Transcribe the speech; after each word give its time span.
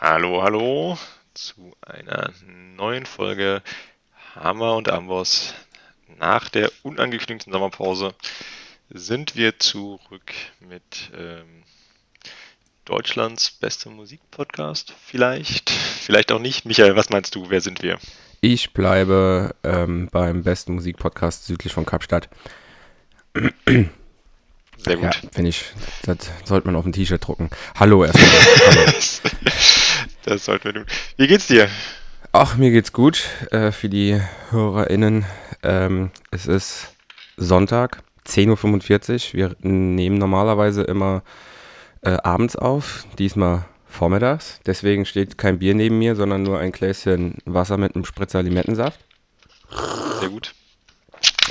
Hallo, 0.00 0.42
hallo 0.44 0.96
zu 1.34 1.74
einer 1.80 2.30
neuen 2.76 3.04
Folge 3.04 3.62
Hammer 4.36 4.76
und 4.76 4.88
Amboss. 4.88 5.54
Nach 6.16 6.48
der 6.48 6.70
unangekündigten 6.84 7.52
Sommerpause 7.52 8.14
sind 8.90 9.34
wir 9.34 9.58
zurück 9.58 10.32
mit 10.60 11.10
ähm, 11.18 11.64
Deutschlands 12.84 13.50
bester 13.50 13.90
Musikpodcast. 13.90 14.94
Vielleicht, 15.04 15.70
vielleicht 15.70 16.30
auch 16.30 16.38
nicht. 16.38 16.66
Michael, 16.66 16.94
was 16.94 17.10
meinst 17.10 17.34
du? 17.34 17.50
Wer 17.50 17.60
sind 17.60 17.82
wir? 17.82 17.98
Ich 18.40 18.72
bleibe 18.72 19.56
ähm, 19.64 20.08
beim 20.12 20.44
besten 20.44 20.74
Musikpodcast 20.74 21.46
südlich 21.46 21.72
von 21.72 21.86
Kapstadt. 21.86 22.28
Sehr 24.78 24.96
gut. 24.96 25.04
Ja, 25.04 25.30
finde 25.32 25.50
ich, 25.50 25.64
das 26.04 26.18
sollte 26.44 26.66
man 26.66 26.76
auf 26.76 26.84
ein 26.84 26.92
T-Shirt 26.92 27.26
drucken. 27.26 27.50
Hallo 27.78 28.04
erstmal. 28.04 28.26
Hallo. 28.66 28.92
Das 30.26 30.46
sollten 30.46 30.64
wir 30.64 30.72
tun. 30.72 30.86
Wie 31.18 31.26
geht's 31.26 31.48
dir? 31.48 31.68
Ach, 32.32 32.56
mir 32.56 32.70
geht's 32.70 32.92
gut. 32.94 33.24
Äh, 33.50 33.72
für 33.72 33.90
die 33.90 34.20
HörerInnen. 34.50 35.26
Ähm, 35.62 36.10
es 36.30 36.46
ist 36.46 36.94
Sonntag, 37.36 38.02
10.45 38.26 39.34
Uhr. 39.34 39.38
Wir 39.38 39.56
nehmen 39.60 40.16
normalerweise 40.16 40.82
immer 40.82 41.22
äh, 42.00 42.16
abends 42.22 42.56
auf, 42.56 43.04
diesmal 43.18 43.66
vormittags. 43.86 44.60
Deswegen 44.66 45.04
steht 45.06 45.38
kein 45.38 45.58
Bier 45.58 45.74
neben 45.74 45.98
mir, 45.98 46.16
sondern 46.16 46.42
nur 46.42 46.58
ein 46.58 46.72
Gläschen 46.72 47.38
Wasser 47.44 47.76
mit 47.76 47.94
einem 47.94 48.04
Spritzer 48.04 48.42
Limettensaft. 48.42 49.00
Sehr 50.20 50.30
gut. 50.30 50.54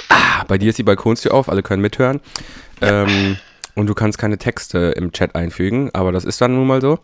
Ah, 0.10 0.44
bei 0.48 0.58
dir 0.58 0.70
ist 0.70 0.78
die 0.78 0.84
Balkonstür 0.84 1.34
auf, 1.34 1.50
alle 1.50 1.64
können 1.64 1.82
mithören. 1.82 2.22
Ähm, 2.84 3.38
und 3.76 3.88
du 3.88 3.94
kannst 3.94 4.18
keine 4.18 4.38
Texte 4.38 4.94
im 4.96 5.12
Chat 5.12 5.36
einfügen, 5.36 5.90
aber 5.94 6.12
das 6.12 6.26
ist 6.26 6.40
dann 6.42 6.56
nun 6.56 6.68
mal 6.68 6.82
so. 6.82 7.00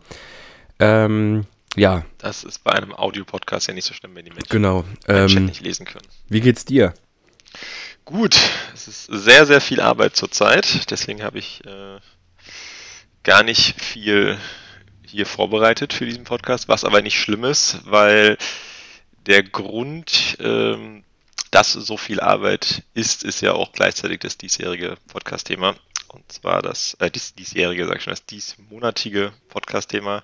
Ähm, 0.78 1.46
ja. 1.76 2.04
Das 2.18 2.44
ist 2.44 2.64
bei 2.64 2.72
einem 2.72 2.94
Audiopodcast 2.94 3.68
ja 3.68 3.74
nicht 3.74 3.86
so 3.86 3.94
schlimm, 3.94 4.14
wenn 4.14 4.24
die 4.24 4.30
Menschen 4.30 4.48
genau. 4.48 4.84
den 5.08 5.28
Chat 5.28 5.36
Ähm, 5.36 5.46
nicht 5.46 5.62
lesen 5.62 5.86
können. 5.86 6.06
wie 6.28 6.40
geht's 6.40 6.64
dir? 6.64 6.94
Gut, 8.04 8.36
es 8.74 8.88
ist 8.88 9.04
sehr, 9.06 9.46
sehr 9.46 9.60
viel 9.60 9.80
Arbeit 9.80 10.16
zurzeit. 10.16 10.90
Deswegen 10.90 11.22
habe 11.22 11.38
ich 11.38 11.64
äh, 11.64 11.98
gar 13.22 13.42
nicht 13.42 13.80
viel 13.80 14.36
hier 15.06 15.26
vorbereitet 15.26 15.92
für 15.92 16.06
diesen 16.06 16.24
Podcast, 16.24 16.68
was 16.68 16.84
aber 16.84 17.02
nicht 17.02 17.20
schlimm 17.20 17.44
ist, 17.44 17.80
weil 17.84 18.36
der 19.26 19.42
Grund, 19.42 20.36
ähm, 20.40 21.04
dass 21.50 21.72
so 21.72 21.96
viel 21.96 22.20
Arbeit 22.20 22.82
ist, 22.94 23.24
ist 23.24 23.40
ja 23.40 23.52
auch 23.52 23.72
gleichzeitig 23.72 24.20
das 24.20 24.38
diesjährige 24.38 24.96
Podcast-Thema. 25.08 25.74
Und 26.08 26.30
zwar 26.32 26.62
das, 26.62 26.96
äh, 27.00 27.10
dies, 27.10 27.34
diesjährige, 27.34 27.86
sag 27.86 27.98
ich 27.98 28.02
schon, 28.02 28.12
das 28.12 28.24
diesmonatige 28.26 29.32
Podcast-Thema. 29.48 30.22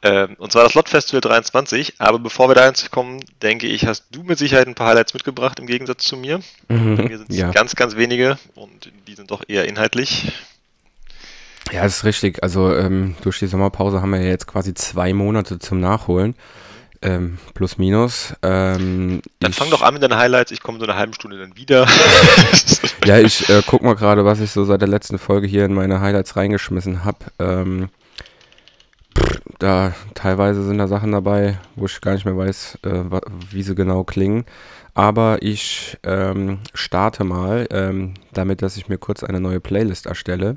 Ähm, 0.00 0.36
und 0.38 0.52
zwar 0.52 0.64
das 0.64 0.74
Lot 0.74 0.88
Festival 0.88 1.20
23. 1.20 1.94
Aber 1.98 2.18
bevor 2.18 2.48
wir 2.48 2.54
da 2.54 2.70
kommen, 2.90 3.24
denke 3.42 3.66
ich, 3.66 3.86
hast 3.86 4.06
du 4.10 4.22
mit 4.22 4.38
Sicherheit 4.38 4.68
ein 4.68 4.74
paar 4.74 4.88
Highlights 4.88 5.14
mitgebracht 5.14 5.58
im 5.58 5.66
Gegensatz 5.66 6.04
zu 6.04 6.16
mir. 6.16 6.40
Bei 6.68 6.74
mir 6.76 7.18
sind 7.18 7.30
es 7.30 7.36
ja. 7.36 7.50
ganz, 7.50 7.74
ganz 7.74 7.96
wenige 7.96 8.38
und 8.54 8.92
die 9.06 9.14
sind 9.14 9.30
doch 9.30 9.42
eher 9.48 9.66
inhaltlich. 9.66 10.32
Ja, 11.72 11.82
das 11.82 11.98
ist 11.98 12.04
richtig. 12.04 12.42
Also 12.42 12.74
ähm, 12.74 13.16
durch 13.22 13.38
die 13.38 13.46
Sommerpause 13.46 14.00
haben 14.00 14.10
wir 14.10 14.20
ja 14.20 14.28
jetzt 14.28 14.46
quasi 14.46 14.72
zwei 14.74 15.12
Monate 15.12 15.58
zum 15.58 15.80
Nachholen. 15.80 16.34
Ähm, 17.00 17.38
plus 17.54 17.78
minus. 17.78 18.34
Ähm, 18.42 19.22
Dann 19.38 19.52
fang 19.52 19.70
doch 19.70 19.82
an 19.82 19.94
mit 19.94 20.02
deinen 20.02 20.16
Highlights. 20.16 20.50
Ich 20.50 20.62
komme 20.62 20.78
so 20.78 20.84
eine 20.84 20.96
halbe 20.96 21.14
Stunde 21.14 21.38
dann 21.38 21.56
wieder. 21.56 21.86
Ja, 23.04 23.18
ich 23.18 23.48
äh, 23.48 23.62
guck 23.66 23.82
mal 23.82 23.94
gerade, 23.94 24.24
was 24.24 24.40
ich 24.40 24.50
so 24.50 24.64
seit 24.64 24.82
der 24.82 24.88
letzten 24.88 25.18
Folge 25.18 25.46
hier 25.46 25.64
in 25.64 25.72
meine 25.72 26.00
Highlights 26.00 26.36
reingeschmissen 26.36 27.04
habe. 27.04 27.18
Ähm, 27.38 27.88
da 29.58 29.94
teilweise 30.14 30.62
sind 30.64 30.78
da 30.78 30.88
Sachen 30.88 31.12
dabei, 31.12 31.58
wo 31.74 31.86
ich 31.86 32.00
gar 32.00 32.12
nicht 32.12 32.24
mehr 32.24 32.36
weiß, 32.36 32.78
äh, 32.82 33.04
wie 33.50 33.62
sie 33.62 33.74
genau 33.74 34.04
klingen. 34.04 34.44
Aber 34.94 35.38
ich 35.42 35.96
ähm, 36.02 36.58
starte 36.74 37.24
mal, 37.24 37.66
ähm, 37.70 38.14
damit, 38.32 38.62
dass 38.62 38.76
ich 38.76 38.88
mir 38.88 38.98
kurz 38.98 39.22
eine 39.22 39.40
neue 39.40 39.60
Playlist 39.60 40.06
erstelle, 40.06 40.56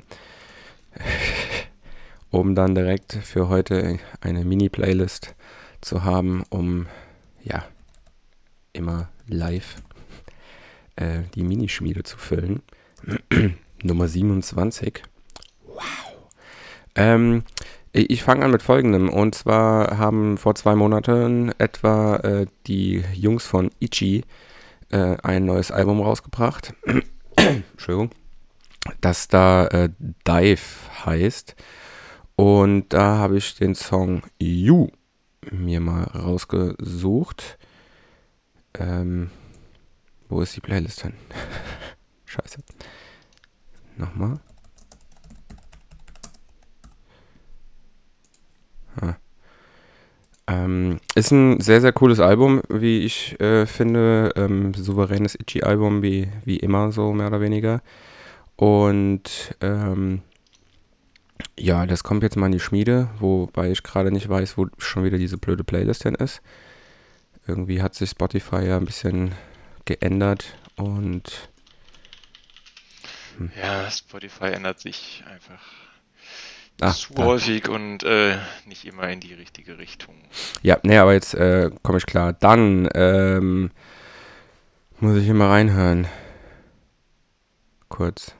um 2.30 2.54
dann 2.54 2.74
direkt 2.74 3.12
für 3.12 3.48
heute 3.48 3.98
eine 4.20 4.44
Mini-Playlist 4.44 5.34
zu 5.82 6.04
haben, 6.04 6.44
um 6.48 6.86
ja 7.44 7.64
immer 8.72 9.10
live 9.26 9.76
äh, 10.96 11.22
die 11.34 11.42
Minischmiede 11.42 12.02
zu 12.02 12.16
füllen. 12.16 12.62
Nummer 13.82 14.08
27. 14.08 15.02
Wow. 15.66 15.82
Ähm, 16.94 17.44
ich 17.92 18.22
fange 18.22 18.44
an 18.44 18.50
mit 18.50 18.62
folgendem. 18.62 19.08
Und 19.08 19.34
zwar 19.34 19.98
haben 19.98 20.38
vor 20.38 20.54
zwei 20.54 20.74
Monaten 20.74 21.52
etwa 21.58 22.16
äh, 22.16 22.46
die 22.66 23.04
Jungs 23.14 23.44
von 23.44 23.70
Ichi 23.80 24.24
äh, 24.90 25.16
ein 25.22 25.44
neues 25.44 25.70
Album 25.70 26.00
rausgebracht. 26.00 26.74
Entschuldigung. 27.36 28.10
Das 29.00 29.28
da 29.28 29.66
äh, 29.66 29.90
Dive 30.26 30.62
heißt. 31.04 31.54
Und 32.36 32.92
da 32.92 33.18
habe 33.18 33.36
ich 33.36 33.54
den 33.56 33.74
Song 33.74 34.22
You 34.38 34.88
mir 35.50 35.80
mal 35.80 36.04
rausgesucht. 36.04 37.58
Ähm, 38.74 39.30
wo 40.28 40.40
ist 40.40 40.56
die 40.56 40.60
Playlist 40.60 41.02
hin? 41.02 41.14
Scheiße. 42.26 42.60
Nochmal. 43.96 44.40
Ah. 49.00 49.16
Ähm, 50.46 50.98
ist 51.14 51.30
ein 51.30 51.60
sehr, 51.60 51.80
sehr 51.80 51.92
cooles 51.92 52.20
Album, 52.20 52.62
wie 52.68 53.00
ich 53.00 53.40
äh, 53.40 53.66
finde. 53.66 54.32
Ähm, 54.36 54.74
souveränes 54.74 55.34
Itchy-Album, 55.34 56.02
wie, 56.02 56.28
wie 56.44 56.56
immer, 56.56 56.92
so 56.92 57.12
mehr 57.12 57.28
oder 57.28 57.40
weniger. 57.40 57.82
Und 58.56 59.56
ähm, 59.60 60.22
ja, 61.58 61.86
das 61.86 62.02
kommt 62.02 62.22
jetzt 62.22 62.36
mal 62.36 62.46
in 62.46 62.52
die 62.52 62.60
Schmiede, 62.60 63.08
wobei 63.18 63.70
ich 63.70 63.82
gerade 63.82 64.10
nicht 64.10 64.28
weiß, 64.28 64.56
wo 64.56 64.68
schon 64.78 65.04
wieder 65.04 65.18
diese 65.18 65.38
blöde 65.38 65.64
Playlist 65.64 66.04
denn 66.04 66.14
ist. 66.14 66.42
Irgendwie 67.46 67.82
hat 67.82 67.94
sich 67.94 68.10
Spotify 68.10 68.64
ja 68.66 68.76
ein 68.76 68.84
bisschen 68.84 69.34
geändert 69.84 70.54
und 70.76 71.50
ja, 73.60 73.90
Spotify 73.90 74.46
ändert 74.46 74.78
sich 74.80 75.24
einfach 75.26 75.62
Ach, 76.80 76.94
zu 76.94 77.14
da. 77.14 77.24
häufig 77.24 77.68
und 77.68 78.02
äh, 78.04 78.36
nicht 78.66 78.84
immer 78.84 79.08
in 79.08 79.20
die 79.20 79.34
richtige 79.34 79.78
Richtung. 79.78 80.14
Ja, 80.62 80.78
nee, 80.82 80.98
aber 80.98 81.12
jetzt 81.12 81.34
äh, 81.34 81.70
komme 81.82 81.98
ich 81.98 82.06
klar. 82.06 82.32
Dann 82.32 82.88
ähm, 82.94 83.70
muss 85.00 85.16
ich 85.16 85.24
hier 85.24 85.34
mal 85.34 85.48
reinhören. 85.48 86.06
Kurz. 87.88 88.34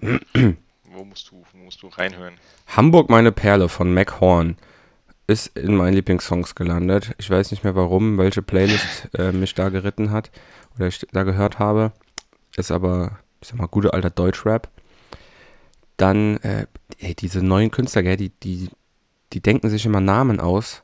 Wo 0.00 1.04
musst 1.04 1.30
du, 1.30 1.44
wo 1.52 1.58
musst 1.58 1.82
du 1.82 1.88
reinhören? 1.88 2.34
Hamburg 2.68 3.10
meine 3.10 3.32
Perle 3.32 3.68
von 3.68 3.92
Mac 3.92 4.20
Horn 4.20 4.56
ist 5.26 5.56
in 5.58 5.76
meinen 5.76 5.94
Lieblingssongs 5.94 6.54
gelandet. 6.54 7.14
Ich 7.18 7.28
weiß 7.28 7.50
nicht 7.50 7.62
mehr 7.62 7.74
warum, 7.74 8.16
welche 8.16 8.42
Playlist 8.42 9.10
äh, 9.14 9.32
mich 9.32 9.54
da 9.54 9.68
geritten 9.68 10.10
hat 10.10 10.30
oder 10.76 10.86
ich 10.86 11.06
da 11.12 11.22
gehört 11.22 11.58
habe. 11.58 11.92
Ist 12.56 12.70
aber, 12.70 13.18
ich 13.40 13.48
sag 13.48 13.58
mal, 13.58 13.66
gute 13.66 13.92
alter 13.92 14.10
Deutschrap. 14.10 14.68
Dann, 15.98 16.38
äh, 16.38 16.66
ey, 16.98 17.14
diese 17.14 17.42
neuen 17.42 17.70
Künstler, 17.70 18.02
gell, 18.02 18.16
die, 18.16 18.30
die, 18.42 18.70
die 19.32 19.40
denken 19.40 19.68
sich 19.68 19.84
immer 19.84 20.00
Namen 20.00 20.40
aus. 20.40 20.82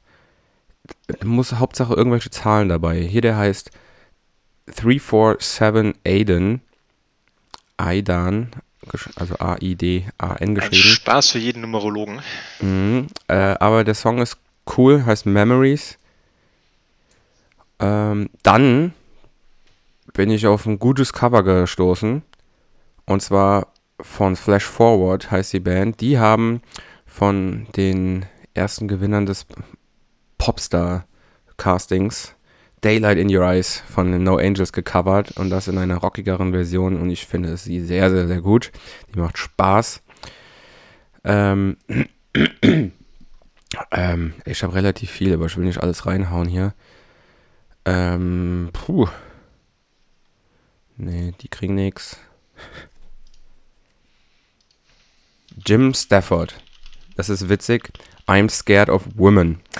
Muss 1.25 1.54
Hauptsache 1.54 1.94
irgendwelche 1.94 2.31
Zahlen 2.31 2.69
dabei. 2.69 3.00
Hier 3.00 3.22
der 3.22 3.36
heißt 3.36 3.70
347 4.66 5.94
Aiden. 6.05 6.61
Aidan, 7.76 8.50
also 9.16 9.36
A-I-D-A-N 9.38 10.38
Ein 10.48 10.54
geschrieben. 10.54 10.76
Spaß 10.76 11.31
für 11.31 11.38
jeden 11.38 11.62
Numerologen. 11.62 12.20
Mhm, 12.60 13.06
äh, 13.28 13.34
aber 13.34 13.84
der 13.84 13.94
Song 13.94 14.19
ist 14.19 14.38
cool, 14.76 15.04
heißt 15.04 15.26
Memories. 15.26 15.98
Ähm, 17.81 18.31
dann 18.42 18.94
bin 20.12 20.31
ich 20.31 20.46
auf 20.46 20.66
ein 20.66 20.78
gutes 20.78 21.12
Cover 21.12 21.42
gestoßen. 21.42 22.22
Und 23.06 23.22
zwar 23.22 23.69
von 24.00 24.36
Flash 24.36 24.64
Forward 24.64 25.30
heißt 25.30 25.52
die 25.52 25.60
Band. 25.60 26.00
Die 26.00 26.19
haben 26.19 26.62
von 27.06 27.66
den 27.76 28.26
ersten 28.54 28.88
Gewinnern 28.88 29.26
des 29.26 29.46
Popstar-Castings 30.38 32.34
Daylight 32.84 33.19
in 33.19 33.34
Your 33.34 33.44
Eyes 33.44 33.82
von 33.88 34.22
No 34.22 34.36
Angels 34.36 34.72
gecovert 34.72 35.32
und 35.38 35.48
das 35.48 35.69
in 35.69 35.78
einer 35.78 35.96
rockigeren 35.96 36.52
Version 36.52 37.00
und 37.00 37.10
ich 37.10 37.26
finde 37.26 37.56
sie 37.56 37.81
sehr, 37.81 38.10
sehr, 38.10 38.28
sehr 38.28 38.42
gut. 38.42 38.72
Die 39.14 39.19
macht 39.19 39.38
Spaß. 39.38 40.02
Ähm, 41.25 41.78
ähm, 43.90 44.34
ich 44.44 44.62
habe 44.62 44.75
relativ 44.75 45.10
viel, 45.10 45.32
aber 45.32 45.46
ich 45.46 45.56
will 45.56 45.64
nicht 45.64 45.82
alles 45.82 46.04
reinhauen 46.04 46.46
hier. 46.46 46.75
Ähm, 47.86 48.69
puh. 48.72 49.08
Nee, 50.96 51.32
die 51.40 51.48
kriegen 51.48 51.76
nix. 51.76 52.19
Jim 55.66 55.94
Stafford. 55.94 56.60
Das 57.16 57.30
ist 57.30 57.48
witzig. 57.48 57.90
I'm 58.26 58.50
scared 58.50 58.90
of 58.90 59.06
women. 59.14 59.60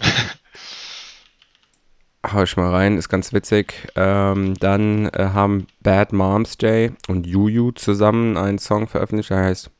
Hau 2.32 2.42
ich 2.42 2.56
mal 2.56 2.70
rein, 2.70 2.98
ist 2.98 3.08
ganz 3.08 3.32
witzig. 3.32 3.88
Ähm, 3.96 4.54
dann 4.54 5.06
äh, 5.06 5.30
haben 5.32 5.66
Bad 5.80 6.12
Moms 6.12 6.58
Day 6.58 6.92
und 7.06 7.26
Juju 7.26 7.72
zusammen 7.72 8.36
einen 8.36 8.58
Song 8.58 8.86
veröffentlicht, 8.86 9.30
der 9.30 9.44
heißt 9.44 9.70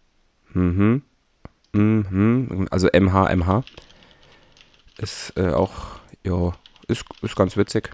Mhm. 0.54 1.02
Mhm. 1.72 2.66
Also 2.70 2.88
MHMH. 2.88 3.64
Ist 4.98 5.32
äh, 5.36 5.50
auch, 5.50 6.00
ja, 6.24 6.52
ist, 6.88 7.04
ist 7.22 7.36
ganz 7.36 7.56
witzig. 7.56 7.90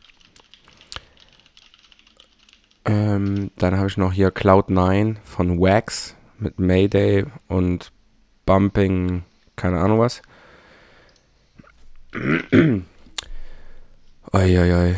Ähm, 2.86 3.50
dann 3.56 3.76
habe 3.76 3.88
ich 3.88 3.96
noch 3.96 4.12
hier 4.12 4.30
Cloud9 4.30 5.16
von 5.24 5.58
Wax 5.60 6.16
mit 6.38 6.58
Mayday 6.58 7.26
und 7.48 7.92
Bumping, 8.46 9.24
keine 9.56 9.80
Ahnung 9.80 10.00
was. 10.00 10.22
Eieiei. 14.34 14.96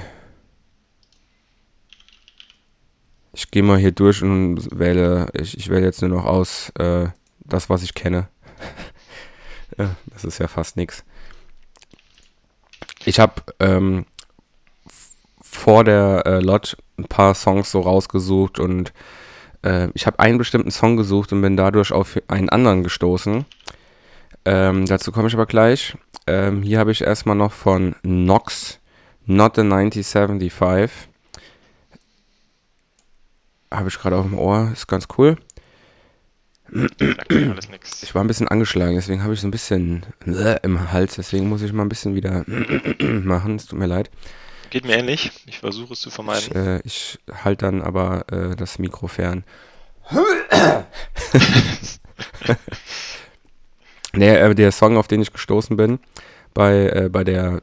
Ich 3.35 3.51
gehe 3.51 3.63
mal 3.63 3.77
hier 3.77 3.93
durch 3.93 4.23
und 4.23 4.67
wähle, 4.73 5.29
ich, 5.35 5.59
ich 5.59 5.69
wähle 5.69 5.85
jetzt 5.85 6.01
nur 6.01 6.09
noch 6.09 6.25
aus 6.25 6.71
äh, 6.79 7.09
das, 7.41 7.69
was 7.69 7.83
ich 7.83 7.93
kenne. 7.93 8.29
ja, 9.79 9.95
das 10.07 10.25
ist 10.25 10.39
ja 10.39 10.49
fast 10.49 10.79
nichts. 10.79 11.05
Ich 13.05 13.21
habe 13.21 13.35
ähm, 13.61 14.07
vor 15.43 15.85
der 15.85 16.23
äh, 16.25 16.41
Lot 16.41 16.79
ein 16.97 17.05
paar 17.05 17.35
Songs 17.35 17.71
so 17.71 17.81
rausgesucht 17.81 18.59
und 18.59 18.95
äh, 19.63 19.89
ich 19.93 20.07
habe 20.07 20.19
einen 20.19 20.39
bestimmten 20.39 20.71
Song 20.71 20.97
gesucht 20.97 21.31
und 21.35 21.43
bin 21.43 21.59
dadurch 21.59 21.93
auf 21.93 22.19
einen 22.29 22.49
anderen 22.49 22.83
gestoßen. 22.83 23.45
Ähm, 24.47 24.87
dazu 24.87 25.13
komme 25.13 25.29
ich 25.29 25.35
aber 25.35 25.45
gleich. 25.45 25.95
Ähm, 26.27 26.63
hier 26.63 26.79
habe 26.79 26.91
ich 26.91 27.03
erstmal 27.03 27.37
noch 27.37 27.53
von 27.53 27.97
Nox 28.03 28.81
Not 29.27 29.57
the 29.57 29.63
9075. 29.63 31.09
Habe 33.71 33.89
ich 33.89 33.99
gerade 33.99 34.17
auf 34.17 34.25
dem 34.25 34.39
Ohr, 34.39 34.71
ist 34.73 34.87
ganz 34.87 35.09
cool. 35.19 35.37
Ich 38.01 38.15
war 38.15 38.25
ein 38.25 38.27
bisschen 38.27 38.49
angeschlagen, 38.49 38.95
deswegen 38.95 39.23
habe 39.23 39.35
ich 39.35 39.41
so 39.41 39.47
ein 39.47 39.53
bisschen 39.53 40.05
äh, 40.27 40.59
im 40.63 40.91
Hals, 40.93 41.15
deswegen 41.15 41.49
muss 41.49 41.63
ich 41.63 41.73
mal 41.73 41.85
ein 41.85 41.89
bisschen 41.89 42.15
wieder 42.15 42.45
machen. 42.99 43.57
Es 43.57 43.67
tut 43.67 43.79
mir 43.79 43.87
leid. 43.87 44.11
Geht 44.71 44.85
mir 44.85 44.97
ähnlich. 44.97 45.31
Ich 45.47 45.61
versuche 45.61 45.93
es 45.93 46.01
zu 46.01 46.11
vermeiden. 46.11 46.51
Ich, 46.51 46.57
äh, 46.57 46.81
ich 46.85 47.19
halte 47.45 47.67
dann 47.67 47.83
aber 47.83 48.25
äh, 48.33 48.57
das 48.57 48.79
Mikro 48.79 49.07
fern. 49.07 49.45
der, 54.15 54.45
äh, 54.45 54.55
der 54.55 54.73
Song, 54.73 54.97
auf 54.97 55.09
den 55.09 55.23
ich 55.23 55.33
gestoßen 55.33 55.77
bin, 55.77 55.99
bei, 56.55 56.89
äh, 56.89 57.09
bei 57.11 57.25
der, 57.25 57.63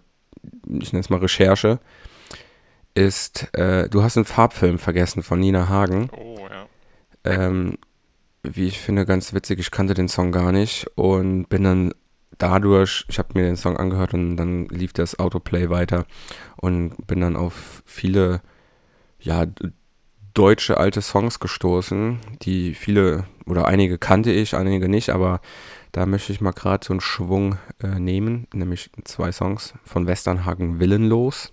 ich 0.80 0.94
nenne 0.94 1.02
es 1.02 1.10
mal 1.10 1.20
Recherche, 1.20 1.80
ist 2.96 3.54
äh, 3.54 3.90
Du 3.90 4.04
hast 4.04 4.18
einen 4.18 4.26
Farbfilm 4.26 4.80
vergessen 4.80 5.24
von 5.24 5.40
Nina 5.40 5.70
Hagen. 5.70 6.10
Oh, 6.12 6.48
ja. 6.50 6.68
Ähm, 7.24 7.78
wie 8.44 8.68
ich 8.68 8.80
finde, 8.80 9.06
ganz 9.06 9.34
witzig. 9.34 9.60
Ich 9.60 9.72
kannte 9.72 9.94
den 9.94 10.10
Song 10.10 10.32
gar 10.32 10.52
nicht 10.52 10.88
und 10.96 11.46
bin 11.46 11.64
dann 11.64 11.94
dadurch, 12.38 13.06
ich 13.08 13.20
habe 13.20 13.30
mir 13.34 13.44
den 13.44 13.56
Song 13.56 13.78
angehört 13.78 14.14
und 14.14 14.36
dann 14.38 14.66
lief 14.68 14.94
das 14.94 15.18
Autoplay 15.20 15.70
weiter 15.70 16.06
und 16.58 17.08
bin 17.08 17.22
dann 17.22 17.36
auf 17.36 17.84
viele, 17.86 18.42
ja, 19.20 19.46
deutsche 20.34 20.78
alte 20.78 21.02
Songs 21.02 21.40
gestoßen, 21.40 22.20
die 22.42 22.74
viele 22.74 23.26
oder 23.46 23.68
einige 23.68 23.98
kannte 23.98 24.32
ich, 24.32 24.56
einige 24.56 24.90
nicht, 24.90 25.12
aber 25.12 25.42
da 25.94 26.08
möchte 26.08 26.34
ich 26.34 26.42
mal 26.42 26.52
gerade 26.52 26.84
so 26.86 26.92
einen 26.92 27.02
Schwung 27.02 27.58
äh, 27.82 28.00
nehmen, 28.00 28.48
nämlich 28.52 28.90
zwei 29.06 29.32
Songs 29.32 29.76
von 29.86 30.08
Westernhagen 30.08 30.80
Willenlos. 30.80 31.52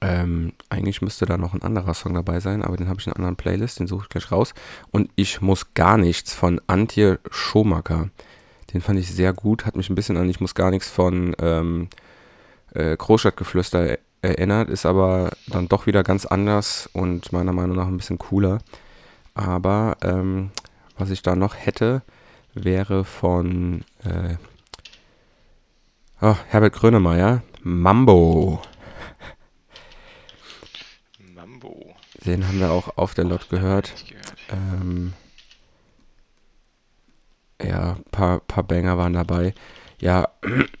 Ähm, 0.00 0.52
eigentlich 0.68 1.02
müsste 1.02 1.26
da 1.26 1.36
noch 1.36 1.52
ein 1.52 1.62
anderer 1.62 1.94
Song 1.94 2.14
dabei 2.14 2.38
sein, 2.38 2.62
aber 2.62 2.76
den 2.76 2.88
habe 2.88 3.00
ich 3.00 3.08
in 3.08 3.12
einer 3.12 3.18
anderen 3.18 3.36
Playlist, 3.36 3.80
den 3.80 3.88
suche 3.88 4.04
ich 4.04 4.08
gleich 4.08 4.30
raus. 4.30 4.54
Und 4.92 5.10
ich 5.16 5.40
muss 5.40 5.74
gar 5.74 5.96
nichts 5.98 6.32
von 6.32 6.60
Antje 6.68 7.18
Schomacker. 7.28 8.08
Den 8.72 8.80
fand 8.80 9.00
ich 9.00 9.12
sehr 9.12 9.32
gut, 9.32 9.66
hat 9.66 9.76
mich 9.76 9.90
ein 9.90 9.96
bisschen 9.96 10.16
an 10.16 10.28
Ich 10.28 10.40
muss 10.40 10.54
gar 10.54 10.70
nichts 10.70 10.88
von 10.88 11.34
ähm, 11.40 11.88
äh, 12.72 12.96
Großstadtgeflüster 12.96 13.98
erinnert, 14.22 14.70
ist 14.70 14.86
aber 14.86 15.32
dann 15.48 15.66
doch 15.66 15.86
wieder 15.86 16.04
ganz 16.04 16.24
anders 16.24 16.88
und 16.92 17.32
meiner 17.32 17.52
Meinung 17.52 17.76
nach 17.76 17.88
ein 17.88 17.96
bisschen 17.96 18.18
cooler. 18.18 18.58
Aber 19.34 19.96
ähm, 20.02 20.52
was 21.02 21.10
ich 21.10 21.22
da 21.22 21.34
noch 21.34 21.56
hätte, 21.56 22.02
wäre 22.54 23.04
von 23.04 23.84
äh, 24.04 24.36
oh, 26.20 26.36
Herbert 26.46 26.74
Grönemeyer, 26.74 27.42
Mambo. 27.64 28.62
Mambo. 31.34 31.96
Den 32.24 32.46
haben 32.46 32.60
wir 32.60 32.70
auch 32.70 32.96
auf 32.96 33.14
der 33.14 33.24
Lot 33.24 33.50
gehört. 33.50 33.92
gehört. 34.08 34.36
Ähm, 34.50 35.14
ja, 37.60 37.94
ein 37.94 38.04
paar, 38.12 38.38
paar 38.38 38.62
Banger 38.62 38.96
waren 38.96 39.14
dabei. 39.14 39.54
Ja, 39.98 40.28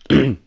und 0.08 0.38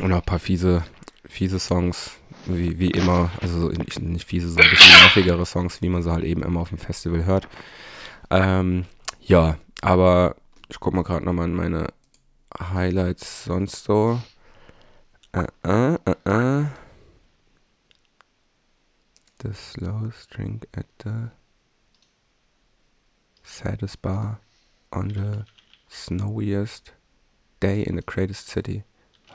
auch 0.00 0.18
ein 0.18 0.22
paar 0.22 0.38
fiese, 0.38 0.84
fiese 1.24 1.58
Songs, 1.58 2.12
wie, 2.46 2.78
wie 2.78 2.92
immer. 2.92 3.32
Also 3.40 3.70
nicht, 3.70 3.98
nicht 3.98 4.28
fiese, 4.28 4.50
so 4.50 4.60
ein 4.60 4.70
bisschen 4.70 5.00
nervigere 5.00 5.46
Songs, 5.46 5.82
wie 5.82 5.88
man 5.88 6.04
sie 6.04 6.12
halt 6.12 6.22
eben 6.22 6.44
immer 6.44 6.60
auf 6.60 6.68
dem 6.68 6.78
Festival 6.78 7.24
hört. 7.24 7.48
Ähm, 8.30 8.84
ja, 9.20 9.56
aber 9.80 10.36
ich 10.68 10.80
guck 10.80 10.94
mal 10.94 11.02
gerade 11.02 11.24
nochmal 11.24 11.46
in 11.46 11.54
meine 11.54 11.88
Highlights 12.58 13.44
sonst 13.44 13.84
so. 13.84 14.20
Äh, 15.32 15.46
äh, 15.62 15.98
äh, 16.04 16.60
äh. 16.60 16.66
The 19.42 19.52
slowest 19.52 20.34
drink 20.34 20.66
at 20.76 20.86
the 21.04 21.30
saddest 23.42 24.02
bar 24.02 24.40
on 24.90 25.10
the 25.10 25.44
snowiest 25.88 26.92
day 27.60 27.82
in 27.82 27.96
the 27.96 28.02
greatest 28.02 28.48
city. 28.48 28.84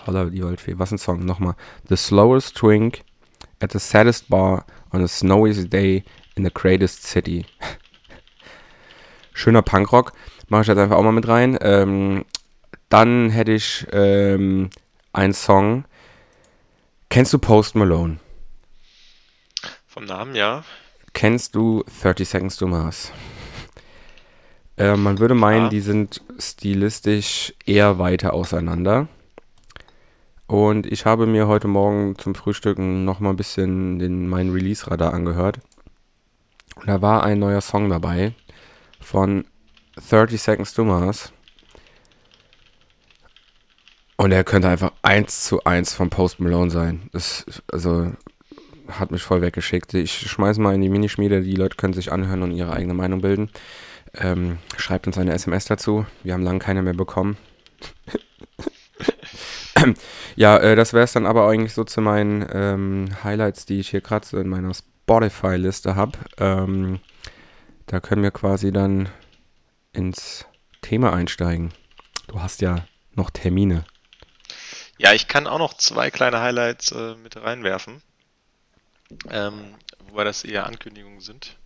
Holla 0.06 0.26
die 0.26 0.44
Waldfee. 0.44 0.78
Was 0.78 0.92
ein 0.92 0.98
Song. 0.98 1.26
Nochmal. 1.26 1.56
The 1.88 1.96
slowest 1.96 2.60
drink 2.60 3.04
at 3.62 3.72
the 3.72 3.80
saddest 3.80 4.30
bar 4.30 4.66
on 4.92 5.02
the 5.02 5.08
snowiest 5.08 5.70
day 5.70 6.04
in 6.36 6.44
the 6.44 6.52
greatest 6.52 7.04
city. 7.04 7.46
Schöner 9.34 9.62
Punkrock. 9.62 10.14
Mache 10.48 10.62
ich 10.62 10.68
jetzt 10.68 10.78
einfach 10.78 10.98
auch 10.98 11.04
mal 11.04 11.12
mit 11.12 11.28
rein. 11.28 11.58
Ähm, 11.62 12.26
dann 12.90 13.30
hätte 13.30 13.52
ich 13.54 13.88
ähm, 13.92 14.70
einen 15.12 15.34
Song. 15.34 15.86
Kennst 17.10 17.34
du 17.34 17.40
Post 17.40 17.76
Malone? 17.76 18.18
Vom 19.88 20.06
Namen, 20.06 20.36
ja. 20.36 20.64
Kennst 21.14 21.56
du 21.56 21.84
30 22.02 22.28
Seconds 22.28 22.58
to 22.58 22.68
Mars? 22.68 23.12
Äh, 24.78 24.96
man 24.96 25.20
würde 25.20 25.36
meinen, 25.36 25.66
Ja. 25.66 25.70
die 25.70 25.82
sind 25.82 26.22
stilistisch 26.40 27.54
eher 27.66 28.00
weiter 28.00 28.34
auseinander. 28.34 29.08
Und 30.48 30.86
ich 30.88 31.06
habe 31.06 31.26
mir 31.26 31.48
heute 31.48 31.68
Morgen 31.68 32.18
zum 32.18 32.36
Frühstücken 32.36 33.06
noch 33.06 33.20
mal 33.20 33.30
ein 33.32 33.36
bisschen 33.36 33.98
den, 34.00 34.28
meinen 34.28 34.52
Release-Radar 34.52 35.14
angehört. 35.14 35.60
Und 36.76 36.88
da 36.88 37.02
war 37.02 37.24
ein 37.24 37.40
neuer 37.40 37.62
Song 37.62 37.90
dabei 37.90 38.34
von 39.04 39.46
30 40.10 40.42
Seconds 40.42 40.74
to 40.74 40.84
Mars. 40.84 41.32
Und 44.16 44.32
er 44.32 44.44
könnte 44.44 44.70
einfach 44.70 44.92
eins 45.02 45.44
zu 45.44 45.64
eins 45.64 45.94
von 45.94 46.10
Post 46.10 46.40
Malone 46.40 46.72
sein. 46.72 47.10
Das, 47.12 47.46
also, 47.72 48.14
hat 48.88 49.12
mich 49.12 49.24
voll 49.24 49.42
weggeschickt. 49.42 49.94
Ich 49.94 50.14
schmeiße 50.14 50.62
mal 50.62 50.76
in 50.76 50.82
die 50.82 50.90
Minischmiede, 50.90 51.42
die 51.42 51.56
Leute 51.56 51.78
können 51.78 51.94
sich 51.94 52.12
anhören 52.12 52.44
und 52.44 52.52
ihre 52.52 52.74
eigene 52.74 52.94
Meinung 52.94 53.22
bilden. 53.22 53.50
Ähm, 54.16 54.60
schreibt 54.78 55.08
uns 55.08 55.18
eine 55.18 55.34
SMS 55.34 55.66
dazu. 55.66 56.06
Wir 56.24 56.34
haben 56.34 56.44
lange 56.44 56.60
keine 56.60 56.84
mehr 56.84 56.94
bekommen. 56.94 57.38
ja, 60.36 60.58
äh, 60.58 60.76
das 60.76 60.94
wäre 60.94 61.06
es 61.06 61.14
dann 61.14 61.26
aber 61.26 61.48
eigentlich 61.48 61.74
so 61.74 61.84
zu 61.84 62.02
meinen 62.02 62.46
ähm, 62.52 63.10
Highlights, 63.24 63.66
die 63.66 63.80
ich 63.80 63.90
hier 63.90 64.02
gerade 64.02 64.26
so 64.26 64.38
in 64.38 64.50
meiner 64.50 64.74
Spotify-Liste 64.74 65.96
habe. 65.96 66.20
Ähm, 66.38 67.00
da 67.86 68.00
können 68.00 68.24
wir 68.24 68.32
quasi 68.32 68.72
dann 68.72 69.10
ins 69.92 70.46
Thema 70.82 71.14
einsteigen. 71.14 71.74
Du 72.28 72.42
hast 72.42 72.62
ja 72.62 72.86
noch 73.16 73.30
Termine. 73.30 73.86
Ja, 74.98 75.14
ich 75.14 75.28
kann 75.28 75.48
auch 75.48 75.60
noch 75.60 75.74
zwei 75.76 76.12
kleine 76.12 76.40
Highlights 76.40 76.92
äh, 76.92 77.16
mit 77.16 77.36
reinwerfen. 77.36 78.02
Ähm, 79.30 79.76
wobei 80.08 80.24
das 80.24 80.44
eher 80.44 80.66
Ankündigungen 80.66 81.22
sind. 81.22 81.58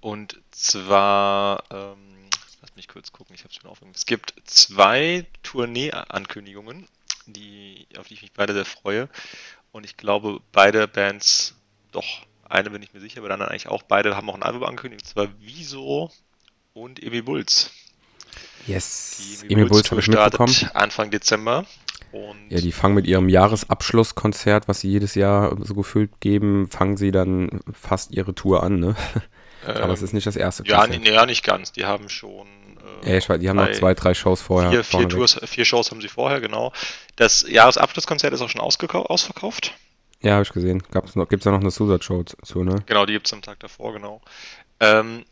Und 0.00 0.40
zwar, 0.50 1.64
ähm, 1.70 2.28
lass 2.60 2.74
mich 2.76 2.88
kurz 2.88 3.12
gucken, 3.12 3.34
ich 3.34 3.44
habe 3.44 3.52
schon 3.52 3.70
aufgenommen. 3.70 3.94
Es 3.96 4.06
gibt 4.06 4.34
zwei 4.44 5.26
Tournee-Ankündigungen, 5.42 6.88
die, 7.26 7.86
auf 7.98 8.08
die 8.08 8.14
ich 8.14 8.22
mich 8.22 8.32
beide 8.32 8.54
sehr 8.54 8.64
freue. 8.64 9.08
Und 9.72 9.84
ich 9.84 9.96
glaube, 9.96 10.40
beide 10.52 10.88
Bands, 10.88 11.54
doch, 11.92 12.26
eine 12.48 12.70
bin 12.70 12.82
ich 12.82 12.92
mir 12.92 13.00
sicher, 13.00 13.20
aber 13.20 13.28
dann 13.28 13.42
eigentlich 13.42 13.68
auch 13.68 13.82
beide 13.82 14.16
haben 14.16 14.28
auch 14.30 14.34
ein 14.34 14.42
Album 14.42 14.64
angekündigt, 14.64 15.02
und 15.04 15.08
zwar 15.08 15.28
Wieso 15.40 16.10
und 16.74 17.02
Emi 17.02 17.22
Bulls. 17.22 17.70
Yes, 18.66 19.42
Emi 19.48 19.64
Bulls 19.64 19.90
habe 19.90 20.00
ich 20.00 20.08
mitbekommen. 20.08 20.54
Anfang 20.74 21.10
Dezember. 21.10 21.64
Und 22.12 22.50
ja, 22.50 22.60
die 22.60 22.72
fangen 22.72 22.94
mit 22.94 23.06
ihrem 23.06 23.28
Jahresabschlusskonzert, 23.28 24.66
was 24.66 24.80
sie 24.80 24.88
jedes 24.88 25.14
Jahr 25.14 25.56
so 25.60 25.74
gefühlt 25.74 26.20
geben, 26.20 26.68
fangen 26.68 26.96
sie 26.96 27.10
dann 27.10 27.60
fast 27.72 28.12
ihre 28.12 28.34
Tour 28.34 28.62
an, 28.62 28.80
ne? 28.80 28.96
Ähm, 29.66 29.76
Aber 29.82 29.92
es 29.92 30.02
ist 30.02 30.14
nicht 30.14 30.26
das 30.26 30.36
erste. 30.36 30.64
Ja, 30.66 30.86
nee, 30.86 31.00
ja 31.04 31.26
nicht 31.26 31.44
ganz. 31.44 31.72
Die 31.72 31.84
haben 31.84 32.08
schon. 32.08 32.46
Äh, 33.04 33.12
ja, 33.12 33.18
ich 33.18 33.28
weiß, 33.28 33.40
die 33.40 33.48
haben 33.48 33.56
noch 33.56 33.72
zwei, 33.72 33.92
drei 33.92 34.14
Shows 34.14 34.40
vorher. 34.40 34.70
Vier, 34.70 34.84
vier, 34.84 35.08
Tours, 35.08 35.38
vier 35.44 35.64
Shows 35.66 35.90
haben 35.90 36.00
sie 36.00 36.08
vorher, 36.08 36.40
genau. 36.40 36.72
Das 37.16 37.44
Jahresabschlusskonzert 37.46 38.32
ist 38.32 38.40
auch 38.40 38.48
schon 38.48 38.62
ausverkauft. 38.62 39.74
Ja, 40.20 40.32
habe 40.32 40.42
ich 40.42 40.52
gesehen. 40.52 40.82
Gibt 40.90 41.06
es 41.06 41.44
da 41.44 41.50
noch 41.50 41.60
eine 41.60 41.70
Zusatzshow 41.70 42.24
zu, 42.24 42.64
ne? 42.64 42.82
Genau, 42.86 43.06
die 43.06 43.12
gibt 43.12 43.26
es 43.26 43.32
am 43.32 43.42
Tag 43.42 43.60
davor, 43.60 43.92
genau. 43.92 44.20
Ähm, 44.80 45.24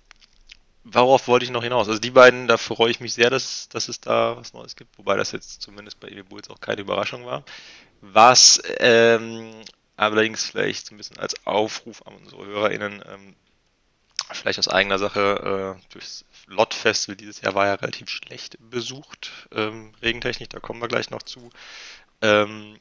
worauf 0.85 1.27
wollte 1.27 1.45
ich 1.45 1.51
noch 1.51 1.65
hinaus? 1.65 1.89
Also 1.89 2.01
die 2.01 2.11
beiden, 2.11 2.47
da 2.47 2.57
freue 2.57 2.91
ich 2.91 3.01
mich 3.01 3.13
sehr, 3.13 3.29
dass, 3.29 3.69
dass 3.69 3.89
es 3.89 4.01
da 4.01 4.37
was 4.37 4.53
Neues 4.53 4.77
gibt, 4.77 4.97
wobei 4.99 5.17
das 5.17 5.33
jetzt 5.33 5.61
zumindest 5.61 5.99
bei 5.99 6.09
EW 6.09 6.23
Bulls 6.23 6.51
auch 6.51 6.61
keine 6.61 6.83
Überraschung 6.83 7.27
war. 7.27 7.45
Was 8.01 8.63
ähm, 8.79 9.51
allerdings 9.97 10.45
vielleicht 10.45 10.87
so 10.87 10.95
ein 10.95 10.99
bisschen 10.99 11.19
als 11.19 11.47
Aufruf 11.47 12.07
an 12.07 12.15
unsere 12.15 12.47
HörerInnen, 12.47 13.03
ähm, 13.09 13.35
vielleicht 14.33 14.61
aus 14.61 14.69
eigener 14.69 14.99
Sache, 14.99 15.77
äh, 15.79 15.93
durchs 15.93 16.25
Lot 16.47 16.75
Festival 16.75 17.17
dieses 17.17 17.41
Jahr 17.41 17.55
war 17.55 17.67
ja 17.67 17.75
relativ 17.75 18.09
schlecht 18.09 18.57
besucht, 18.71 19.33
ähm, 19.53 19.93
Regentechnik, 20.01 20.51
da 20.51 20.61
kommen 20.61 20.81
wir 20.81 20.89
gleich 20.89 21.11
noch 21.11 21.23
zu. 21.23 21.51
Ähm, 22.23 22.77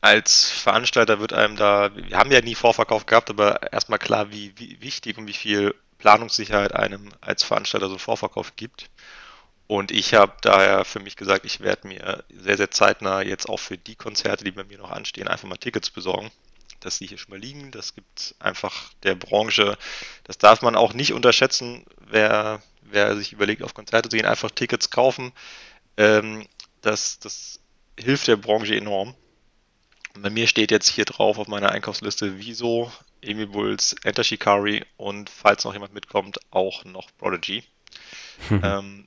als 0.00 0.50
Veranstalter 0.50 1.20
wird 1.20 1.32
einem 1.32 1.56
da, 1.56 1.90
wir 1.94 2.16
haben 2.16 2.30
ja 2.30 2.40
nie 2.40 2.54
Vorverkauf 2.54 3.06
gehabt, 3.06 3.30
aber 3.30 3.72
erstmal 3.72 3.98
klar, 3.98 4.30
wie, 4.30 4.52
wie 4.56 4.80
wichtig 4.80 5.18
und 5.18 5.26
wie 5.26 5.32
viel 5.32 5.74
Planungssicherheit 5.98 6.74
einem 6.74 7.10
als 7.20 7.42
Veranstalter 7.42 7.86
so 7.86 7.94
einen 7.94 7.98
Vorverkauf 7.98 8.54
gibt. 8.56 8.88
Und 9.66 9.90
ich 9.90 10.14
habe 10.14 10.32
daher 10.40 10.84
für 10.84 11.00
mich 11.00 11.16
gesagt, 11.16 11.44
ich 11.44 11.60
werde 11.60 11.88
mir 11.88 12.24
sehr, 12.30 12.56
sehr 12.56 12.70
zeitnah 12.70 13.20
jetzt 13.20 13.48
auch 13.48 13.58
für 13.58 13.76
die 13.76 13.96
Konzerte, 13.96 14.44
die 14.44 14.52
bei 14.52 14.64
mir 14.64 14.78
noch 14.78 14.90
anstehen, 14.90 15.28
einfach 15.28 15.48
mal 15.48 15.56
Tickets 15.58 15.90
besorgen, 15.90 16.30
dass 16.80 16.96
sie 16.96 17.06
hier 17.06 17.18
schon 17.18 17.32
mal 17.32 17.40
liegen. 17.40 17.70
Das 17.70 17.94
gibt 17.94 18.34
einfach 18.38 18.90
der 19.02 19.14
Branche, 19.14 19.76
das 20.24 20.38
darf 20.38 20.62
man 20.62 20.76
auch 20.76 20.94
nicht 20.94 21.12
unterschätzen, 21.12 21.84
wer, 21.98 22.62
wer 22.82 23.14
sich 23.16 23.32
überlegt, 23.32 23.62
auf 23.62 23.74
Konzerte 23.74 24.08
zu 24.08 24.16
gehen, 24.16 24.26
einfach 24.26 24.50
Tickets 24.50 24.88
kaufen. 24.90 25.32
Ähm, 25.98 26.46
das, 26.80 27.18
das 27.18 27.60
hilft 27.98 28.28
der 28.28 28.36
Branche 28.36 28.74
enorm. 28.74 29.14
Bei 30.22 30.30
mir 30.30 30.46
steht 30.46 30.70
jetzt 30.70 30.88
hier 30.88 31.04
drauf 31.04 31.38
auf 31.38 31.48
meiner 31.48 31.70
Einkaufsliste 31.70 32.38
Wieso, 32.38 32.90
Amy 33.24 33.46
Bulls, 33.46 33.94
Enter 34.04 34.24
Shikari 34.24 34.84
und 34.96 35.30
falls 35.30 35.64
noch 35.64 35.72
jemand 35.72 35.94
mitkommt, 35.94 36.38
auch 36.50 36.84
noch 36.84 37.08
Prodigy. 37.18 37.64
ähm, 38.50 39.06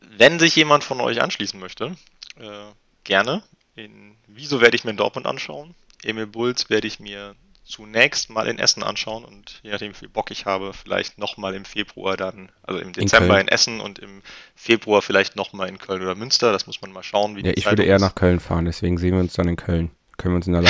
wenn 0.00 0.38
sich 0.38 0.54
jemand 0.56 0.84
von 0.84 1.00
euch 1.00 1.20
anschließen 1.22 1.58
möchte, 1.58 1.96
äh, 2.38 2.72
gerne. 3.04 3.42
In 3.76 4.16
Wieso 4.26 4.60
werde 4.60 4.76
ich 4.76 4.84
mir 4.84 4.90
in 4.90 4.96
Dortmund 4.96 5.26
anschauen. 5.26 5.74
Emil 6.02 6.26
Bulls 6.26 6.70
werde 6.70 6.86
ich 6.86 7.00
mir 7.00 7.34
zunächst 7.64 8.30
mal 8.30 8.46
in 8.46 8.58
Essen 8.58 8.82
anschauen 8.82 9.24
und 9.24 9.60
je 9.62 9.70
nachdem, 9.70 9.90
wie 9.90 9.96
viel 9.96 10.08
Bock 10.08 10.30
ich 10.30 10.44
habe, 10.44 10.72
vielleicht 10.72 11.18
nochmal 11.18 11.54
im 11.54 11.64
Februar 11.64 12.16
dann, 12.16 12.50
also 12.62 12.80
im 12.80 12.92
Dezember 12.92 13.40
in, 13.40 13.46
in, 13.46 13.48
Essen 13.48 13.80
und 13.80 13.98
im 13.98 14.22
Februar 14.54 15.02
vielleicht 15.02 15.34
nochmal 15.36 15.68
in 15.68 15.78
Köln 15.78 16.02
oder 16.02 16.14
Münster. 16.14 16.52
Das 16.52 16.66
muss 16.66 16.82
man 16.82 16.92
mal 16.92 17.02
schauen, 17.02 17.36
wie 17.36 17.44
ja, 17.44 17.52
ich 17.54 17.64
Zeit 17.64 17.72
würde 17.72 17.84
eher 17.84 17.98
nach 17.98 18.14
Köln 18.14 18.40
fahren, 18.40 18.66
deswegen 18.66 18.98
sehen 18.98 19.14
wir 19.14 19.20
uns 19.20 19.32
dann 19.32 19.48
in 19.48 19.56
Köln. 19.56 19.90
Können 20.16 20.34
wir 20.34 20.36
uns 20.36 20.46
in 20.46 20.52
der 20.52 20.62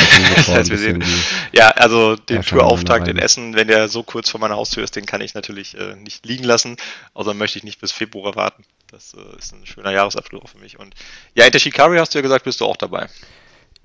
Leitung 0.72 1.02
Ja, 1.52 1.68
also 1.70 2.16
den 2.16 2.42
Tourauftakt 2.42 3.08
in 3.08 3.18
Essen, 3.18 3.54
wenn 3.54 3.68
der 3.68 3.88
so 3.88 4.02
kurz 4.02 4.30
vor 4.30 4.40
meiner 4.40 4.56
Haustür 4.56 4.82
ist, 4.82 4.96
den 4.96 5.04
kann 5.04 5.20
ich 5.20 5.34
natürlich 5.34 5.76
äh, 5.78 5.96
nicht 5.96 6.24
liegen 6.24 6.44
lassen. 6.44 6.76
Außer 7.12 7.34
möchte 7.34 7.58
ich 7.58 7.64
nicht 7.64 7.80
bis 7.80 7.92
Februar 7.92 8.36
warten. 8.36 8.64
Das 8.90 9.14
äh, 9.14 9.38
ist 9.38 9.52
ein 9.52 9.66
schöner 9.66 9.90
Jahresabschluss 9.90 10.50
für 10.50 10.58
mich. 10.58 10.78
Und 10.78 10.94
ja, 11.34 11.44
in 11.44 11.52
der 11.52 11.58
Shikari 11.58 11.98
hast 11.98 12.14
du 12.14 12.18
ja 12.18 12.22
gesagt, 12.22 12.44
bist 12.44 12.60
du 12.60 12.64
auch 12.64 12.76
dabei. 12.76 13.08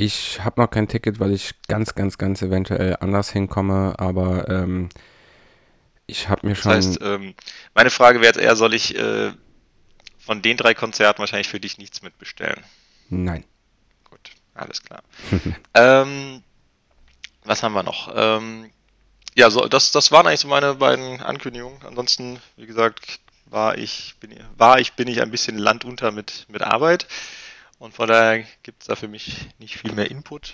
Ich 0.01 0.39
habe 0.45 0.61
noch 0.61 0.69
kein 0.69 0.87
Ticket, 0.87 1.19
weil 1.19 1.33
ich 1.33 1.55
ganz, 1.67 1.93
ganz, 1.93 2.17
ganz 2.17 2.41
eventuell 2.41 2.95
anders 3.01 3.31
hinkomme, 3.31 3.95
aber 3.97 4.47
ähm, 4.47 4.87
ich 6.07 6.29
habe 6.29 6.47
mir 6.47 6.55
schon. 6.55 6.71
Das 6.71 6.87
heißt, 6.87 6.99
ähm, 7.01 7.33
meine 7.73 7.89
Frage 7.89 8.21
wäre 8.21 8.27
jetzt 8.27 8.39
eher, 8.39 8.55
soll 8.55 8.73
ich 8.73 8.97
äh, 8.97 9.33
von 10.17 10.41
den 10.41 10.55
drei 10.55 10.73
Konzerten 10.73 11.19
wahrscheinlich 11.19 11.49
für 11.49 11.59
dich 11.59 11.77
nichts 11.79 12.01
mitbestellen? 12.01 12.63
Nein. 13.09 13.43
Gut, 14.09 14.21
alles 14.53 14.81
klar. 14.83 15.03
ähm, 15.73 16.43
was 17.43 17.61
haben 17.61 17.73
wir 17.73 17.83
noch? 17.83 18.09
Ähm, 18.15 18.71
ja, 19.35 19.49
so, 19.49 19.67
das, 19.67 19.91
das 19.91 20.13
waren 20.13 20.27
eigentlich 20.27 20.39
so 20.39 20.47
meine 20.47 20.75
beiden 20.75 21.19
Ankündigungen. 21.19 21.77
Ansonsten, 21.85 22.39
wie 22.55 22.67
gesagt, 22.67 23.19
war 23.47 23.77
ich, 23.77 24.15
bin, 24.21 24.33
war 24.55 24.79
ich, 24.79 24.93
bin 24.93 25.09
ich 25.09 25.21
ein 25.21 25.29
bisschen 25.29 25.57
landunter 25.57 26.11
mit, 26.11 26.45
mit 26.47 26.61
Arbeit. 26.61 27.05
Und 27.79 27.93
von 27.93 28.09
daher 28.09 28.43
gibt 28.61 28.81
es 28.81 28.87
da 28.87 28.95
für 28.95 29.07
mich 29.07 29.47
nicht 29.57 29.77
viel 29.77 29.93
mehr 29.93 30.11
Input. 30.11 30.53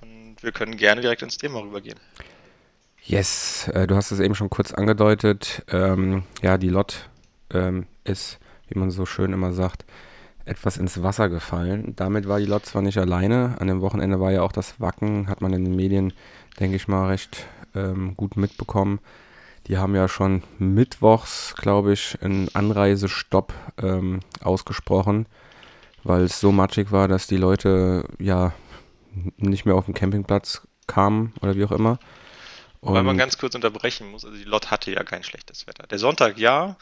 Und 0.00 0.36
wir 0.40 0.52
können 0.52 0.76
gerne 0.76 1.00
direkt 1.00 1.22
ins 1.22 1.36
Thema 1.36 1.60
rübergehen. 1.60 1.98
Yes, 3.02 3.68
äh, 3.68 3.86
du 3.86 3.96
hast 3.96 4.10
es 4.12 4.20
eben 4.20 4.34
schon 4.34 4.50
kurz 4.50 4.72
angedeutet. 4.72 5.64
Ähm, 5.68 6.22
ja, 6.42 6.58
die 6.58 6.68
Lot 6.68 7.08
ähm, 7.50 7.86
ist, 8.04 8.38
wie 8.68 8.78
man 8.78 8.90
so 8.90 9.04
schön 9.04 9.32
immer 9.32 9.52
sagt, 9.52 9.84
etwas 10.44 10.76
ins 10.76 11.02
Wasser 11.02 11.28
gefallen. 11.28 11.94
Damit 11.96 12.28
war 12.28 12.38
die 12.38 12.46
Lot 12.46 12.66
zwar 12.66 12.82
nicht 12.82 12.98
alleine. 12.98 13.56
An 13.58 13.66
dem 13.66 13.80
Wochenende 13.80 14.20
war 14.20 14.30
ja 14.30 14.42
auch 14.42 14.52
das 14.52 14.80
Wacken, 14.80 15.28
hat 15.28 15.40
man 15.40 15.52
in 15.52 15.64
den 15.64 15.74
Medien, 15.74 16.12
denke 16.60 16.76
ich 16.76 16.88
mal, 16.88 17.08
recht 17.08 17.46
ähm, 17.74 18.16
gut 18.16 18.36
mitbekommen. 18.36 19.00
Die 19.66 19.78
haben 19.78 19.96
ja 19.96 20.06
schon 20.06 20.44
mittwochs, 20.58 21.54
glaube 21.56 21.92
ich, 21.92 22.22
einen 22.22 22.48
Anreisestopp 22.54 23.52
ähm, 23.82 24.20
ausgesprochen 24.40 25.26
weil 26.06 26.22
es 26.22 26.40
so 26.40 26.52
matschig 26.52 26.92
war, 26.92 27.08
dass 27.08 27.26
die 27.26 27.36
Leute 27.36 28.04
ja 28.18 28.52
nicht 29.36 29.64
mehr 29.64 29.74
auf 29.74 29.86
den 29.86 29.94
Campingplatz 29.94 30.66
kamen 30.86 31.32
oder 31.40 31.56
wie 31.56 31.64
auch 31.64 31.72
immer. 31.72 31.98
Wobei 32.82 33.02
man 33.02 33.18
ganz 33.18 33.36
kurz 33.38 33.54
unterbrechen 33.54 34.10
muss, 34.10 34.24
also 34.24 34.36
die 34.36 34.44
Lot 34.44 34.70
hatte 34.70 34.92
ja 34.92 35.02
kein 35.02 35.24
schlechtes 35.24 35.66
Wetter. 35.66 35.86
Der 35.88 35.98
Sonntag 35.98 36.38
ja, 36.38 36.76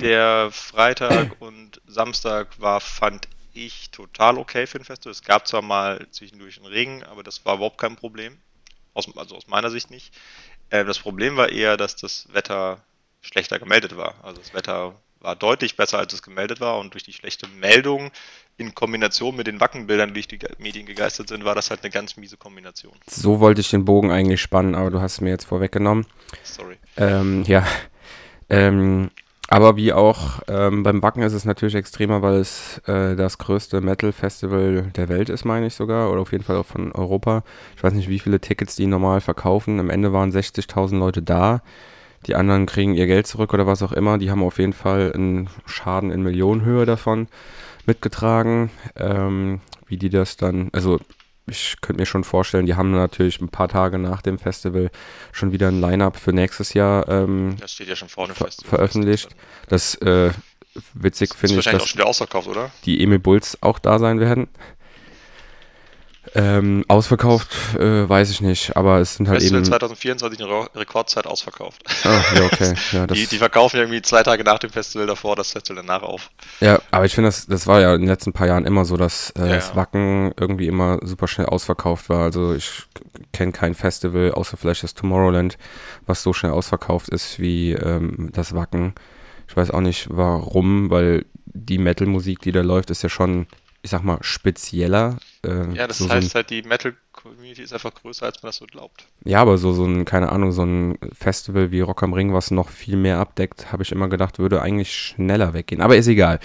der 0.00 0.48
Freitag 0.50 1.36
und 1.40 1.80
Samstag 1.86 2.60
war, 2.60 2.80
fand 2.80 3.28
ich, 3.52 3.90
total 3.90 4.38
okay 4.38 4.66
für 4.66 4.78
ein 4.78 4.84
Festival. 4.84 5.12
Es 5.12 5.22
gab 5.22 5.46
zwar 5.46 5.62
mal 5.62 6.06
zwischendurch 6.10 6.58
einen 6.58 6.66
Regen, 6.66 7.04
aber 7.04 7.22
das 7.22 7.44
war 7.44 7.56
überhaupt 7.56 7.78
kein 7.78 7.96
Problem. 7.96 8.38
Aus, 8.92 9.08
also 9.16 9.36
aus 9.36 9.46
meiner 9.46 9.70
Sicht 9.70 9.90
nicht. 9.90 10.12
Äh, 10.70 10.84
das 10.84 10.98
Problem 10.98 11.36
war 11.36 11.50
eher, 11.50 11.76
dass 11.76 11.96
das 11.96 12.26
Wetter 12.32 12.82
schlechter 13.20 13.58
gemeldet 13.58 13.96
war. 13.96 14.14
Also 14.22 14.40
das 14.40 14.52
Wetter 14.52 14.94
war 15.26 15.34
deutlich 15.34 15.76
besser, 15.76 15.98
als 15.98 16.12
es 16.12 16.22
gemeldet 16.22 16.60
war 16.60 16.78
und 16.78 16.94
durch 16.94 17.02
die 17.02 17.12
schlechte 17.12 17.48
Meldung 17.48 18.12
in 18.58 18.74
Kombination 18.74 19.36
mit 19.36 19.48
den 19.48 19.60
Wackenbildern, 19.60 20.14
die 20.14 20.14
durch 20.14 20.28
die 20.28 20.38
Medien 20.58 20.86
gegeistert 20.86 21.28
sind, 21.28 21.44
war 21.44 21.56
das 21.56 21.68
halt 21.68 21.82
eine 21.82 21.90
ganz 21.90 22.16
miese 22.16 22.36
Kombination. 22.36 22.94
So 23.06 23.40
wollte 23.40 23.60
ich 23.60 23.68
den 23.68 23.84
Bogen 23.84 24.12
eigentlich 24.12 24.40
spannen, 24.40 24.76
aber 24.76 24.90
du 24.90 25.00
hast 25.00 25.14
es 25.14 25.20
mir 25.20 25.30
jetzt 25.30 25.44
vorweggenommen. 25.44 26.06
Sorry. 26.44 26.76
Ähm, 26.96 27.42
ja. 27.42 27.66
Ähm, 28.48 29.10
aber 29.48 29.76
wie 29.76 29.92
auch 29.92 30.40
ähm, 30.46 30.84
beim 30.84 31.02
Wacken 31.02 31.22
ist 31.22 31.32
es 31.32 31.44
natürlich 31.44 31.74
extremer, 31.74 32.22
weil 32.22 32.36
es 32.36 32.78
äh, 32.86 33.16
das 33.16 33.38
größte 33.38 33.80
Metal-Festival 33.80 34.92
der 34.94 35.08
Welt 35.08 35.28
ist, 35.28 35.44
meine 35.44 35.66
ich 35.66 35.74
sogar, 35.74 36.12
oder 36.12 36.20
auf 36.20 36.30
jeden 36.30 36.44
Fall 36.44 36.56
auch 36.56 36.66
von 36.66 36.92
Europa. 36.92 37.42
Ich 37.76 37.82
weiß 37.82 37.94
nicht, 37.94 38.08
wie 38.08 38.20
viele 38.20 38.40
Tickets 38.40 38.76
die 38.76 38.86
normal 38.86 39.20
verkaufen. 39.20 39.80
Am 39.80 39.90
Ende 39.90 40.12
waren 40.12 40.30
60.000 40.30 40.98
Leute 40.98 41.20
da. 41.20 41.62
Die 42.26 42.34
anderen 42.34 42.66
kriegen 42.66 42.94
ihr 42.94 43.06
Geld 43.06 43.26
zurück 43.26 43.54
oder 43.54 43.66
was 43.66 43.82
auch 43.82 43.92
immer. 43.92 44.18
Die 44.18 44.30
haben 44.30 44.42
auf 44.42 44.58
jeden 44.58 44.72
Fall 44.72 45.12
einen 45.12 45.48
Schaden 45.64 46.10
in 46.10 46.22
Millionenhöhe 46.22 46.86
davon 46.86 47.28
mitgetragen. 47.86 48.70
Ähm, 48.96 49.60
wie 49.86 49.96
die 49.96 50.10
das 50.10 50.36
dann, 50.36 50.70
also 50.72 50.98
ich 51.48 51.76
könnte 51.80 52.00
mir 52.00 52.06
schon 52.06 52.24
vorstellen, 52.24 52.66
die 52.66 52.74
haben 52.74 52.90
natürlich 52.90 53.40
ein 53.40 53.48
paar 53.48 53.68
Tage 53.68 53.98
nach 53.98 54.20
dem 54.20 54.38
Festival 54.38 54.90
schon 55.30 55.52
wieder 55.52 55.68
ein 55.68 55.80
Line-Up 55.80 56.16
für 56.16 56.32
nächstes 56.32 56.74
Jahr 56.74 57.08
ähm, 57.08 57.56
das 57.60 57.72
steht 57.72 57.88
ja 57.88 57.94
schon 57.94 58.08
vorne 58.08 58.34
ver 58.34 58.48
veröffentlicht. 58.50 59.28
Das 59.68 59.94
äh, 59.96 60.32
witzig 60.94 61.34
finde 61.34 61.58
ich, 61.58 61.64
dass 61.64 61.82
auch 61.82 61.86
schon 61.86 61.98
wieder 61.98 62.08
ausverkauft, 62.08 62.48
oder? 62.48 62.72
die 62.84 63.02
Emil 63.02 63.20
Bulls 63.20 63.58
auch 63.62 63.78
da 63.78 64.00
sein 64.00 64.18
werden. 64.18 64.48
Ähm, 66.38 66.84
ausverkauft, 66.88 67.48
äh, 67.78 68.06
weiß 68.06 68.30
ich 68.30 68.42
nicht, 68.42 68.76
aber 68.76 68.98
es 68.98 69.14
sind 69.14 69.26
halt 69.26 69.40
Festival 69.40 69.60
eben... 69.60 69.66
2024 69.66 70.42
eine 70.42 70.68
Rekordzeit 70.74 71.26
ausverkauft. 71.26 71.82
Ah, 72.04 72.20
ja, 72.34 72.44
okay. 72.44 72.74
Ja, 72.92 73.06
die, 73.06 73.26
die 73.26 73.38
verkaufen 73.38 73.78
irgendwie 73.78 74.02
zwei 74.02 74.22
Tage 74.22 74.44
nach 74.44 74.58
dem 74.58 74.70
Festival 74.70 75.06
davor, 75.06 75.34
das 75.34 75.52
Festival 75.52 75.82
danach 75.82 76.02
auf. 76.02 76.30
Ja, 76.60 76.78
aber 76.90 77.06
ich 77.06 77.14
finde, 77.14 77.28
das, 77.28 77.46
das 77.46 77.66
war 77.66 77.80
ja 77.80 77.94
in 77.94 78.02
den 78.02 78.08
letzten 78.08 78.34
paar 78.34 78.46
Jahren 78.46 78.66
immer 78.66 78.84
so, 78.84 78.98
dass 78.98 79.30
äh, 79.30 79.48
ja, 79.48 79.54
das 79.54 79.74
Wacken 79.76 80.32
irgendwie 80.38 80.66
immer 80.66 80.98
super 81.02 81.26
schnell 81.26 81.46
ausverkauft 81.46 82.10
war. 82.10 82.24
Also 82.24 82.54
ich 82.54 82.82
kenne 83.32 83.52
kein 83.52 83.74
Festival, 83.74 84.32
außer 84.32 84.58
vielleicht 84.58 84.82
das 84.82 84.94
Tomorrowland, 84.94 85.56
was 86.04 86.22
so 86.22 86.34
schnell 86.34 86.52
ausverkauft 86.52 87.08
ist 87.08 87.40
wie 87.40 87.72
ähm, 87.72 88.30
das 88.32 88.54
Wacken. 88.54 88.94
Ich 89.48 89.56
weiß 89.56 89.70
auch 89.70 89.80
nicht 89.80 90.08
warum, 90.10 90.90
weil 90.90 91.24
die 91.46 91.78
Metal-Musik, 91.78 92.40
die 92.40 92.52
da 92.52 92.60
läuft, 92.60 92.90
ist 92.90 93.02
ja 93.02 93.08
schon 93.08 93.46
ich 93.86 93.90
sag 93.90 94.02
mal, 94.02 94.18
spezieller. 94.20 95.16
Äh, 95.44 95.72
ja, 95.72 95.86
das 95.86 95.98
so 95.98 96.08
heißt 96.08 96.30
so 96.30 96.34
halt, 96.34 96.50
die 96.50 96.62
Metal 96.62 96.96
Community 97.12 97.62
ist 97.62 97.72
einfach 97.72 97.94
größer, 97.94 98.26
als 98.26 98.42
man 98.42 98.48
das 98.48 98.56
so 98.56 98.66
glaubt. 98.66 99.06
Ja, 99.24 99.40
aber 99.40 99.58
so, 99.58 99.72
so 99.72 99.84
ein, 99.84 100.04
keine 100.04 100.32
Ahnung, 100.32 100.50
so 100.50 100.64
ein 100.64 100.98
Festival 101.12 101.70
wie 101.70 101.82
Rock 101.82 102.02
am 102.02 102.12
Ring, 102.12 102.34
was 102.34 102.50
noch 102.50 102.68
viel 102.68 102.96
mehr 102.96 103.18
abdeckt, 103.18 103.70
habe 103.70 103.84
ich 103.84 103.92
immer 103.92 104.08
gedacht, 104.08 104.40
würde 104.40 104.60
eigentlich 104.60 104.92
schneller 104.92 105.54
weggehen. 105.54 105.80
Aber 105.80 105.96
ist 105.96 106.08
egal. 106.08 106.40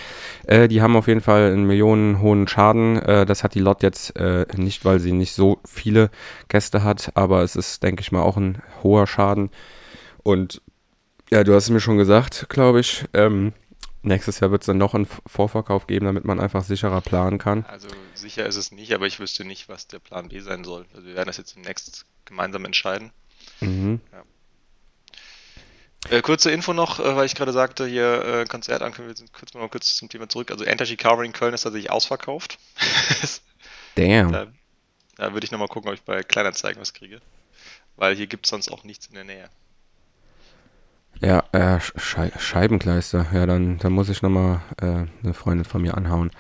Äh, 0.46 0.68
die 0.68 0.84
haben 0.84 0.96
auf 0.96 1.08
jeden 1.08 1.22
Fall 1.22 1.52
einen 1.52 1.66
millionenhohen 1.66 2.48
Schaden. 2.48 2.98
Äh, 3.02 3.26
das 3.26 3.44
hat 3.44 3.56
die 3.56 3.60
Lot 3.60 3.82
jetzt 3.82 4.16
äh, 4.18 4.46
nicht, 4.56 4.86
weil 4.86 5.00
sie 5.00 5.12
nicht 5.12 5.34
so 5.34 5.60
viele 5.66 6.12
Gäste 6.48 6.84
hat, 6.84 7.10
aber 7.16 7.42
es 7.42 7.56
ist, 7.56 7.82
denke 7.82 8.02
ich 8.02 8.12
mal, 8.12 8.22
auch 8.22 8.38
ein 8.38 8.62
hoher 8.84 9.08
Schaden. 9.08 9.50
Und 10.22 10.62
ja, 11.32 11.44
du 11.44 11.56
hast 11.56 11.64
es 11.64 11.70
mir 11.72 11.80
schon 11.80 11.98
gesagt, 11.98 12.46
glaube 12.50 12.82
ich. 12.82 13.06
Ähm, 13.16 13.54
Nächstes 14.03 14.39
Jahr 14.39 14.50
wird 14.50 14.63
es 14.63 14.65
dann 14.65 14.79
noch 14.79 14.96
einen 14.96 15.08
Vorverkauf 15.27 15.86
geben, 15.86 16.05
damit 16.05 16.25
man 16.25 16.39
einfach 16.39 16.63
sicherer 16.63 17.01
planen 17.01 17.38
kann. 17.38 17.65
Also 17.65 17.88
sicher 18.15 18.48
ist 18.48 18.55
es 18.55 18.72
nicht, 18.72 18.93
aber 18.93 19.05
ich 19.05 19.20
wüsste 19.20 19.46
nicht, 19.46 19.70
was 19.70 19.88
der 19.88 20.00
Plan 20.00 20.29
B 20.29 20.39
sein 20.39 20.63
soll. 20.63 20.86
Also 20.93 21.05
wir 21.05 21.15
werden 21.15 21.27
das 21.27 21.38
jetzt 21.38 21.55
demnächst 21.55 22.05
gemeinsam 22.25 22.65
entscheiden. 22.65 23.12
Mhm. 23.60 24.01
Ja. 24.12 24.24
Äh, 26.10 26.22
kurze 26.24 26.50
Info 26.50 26.74
noch, 26.74 27.00
äh, 27.00 27.15
weil 27.15 27.27
ich 27.27 27.36
gerade 27.36 27.53
sagte, 27.53 27.86
hier 27.86 28.25
äh, 28.25 28.46
Konzert 28.46 28.81
ankündigen, 28.81 29.10
wir 29.10 29.17
sind 29.17 29.34
kurz 29.34 29.53
mal 29.53 29.70
kurz 29.70 29.96
zum 29.96 30.10
Thema 30.10 30.27
zurück. 30.27 30.50
Also 30.50 30.65
Energy 30.65 30.98
Carver 30.98 31.24
in 31.24 31.31
Köln 31.31 31.53
ist 31.53 31.62
tatsächlich 31.62 31.91
ausverkauft. 31.91 32.58
Damn. 33.96 34.31
Da, 34.31 34.48
da 35.17 35.34
würde 35.34 35.46
ich 35.46 35.51
nochmal 35.51 35.67
gucken, 35.67 35.89
ob 35.89 35.96
ich 35.96 36.01
bei 36.01 36.24
Kleinanzeigen 36.24 36.81
was 36.81 36.93
kriege. 36.93 37.22
Weil 37.98 38.15
hier 38.15 38.25
gibt 38.25 38.48
es 38.48 38.50
sonst 38.50 38.72
auch 38.72 38.84
nichts 38.84 39.08
in 39.08 39.13
der 39.13 39.25
Nähe. 39.25 39.50
Ja, 41.22 41.44
äh, 41.51 41.80
Schei 41.80 42.32
Scheibenkleister. 42.38 43.28
Ja, 43.32 43.46
dann, 43.46 43.78
dann 43.78 43.94
muss 43.94 44.10
ich 44.10 44.24
nochmal 44.24 44.62
äh, 44.82 45.06
eine 45.24 45.34
Freundin 45.34 45.66
von 45.66 45.84
mir 45.84 45.96
anhauen. 45.96 46.32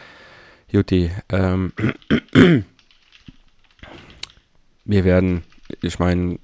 Juti, 0.69 1.11
ähm, 1.29 1.71
wir 4.85 5.03
werden, 5.03 5.43
ich 5.81 5.99
meine, 5.99 6.39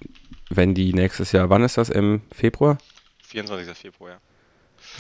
wenn 0.50 0.76
die 0.76 0.94
nächstes 0.94 1.32
Jahr, 1.32 1.50
wann 1.50 1.64
ist 1.64 1.78
das? 1.78 1.90
Im 1.90 2.22
Februar? 2.32 2.78
24. 3.24 3.76
Februar, 3.76 4.12
ja. 4.12 4.18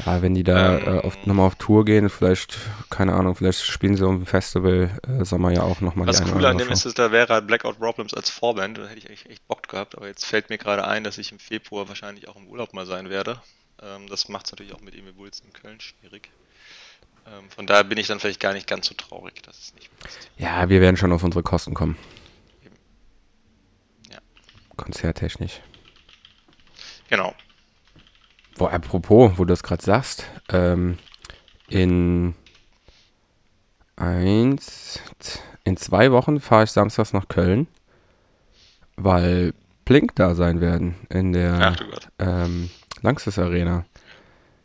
Ja, 0.05 0.21
wenn 0.21 0.35
die 0.35 0.43
da 0.43 0.77
ähm, 0.77 0.99
äh, 0.99 1.11
nochmal 1.25 1.47
auf 1.47 1.55
Tour 1.55 1.83
gehen, 1.85 2.09
vielleicht, 2.09 2.57
keine 2.89 3.13
Ahnung, 3.13 3.35
vielleicht 3.35 3.61
spielen 3.65 3.95
sie 3.95 4.05
um 4.05 4.25
Festival 4.25 4.91
äh, 5.07 5.25
Sommer 5.25 5.51
ja 5.51 5.63
auch 5.63 5.81
nochmal. 5.81 6.07
Was 6.07 6.21
cool 6.33 6.45
an 6.45 6.57
dem 6.57 6.69
ist, 6.69 6.85
ist, 6.85 6.99
da 6.99 7.11
wäre 7.11 7.33
halt 7.33 7.47
Blackout 7.47 7.79
Problems 7.79 8.13
als 8.13 8.29
Vorband, 8.29 8.77
da 8.77 8.87
hätte 8.87 8.99
ich 8.99 9.09
echt, 9.09 9.25
echt 9.27 9.47
Bock 9.47 9.67
gehabt, 9.67 9.97
aber 9.97 10.07
jetzt 10.07 10.25
fällt 10.25 10.49
mir 10.49 10.57
gerade 10.57 10.87
ein, 10.87 11.03
dass 11.03 11.17
ich 11.17 11.31
im 11.31 11.39
Februar 11.39 11.87
wahrscheinlich 11.87 12.27
auch 12.27 12.35
im 12.35 12.47
Urlaub 12.47 12.73
mal 12.73 12.85
sein 12.85 13.09
werde. 13.09 13.41
Ähm, 13.81 14.07
das 14.07 14.29
macht 14.29 14.45
es 14.45 14.51
natürlich 14.51 14.73
auch 14.73 14.81
mit 14.81 14.95
Emil 14.95 15.13
Bulls 15.13 15.39
in 15.39 15.51
Köln 15.53 15.79
schwierig. 15.79 16.29
Ähm, 17.25 17.49
von 17.49 17.65
daher 17.67 17.83
bin 17.83 17.97
ich 17.97 18.07
dann 18.07 18.19
vielleicht 18.19 18.39
gar 18.39 18.53
nicht 18.53 18.67
ganz 18.67 18.87
so 18.87 18.95
traurig, 18.95 19.41
dass 19.43 19.57
es 19.57 19.73
nicht 19.75 19.89
passt. 19.99 20.29
Ja, 20.37 20.69
wir 20.69 20.79
werden 20.79 20.97
schon 20.97 21.11
auf 21.11 21.23
unsere 21.23 21.43
Kosten 21.43 21.73
kommen. 21.73 21.97
Eben. 22.63 22.75
Ja. 24.11 24.19
Konzerttechnisch. 24.75 25.61
Genau. 27.09 27.33
Boah, 28.57 28.73
apropos, 28.73 29.33
wo 29.37 29.45
du 29.45 29.53
das 29.53 29.61
gerade 29.61 29.83
sagst, 29.83 30.25
ähm, 30.49 30.97
in 31.67 32.33
eins, 33.95 34.99
in 35.63 35.77
zwei 35.77 36.11
Wochen 36.11 36.39
fahre 36.39 36.63
ich 36.63 36.71
samstags 36.71 37.13
nach 37.13 37.27
Köln, 37.27 37.67
weil 38.95 39.53
Blink 39.85 40.15
da 40.15 40.33
sein 40.33 40.59
werden 40.59 40.95
in 41.09 41.33
der 41.33 41.75
ähm, 42.19 42.69
Langsys 43.01 43.37
Arena. 43.37 43.85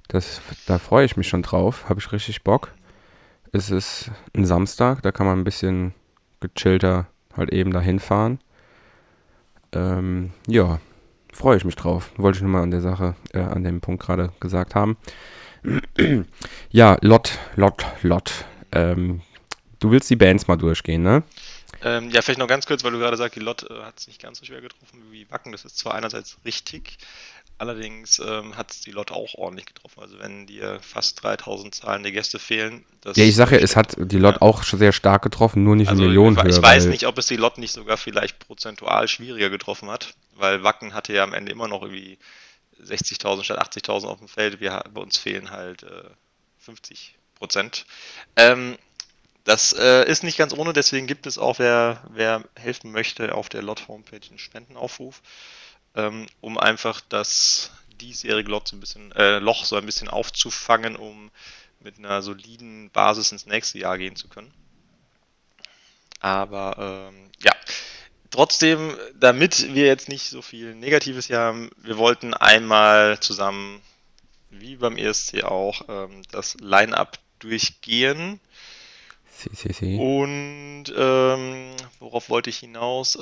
Das, 0.09 0.41
da 0.67 0.79
freue 0.79 1.05
ich 1.05 1.17
mich 1.17 1.29
schon 1.29 1.43
drauf, 1.43 1.89
habe 1.89 2.01
ich 2.01 2.13
richtig 2.13 2.43
Bock. 2.43 2.73
Es 3.53 3.71
ist 3.71 4.11
ein 4.35 4.47
Samstag, 4.47 5.03
da 5.03 5.13
kann 5.13 5.27
man 5.27 5.39
ein 5.39 5.45
bisschen 5.45 5.93
gechillter 6.41 7.07
halt 7.37 7.53
eben 7.53 7.73
dahin 7.73 7.99
fahren. 7.99 8.39
Ähm, 9.73 10.33
ja, 10.47 10.81
freue 11.33 11.57
ich 11.57 11.65
mich 11.65 11.77
drauf. 11.77 12.11
Wollte 12.17 12.37
ich 12.37 12.43
nur 12.43 12.51
mal 12.51 12.63
an 12.63 12.71
der 12.71 12.81
Sache, 12.81 13.15
äh, 13.33 13.41
an 13.41 13.65
dem 13.65 13.81
Punkt 13.81 14.03
gerade 14.03 14.31
gesagt 14.41 14.75
haben. 14.75 14.97
ja, 16.71 16.97
Lot, 17.01 17.39
Lot, 17.57 17.85
Lot. 18.03 18.45
Ähm, 18.73 19.23
du 19.81 19.91
willst 19.91 20.11
die 20.11 20.17
Bands 20.17 20.47
mal 20.49 20.57
durchgehen, 20.57 21.03
ne? 21.03 21.23
Ähm, 21.85 22.11
ja, 22.11 22.23
vielleicht 22.23 22.39
noch 22.39 22.47
ganz 22.47 22.67
kurz, 22.67 22.85
weil 22.85 22.93
du 22.93 22.99
gerade 22.99 23.17
sagst, 23.17 23.37
die 23.37 23.41
Lot 23.41 23.69
äh, 23.69 23.83
hat 23.83 23.99
es 23.99 24.07
nicht 24.07 24.23
ganz 24.23 24.39
so 24.39 24.45
schwer 24.45 24.61
getroffen 24.61 25.03
wie 25.11 25.29
Wacken. 25.31 25.53
Das 25.53 25.65
ist 25.65 25.79
zwar 25.79 25.95
einerseits 25.95 26.37
richtig, 26.45 26.99
allerdings 27.63 28.19
ähm, 28.19 28.57
hat 28.57 28.73
es 28.73 28.81
die 28.81 28.91
Lot 28.91 29.11
auch 29.11 29.35
ordentlich 29.35 29.67
getroffen. 29.67 30.01
Also 30.01 30.19
wenn 30.19 30.47
dir 30.47 30.79
fast 30.83 31.23
3000 31.23 31.75
zahlende 31.75 32.13
Gäste 32.13 32.39
fehlen. 32.39 32.85
ja, 33.15 33.25
ich 33.25 33.37
sage 33.37 33.57
ja, 33.57 33.63
es 33.63 33.77
hat 33.77 33.95
die 33.97 34.19
Lot 34.19 34.35
ja. 34.35 34.43
auch 34.43 34.63
sehr 34.63 34.93
stark 34.93 35.23
getroffen, 35.23 35.65
nur 35.65 35.77
nicht 35.77 35.89
also, 35.89 36.03
in 36.03 36.09
Millionenhöhe. 36.09 36.51
Ich 36.51 36.63
weiß 36.63 36.87
nicht, 36.87 37.07
ob 37.07 37.17
es 37.19 37.27
die 37.27 37.37
Lot 37.37 37.59
nicht 37.59 37.73
sogar 37.73 37.97
vielleicht 37.97 38.39
prozentual 38.39 39.09
schwieriger 39.09 39.49
getroffen 39.49 39.91
hat 39.91 40.15
weil 40.37 40.63
Wacken 40.63 40.95
hatte 40.95 41.13
ja 41.13 41.23
am 41.23 41.33
Ende 41.33 41.53
immer 41.53 41.69
noch 41.69 41.83
irgendwie 41.83 42.19
60.000 42.83 43.45
statt 43.45 43.61
80.000 43.61 44.07
auf 44.07 44.19
dem 44.19 44.29
Feld. 44.29 44.61
Wir, 44.61 44.85
bei 44.93 45.01
uns 45.01 45.17
fehlen 45.17 45.51
halt 45.51 45.85
äh, 45.85 46.11
50 46.59 47.17
Prozent. 47.35 47.87
Ähm, 48.37 48.77
das 49.45 49.73
äh, 49.73 50.09
ist 50.09 50.23
nicht 50.23 50.39
ganz 50.39 50.53
ohne, 50.53 50.73
deswegen 50.73 51.07
gibt 51.07 51.27
es 51.27 51.39
auch, 51.39 51.59
wer, 51.59 52.05
wer 52.11 52.45
helfen 52.55 52.93
möchte, 52.93 53.35
auf 53.35 53.49
der 53.49 53.63
Lot-Homepage 53.63 54.21
einen 54.29 54.39
Spendenaufruf, 54.39 55.21
ähm, 55.95 56.27
um 56.41 56.59
einfach 56.59 57.01
das 57.09 57.71
diesjährige 58.01 58.51
Lot 58.51 58.69
so 58.69 58.77
ein 58.77 58.81
bisschen, 58.81 59.13
äh, 59.13 59.39
Loch 59.39 59.65
so 59.65 59.77
ein 59.77 59.87
bisschen 59.87 60.09
aufzufangen, 60.09 60.97
um 60.97 61.31
mit 61.81 61.99
einer 61.99 62.23
soliden 62.23 62.91
Basis 62.91 63.33
ins 63.33 63.47
nächste 63.47 63.79
Jahr 63.79 63.99
gehen 63.99 64.17
zu 64.17 64.29
können. 64.29 64.53
Aber 66.21 67.11
ähm, 67.11 67.31
ja, 67.43 67.53
trotzdem, 68.31 68.97
damit 69.15 69.75
wir 69.75 69.87
jetzt 69.87 70.09
nicht 70.09 70.31
so 70.31 70.43
viel 70.43 70.75
Negatives 70.75 71.27
hier 71.27 71.39
haben, 71.39 71.71
wir 71.79 71.99
wollten 71.99 72.35
einmal 72.35 73.19
zusammen, 73.21 73.81
wie 74.51 74.77
beim 74.77 74.97
ESC 74.97 75.43
auch, 75.43 75.83
ähm, 75.89 76.23
das 76.31 76.57
Line-Up 76.61 77.19
durchgehen. 77.41 78.39
Si, 79.37 79.51
si, 79.55 79.73
si. 79.73 79.97
Und 79.97 80.85
ähm, 80.97 81.75
worauf 81.99 82.29
wollte 82.29 82.51
ich 82.51 82.59
hinaus? 82.59 83.19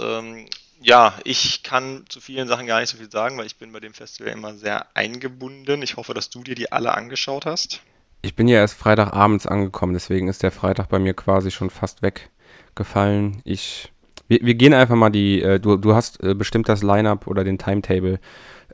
Ja, 0.82 1.14
ich 1.24 1.62
kann 1.62 2.04
zu 2.08 2.20
vielen 2.20 2.48
Sachen 2.48 2.66
gar 2.66 2.80
nicht 2.80 2.88
so 2.88 2.96
viel 2.96 3.10
sagen, 3.10 3.36
weil 3.36 3.46
ich 3.46 3.56
bin 3.56 3.70
bei 3.72 3.80
dem 3.80 3.92
Festival 3.92 4.32
immer 4.32 4.54
sehr 4.54 4.86
eingebunden. 4.96 5.82
Ich 5.82 5.96
hoffe, 5.96 6.14
dass 6.14 6.30
du 6.30 6.42
dir 6.42 6.54
die 6.54 6.72
alle 6.72 6.94
angeschaut 6.94 7.44
hast. 7.44 7.82
Ich 8.22 8.34
bin 8.34 8.48
ja 8.48 8.56
erst 8.56 8.74
Freitagabends 8.74 9.46
angekommen, 9.46 9.92
deswegen 9.92 10.28
ist 10.28 10.42
der 10.42 10.50
Freitag 10.50 10.88
bei 10.88 10.98
mir 10.98 11.14
quasi 11.14 11.50
schon 11.50 11.70
fast 11.70 12.02
weggefallen. 12.02 13.40
Ich 13.44 13.92
wir, 14.30 14.38
wir 14.42 14.54
gehen 14.54 14.72
einfach 14.72 14.94
mal 14.94 15.10
die, 15.10 15.42
äh, 15.42 15.58
du, 15.58 15.76
du 15.76 15.94
hast 15.94 16.22
äh, 16.22 16.34
bestimmt 16.34 16.68
das 16.68 16.82
Line-Up 16.82 17.26
oder 17.26 17.42
den 17.42 17.58
Timetable 17.58 18.20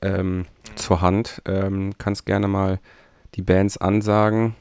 ähm, 0.03 0.39
mhm. 0.39 0.47
zur 0.77 1.01
Hand. 1.01 1.41
Ähm, 1.47 1.95
kannst 1.97 2.27
gerne 2.27 2.47
mal 2.47 2.79
die 3.35 3.43
Bands 3.43 3.79
ansagen. 3.79 4.55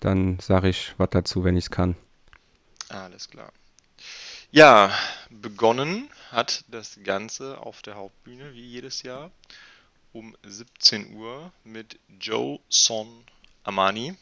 Dann 0.00 0.38
sage 0.40 0.70
ich 0.70 0.94
was 0.96 1.10
dazu, 1.10 1.44
wenn 1.44 1.58
ich 1.58 1.64
es 1.64 1.70
kann. 1.70 1.94
Alles 2.88 3.28
klar. 3.28 3.52
Ja, 4.50 4.90
begonnen 5.28 6.08
hat 6.30 6.64
das 6.68 6.98
Ganze 7.02 7.58
auf 7.58 7.82
der 7.82 7.96
Hauptbühne, 7.96 8.54
wie 8.54 8.64
jedes 8.64 9.02
Jahr, 9.02 9.30
um 10.12 10.36
17 10.42 11.14
Uhr 11.14 11.52
mit 11.64 11.98
Joe 12.20 12.60
Son 12.68 13.24
Amani. 13.64 14.16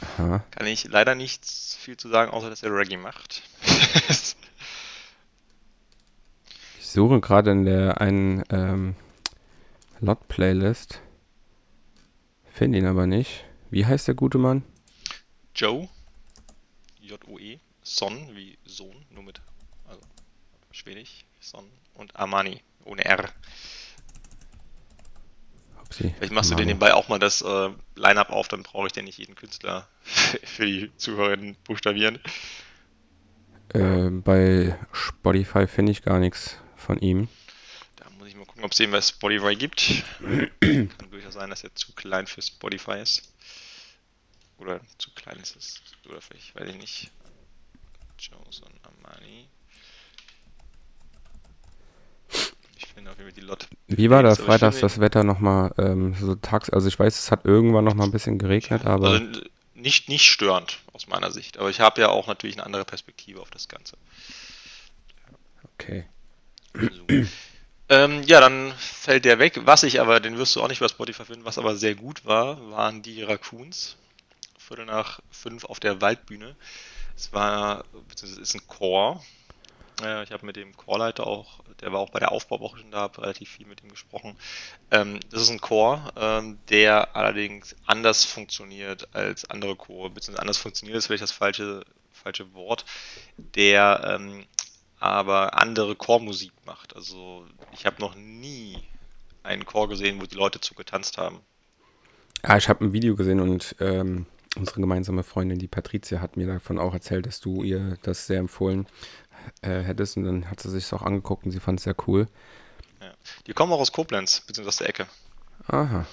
Aha. 0.00 0.44
Kann 0.50 0.66
ich 0.66 0.84
leider 0.84 1.14
nichts 1.14 1.76
viel 1.76 1.96
zu 1.96 2.08
sagen, 2.08 2.32
außer 2.32 2.50
dass 2.50 2.62
er 2.62 2.74
Reggae 2.74 2.96
macht. 2.96 3.42
ich 6.78 6.86
suche 6.86 7.20
gerade 7.20 7.52
in 7.52 7.64
der 7.64 8.00
einen 8.00 8.42
ähm, 8.50 8.96
Lot-Playlist. 10.00 11.00
Finde 12.50 12.78
ihn 12.78 12.86
aber 12.86 13.06
nicht. 13.06 13.44
Wie 13.70 13.86
heißt 13.86 14.08
der 14.08 14.14
gute 14.14 14.38
Mann? 14.38 14.64
Joe. 15.54 15.88
J-O-E. 17.00 17.60
Son 17.82 18.34
wie 18.34 18.56
Sohn, 18.64 19.04
nur 19.10 19.22
mit 19.24 19.43
Schwedisch. 20.84 21.24
Son 21.40 21.64
und 21.94 22.14
Amani 22.14 22.60
ohne 22.84 23.06
R. 23.06 23.30
Upsi. 25.80 26.12
Vielleicht 26.16 26.32
machst 26.32 26.50
du 26.50 26.56
dir 26.56 26.66
nebenbei 26.66 26.92
auch 26.92 27.08
mal 27.08 27.18
das 27.18 27.40
äh, 27.40 27.70
Line-Up 27.96 28.28
auf, 28.28 28.48
dann 28.48 28.62
brauche 28.62 28.88
ich 28.88 28.92
dir 28.92 29.02
nicht 29.02 29.18
jeden 29.18 29.34
Künstler 29.34 29.88
für 30.44 30.66
die 30.66 30.94
Zuhörerinnen 30.98 31.56
buchstabieren. 31.64 32.20
Äh, 33.70 34.10
bei 34.10 34.78
Spotify 34.92 35.66
finde 35.66 35.92
ich 35.92 36.02
gar 36.02 36.18
nichts 36.18 36.58
von 36.76 36.98
ihm. 36.98 37.28
Da 37.96 38.04
muss 38.18 38.28
ich 38.28 38.36
mal 38.36 38.44
gucken, 38.44 38.64
ob 38.64 38.72
es 38.72 38.80
eben 38.80 38.92
bei 38.92 39.00
Spotify 39.00 39.56
gibt. 39.56 40.04
Kann 40.60 41.10
durchaus 41.10 41.32
sein, 41.32 41.48
dass 41.48 41.64
er 41.64 41.74
zu 41.74 41.94
klein 41.94 42.26
für 42.26 42.42
Spotify 42.42 43.00
ist. 43.00 43.32
Oder 44.58 44.80
zu 44.98 45.10
klein 45.14 45.38
ist 45.38 45.56
es. 45.56 45.82
Oder 46.06 46.20
vielleicht, 46.20 46.54
weiß 46.54 46.68
ich 46.68 46.76
nicht. 46.76 47.10
Johnson 48.18 48.70
Amani. 48.82 49.48
Ich 52.76 52.86
finde 52.86 53.10
auf 53.10 53.18
jeden 53.18 53.30
Fall 53.30 53.40
die 53.40 53.46
Lot. 53.46 53.68
Wie 53.88 54.10
war 54.10 54.22
das 54.22 54.40
freitags 54.40 54.80
das 54.80 55.00
Wetter 55.00 55.24
nochmal 55.24 55.72
ähm, 55.78 56.14
so 56.14 56.34
tags? 56.34 56.70
Also 56.70 56.88
ich 56.88 56.98
weiß, 56.98 57.18
es 57.18 57.30
hat 57.30 57.44
irgendwann 57.44 57.84
nochmal 57.84 58.06
ein 58.06 58.12
bisschen 58.12 58.38
geregnet, 58.38 58.84
aber. 58.84 59.10
Also 59.10 59.40
nicht, 59.74 60.08
nicht 60.08 60.24
störend 60.24 60.80
aus 60.92 61.06
meiner 61.06 61.30
Sicht. 61.30 61.58
Aber 61.58 61.70
ich 61.70 61.80
habe 61.80 62.00
ja 62.00 62.08
auch 62.08 62.26
natürlich 62.26 62.56
eine 62.56 62.66
andere 62.66 62.84
Perspektive 62.84 63.40
auf 63.40 63.50
das 63.50 63.68
Ganze. 63.68 63.96
Okay. 65.74 66.04
So. 66.74 66.90
Ähm, 67.90 68.22
ja, 68.22 68.40
dann 68.40 68.72
fällt 68.78 69.26
der 69.26 69.38
weg. 69.38 69.60
Was 69.64 69.82
ich 69.82 70.00
aber, 70.00 70.18
den 70.18 70.38
wirst 70.38 70.56
du 70.56 70.62
auch 70.62 70.68
nicht 70.68 70.80
bei 70.80 70.88
Spotify 70.88 71.26
finden, 71.26 71.44
was 71.44 71.58
aber 71.58 71.76
sehr 71.76 71.94
gut 71.94 72.24
war, 72.24 72.70
waren 72.70 73.02
die 73.02 73.22
Raccoons. 73.22 73.96
Viertel 74.58 74.86
nach 74.86 75.20
fünf 75.30 75.66
auf 75.66 75.80
der 75.80 76.00
Waldbühne. 76.00 76.56
Es 77.14 77.32
war, 77.34 77.84
beziehungsweise 78.08 78.40
es 78.40 78.48
ist 78.48 78.54
ein 78.54 78.66
Chor. 78.66 79.22
Ich 80.00 80.32
habe 80.32 80.44
mit 80.44 80.56
dem 80.56 80.76
Chorleiter 80.76 81.26
auch, 81.26 81.60
der 81.80 81.92
war 81.92 82.00
auch 82.00 82.10
bei 82.10 82.18
der 82.18 82.32
Aufbauwoche 82.32 82.78
schon 82.78 82.90
da, 82.90 82.98
habe 82.98 83.22
relativ 83.22 83.50
viel 83.50 83.66
mit 83.66 83.82
ihm 83.82 83.90
gesprochen. 83.90 84.36
Ähm, 84.90 85.20
das 85.30 85.42
ist 85.42 85.50
ein 85.50 85.60
Chor, 85.60 86.12
ähm, 86.16 86.58
der 86.68 87.14
allerdings 87.14 87.76
anders 87.86 88.24
funktioniert 88.24 89.14
als 89.14 89.48
andere 89.50 89.76
Chore, 89.76 90.10
beziehungsweise 90.10 90.42
anders 90.42 90.58
funktioniert 90.58 90.98
ist 90.98 91.06
vielleicht 91.06 91.22
das 91.22 91.30
falsche, 91.30 91.84
falsche 92.12 92.52
Wort, 92.54 92.84
der 93.36 94.18
ähm, 94.18 94.44
aber 94.98 95.60
andere 95.60 95.94
Chormusik 95.94 96.52
macht. 96.66 96.96
Also 96.96 97.46
ich 97.72 97.86
habe 97.86 98.00
noch 98.00 98.16
nie 98.16 98.82
einen 99.44 99.64
Chor 99.64 99.88
gesehen, 99.88 100.20
wo 100.20 100.26
die 100.26 100.36
Leute 100.36 100.60
zu 100.60 100.74
getanzt 100.74 101.18
haben. 101.18 101.40
Ja, 102.42 102.56
ich 102.56 102.68
habe 102.68 102.84
ein 102.84 102.92
Video 102.92 103.14
gesehen 103.14 103.40
und 103.40 103.76
ähm, 103.80 104.26
unsere 104.56 104.80
gemeinsame 104.80 105.22
Freundin, 105.22 105.58
die 105.58 105.68
Patricia, 105.68 106.20
hat 106.20 106.36
mir 106.36 106.46
davon 106.46 106.78
auch 106.78 106.94
erzählt, 106.94 107.26
dass 107.26 107.40
du 107.40 107.62
ihr 107.62 107.98
das 108.02 108.26
sehr 108.26 108.38
empfohlen 108.38 108.86
äh, 109.62 109.82
hättest. 109.82 110.16
Und 110.16 110.24
dann 110.24 110.50
hat 110.50 110.60
sie 110.60 110.70
sich 110.70 110.92
auch 110.92 111.02
angeguckt 111.02 111.44
und 111.44 111.50
sie 111.50 111.60
fand 111.60 111.80
es 111.80 111.84
sehr 111.84 111.96
cool. 112.06 112.28
Ja. 113.00 113.12
Die 113.46 113.52
kommen 113.52 113.72
auch 113.72 113.80
aus 113.80 113.92
Koblenz, 113.92 114.40
beziehungsweise 114.40 114.68
aus 114.68 114.76
der 114.78 114.88
Ecke. 114.88 115.06
Aha. 115.66 116.06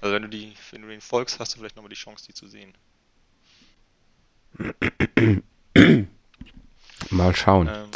Also 0.00 0.14
wenn 0.14 0.22
du 0.22 0.28
die, 0.28 0.54
wenn 0.70 0.82
du 0.82 0.88
den 0.88 1.00
folgst, 1.00 1.40
hast 1.40 1.54
du 1.54 1.58
vielleicht 1.58 1.76
nochmal 1.76 1.90
die 1.90 1.96
Chance, 1.96 2.26
die 2.26 2.34
zu 2.34 2.46
sehen. 2.46 2.74
Mal 7.10 7.36
schauen. 7.36 7.68
Ähm, 7.68 7.90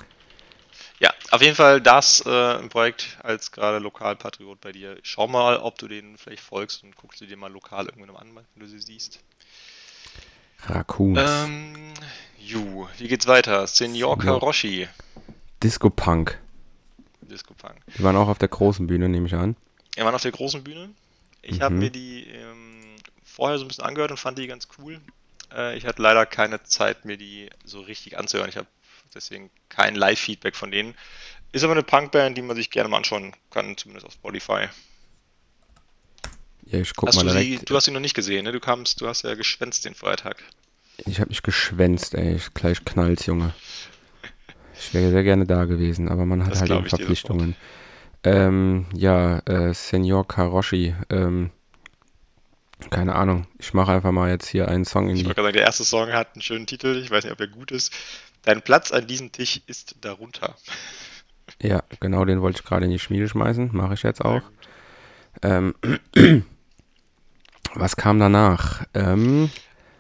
ja, 0.99 1.11
auf 1.31 1.41
jeden 1.41 1.55
Fall 1.55 1.81
das 1.81 2.25
äh, 2.27 2.59
ein 2.59 2.69
Projekt 2.69 3.19
als 3.23 3.53
gerade 3.53 3.79
Lokalpatriot 3.79 4.61
bei 4.61 4.73
dir. 4.73 4.99
Schau 5.03 5.27
mal, 5.27 5.57
ob 5.57 5.79
du 5.79 5.89
denen 5.89 6.19
vielleicht 6.19 6.43
folgst 6.43 6.83
und 6.83 6.95
guckst 6.97 7.21
du 7.23 7.27
dir 7.27 7.39
mal 7.39 7.51
lokal 7.51 7.87
irgendwann 7.87 8.17
an, 8.17 8.35
wenn 8.35 8.45
du 8.61 8.67
sie 8.67 8.81
siehst. 8.81 9.21
Raccoons. 10.67 11.19
Ähm, 11.19 11.95
ju, 12.41 12.89
wie 12.99 13.09
geht's 13.09 13.27
weiter? 13.27 13.67
Senior 13.67 14.19
Karoshi. 14.19 14.89
Disco 15.63 15.91
Punk. 15.91 16.39
Disco 17.23 17.55
Punk. 17.55 17.77
Die 17.97 18.03
waren 18.03 18.17
auch 18.17 18.29
auf 18.29 18.39
der 18.39 18.49
großen 18.49 18.87
Bühne, 18.87 19.09
nehme 19.09 19.27
ich 19.27 19.35
an. 19.35 19.57
Wir 19.95 20.05
waren 20.05 20.15
auf 20.15 20.23
der 20.23 20.33
großen 20.33 20.65
Bühne. 20.65 20.91
Ich 21.43 21.59
Mhm. 21.59 21.63
habe 21.63 21.75
mir 21.77 21.91
die 21.91 22.27
ähm, 22.29 22.97
vorher 23.25 23.59
so 23.59 23.65
ein 23.65 23.69
bisschen 23.69 23.85
angehört 23.85 24.11
und 24.11 24.17
fand 24.17 24.39
die 24.39 24.47
ganz 24.47 24.69
cool. 24.79 25.01
Äh, 25.55 25.77
ich 25.77 25.87
hatte 25.87 26.03
leider 26.03 26.27
keine 26.27 26.63
Zeit, 26.65 27.05
mir 27.05 27.17
die 27.17 27.49
so 27.65 27.81
richtig 27.81 28.19
anzuhören. 28.19 28.49
Ich 28.49 28.57
habe 28.57 28.67
deswegen 29.15 29.51
kein 29.69 29.95
Live-Feedback 29.95 30.57
von 30.57 30.71
denen. 30.71 30.95
Ist 31.53 31.65
aber 31.65 31.73
eine 31.73 31.83
Punkband, 31.83 32.37
die 32.37 32.43
man 32.43 32.57
sich 32.57 32.71
gerne 32.71 32.89
mal 32.89 32.99
anschauen 32.99 33.35
kann, 33.51 33.77
zumindest 33.77 34.07
auf 34.07 34.13
Spotify. 34.13 34.69
Ja, 36.67 36.79
ich 36.81 36.95
guck 36.95 37.09
Hast 37.09 37.17
mal 37.17 37.25
du, 37.25 37.31
sie, 37.31 37.59
du 37.65 37.75
hast 37.75 37.87
sie 37.87 37.91
noch 37.91 38.01
nicht 38.01 38.15
gesehen, 38.15 38.45
ne? 38.45 38.53
Du 38.53 38.61
kamst, 38.61 39.01
du 39.01 39.09
hast 39.09 39.23
ja 39.23 39.35
geschwänzt 39.35 39.85
den 39.85 39.95
Feiertag. 39.95 40.43
Ich 41.07 41.19
habe 41.21 41.31
mich 41.31 41.43
geschwänzt, 41.43 42.15
ey. 42.15 42.35
Ich, 42.37 42.53
gleich 42.55 42.85
knallt's, 42.85 43.27
Junge. 43.27 43.55
Ich 44.79 44.95
wäre 44.95 45.11
sehr 45.11 45.23
gerne 45.25 45.47
da 45.47 45.65
gewesen, 45.65 46.09
aber 46.09 46.25
man 46.27 46.45
hat 46.45 46.53
Das 46.53 46.61
halt 46.61 46.71
ich 46.71 46.77
dir 46.79 46.89
Verpflichtungen. 46.89 47.57
Ähm, 48.23 48.87
ja, 48.95 49.39
äh, 49.41 49.73
Senior 49.75 50.27
Karoshi. 50.27 50.95
Ähm, 51.11 51.51
keine 52.91 53.15
Ahnung. 53.15 53.47
Ich 53.59 53.75
mache 53.75 53.93
einfach 53.93 54.13
mal 54.13 54.31
jetzt 54.31 54.49
hier 54.49 54.69
einen 54.69 54.85
Song 54.85 55.09
in 55.09 55.17
Ich 55.17 55.23
die. 55.23 55.27
wollte 55.27 55.37
gerade 55.37 55.49
sagen, 55.49 55.57
der 55.59 55.67
erste 55.67 55.85
Song 55.85 56.13
hat 56.13 56.35
einen 56.35 56.43
schönen 56.43 56.67
Titel. 56.67 57.01
Ich 57.03 57.11
weiß 57.11 57.25
nicht, 57.25 57.33
ob 57.33 57.41
er 57.41 57.49
gut 57.49 57.73
ist. 57.73 57.93
Dein 58.43 58.63
Platz 58.63 58.91
an 58.91 59.07
diesem 59.07 59.33
Tisch 59.33 59.61
ist 59.67 59.97
darunter. 60.01 60.57
Ja, 61.61 61.83
genau, 62.01 62.25
den 62.25 62.41
wollte 62.41 62.61
ich 62.61 62.67
gerade 62.67 62.87
in 62.87 62.91
die 62.91 62.99
Schmiede 62.99 63.29
schmeißen. 63.29 63.71
Mache 63.73 63.95
ich 63.95 64.03
jetzt 64.03 64.25
auch. 64.25 64.43
Ähm, 65.43 65.75
was 67.75 67.97
kam 67.97 68.19
danach? 68.19 68.87
Ähm, 68.95 69.51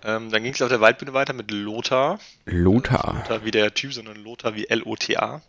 Ähm, 0.02 0.30
dann 0.30 0.42
ging 0.42 0.54
es 0.54 0.62
auf 0.62 0.68
der 0.68 0.80
Waldbühne 0.80 1.12
weiter 1.12 1.32
mit 1.32 1.50
Lothar. 1.50 2.18
Lothar. 2.46 3.18
Lothar 3.18 3.44
wie 3.44 3.50
der 3.50 3.74
Typ, 3.74 3.92
sondern 3.92 4.16
Lothar 4.16 4.54
wie 4.54 4.66
L-O-T-A. 4.68 5.42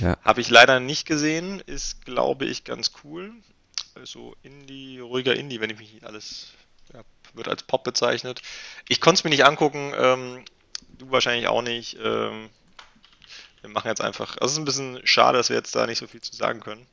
Ja. 0.00 0.16
Habe 0.22 0.40
ich 0.40 0.50
leider 0.50 0.80
nicht 0.80 1.06
gesehen, 1.06 1.60
ist, 1.66 2.04
glaube 2.04 2.44
ich, 2.46 2.64
ganz 2.64 2.92
cool. 3.04 3.32
So 4.02 4.34
Indie, 4.42 4.98
ruhiger 4.98 5.36
Indie, 5.36 5.60
wenn 5.60 5.70
ich 5.70 5.78
mich 5.78 6.00
alles, 6.02 6.52
ja, 6.92 7.02
wird 7.34 7.46
als 7.46 7.62
Pop 7.62 7.84
bezeichnet. 7.84 8.42
Ich 8.88 9.00
konnte 9.00 9.20
es 9.20 9.24
mir 9.24 9.30
nicht 9.30 9.44
angucken, 9.44 9.92
ähm, 9.96 10.44
du 10.98 11.10
wahrscheinlich 11.10 11.46
auch 11.46 11.62
nicht. 11.62 11.96
Ähm, 12.02 12.50
wir 13.60 13.70
machen 13.70 13.88
jetzt 13.88 14.00
einfach, 14.00 14.36
also 14.38 14.46
es 14.46 14.52
ist 14.52 14.58
ein 14.58 14.64
bisschen 14.64 15.00
schade, 15.04 15.38
dass 15.38 15.48
wir 15.48 15.56
jetzt 15.56 15.74
da 15.74 15.86
nicht 15.86 15.98
so 15.98 16.06
viel 16.06 16.20
zu 16.20 16.34
sagen 16.34 16.60
können. 16.60 16.86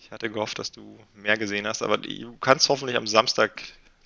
Ich 0.00 0.10
hatte 0.10 0.30
gehofft, 0.30 0.58
dass 0.58 0.72
du 0.72 0.98
mehr 1.14 1.36
gesehen 1.36 1.66
hast, 1.66 1.82
aber 1.82 1.98
du 1.98 2.36
kannst 2.38 2.68
hoffentlich 2.68 2.96
am 2.96 3.06
Samstag, 3.06 3.62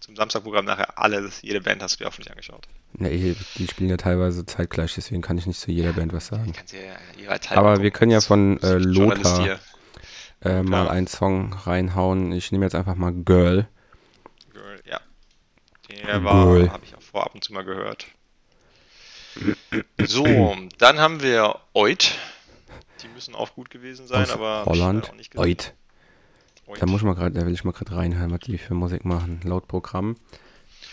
zum 0.07 0.14
Samstagprogramm 0.16 0.64
nachher 0.64 0.99
alles, 0.99 1.42
jede 1.42 1.61
Band 1.61 1.83
hast 1.83 1.97
du 1.97 1.99
dir 1.99 2.07
hoffentlich 2.07 2.31
angeschaut. 2.31 2.66
Nee, 2.92 3.35
die 3.57 3.66
spielen 3.66 3.90
ja 3.90 3.97
teilweise 3.97 4.47
zeitgleich, 4.47 4.95
deswegen 4.95 5.21
kann 5.21 5.37
ich 5.37 5.47
nicht 5.47 5.59
zu 5.61 5.73
jeder 5.73 5.92
Band 5.92 6.12
was 6.12 6.29
sagen. 6.29 6.53
Ja 6.73 7.37
Aber 7.57 7.83
wir 7.83 7.90
können 7.90 8.12
ja 8.12 8.21
von 8.21 8.61
äh, 8.62 8.75
Lothar 8.79 9.59
äh, 10.42 10.62
mal 10.62 10.85
Ja. 10.85 10.90
einen 10.92 11.09
Song 11.09 11.53
reinhauen. 11.53 12.31
Ich 12.33 12.53
nehme 12.53 12.64
jetzt 12.64 12.77
einfach 12.77 12.95
mal 12.95 13.12
Girl. 13.12 13.69
Girl, 14.53 14.81
ja. 14.85 15.01
Der 15.90 16.23
war, 16.23 16.71
habe 16.71 16.85
ich 16.85 16.95
auch 16.95 17.03
vor 17.03 17.25
ab 17.27 17.35
und 17.35 17.42
zu 17.42 17.53
mal 17.53 17.64
gehört. 17.64 18.07
So, 20.07 20.57
dann 20.79 20.99
haben 21.01 21.21
wir 21.21 21.57
Oit. 21.75 22.14
Die 23.03 23.09
müssen 23.09 23.35
auch 23.35 23.55
gut 23.55 23.71
gewesen 23.71 24.07
sein, 24.07 24.23
aus 24.23 24.31
aber 24.31 24.64
Holland. 24.66 25.11
auch 25.11 25.14
nicht 25.14 25.33
gesehen. 25.33 25.57
Da 26.79 26.87
muss 26.87 27.00
ich 27.00 27.07
mal 27.07 27.14
gerade, 27.14 27.38
da 27.38 27.46
will 27.46 27.55
ich 27.55 27.64
mal 27.64 27.72
gerade 27.72 27.94
reinhören, 27.94 28.31
was 28.33 28.40
die 28.40 28.59
für 28.59 28.74
Musik 28.74 29.05
machen. 29.05 29.40
Laut 29.44 29.68
Programm 29.68 30.16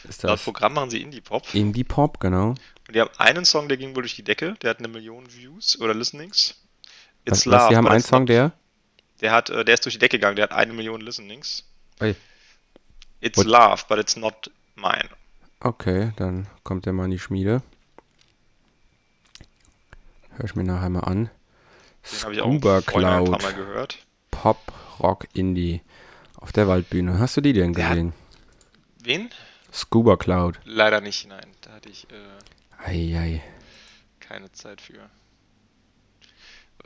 ist 0.08 0.24
Laut 0.24 0.34
das 0.34 0.44
Programm 0.44 0.74
machen 0.74 0.90
sie 0.90 1.02
Indie-Pop. 1.02 1.54
Indie 1.54 1.84
Pop, 1.84 2.20
genau. 2.20 2.50
Und 2.50 2.96
die 2.96 3.02
haben 3.02 3.10
einen 3.18 3.46
Song, 3.46 3.68
der 3.68 3.78
ging 3.78 3.96
wohl 3.96 4.04
durch 4.04 4.16
die 4.16 4.24
Decke. 4.24 4.54
Der 4.62 4.72
hat 4.72 4.80
eine 4.80 4.88
Million 4.88 5.26
Views 5.34 5.80
oder 5.80 5.94
Listenings. 5.94 6.56
Was, 7.26 7.48
was, 7.48 7.70
die 7.70 7.76
haben 7.76 7.86
but 7.86 7.92
einen 7.92 8.02
it's 8.02 8.10
Song, 8.10 8.26
der? 8.26 8.52
Der 9.22 9.32
hat, 9.32 9.50
äh, 9.50 9.64
der 9.64 9.74
ist 9.76 9.86
durch 9.86 9.94
die 9.94 10.00
Decke 10.00 10.18
gegangen. 10.18 10.36
Der 10.36 10.44
hat 10.44 10.52
eine 10.52 10.74
Million 10.74 11.02
Listenings. 11.02 11.64
Ey. 12.00 12.16
It's 13.22 13.38
Und- 13.38 13.48
love, 13.48 13.84
but 13.88 13.98
it's 13.98 14.16
not 14.16 14.52
mine. 14.76 15.10
Okay, 15.62 16.12
dann 16.18 16.48
kommt 16.64 16.86
der 16.86 16.92
mal 16.92 17.06
in 17.06 17.12
die 17.12 17.20
Schmiede. 17.20 17.62
Hör 20.36 20.46
ich 20.46 20.56
mir 20.56 20.66
nachher 20.66 20.90
mal 20.90 21.02
an. 21.02 21.30
Den 22.12 22.24
habe 22.24 22.34
ich 22.34 22.42
auch 22.42 22.50
ein 22.52 22.60
paar. 22.60 23.42
Mal 23.42 23.54
gehört. 23.54 23.98
Pop, 24.32 24.60
Rock, 25.04 25.28
Indie. 25.34 25.82
Auf 26.38 26.52
der 26.52 26.68
Waldbühne. 26.68 27.20
Hast 27.20 27.38
du 27.38 27.42
die 27.42 27.54
denn 27.54 27.74
gesehen? 27.74 28.14
Wen? 29.04 29.30
Scuba 29.72 30.18
Cloud. 30.18 30.60
Leider 30.66 31.02
nicht, 31.02 31.28
nein. 31.28 31.46
Da 31.62 31.74
hatte 31.74 31.90
ich 31.90 32.08
äh, 32.10 32.86
Eieiei. 32.86 33.42
keine 34.20 34.52
Zeit 34.52 34.82
für. 34.82 35.10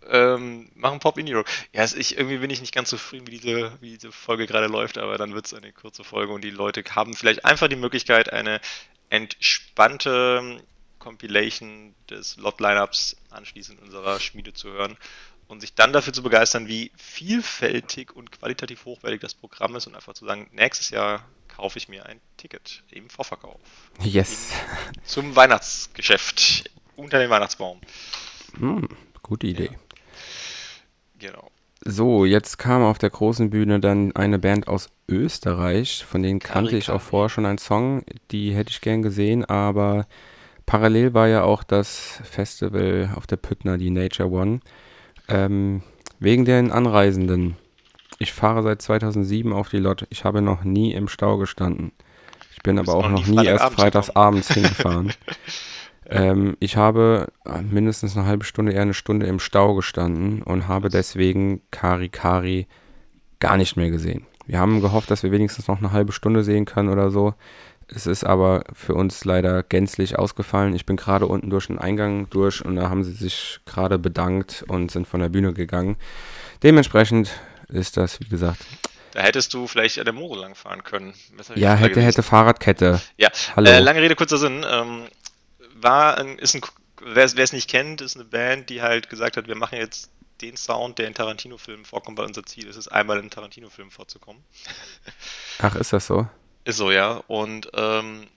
Ähm, 0.10 0.70
machen 0.76 1.00
Pop 1.00 1.18
Indie 1.18 1.34
Rock. 1.34 1.48
Ja, 1.74 1.86
ich, 1.86 2.18
irgendwie 2.18 2.38
bin 2.38 2.50
ich 2.50 2.62
nicht 2.62 2.74
ganz 2.74 2.90
zufrieden, 2.90 3.28
wie 3.28 3.40
diese, 3.40 3.72
wie 3.82 3.92
diese 3.92 4.12
Folge 4.12 4.46
gerade 4.46 4.68
läuft, 4.68 4.98
aber 4.98 5.18
dann 5.18 5.34
wird 5.34 5.48
es 5.48 5.54
eine 5.54 5.72
kurze 5.72 6.04
Folge 6.04 6.34
und 6.34 6.44
die 6.44 6.52
Leute 6.52 6.84
haben 6.92 7.14
vielleicht 7.14 7.46
einfach 7.46 7.68
die 7.68 7.76
Möglichkeit, 7.76 8.32
eine 8.32 8.62
entspannte 9.10 10.62
Compilation 11.00 11.96
des 12.10 12.38
Lot-Lineups 12.38 13.18
anschließend 13.32 13.82
unserer 13.82 14.20
Schmiede 14.20 14.54
zu 14.54 14.70
hören 14.70 14.98
und 15.48 15.62
sich 15.62 15.74
dann 15.74 15.94
dafür 15.94 16.14
zu 16.14 16.24
begeistern, 16.24 16.68
wie 16.68 16.92
vielfältig 16.98 18.16
und 18.16 18.32
qualitativ 18.32 18.86
hochwertig 18.86 19.22
das 19.22 19.34
Programm 19.34 19.76
ist 19.76 19.88
und 19.88 19.96
einfach 19.96 20.14
zu 20.14 20.26
sagen, 20.26 20.50
nächstes 20.54 20.90
Jahr 20.90 21.26
kaufe 21.48 21.78
ich 21.78 21.90
mir 21.90 22.06
ein 22.06 22.20
Ticket 22.38 22.84
im 22.92 23.10
Vorverkauf 23.10 23.60
Yes. 24.04 24.50
zum 25.06 25.36
Weihnachtsgeschäft 25.36 26.70
unter 26.96 27.20
dem 27.20 27.30
Weihnachtsbaum. 27.30 27.80
Hm, 28.60 28.88
gute 29.24 29.48
Idee. 29.48 29.72
Genau. 31.20 31.50
So, 31.84 32.26
jetzt 32.26 32.58
kam 32.58 32.84
auf 32.84 32.98
der 32.98 33.10
großen 33.12 33.50
Bühne 33.50 33.80
dann 33.80 34.16
eine 34.16 34.40
Band 34.40 34.68
aus 34.68 34.90
Österreich, 35.08 36.04
von 36.06 36.22
denen 36.22 36.40
kannte 36.40 36.76
ich 36.76 36.90
auch 36.90 37.02
vorher 37.02 37.30
schon 37.30 37.46
einen 37.46 37.60
Song, 37.60 38.04
die 38.32 38.54
hätte 38.54 38.72
ich 38.72 38.82
gern 38.82 39.02
gesehen, 39.02 39.46
aber 39.46 40.08
parallel 40.66 41.14
war 41.14 41.28
ja 41.28 41.44
auch 41.44 41.64
das 41.64 42.20
Festival 42.24 43.12
auf 43.16 43.26
der 43.26 43.38
Püttner, 43.38 43.78
die 43.78 43.90
Nature 43.92 44.30
One. 44.30 44.60
Ähm, 45.28 45.82
wegen 46.20 46.46
den 46.46 46.72
Anreisenden. 46.72 47.58
Ich 48.20 48.34
fahre 48.34 48.64
seit 48.64 48.82
2007 48.82 49.54
auf 49.54 49.70
die 49.70 49.78
Lot. 49.78 50.08
Ich 50.10 50.24
habe 50.24 50.42
noch 50.42 50.64
nie 50.64 50.94
im 50.94 51.08
Stau 51.08 51.38
gestanden. 51.38 51.92
Ich 52.56 52.64
bin 52.64 52.80
aber 52.80 52.96
auch 52.96 53.10
noch 53.10 53.28
noch 53.28 53.28
nie 53.28 53.46
erst 53.46 53.76
freitagsabends 53.76 54.48
freitagsabends 54.48 54.54
hingefahren. 54.54 55.14
Ähm, 56.10 56.56
ich 56.60 56.78
habe 56.78 57.28
äh, 57.46 57.62
mindestens 57.62 58.16
eine 58.16 58.26
halbe 58.26 58.46
Stunde, 58.46 58.72
eher 58.72 58.82
eine 58.82 58.94
Stunde 58.94 59.26
im 59.26 59.40
Stau 59.40 59.76
gestanden 59.76 60.42
und 60.42 60.68
habe 60.68 60.90
deswegen 60.90 61.62
Kari 61.72 62.10
Kari 62.10 62.68
gar 63.40 63.58
nicht 63.58 63.76
mehr 63.76 63.90
gesehen. 63.90 64.26
Wir 64.46 64.60
haben 64.60 64.80
gehofft, 64.80 65.12
dass 65.12 65.24
wir 65.24 65.32
wenigstens 65.32 65.68
noch 65.68 65.80
eine 65.80 65.92
halbe 65.92 66.14
Stunde 66.14 66.44
sehen 66.44 66.64
können 66.64 66.90
oder 66.90 67.12
so. 67.12 67.34
Es 67.94 68.06
ist 68.06 68.26
aber 68.26 68.64
für 68.74 68.94
uns 68.96 69.24
leider 69.24 69.64
gänzlich 69.64 70.20
ausgefallen. 70.20 70.76
Ich 70.76 70.86
bin 70.86 70.98
gerade 70.98 71.26
unten 71.26 71.50
durch 71.50 71.68
den 71.68 71.80
Eingang 71.80 72.30
durch 72.30 72.64
und 72.64 72.76
da 72.76 72.90
haben 72.90 73.04
sie 73.04 73.14
sich 73.14 73.60
gerade 73.66 73.98
bedankt 73.98 74.66
und 74.68 74.92
sind 74.92 75.08
von 75.08 75.22
der 75.22 75.30
Bühne 75.30 75.54
gegangen. 75.54 75.98
Dementsprechend 76.64 77.32
ist 77.70 77.96
das, 77.96 78.20
wie 78.20 78.28
gesagt. 78.28 78.60
Da 79.14 79.22
hättest 79.22 79.54
du 79.54 79.68
vielleicht 79.68 79.98
an 80.00 80.06
der 80.06 80.14
Moore 80.14 80.42
langfahren 80.42 80.84
können. 80.84 81.14
Ja, 81.56 81.76
hätte, 81.76 82.02
hätte 82.02 82.24
Fahrradkette. 82.24 83.02
Ja, 83.16 83.30
Hallo. 83.56 83.70
Äh, 83.70 83.80
lange 83.80 84.02
Rede, 84.02 84.16
kurzer 84.16 84.38
Sinn. 84.38 84.66
Ähm, 84.70 85.08
war 85.76 86.18
ein, 86.18 86.38
ist 86.38 86.56
ein, 86.56 86.62
wer 87.02 87.24
es 87.24 87.54
nicht 87.54 87.70
kennt, 87.70 88.02
ist 88.02 88.16
eine 88.16 88.26
Band, 88.26 88.70
die 88.70 88.82
halt 88.82 89.10
gesagt 89.10 89.38
hat, 89.38 89.48
wir 89.48 89.56
machen 89.56 89.78
jetzt 89.78 90.12
den 90.42 90.58
Sound, 90.58 91.00
der 91.00 91.08
in 91.08 91.14
Tarantino-Filmen 91.14 91.86
vorkommt, 91.86 92.18
weil 92.18 92.26
unser 92.26 92.46
Ziel 92.46 92.68
ist 92.68 92.76
es, 92.76 92.88
einmal 92.88 93.20
in 93.20 93.30
Tarantino-Filmen 93.30 93.92
vorzukommen. 93.92 94.44
Ach, 95.60 95.76
ist 95.76 95.94
das 95.94 96.06
so? 96.06 96.28
Ist 96.68 96.76
so, 96.76 96.92
ja. 96.92 97.24
Und 97.28 97.72
ähm, 97.76 98.28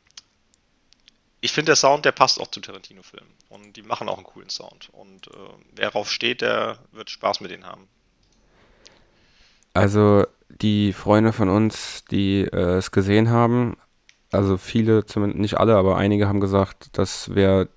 ich 1.41 1.51
finde, 1.51 1.71
der 1.71 1.77
Sound, 1.77 2.05
der 2.05 2.13
passt 2.13 2.41
auch 2.41 2.47
zu 2.47 2.61
Tarantino-Filmen. 2.61 3.29
Und 3.49 3.77
die 3.77 3.83
machen 3.83 4.09
auch 4.09 4.19
einen 4.19 4.27
coolen 4.27 4.51
Sound. 4.51 4.89
Und 4.93 5.27
äh, 5.27 5.31
wer 5.75 5.91
darauf 5.91 6.13
steht, 6.13 6.41
der 6.41 6.79
wird 6.93 7.11
Spaß 7.11 7.41
mit 7.41 7.51
denen 7.51 7.67
haben. 7.67 7.89
Also 9.75 10.27
die 10.49 10.93
Freunde 10.93 11.33
von 11.33 11.49
uns, 11.49 12.05
die 12.13 12.43
äh, 12.43 12.77
es 12.77 12.93
gesehen 12.93 13.31
haben, 13.31 13.77
also 14.31 14.59
viele, 14.59 15.05
zumindest 15.07 15.41
nicht 15.41 15.59
alle, 15.59 15.75
aber 15.75 15.97
einige 15.97 16.29
haben 16.29 16.39
gesagt, 16.39 16.91
das 16.93 17.35
wäre 17.35 17.69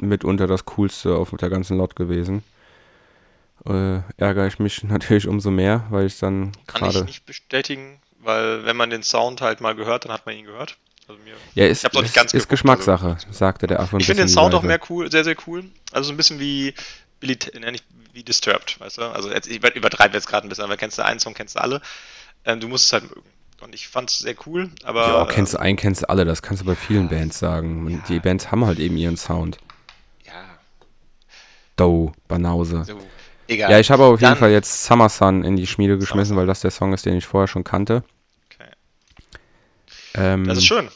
mitunter 0.00 0.46
das 0.46 0.64
Coolste 0.64 1.16
auf 1.16 1.32
der 1.32 1.50
ganzen 1.50 1.76
Lot 1.76 1.96
gewesen. 1.96 2.42
Äh, 3.66 4.00
ärgere 4.16 4.46
ich 4.46 4.58
mich 4.58 4.82
natürlich 4.84 5.28
umso 5.28 5.50
mehr, 5.50 5.84
weil 5.90 6.06
ich 6.06 6.18
dann 6.18 6.52
gerade. 6.66 6.92
Kann 6.94 7.02
ich 7.02 7.06
nicht 7.08 7.26
bestätigen, 7.26 8.00
weil 8.26 8.64
wenn 8.64 8.76
man 8.76 8.90
den 8.90 9.02
Sound 9.02 9.40
halt 9.40 9.60
mal 9.60 9.74
gehört, 9.74 10.04
dann 10.04 10.12
hat 10.12 10.26
man 10.26 10.36
ihn 10.36 10.44
gehört. 10.44 10.76
Also 11.08 11.20
mir, 11.22 11.34
ja, 11.54 11.66
ist, 11.66 11.84
ist, 11.84 11.94
ist 11.94 12.14
geguckt, 12.14 12.48
Geschmackssache, 12.48 13.14
also. 13.14 13.26
sagte 13.30 13.68
der 13.68 13.78
Affe. 13.80 13.96
Ich 13.98 14.06
finde 14.06 14.24
den 14.24 14.28
Sound 14.28 14.54
auch 14.54 14.62
mehr 14.62 14.80
cool, 14.90 15.10
sehr, 15.10 15.22
sehr 15.22 15.36
cool. 15.46 15.64
Also 15.92 16.08
so 16.08 16.12
ein 16.12 16.16
bisschen 16.16 16.40
wie, 16.40 16.74
Billy, 17.20 17.38
nicht 17.70 17.84
wie 18.12 18.24
Disturbed, 18.24 18.80
weißt 18.80 18.98
du? 18.98 19.02
Also 19.02 19.30
jetzt, 19.30 19.46
ich 19.46 19.56
übertreibe 19.56 20.14
jetzt 20.14 20.26
gerade 20.26 20.46
ein 20.46 20.48
bisschen, 20.48 20.64
aber 20.64 20.76
kennst 20.76 20.98
du 20.98 21.04
einen 21.04 21.20
Song, 21.20 21.34
kennst 21.34 21.54
du 21.54 21.60
alle. 21.60 21.80
Ähm, 22.44 22.60
du 22.60 22.68
musst 22.68 22.86
es 22.86 22.92
halt 22.92 23.04
mögen. 23.04 23.30
Und 23.60 23.74
ich 23.74 23.88
fand 23.88 24.10
es 24.10 24.18
sehr 24.18 24.34
cool, 24.46 24.70
aber. 24.84 25.06
Ja, 25.06 25.24
kennst 25.26 25.54
du 25.54 25.58
einen, 25.58 25.76
kennst 25.76 26.02
du 26.02 26.10
alle, 26.10 26.24
das 26.24 26.42
kannst 26.42 26.62
du 26.62 26.66
bei 26.66 26.74
vielen 26.74 27.04
ja, 27.04 27.18
Bands 27.18 27.38
sagen. 27.38 27.90
Ja. 27.90 27.98
Die 28.08 28.20
Bands 28.20 28.50
haben 28.50 28.66
halt 28.66 28.78
eben 28.78 28.96
ihren 28.96 29.16
Sound. 29.16 29.58
Ja. 30.26 30.32
Doe, 31.76 32.12
Banause. 32.28 32.84
So. 32.84 33.00
Egal. 33.48 33.70
Ja, 33.70 33.78
ich 33.78 33.90
habe 33.90 34.04
auf 34.04 34.20
jeden 34.20 34.32
Dann, 34.32 34.36
Fall 34.36 34.50
jetzt 34.50 34.84
Summer 34.84 35.08
Sun 35.08 35.44
in 35.44 35.56
die 35.56 35.66
Schmiede 35.66 35.98
geschmissen, 35.98 36.36
weil 36.36 36.46
das 36.46 36.60
der 36.60 36.70
Song 36.70 36.92
ist, 36.92 37.06
den 37.06 37.16
ich 37.16 37.26
vorher 37.26 37.46
schon 37.46 37.64
kannte. 37.64 38.02
Ähm, 40.16 40.46
das 40.46 40.58
ist 40.58 40.66
schön. 40.66 40.88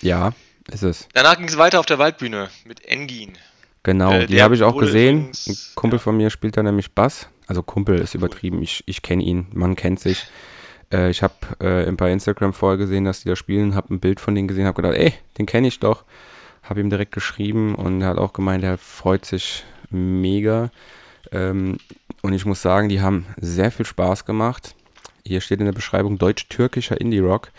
Ja, 0.00 0.32
ist 0.70 0.82
es. 0.82 1.08
Danach 1.14 1.36
ging 1.36 1.48
es 1.48 1.56
weiter 1.56 1.80
auf 1.80 1.86
der 1.86 1.98
Waldbühne 1.98 2.50
mit 2.64 2.84
Engin. 2.84 3.38
Genau, 3.82 4.12
äh, 4.12 4.26
die 4.26 4.42
habe 4.42 4.54
ich 4.54 4.62
auch 4.62 4.76
gesehen. 4.76 5.30
Ein 5.46 5.56
Kumpel 5.74 5.98
ja. 5.98 6.02
von 6.02 6.16
mir 6.16 6.30
spielt 6.30 6.56
da 6.56 6.62
nämlich 6.62 6.92
Bass. 6.92 7.28
Also 7.46 7.62
Kumpel 7.62 7.98
ist 7.98 8.14
übertrieben, 8.14 8.62
ich, 8.62 8.82
ich 8.86 9.02
kenne 9.02 9.22
ihn, 9.22 9.46
man 9.52 9.76
kennt 9.76 10.00
sich. 10.00 10.26
Äh, 10.90 11.10
ich 11.10 11.22
habe 11.22 11.34
äh, 11.60 11.86
ein 11.86 11.96
paar 11.96 12.08
Instagram 12.08 12.54
vorher 12.54 12.78
gesehen, 12.78 13.04
dass 13.04 13.22
die 13.22 13.28
da 13.28 13.36
spielen, 13.36 13.74
habe 13.74 13.92
ein 13.92 14.00
Bild 14.00 14.20
von 14.20 14.34
denen 14.34 14.48
gesehen, 14.48 14.66
habe 14.66 14.80
gedacht, 14.80 14.98
ey, 14.98 15.12
den 15.38 15.46
kenne 15.46 15.68
ich 15.68 15.80
doch. 15.80 16.04
Habe 16.62 16.80
ihm 16.80 16.88
direkt 16.88 17.12
geschrieben 17.12 17.74
und 17.74 18.00
er 18.00 18.08
hat 18.08 18.18
auch 18.18 18.32
gemeint, 18.32 18.64
er 18.64 18.78
freut 18.78 19.26
sich 19.26 19.64
mega. 19.90 20.70
Ähm, 21.30 21.76
und 22.22 22.32
ich 22.32 22.46
muss 22.46 22.62
sagen, 22.62 22.88
die 22.88 23.02
haben 23.02 23.26
sehr 23.36 23.70
viel 23.70 23.84
Spaß 23.84 24.24
gemacht. 24.24 24.74
Hier 25.26 25.42
steht 25.42 25.60
in 25.60 25.66
der 25.66 25.72
Beschreibung 25.72 26.16
deutsch-türkischer 26.16 26.98
Indie-Rock. 26.98 27.50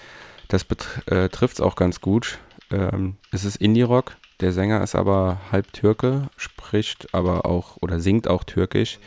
Das 0.48 0.66
äh, 1.08 1.30
trifft 1.30 1.56
es 1.56 1.62
auch 1.62 1.76
ganz 1.76 2.02
gut. 2.02 2.40
Ähm, 2.72 3.16
es 3.32 3.46
ist 3.46 3.58
Indie-Rock. 3.58 4.16
Der 4.42 4.52
Sänger 4.52 4.84
ist 4.84 4.96
aber 4.96 5.40
halb 5.52 5.72
Türke, 5.72 6.30
spricht 6.36 7.14
aber 7.14 7.46
auch 7.46 7.78
oder 7.82 8.00
singt 8.00 8.28
auch 8.28 8.44
Türkisch. 8.44 9.00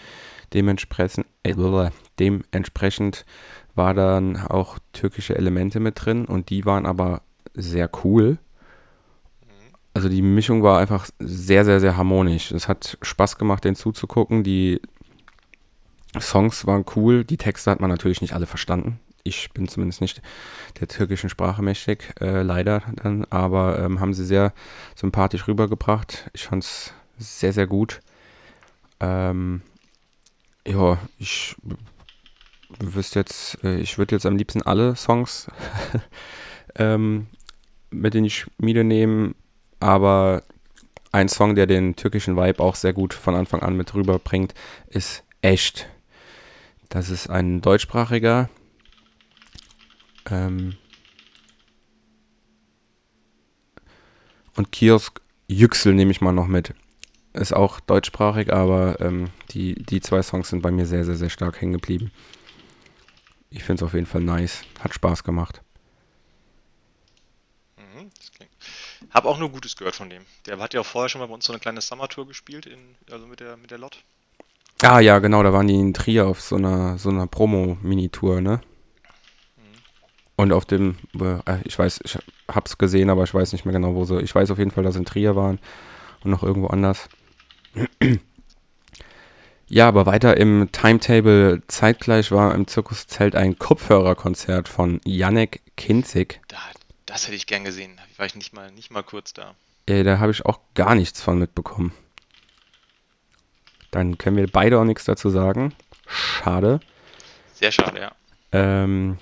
Dementsprechend, 0.54 1.26
äh, 1.42 1.54
dementsprechend 2.18 3.26
war 3.74 3.92
dann 3.92 4.38
auch 4.38 4.78
türkische 4.92 5.36
Elemente 5.36 5.80
mit 5.80 6.04
drin 6.04 6.24
und 6.24 6.48
die 6.48 6.64
waren 6.64 6.86
aber 6.86 7.22
sehr 7.54 7.90
cool. 8.02 8.38
Also 9.92 10.08
die 10.08 10.22
Mischung 10.22 10.62
war 10.62 10.78
einfach 10.78 11.08
sehr, 11.18 11.64
sehr, 11.64 11.80
sehr 11.80 11.96
harmonisch. 11.96 12.52
Es 12.52 12.68
hat 12.68 12.98
Spaß 13.02 13.36
gemacht, 13.36 13.64
den 13.64 13.74
zuzugucken. 13.74 14.44
Die 14.44 14.80
Songs 16.18 16.66
waren 16.66 16.84
cool. 16.96 17.24
Die 17.24 17.36
Texte 17.36 17.70
hat 17.70 17.80
man 17.80 17.90
natürlich 17.90 18.20
nicht 18.20 18.32
alle 18.32 18.46
verstanden. 18.46 19.00
Ich 19.24 19.50
bin 19.52 19.68
zumindest 19.68 20.00
nicht 20.00 20.22
der 20.80 20.88
türkischen 20.88 21.28
Sprache 21.28 21.62
mächtig, 21.62 22.14
äh, 22.20 22.42
leider 22.42 22.82
dann. 23.02 23.24
Aber 23.30 23.78
ähm, 23.78 24.00
haben 24.00 24.14
sie 24.14 24.24
sehr 24.24 24.52
sympathisch 24.94 25.46
rübergebracht. 25.48 26.30
Ich 26.32 26.44
fand 26.44 26.64
es 26.64 26.92
sehr, 27.18 27.52
sehr 27.52 27.66
gut. 27.66 28.00
Ähm, 29.00 29.62
ja, 30.66 30.98
ich 31.18 31.56
wüsste 32.78 33.20
jetzt, 33.20 33.62
äh, 33.64 33.78
ich 33.78 33.98
würde 33.98 34.14
jetzt 34.14 34.26
am 34.26 34.36
liebsten 34.36 34.62
alle 34.62 34.96
Songs 34.96 35.50
ähm, 36.76 37.26
mit 37.90 38.14
in 38.14 38.24
die 38.24 38.30
Schmiede 38.30 38.84
nehmen 38.84 39.34
aber 39.80 40.42
ein 41.12 41.28
Song, 41.28 41.54
der 41.54 41.66
den 41.66 41.96
türkischen 41.96 42.36
Vibe 42.36 42.62
auch 42.62 42.74
sehr 42.74 42.92
gut 42.92 43.14
von 43.14 43.34
Anfang 43.34 43.62
an 43.62 43.76
mit 43.76 43.94
rüberbringt, 43.94 44.54
ist 44.88 45.24
Echt. 45.40 45.88
Das 46.88 47.10
ist 47.10 47.30
ein 47.30 47.60
deutschsprachiger. 47.60 48.48
Ähm 50.30 50.76
und 54.56 54.72
Kiosk 54.72 55.20
Yüksel 55.48 55.94
nehme 55.94 56.10
ich 56.10 56.20
mal 56.20 56.32
noch 56.32 56.46
mit. 56.46 56.74
Ist 57.32 57.54
auch 57.54 57.80
deutschsprachig, 57.80 58.52
aber 58.52 59.00
ähm, 59.00 59.30
die, 59.50 59.74
die 59.74 60.00
zwei 60.00 60.22
Songs 60.22 60.48
sind 60.48 60.62
bei 60.62 60.70
mir 60.70 60.86
sehr, 60.86 61.04
sehr, 61.04 61.16
sehr 61.16 61.30
stark 61.30 61.60
hängen 61.60 61.72
geblieben. 61.72 62.10
Ich 63.50 63.64
finde 63.64 63.82
es 63.82 63.86
auf 63.86 63.94
jeden 63.94 64.06
Fall 64.06 64.20
nice. 64.20 64.62
Hat 64.80 64.92
Spaß 64.92 65.24
gemacht. 65.24 65.62
Hab 69.10 69.24
auch 69.24 69.38
nur 69.38 69.50
Gutes 69.50 69.76
gehört 69.76 69.94
von 69.94 70.10
dem. 70.10 70.22
Der 70.46 70.58
hat 70.58 70.74
ja 70.74 70.80
auch 70.80 70.86
vorher 70.86 71.08
schon 71.08 71.20
mal 71.20 71.26
bei 71.26 71.34
uns 71.34 71.44
so 71.44 71.52
eine 71.52 71.60
kleine 71.60 71.80
Summer-Tour 71.80 72.26
gespielt, 72.26 72.66
in, 72.66 72.78
also 73.10 73.26
mit 73.26 73.40
der, 73.40 73.56
mit 73.56 73.70
der 73.70 73.78
Lot. 73.78 74.02
Ah 74.82 75.00
ja, 75.00 75.18
genau, 75.18 75.42
da 75.42 75.52
waren 75.52 75.66
die 75.66 75.74
in 75.74 75.94
Trier 75.94 76.26
auf 76.26 76.40
so 76.40 76.56
einer, 76.56 76.98
so 76.98 77.08
einer 77.08 77.26
Promo-Mini-Tour, 77.26 78.40
ne? 78.40 78.60
Und 80.38 80.52
auf 80.52 80.64
dem, 80.66 80.96
äh, 81.20 81.58
ich 81.64 81.76
weiß, 81.76 81.98
ich 82.04 82.16
hab's 82.46 82.78
gesehen, 82.78 83.10
aber 83.10 83.24
ich 83.24 83.34
weiß 83.34 83.52
nicht 83.52 83.64
mehr 83.64 83.72
genau, 83.72 83.96
wo 83.96 84.04
sie. 84.04 84.20
Ich 84.20 84.32
weiß 84.32 84.52
auf 84.52 84.58
jeden 84.58 84.70
Fall, 84.70 84.84
dass 84.84 84.94
sie 84.94 85.00
in 85.00 85.04
Trier 85.04 85.34
waren 85.34 85.58
und 86.22 86.30
noch 86.30 86.44
irgendwo 86.44 86.68
anders. 86.68 87.08
ja, 89.68 89.88
aber 89.88 90.06
weiter 90.06 90.36
im 90.36 90.70
Timetable 90.70 91.62
zeitgleich 91.66 92.30
war 92.30 92.54
im 92.54 92.68
Zirkuszelt 92.68 93.34
ein 93.34 93.58
Kopfhörerkonzert 93.58 94.68
von 94.68 95.00
Janek 95.04 95.60
Kinzig. 95.76 96.40
Da, 96.46 96.58
das 97.04 97.26
hätte 97.26 97.34
ich 97.34 97.48
gern 97.48 97.64
gesehen. 97.64 98.00
War 98.16 98.26
ich 98.26 98.36
nicht 98.36 98.52
mal, 98.52 98.70
nicht 98.70 98.92
mal 98.92 99.02
kurz 99.02 99.34
da. 99.34 99.56
Äh, 99.86 100.04
da 100.04 100.20
habe 100.20 100.30
ich 100.30 100.46
auch 100.46 100.60
gar 100.74 100.94
nichts 100.94 101.20
von 101.20 101.40
mitbekommen. 101.40 101.92
Dann 103.90 104.18
können 104.18 104.36
wir 104.36 104.46
beide 104.46 104.78
auch 104.78 104.84
nichts 104.84 105.04
dazu 105.04 105.30
sagen. 105.30 105.74
Schade. 106.06 106.78
Sehr 107.54 107.72
schade, 107.72 108.00
ja. 108.00 108.12
Ähm, 108.52 109.18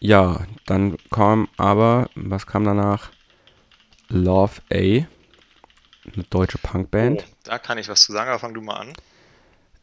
ja, 0.00 0.46
dann 0.66 0.96
kam 1.10 1.48
aber, 1.56 2.08
was 2.14 2.46
kam 2.46 2.64
danach? 2.64 3.10
Love 4.08 4.62
A, 4.72 4.76
eine 4.76 5.06
deutsche 6.30 6.58
Punkband. 6.58 7.24
Oh, 7.26 7.34
da 7.44 7.58
kann 7.58 7.78
ich 7.78 7.88
was 7.88 8.02
zu 8.02 8.12
sagen, 8.12 8.30
aber 8.30 8.38
fang 8.38 8.54
du 8.54 8.60
mal 8.60 8.76
an. 8.76 8.92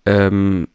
Ähm, 0.05 0.67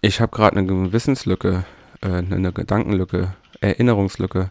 ich 0.00 0.20
habe 0.20 0.36
gerade 0.36 0.56
eine 0.56 0.92
Wissenslücke, 0.92 1.64
äh, 2.02 2.06
eine 2.06 2.52
Gedankenlücke, 2.52 3.34
Erinnerungslücke. 3.60 4.50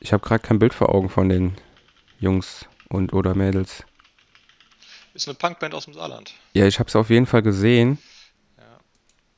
Ich 0.00 0.12
habe 0.12 0.24
gerade 0.24 0.42
kein 0.42 0.58
Bild 0.58 0.74
vor 0.74 0.94
Augen 0.94 1.08
von 1.08 1.28
den 1.28 1.56
Jungs 2.20 2.66
und 2.88 3.12
oder 3.12 3.34
Mädels. 3.34 3.84
Ist 5.14 5.28
eine 5.28 5.34
Punkband 5.34 5.74
aus 5.74 5.86
dem 5.86 5.94
Saarland. 5.94 6.34
Ja, 6.52 6.66
ich 6.66 6.78
habe 6.78 6.88
es 6.88 6.96
auf 6.96 7.10
jeden 7.10 7.26
Fall 7.26 7.42
gesehen. 7.42 7.98
Ja, 8.58 8.78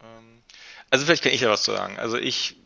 ähm, 0.02 0.42
also 0.90 1.04
vielleicht 1.04 1.22
kann 1.22 1.32
ich 1.32 1.40
ja 1.40 1.50
was 1.50 1.62
zu 1.62 1.72
sagen. 1.72 1.98
Also 1.98 2.16
ich 2.16 2.56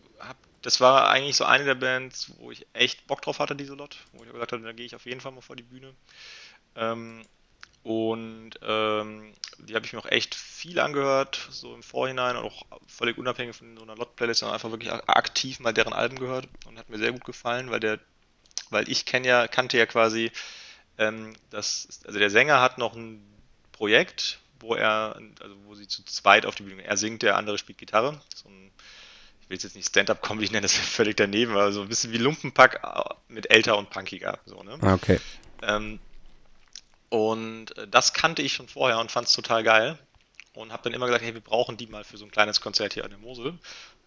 das 0.63 0.81
war 0.81 1.09
eigentlich 1.11 1.37
so 1.37 1.45
eine 1.45 1.65
der 1.65 1.75
Bands, 1.75 2.33
wo 2.39 2.51
ich 2.51 2.67
echt 2.73 3.07
Bock 3.07 3.23
drauf 3.23 3.39
hatte, 3.39 3.57
diese 3.57 3.75
Lot. 3.75 3.97
Wo 4.13 4.25
ich 4.25 4.33
gesagt 4.33 4.53
habe, 4.53 4.63
da 4.63 4.73
gehe 4.73 4.87
ich 4.87 4.95
auf 4.95 5.07
jeden 5.07 5.21
Fall 5.21 5.33
mal 5.33 5.41
vor 5.41 5.57
die 5.57 5.63
Bühne. 5.63 5.95
Ähm, 6.77 7.23
und 7.83 8.51
ähm, 8.63 9.33
die 9.59 9.75
habe 9.75 9.87
ich 9.87 9.93
mir 9.93 10.01
auch 10.01 10.11
echt 10.11 10.35
viel 10.35 10.79
angehört, 10.79 11.49
so 11.51 11.75
im 11.75 11.83
Vorhinein 11.83 12.37
und 12.37 12.45
auch 12.45 12.63
völlig 12.87 13.17
unabhängig 13.17 13.57
von 13.57 13.77
so 13.77 13.83
einer 13.83 13.97
Lot-Playlist, 13.97 14.41
sondern 14.41 14.55
einfach 14.55 14.71
wirklich 14.71 14.93
aktiv 14.93 15.61
mal 15.61 15.73
deren 15.73 15.95
Alben 15.95 16.19
gehört 16.19 16.47
und 16.67 16.79
hat 16.79 16.91
mir 16.91 16.99
sehr 16.99 17.13
gut 17.13 17.25
gefallen, 17.25 17.71
weil 17.71 17.81
der, 17.81 17.99
weil 18.69 18.89
ich 18.91 19.07
kenne 19.07 19.27
ja, 19.27 19.49
kannte 19.49 19.79
ja 19.79 19.87
quasi, 19.87 20.31
ähm, 20.99 21.35
das, 21.49 22.03
also 22.05 22.19
der 22.19 22.29
Sänger 22.29 22.61
hat 22.61 22.77
noch 22.77 22.95
ein 22.95 23.27
Projekt, 23.73 24.41
wo 24.61 24.75
er, 24.75 25.19
also 25.41 25.57
wo 25.65 25.75
sie 25.75 25.89
zu 25.89 26.05
zweit 26.05 26.45
auf 26.45 26.57
die 26.57 26.65
Bühne, 26.65 26.85
er 26.85 26.99
singt, 26.99 27.23
der 27.23 27.37
andere 27.37 27.57
spielt 27.57 27.79
Gitarre, 27.79 28.21
so 28.35 28.51
ein, 28.51 28.71
will 29.51 29.57
es 29.57 29.65
jetzt 29.65 29.75
nicht 29.75 29.89
Stand-Up-Comedy 29.89 30.53
nennen, 30.53 30.63
das 30.63 30.77
wäre 30.77 30.87
völlig 30.87 31.17
daneben, 31.17 31.53
aber 31.53 31.73
so 31.73 31.83
ein 31.83 31.89
bisschen 31.89 32.13
wie 32.13 32.19
Lumpenpack 32.19 32.81
äh, 32.85 33.15
mit 33.29 33.51
älter 33.51 33.77
und 33.77 33.91
punkiger. 33.91 34.39
So, 34.47 34.63
ne? 34.63 34.79
Ah, 34.81 34.95
okay. 34.95 35.21
Ähm, 35.63 35.99
und 37.09 37.77
äh, 37.77 37.89
das 37.89 38.15
kannte 38.15 38.43
ich 38.43 38.53
schon 38.53 38.69
vorher 38.69 39.01
und 39.01 39.11
fand 39.11 39.27
es 39.27 39.33
total 39.33 39.65
geil. 39.65 39.99
Und 40.53 40.73
habe 40.73 40.83
dann 40.83 40.95
immer 40.95 41.07
gesagt, 41.07 41.25
hey, 41.25 41.35
wir 41.35 41.41
brauchen 41.41 41.77
die 41.77 41.87
mal 41.87 42.03
für 42.03 42.17
so 42.17 42.25
ein 42.25 42.31
kleines 42.31 42.61
Konzert 42.61 42.95
hier 42.95 43.05
an 43.05 43.11
der 43.11 43.19
Mosel. 43.19 43.59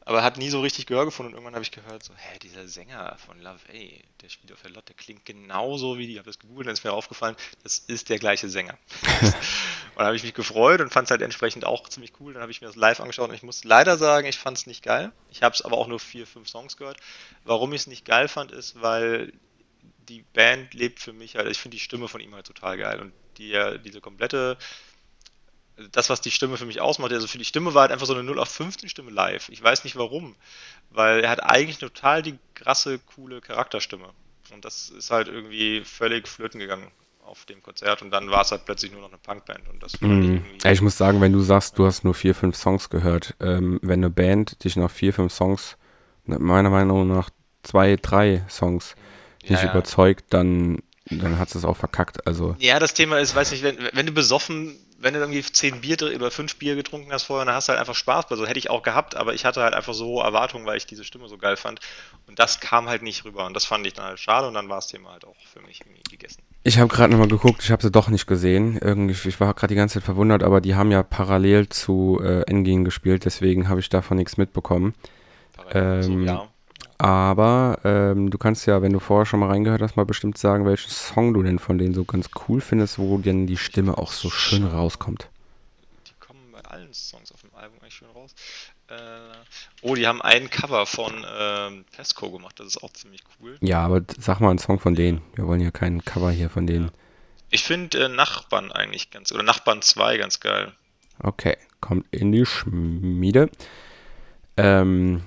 Aber 0.06 0.22
hat 0.22 0.38
nie 0.38 0.50
so 0.50 0.60
richtig 0.60 0.86
Gehör 0.86 1.06
gefunden 1.06 1.32
und 1.32 1.36
irgendwann 1.36 1.56
habe 1.56 1.63
ich 1.63 1.72
gehört, 1.72 2.04
so, 2.04 2.13
hä, 2.13 2.39
dieser 2.39 2.68
Sänger 2.68 3.16
von 3.26 3.39
Love 3.42 3.62
A, 3.70 4.04
der 4.22 4.30
spielt 4.30 4.52
auf 4.52 4.62
der 4.62 4.72
Lotte, 4.72 4.88
der 4.88 4.96
klingt 4.96 5.26
genauso 5.26 5.98
wie 5.98 6.08
die. 6.08 6.13
Ich 6.13 6.18
habe 6.18 6.30
das 6.30 6.39
gegoogelt, 6.39 6.68
dann 6.68 6.74
ist 6.74 6.84
mir 6.84 6.92
aufgefallen, 6.92 7.38
das 7.63 7.80
ist 7.80 8.10
der 8.10 8.20
gleiche 8.20 8.50
Sänger. 8.50 8.78
und 9.22 9.34
dann 9.96 10.08
habe 10.08 10.16
ich 10.18 10.24
mich 10.24 10.34
gefreut 10.34 10.82
und 10.82 10.92
fand 10.92 11.06
es 11.06 11.12
halt 11.12 11.22
entsprechend 11.22 11.66
auch 11.66 11.88
ziemlich 11.88 12.12
cool. 12.20 12.34
Dann 12.34 12.42
habe 12.42 12.52
ich 12.52 12.60
mir 12.60 12.68
das 12.68 12.76
live 12.76 13.00
angeschaut 13.00 13.30
und 13.30 13.36
ich 13.36 13.44
muss 13.44 13.63
leider 13.63 13.98
sagen, 13.98 14.28
ich 14.28 14.38
fand 14.38 14.58
es 14.58 14.68
nicht 14.68 14.84
geil. 14.84 15.13
Ich 15.32 15.42
habe 15.42 15.56
es 15.56 15.62
aber 15.62 15.78
auch 15.78 15.88
nur 15.88 16.00
vier, 16.00 16.28
fünf 16.28 16.50
Songs 16.50 16.76
gehört. 16.76 16.98
Warum 17.46 17.72
ich 17.72 17.82
es 17.82 17.88
nicht 17.88 18.04
geil 18.04 18.28
fand, 18.28 18.52
ist, 18.52 18.82
weil 18.82 19.32
die 20.10 20.24
Band 20.34 20.74
lebt 20.74 21.00
für 21.00 21.13
mich 21.13 21.38
halt, 21.38 21.50
ich 21.50 21.60
finde 21.60 21.78
die 21.78 21.84
Stimme 21.84 22.10
von 22.10 22.20
ihm 22.20 22.36
halt 22.36 22.46
total 22.46 22.78
geil 22.78 23.00
und 23.00 23.13
die, 23.38 23.58
diese 23.84 24.02
komplette 24.02 24.58
das, 25.91 26.09
was 26.09 26.21
die 26.21 26.31
Stimme 26.31 26.57
für 26.57 26.65
mich 26.65 26.81
ausmacht. 26.81 27.12
Also 27.12 27.27
für 27.27 27.38
die 27.38 27.45
Stimme 27.45 27.73
war 27.73 27.83
halt 27.83 27.91
einfach 27.91 28.05
so 28.05 28.13
eine 28.13 28.23
0 28.23 28.39
auf 28.39 28.49
15 28.49 28.89
Stimme 28.89 29.12
live. 29.12 29.49
Ich 29.49 29.63
weiß 29.63 29.83
nicht 29.83 29.95
warum. 29.95 30.36
Weil 30.91 31.23
er 31.23 31.29
hat 31.29 31.43
eigentlich 31.43 31.79
total 31.79 32.21
die 32.21 32.38
krasse, 32.53 32.99
coole 32.99 33.41
Charakterstimme. 33.41 34.09
Und 34.53 34.65
das 34.65 34.89
ist 34.89 35.09
halt 35.09 35.27
irgendwie 35.27 35.83
völlig 35.83 36.27
flöten 36.27 36.59
gegangen 36.59 36.91
auf 37.25 37.45
dem 37.45 37.63
Konzert 37.63 38.01
und 38.01 38.12
dann 38.12 38.29
war 38.29 38.41
es 38.41 38.51
halt 38.51 38.65
plötzlich 38.65 38.91
nur 38.91 39.01
noch 39.01 39.09
eine 39.09 39.17
Punkband 39.17 39.67
und 39.69 39.81
das 39.81 39.99
mm. 40.01 40.39
ich, 40.57 40.65
ich 40.65 40.81
muss 40.81 40.97
sagen, 40.97 41.21
wenn 41.21 41.31
du 41.31 41.39
sagst, 41.39 41.79
du 41.79 41.86
hast 41.86 42.03
nur 42.03 42.13
vier, 42.13 42.36
fünf 42.36 42.55
Songs 42.57 42.89
gehört, 42.89 43.36
ähm, 43.39 43.79
wenn 43.81 44.01
eine 44.01 44.09
Band 44.09 44.63
dich 44.63 44.75
nach 44.75 44.91
vier, 44.91 45.13
fünf 45.13 45.33
Songs, 45.33 45.77
meiner 46.25 46.69
Meinung 46.69 47.07
nach 47.07 47.29
zwei, 47.63 47.95
drei 47.95 48.45
Songs 48.49 48.95
nicht 49.41 49.51
ja, 49.51 49.65
ja. 49.65 49.71
überzeugt, 49.71 50.25
dann, 50.29 50.79
dann 51.09 51.39
hat 51.39 51.53
es 51.55 51.65
auch 51.65 51.77
verkackt. 51.77 52.27
Also 52.27 52.55
ja, 52.59 52.79
das 52.79 52.93
Thema 52.93 53.19
ist, 53.19 53.36
weiß 53.36 53.51
nicht, 53.51 53.63
wenn, 53.63 53.77
wenn 53.93 54.05
du 54.05 54.12
besoffen 54.12 54.77
wenn 55.04 55.13
du 55.13 55.20
irgendwie 55.20 55.44
zehn 55.44 55.82
Bier 55.82 55.98
oder 56.16 56.32
fünf 56.32 56.56
Bier 56.56 56.76
getrunken 56.76 57.12
hast 57.12 57.24
vorher, 57.24 57.46
dann 57.46 57.56
hast 57.56 57.68
du 57.68 57.72
halt 57.72 57.80
einfach 57.80 57.96
Spaß. 57.96 58.32
Also 58.32 58.48
hätte 58.48 58.58
ich 58.58 58.70
auch 58.70 58.84
gehabt, 58.84 59.16
aber 59.16 59.34
ich 59.34 59.44
hatte 59.44 59.62
halt 59.62 59.74
einfach 59.74 59.94
so 59.94 60.22
Erwartungen, 60.22 60.66
weil 60.66 60.78
ich 60.78 60.86
diese 60.86 61.04
Stimme 61.04 61.28
so 61.28 61.38
geil 61.38 61.58
fand. 61.58 61.82
Und 62.28 62.39
das 62.39 62.62
kam 62.62 62.88
halt 62.88 63.04
nicht 63.04 63.26
rüber. 63.26 63.46
Und 63.46 63.54
das 63.54 63.66
fand 63.66 63.86
ich 63.86 63.94
dann 63.94 64.06
halt 64.06 64.20
schade 64.20 64.48
und 64.48 64.54
dann 64.54 64.70
war 64.70 64.78
das 64.78 64.88
Thema 64.88 65.12
halt 65.12 65.26
auch 65.26 65.36
für 65.52 65.62
mich 65.62 65.82
irgendwie 65.82 66.02
gegessen. 66.10 66.42
Ich 66.63 66.80
habe 66.80 66.88
gerade 66.88 67.12
nochmal 67.12 67.28
geguckt, 67.28 67.62
ich 67.63 67.72
habe 67.72 67.84
sie 67.84 67.92
doch 67.92 68.08
nicht 68.08 68.28
gesehen. 68.28 68.78
Irgendwie, 68.82 69.28
ich 69.28 69.39
war 69.39 69.54
gerade 69.54 69.74
die 69.74 69.76
ganze 69.76 69.96
Zeit 69.96 70.04
verwundert, 70.04 70.42
aber 70.42 70.62
die 70.62 70.76
haben 70.76 70.92
ja 70.92 71.04
parallel 71.04 71.68
zu 71.68 72.22
äh, 72.24 72.44
Engin 72.44 72.86
gespielt, 72.86 73.26
deswegen 73.26 73.68
habe 73.68 73.82
ich 73.82 73.89
davon 73.89 74.18
nichts 74.18 74.38
mitbekommen. 74.38 74.94
Parallel 75.52 76.04
ähm, 76.04 76.04
so, 76.04 76.34
ja. 76.34 76.53
Aber 76.97 77.79
ähm, 77.84 78.29
du 78.29 78.38
kannst 78.38 78.65
ja, 78.65 78.82
wenn 78.82 78.93
du 78.93 78.99
vorher 78.99 79.25
schon 79.25 79.39
mal 79.39 79.49
reingehört 79.49 79.82
hast, 79.82 79.95
mal 79.95 80.06
bestimmt 80.06 80.38
sagen, 80.38 80.65
welchen 80.65 80.89
Song 80.89 81.34
du 81.34 81.43
denn 81.43 81.60
von 81.60 81.77
denen 81.77 81.93
so 81.93 82.06
ganz 82.06 82.29
cool 82.47 82.62
findest, 82.62 82.99
wo 82.99 83.17
denn 83.17 83.47
die 83.47 83.58
Stimme 83.58 83.97
auch 83.97 84.12
so 84.12 84.29
schön 84.29 84.65
rauskommt. 84.65 85.27
Die 86.08 86.13
kommen 86.19 86.39
bei 86.51 86.62
allen 86.62 86.93
Songs 86.93 87.32
auf 87.32 87.41
dem 87.41 87.53
Album 87.56 87.77
eigentlich 87.82 87.95
schön 87.95 88.10
raus. 88.12 88.36
Äh, 88.88 88.95
oh, 89.82 89.95
die 89.95 90.08
haben 90.08 90.21
ein 90.21 90.49
Cover 90.49 90.86
von 90.86 91.13
ähm, 91.38 91.86
Pesco 91.95 92.29
gemacht, 92.32 92.60
das 92.60 92.67
ist 92.67 92.84
auch 92.84 92.93
ziemlich 92.93 93.21
cool. 93.39 93.58
Ja, 93.62 93.84
aber 93.84 94.01
sag 94.19 94.39
mal 94.39 94.49
einen 94.49 94.60
Song 94.60 94.79
von 94.79 94.95
denen. 94.95 95.21
Wir 95.36 95.47
wollen 95.47 95.62
ja 95.62 95.71
keinen 95.71 96.06
Cover 96.06 96.32
hier 96.32 96.49
von 96.49 96.67
denen. 96.67 96.91
Ich 97.49 97.63
finde 97.63 98.06
äh, 98.06 98.10
Nachbarn 98.10 98.71
eigentlich 98.71 99.12
ganz, 99.12 99.32
oder 99.32 99.43
Nachbarn 99.43 99.82
2 99.82 100.17
ganz 100.17 100.39
geil. 100.39 100.73
Okay, 101.19 101.58
kommt 101.82 102.06
in 102.12 102.32
die 102.32 102.45
Schmiede. 102.45 103.49
Ähm, 104.58 105.23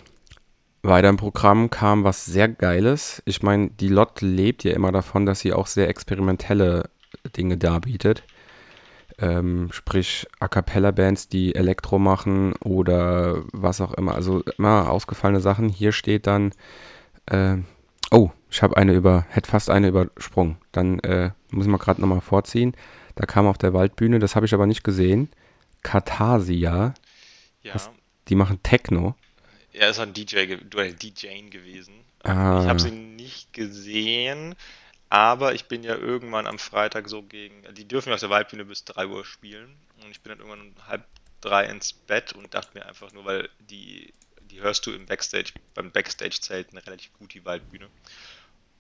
weiter 0.86 1.08
im 1.08 1.16
Programm 1.16 1.70
kam 1.70 2.04
was 2.04 2.24
sehr 2.24 2.48
Geiles. 2.48 3.22
Ich 3.24 3.42
meine, 3.42 3.70
die 3.70 3.88
Lot 3.88 4.20
lebt 4.20 4.64
ja 4.64 4.72
immer 4.72 4.92
davon, 4.92 5.26
dass 5.26 5.40
sie 5.40 5.52
auch 5.52 5.66
sehr 5.66 5.88
experimentelle 5.88 6.90
Dinge 7.36 7.56
darbietet. 7.56 8.24
Ähm, 9.18 9.68
sprich 9.72 10.26
A 10.40 10.48
Cappella-Bands, 10.48 11.28
die 11.28 11.54
Elektro 11.54 11.98
machen 11.98 12.52
oder 12.56 13.42
was 13.52 13.80
auch 13.80 13.94
immer. 13.94 14.14
Also 14.14 14.42
immer 14.58 14.90
ausgefallene 14.90 15.40
Sachen. 15.40 15.68
Hier 15.68 15.92
steht 15.92 16.26
dann, 16.26 16.52
äh, 17.26 17.56
oh, 18.10 18.30
ich 18.50 18.62
habe 18.62 18.76
eine 18.76 18.92
über, 18.92 19.24
hätte 19.30 19.50
fast 19.50 19.70
eine 19.70 19.88
übersprungen. 19.88 20.58
Dann 20.72 20.98
äh, 21.00 21.30
muss 21.50 21.66
man 21.66 21.80
gerade 21.80 22.00
nochmal 22.00 22.20
vorziehen. 22.20 22.74
Da 23.14 23.24
kam 23.24 23.46
auf 23.46 23.58
der 23.58 23.72
Waldbühne, 23.72 24.18
das 24.18 24.36
habe 24.36 24.46
ich 24.46 24.52
aber 24.52 24.66
nicht 24.66 24.84
gesehen. 24.84 25.30
Katharsia. 25.82 26.94
Ja. 27.62 27.72
Das, 27.72 27.90
die 28.28 28.34
machen 28.34 28.62
Techno. 28.62 29.14
Er 29.76 29.90
ist 29.90 29.98
ein 29.98 30.14
DJ, 30.14 30.56
du 30.56 30.78
ein 30.78 30.96
DJing 30.96 31.50
gewesen. 31.50 32.04
Ah. 32.22 32.60
Ich 32.62 32.68
habe 32.68 32.80
sie 32.80 32.90
nicht 32.90 33.52
gesehen, 33.52 34.54
aber 35.10 35.54
ich 35.54 35.66
bin 35.66 35.82
ja 35.82 35.94
irgendwann 35.94 36.46
am 36.46 36.58
Freitag 36.58 37.08
so 37.08 37.22
gegen. 37.22 37.62
Die 37.74 37.86
dürfen 37.86 38.08
ja 38.08 38.14
auf 38.14 38.20
der 38.20 38.30
Waldbühne 38.30 38.64
bis 38.64 38.84
3 38.84 39.06
Uhr 39.06 39.24
spielen. 39.24 39.76
Und 40.02 40.10
ich 40.10 40.20
bin 40.20 40.30
dann 40.30 40.38
irgendwann 40.38 40.68
um 40.68 40.88
halb 40.88 41.04
drei 41.40 41.66
ins 41.66 41.92
Bett 41.92 42.32
und 42.32 42.54
dachte 42.54 42.70
mir 42.74 42.86
einfach 42.86 43.12
nur, 43.12 43.24
weil 43.24 43.48
die, 43.58 44.12
die 44.50 44.60
hörst 44.60 44.86
du 44.86 44.92
im 44.92 45.06
Backstage, 45.06 45.52
beim 45.74 45.90
Backstage-Zelten 45.90 46.78
relativ 46.78 47.12
gut, 47.18 47.34
die 47.34 47.44
Waldbühne. 47.44 47.88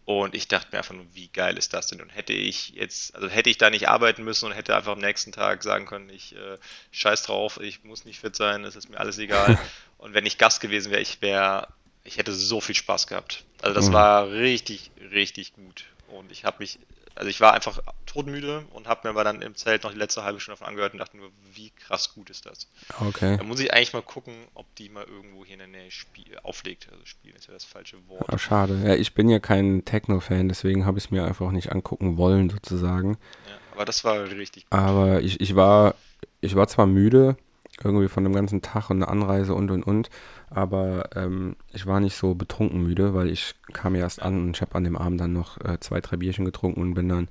Und 0.06 0.36
ich 0.36 0.46
dachte 0.46 0.68
mir 0.70 0.78
einfach 0.78 0.94
nur, 0.94 1.04
wie 1.14 1.26
geil 1.26 1.58
ist 1.58 1.74
das 1.74 1.88
denn? 1.88 2.00
Und 2.00 2.10
hätte 2.10 2.32
ich 2.32 2.70
jetzt, 2.70 3.12
also 3.16 3.28
hätte 3.28 3.50
ich 3.50 3.58
da 3.58 3.70
nicht 3.70 3.88
arbeiten 3.88 4.22
müssen 4.22 4.46
und 4.46 4.52
hätte 4.52 4.76
einfach 4.76 4.92
am 4.92 5.00
nächsten 5.00 5.32
Tag 5.32 5.64
sagen 5.64 5.84
können, 5.84 6.08
ich 6.10 6.36
äh, 6.36 6.58
scheiß 6.92 7.24
drauf, 7.24 7.58
ich 7.60 7.82
muss 7.82 8.04
nicht 8.04 8.20
fit 8.20 8.36
sein, 8.36 8.62
es 8.62 8.76
ist 8.76 8.88
mir 8.88 9.00
alles 9.00 9.18
egal. 9.18 9.58
und 9.98 10.14
wenn 10.14 10.24
ich 10.24 10.38
Gast 10.38 10.60
gewesen 10.60 10.92
wäre, 10.92 11.02
ich 11.02 11.20
wäre, 11.22 11.66
ich 12.04 12.18
hätte 12.18 12.32
so 12.32 12.60
viel 12.60 12.76
Spaß 12.76 13.08
gehabt. 13.08 13.42
Also 13.60 13.74
das 13.74 13.88
mhm. 13.88 13.94
war 13.94 14.30
richtig, 14.30 14.92
richtig 15.10 15.54
gut. 15.54 15.86
Und 16.06 16.30
ich 16.30 16.44
habe 16.44 16.58
mich 16.60 16.78
also 17.16 17.28
ich 17.30 17.40
war 17.40 17.54
einfach 17.54 17.80
todmüde 18.04 18.64
und 18.72 18.86
habe 18.86 19.00
mir 19.04 19.10
aber 19.10 19.24
dann 19.24 19.42
im 19.42 19.54
Zelt 19.54 19.84
noch 19.84 19.92
die 19.92 19.98
letzte 19.98 20.22
halbe 20.22 20.38
Stunde 20.38 20.58
davon 20.58 20.68
angehört 20.68 20.92
und 20.92 20.98
dachte 20.98 21.16
nur, 21.16 21.30
wie 21.52 21.70
krass 21.70 22.14
gut 22.14 22.30
ist 22.30 22.46
das. 22.46 22.68
Okay. 23.00 23.38
Da 23.38 23.42
muss 23.42 23.58
ich 23.58 23.72
eigentlich 23.72 23.94
mal 23.94 24.02
gucken, 24.02 24.34
ob 24.54 24.66
die 24.76 24.88
mal 24.88 25.04
irgendwo 25.04 25.44
hier 25.44 25.54
in 25.54 25.58
der 25.60 25.68
Nähe 25.68 25.90
spiel 25.90 26.38
auflegt. 26.42 26.88
Also 26.92 27.04
spielen 27.06 27.34
ist 27.34 27.46
ja 27.46 27.54
das 27.54 27.64
falsche 27.64 27.96
Wort. 28.08 28.26
Oh, 28.30 28.36
schade. 28.36 28.80
Ja, 28.84 28.94
ich 28.94 29.14
bin 29.14 29.28
ja 29.28 29.38
kein 29.38 29.84
Techno-Fan, 29.84 30.48
deswegen 30.48 30.84
habe 30.84 30.98
ich 30.98 31.04
es 31.06 31.10
mir 31.10 31.24
einfach 31.24 31.50
nicht 31.50 31.72
angucken 31.72 32.18
wollen, 32.18 32.50
sozusagen. 32.50 33.18
Ja, 33.48 33.58
aber 33.72 33.84
das 33.86 34.04
war 34.04 34.22
richtig 34.30 34.64
gut. 34.64 34.78
Aber 34.78 35.20
ich, 35.20 35.40
ich 35.40 35.56
war, 35.56 35.94
ich 36.42 36.54
war 36.54 36.68
zwar 36.68 36.86
müde, 36.86 37.36
irgendwie 37.82 38.08
von 38.08 38.24
dem 38.24 38.32
ganzen 38.32 38.62
Tag 38.62 38.90
und 38.90 39.00
der 39.00 39.10
Anreise 39.10 39.54
und 39.54 39.70
und 39.70 39.82
und. 39.82 40.10
Aber 40.50 41.10
ähm, 41.14 41.56
ich 41.72 41.86
war 41.86 42.00
nicht 42.00 42.16
so 42.16 42.34
betrunken 42.34 42.82
müde, 42.82 43.14
weil 43.14 43.28
ich 43.30 43.54
kam 43.72 43.94
erst 43.94 44.22
an 44.22 44.40
und 44.40 44.56
ich 44.56 44.62
habe 44.62 44.74
an 44.74 44.84
dem 44.84 44.96
Abend 44.96 45.20
dann 45.20 45.32
noch 45.32 45.60
äh, 45.60 45.78
zwei, 45.80 46.00
drei 46.00 46.16
Bierchen 46.16 46.44
getrunken 46.44 46.80
und 46.80 46.94
bin 46.94 47.08
dann 47.08 47.28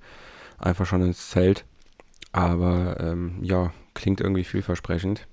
einfach 0.58 0.86
schon 0.86 1.02
ins 1.02 1.30
Zelt. 1.30 1.66
Aber 2.32 2.98
ähm, 3.00 3.40
ja, 3.42 3.72
klingt 3.94 4.22
irgendwie 4.22 4.44
vielversprechend. 4.44 5.28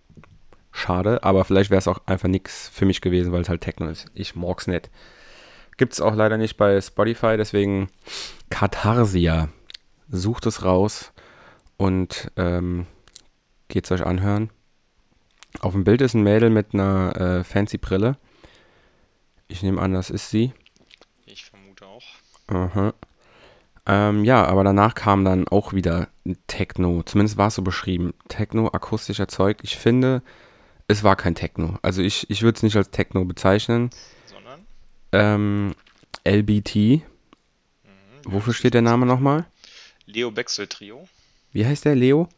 Schade, 0.71 1.23
aber 1.23 1.45
vielleicht 1.45 1.71
wäre 1.71 1.81
es 1.81 1.89
auch 1.89 2.01
einfach 2.07 2.29
nichts 2.29 2.69
für 2.69 2.87
mich 2.87 3.03
gewesen, 3.03 3.33
weil 3.33 3.43
es 3.43 3.49
halt 3.51 3.61
Techno 3.61 3.89
ist. 3.89 4.07
Ich 4.15 4.35
mag's 4.35 4.67
nicht. 4.67 4.91
Gibt 5.77 5.93
es 5.93 6.01
auch 6.01 6.15
leider 6.15 6.39
nicht 6.39 6.57
bei 6.57 6.81
Spotify, 6.81 7.37
deswegen 7.37 7.89
Katharsia. 8.49 9.49
Sucht 10.09 10.47
es 10.47 10.65
raus 10.65 11.13
und 11.77 12.31
ähm, 12.37 12.87
es 13.69 13.91
euch 13.91 14.05
anhören. 14.05 14.51
Auf 15.61 15.73
dem 15.73 15.85
Bild 15.85 16.01
ist 16.01 16.15
ein 16.15 16.23
Mädel 16.23 16.51
mit 16.51 16.75
einer 16.75 17.17
äh, 17.41 17.45
fancy 17.45 17.79
Brille. 17.79 18.17
Ich 19.49 19.63
nehme 19.63 19.81
an, 19.81 19.93
das 19.93 20.11
ist 20.11 20.31
sie. 20.31 20.53
Ich 21.27 21.45
vermute 21.45 21.87
auch. 21.87 22.03
Aha. 22.49 22.95
Ähm, 23.85 24.25
ja, 24.25 24.45
aber 24.45 24.65
danach 24.65 24.95
kam 24.95 25.25
dann 25.25 25.49
auch 25.49 25.73
wieder 25.73 26.09
Techno. 26.47 27.03
Zumindest 27.03 27.37
war 27.37 27.49
es 27.49 27.57
so 27.57 27.63
beschrieben. 27.63 28.15
Techno, 28.29 28.69
akustisch 28.69 29.19
erzeugt. 29.19 29.61
Ich 29.65 29.77
finde, 29.77 30.23
es 30.89 31.03
war 31.03 31.17
kein 31.17 31.35
Techno. 31.35 31.79
Also 31.83 32.01
ich, 32.03 32.31
ich 32.31 32.43
würde 32.43 32.57
es 32.57 32.63
nicht 32.63 32.77
als 32.77 32.91
Techno 32.91 33.25
bezeichnen. 33.25 33.91
Sondern? 34.27 34.61
Ähm, 35.13 35.75
LBT. 36.25 36.75
Mhm, 36.77 37.03
Wofür 38.25 38.55
steht 38.55 38.75
der 38.75 38.83
Name 38.83 39.05
nochmal? 39.05 39.47
Leo 40.07 40.31
Bexel 40.31 40.67
Trio. 40.69 41.09
Wie 41.53 41.67
heißt 41.67 41.85
der? 41.85 41.97
Leo? 41.97 42.29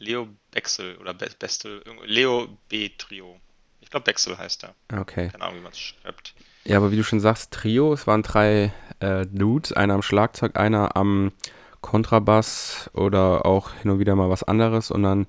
Leo 0.00 0.28
Bexel 0.50 0.96
oder 0.96 1.14
Be 1.14 1.28
Bestel, 1.38 1.82
Leo 2.04 2.48
B 2.68 2.90
Trio. 2.98 3.38
Ich 3.80 3.90
glaube 3.90 4.04
Bexel 4.04 4.36
heißt 4.36 4.64
er. 4.64 4.74
Okay. 5.00 5.28
Keine 5.28 5.44
Ahnung, 5.44 5.58
wie 5.58 5.62
man 5.62 5.72
es 5.72 5.78
schreibt. 5.78 6.34
Ja, 6.64 6.78
aber 6.78 6.90
wie 6.90 6.96
du 6.96 7.04
schon 7.04 7.20
sagst, 7.20 7.52
Trio, 7.52 7.92
es 7.92 8.06
waren 8.06 8.22
drei 8.22 8.72
äh, 9.00 9.26
Dudes, 9.26 9.72
einer 9.72 9.94
am 9.94 10.02
Schlagzeug, 10.02 10.58
einer 10.58 10.96
am 10.96 11.32
Kontrabass 11.80 12.90
oder 12.92 13.46
auch 13.46 13.72
hin 13.74 13.90
und 13.90 13.98
wieder 13.98 14.14
mal 14.14 14.28
was 14.28 14.42
anderes 14.42 14.90
und 14.90 15.02
dann 15.02 15.26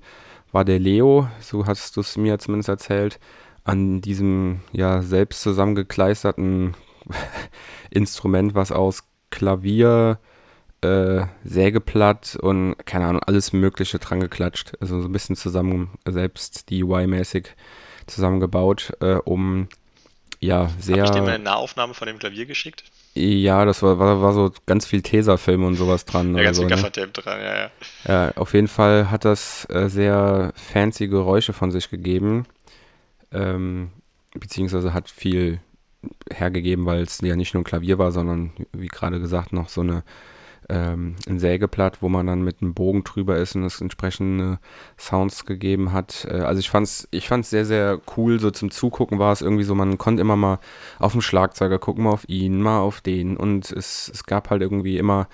war 0.52 0.64
der 0.64 0.78
Leo, 0.78 1.28
so 1.40 1.66
hast 1.66 1.96
du 1.96 2.00
es 2.00 2.16
mir 2.16 2.38
zumindest 2.38 2.68
erzählt, 2.68 3.18
an 3.64 4.00
diesem 4.00 4.60
ja 4.72 5.02
selbst 5.02 5.42
zusammengekleisterten 5.42 6.74
Instrument, 7.90 8.54
was 8.54 8.70
aus 8.70 9.04
Klavier, 9.30 10.18
äh, 10.82 11.26
Sägeblatt 11.44 12.36
und 12.36 12.76
keine 12.84 13.06
Ahnung, 13.06 13.22
alles 13.22 13.52
Mögliche 13.52 13.98
dran 13.98 14.20
geklatscht. 14.20 14.72
Also 14.80 15.00
so 15.00 15.08
ein 15.08 15.12
bisschen 15.12 15.36
zusammen, 15.36 15.90
selbst 16.06 16.70
DIY-mäßig 16.70 17.48
zusammengebaut, 18.06 18.92
äh, 19.00 19.14
um 19.14 19.68
ja, 20.40 20.70
sehr. 20.78 21.02
Hab 21.02 21.04
ich 21.04 21.10
dir 21.12 21.22
mal 21.22 21.34
eine 21.34 21.44
Nahaufnahme 21.44 21.94
von 21.94 22.08
dem 22.08 22.18
Klavier 22.18 22.46
geschickt? 22.46 22.84
Ja, 23.14 23.64
das 23.64 23.82
war, 23.82 23.98
war, 23.98 24.22
war 24.22 24.32
so 24.32 24.52
ganz 24.66 24.86
viel 24.86 25.02
Tesafilm 25.02 25.64
und 25.64 25.76
sowas 25.76 26.04
dran. 26.04 26.34
Ja, 26.34 26.42
ganz 26.42 26.56
so, 26.56 26.66
viel 26.66 26.76
ne? 26.76 27.08
dran, 27.12 27.40
ja, 27.40 27.56
ja. 27.56 27.70
Ja, 28.08 28.32
auf 28.36 28.54
jeden 28.54 28.68
Fall 28.68 29.10
hat 29.10 29.24
das 29.24 29.68
äh, 29.70 29.88
sehr 29.88 30.52
fancy 30.56 31.06
Geräusche 31.06 31.52
von 31.52 31.70
sich 31.70 31.90
gegeben. 31.90 32.46
Ähm, 33.30 33.92
beziehungsweise 34.34 34.94
hat 34.94 35.10
viel 35.10 35.60
hergegeben, 36.32 36.86
weil 36.86 37.02
es 37.02 37.20
ja 37.20 37.36
nicht 37.36 37.54
nur 37.54 37.60
ein 37.60 37.64
Klavier 37.64 37.98
war, 37.98 38.10
sondern 38.10 38.52
wie 38.72 38.88
gerade 38.88 39.20
gesagt 39.20 39.52
noch 39.52 39.68
so 39.68 39.82
eine 39.82 40.02
ähm, 40.68 41.16
ein 41.28 41.38
Sägeblatt, 41.38 42.02
wo 42.02 42.08
man 42.08 42.26
dann 42.26 42.42
mit 42.42 42.62
einem 42.62 42.74
Bogen 42.74 43.04
drüber 43.04 43.36
ist 43.36 43.56
und 43.56 43.64
es 43.64 43.80
entsprechende 43.80 44.58
Sounds 44.98 45.44
gegeben 45.44 45.92
hat. 45.92 46.26
Äh, 46.30 46.40
also 46.40 46.60
ich 46.60 46.70
fand's, 46.70 47.08
ich 47.10 47.28
fand's 47.28 47.50
sehr, 47.50 47.64
sehr 47.64 48.00
cool. 48.16 48.40
So 48.40 48.50
zum 48.50 48.70
Zugucken 48.70 49.18
war 49.18 49.32
es 49.32 49.42
irgendwie 49.42 49.64
so, 49.64 49.74
man 49.74 49.98
konnte 49.98 50.20
immer 50.20 50.36
mal 50.36 50.58
auf 50.98 51.12
den 51.12 51.22
Schlagzeuger 51.22 51.78
gucken, 51.78 52.04
mal 52.04 52.10
auf 52.10 52.28
ihn, 52.28 52.62
mal 52.62 52.80
auf 52.80 53.00
den 53.00 53.36
und 53.36 53.70
es, 53.72 54.10
es 54.12 54.24
gab 54.24 54.50
halt 54.50 54.62
irgendwie 54.62 54.98
immer 54.98 55.28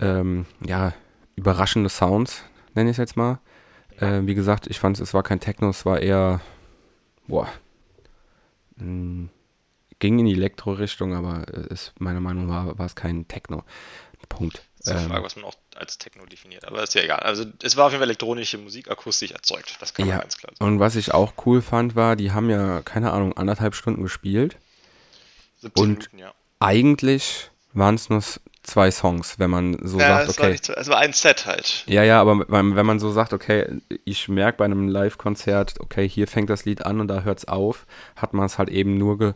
ähm, 0.00 0.46
ja, 0.64 0.92
überraschende 1.36 1.88
Sounds, 1.88 2.42
nenne 2.74 2.90
ich 2.90 2.94
es 2.94 2.98
jetzt 2.98 3.16
mal. 3.16 3.38
Äh, 3.98 4.22
wie 4.24 4.34
gesagt, 4.34 4.66
ich 4.66 4.80
fand 4.80 5.00
es 5.00 5.14
war 5.14 5.22
kein 5.22 5.40
Techno, 5.40 5.70
es 5.70 5.86
war 5.86 6.00
eher, 6.00 6.40
boah, 7.26 7.48
mh, 8.76 8.84
hm, 8.84 9.30
ging 9.98 10.18
in 10.18 10.26
die 10.26 10.34
Elektro-Richtung, 10.34 11.14
aber 11.14 11.44
es, 11.70 11.92
meiner 11.98 12.20
Meinung 12.20 12.46
nach 12.46 12.78
war 12.78 12.86
es 12.86 12.94
kein 12.94 13.28
Techno. 13.28 13.62
Punkt. 14.28 14.62
Das 14.78 14.88
ist 14.88 15.00
eine 15.00 15.08
Frage, 15.08 15.18
ähm, 15.18 15.24
was 15.24 15.36
man 15.36 15.44
auch 15.46 15.54
als 15.74 15.98
Techno 15.98 16.26
definiert, 16.26 16.64
aber 16.64 16.82
ist 16.82 16.94
ja 16.94 17.02
egal. 17.02 17.20
Also 17.20 17.44
es 17.62 17.76
war 17.76 17.86
auf 17.86 17.92
jeden 17.92 18.00
Fall 18.00 18.08
elektronische 18.08 18.58
Musik 18.58 18.90
akustisch 18.90 19.32
erzeugt, 19.32 19.76
das 19.80 19.94
kann 19.94 20.06
man 20.06 20.20
ganz 20.20 20.36
klar 20.36 20.52
sagen. 20.56 20.72
Und 20.72 20.80
was 20.80 20.96
ich 20.96 21.12
auch 21.12 21.34
cool 21.44 21.60
fand, 21.60 21.96
war, 21.96 22.14
die 22.16 22.32
haben 22.32 22.50
ja, 22.50 22.82
keine 22.82 23.12
Ahnung, 23.12 23.36
anderthalb 23.36 23.74
Stunden 23.74 24.02
gespielt. 24.02 24.56
17 25.62 25.82
und 25.82 25.88
Minuten, 25.88 26.18
ja. 26.18 26.34
eigentlich 26.60 27.50
waren 27.72 27.96
es 27.96 28.08
nur 28.08 28.22
zwei 28.62 28.90
Songs, 28.90 29.38
wenn 29.38 29.50
man 29.50 29.78
so 29.82 29.98
ja, 29.98 30.24
sagt, 30.24 30.38
okay. 30.38 30.58
War 30.68 30.78
es 30.78 30.88
war 30.88 30.98
ein 30.98 31.12
Set 31.12 31.46
halt. 31.46 31.84
Ja, 31.86 32.02
ja, 32.02 32.20
aber 32.20 32.44
wenn 32.48 32.86
man 32.86 32.98
so 32.98 33.10
sagt, 33.10 33.32
okay, 33.32 33.80
ich 34.04 34.28
merke 34.28 34.58
bei 34.58 34.64
einem 34.64 34.88
Live-Konzert, 34.88 35.80
okay, 35.80 36.08
hier 36.08 36.26
fängt 36.26 36.50
das 36.50 36.64
Lied 36.64 36.84
an 36.84 37.00
und 37.00 37.08
da 37.08 37.22
hört 37.22 37.38
es 37.38 37.48
auf, 37.48 37.86
hat 38.16 38.34
man 38.34 38.46
es 38.46 38.58
halt 38.58 38.68
eben 38.68 38.98
nur 38.98 39.18
ge, 39.18 39.32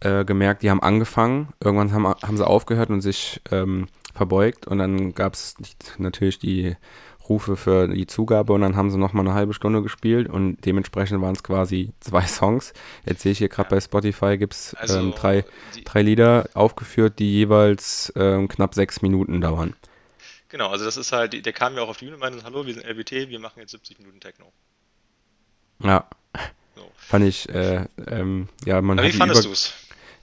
äh, 0.00 0.24
gemerkt, 0.24 0.62
die 0.62 0.70
haben 0.70 0.82
angefangen, 0.82 1.52
irgendwann 1.62 1.92
haben, 1.92 2.06
haben 2.06 2.36
sie 2.36 2.46
aufgehört 2.46 2.90
und 2.90 3.02
sich 3.02 3.40
ähm, 3.50 3.86
verbeugt 4.12 4.66
und 4.66 4.78
dann 4.78 5.14
gab 5.14 5.34
es 5.34 5.54
natürlich 5.98 6.38
die 6.38 6.76
Rufe 7.30 7.56
für 7.56 7.86
die 7.86 8.06
Zugabe 8.06 8.52
und 8.52 8.60
dann 8.60 8.76
haben 8.76 8.90
sie 8.90 8.98
nochmal 8.98 9.24
eine 9.24 9.34
halbe 9.34 9.54
Stunde 9.54 9.82
gespielt 9.82 10.28
und 10.28 10.56
dementsprechend 10.66 11.22
waren 11.22 11.34
es 11.34 11.44
quasi 11.44 11.92
zwei 12.00 12.26
Songs. 12.26 12.72
Jetzt 13.06 13.22
sehe 13.22 13.32
ich 13.32 13.38
hier 13.38 13.48
gerade 13.48 13.70
bei 13.70 13.80
Spotify 13.80 14.36
gibt 14.36 14.54
es 14.54 14.74
also, 14.74 14.98
ähm, 14.98 15.12
drei, 15.12 15.44
drei 15.84 16.02
Lieder 16.02 16.50
aufgeführt, 16.54 17.18
die 17.20 17.32
jeweils 17.32 18.12
ähm, 18.16 18.48
knapp 18.48 18.74
sechs 18.74 19.00
Minuten 19.00 19.40
dauern. 19.40 19.74
Genau, 20.48 20.70
also 20.70 20.84
das 20.84 20.96
ist 20.96 21.12
halt, 21.12 21.46
der 21.46 21.52
kam 21.52 21.76
ja 21.76 21.82
auch 21.82 21.88
auf 21.88 21.98
die 21.98 22.06
Bühne 22.06 22.16
und 22.16 22.20
meinte, 22.20 22.42
hallo, 22.42 22.66
wir 22.66 22.74
sind 22.74 22.84
LBT, 22.84 23.28
wir 23.28 23.38
machen 23.38 23.60
jetzt 23.60 23.70
70 23.70 24.00
Minuten 24.00 24.18
Techno. 24.18 24.52
Ja. 25.78 26.08
So. 26.74 26.90
Fand 26.96 27.24
ich, 27.24 27.48
äh, 27.48 27.86
ähm, 28.08 28.48
ja, 28.64 28.82
man 28.82 28.98
Aber 28.98 29.06
Wie 29.06 29.12
fandest 29.12 29.44
du 29.44 29.52
es? 29.52 29.72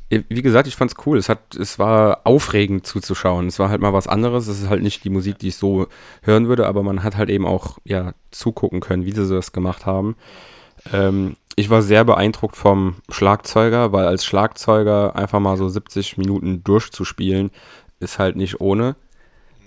Wie 0.09 0.41
gesagt, 0.41 0.67
ich 0.67 0.75
fand's 0.75 0.95
cool. 1.05 1.17
Es 1.17 1.27
hat, 1.27 1.55
es 1.55 1.79
war 1.79 2.21
aufregend 2.23 2.87
zuzuschauen. 2.87 3.47
Es 3.47 3.59
war 3.59 3.69
halt 3.69 3.81
mal 3.81 3.93
was 3.93 4.07
anderes. 4.07 4.47
Es 4.47 4.61
ist 4.61 4.69
halt 4.69 4.81
nicht 4.81 5.03
die 5.03 5.09
Musik, 5.09 5.39
die 5.39 5.49
ich 5.49 5.57
so 5.57 5.87
hören 6.21 6.47
würde, 6.47 6.65
aber 6.65 6.81
man 6.83 7.03
hat 7.03 7.17
halt 7.17 7.29
eben 7.29 7.45
auch, 7.45 7.77
ja, 7.83 8.13
zugucken 8.31 8.79
können, 8.79 9.05
wie 9.05 9.11
sie 9.11 9.27
das 9.27 9.51
gemacht 9.51 9.85
haben. 9.85 10.15
Ähm, 10.93 11.35
ich 11.55 11.69
war 11.69 11.81
sehr 11.81 12.05
beeindruckt 12.05 12.55
vom 12.55 12.95
Schlagzeuger, 13.09 13.91
weil 13.91 14.05
als 14.05 14.23
Schlagzeuger 14.23 15.15
einfach 15.15 15.39
mal 15.39 15.57
so 15.57 15.67
70 15.67 16.17
Minuten 16.17 16.63
durchzuspielen, 16.63 17.51
ist 17.99 18.19
halt 18.19 18.35
nicht 18.35 18.61
ohne. 18.61 18.95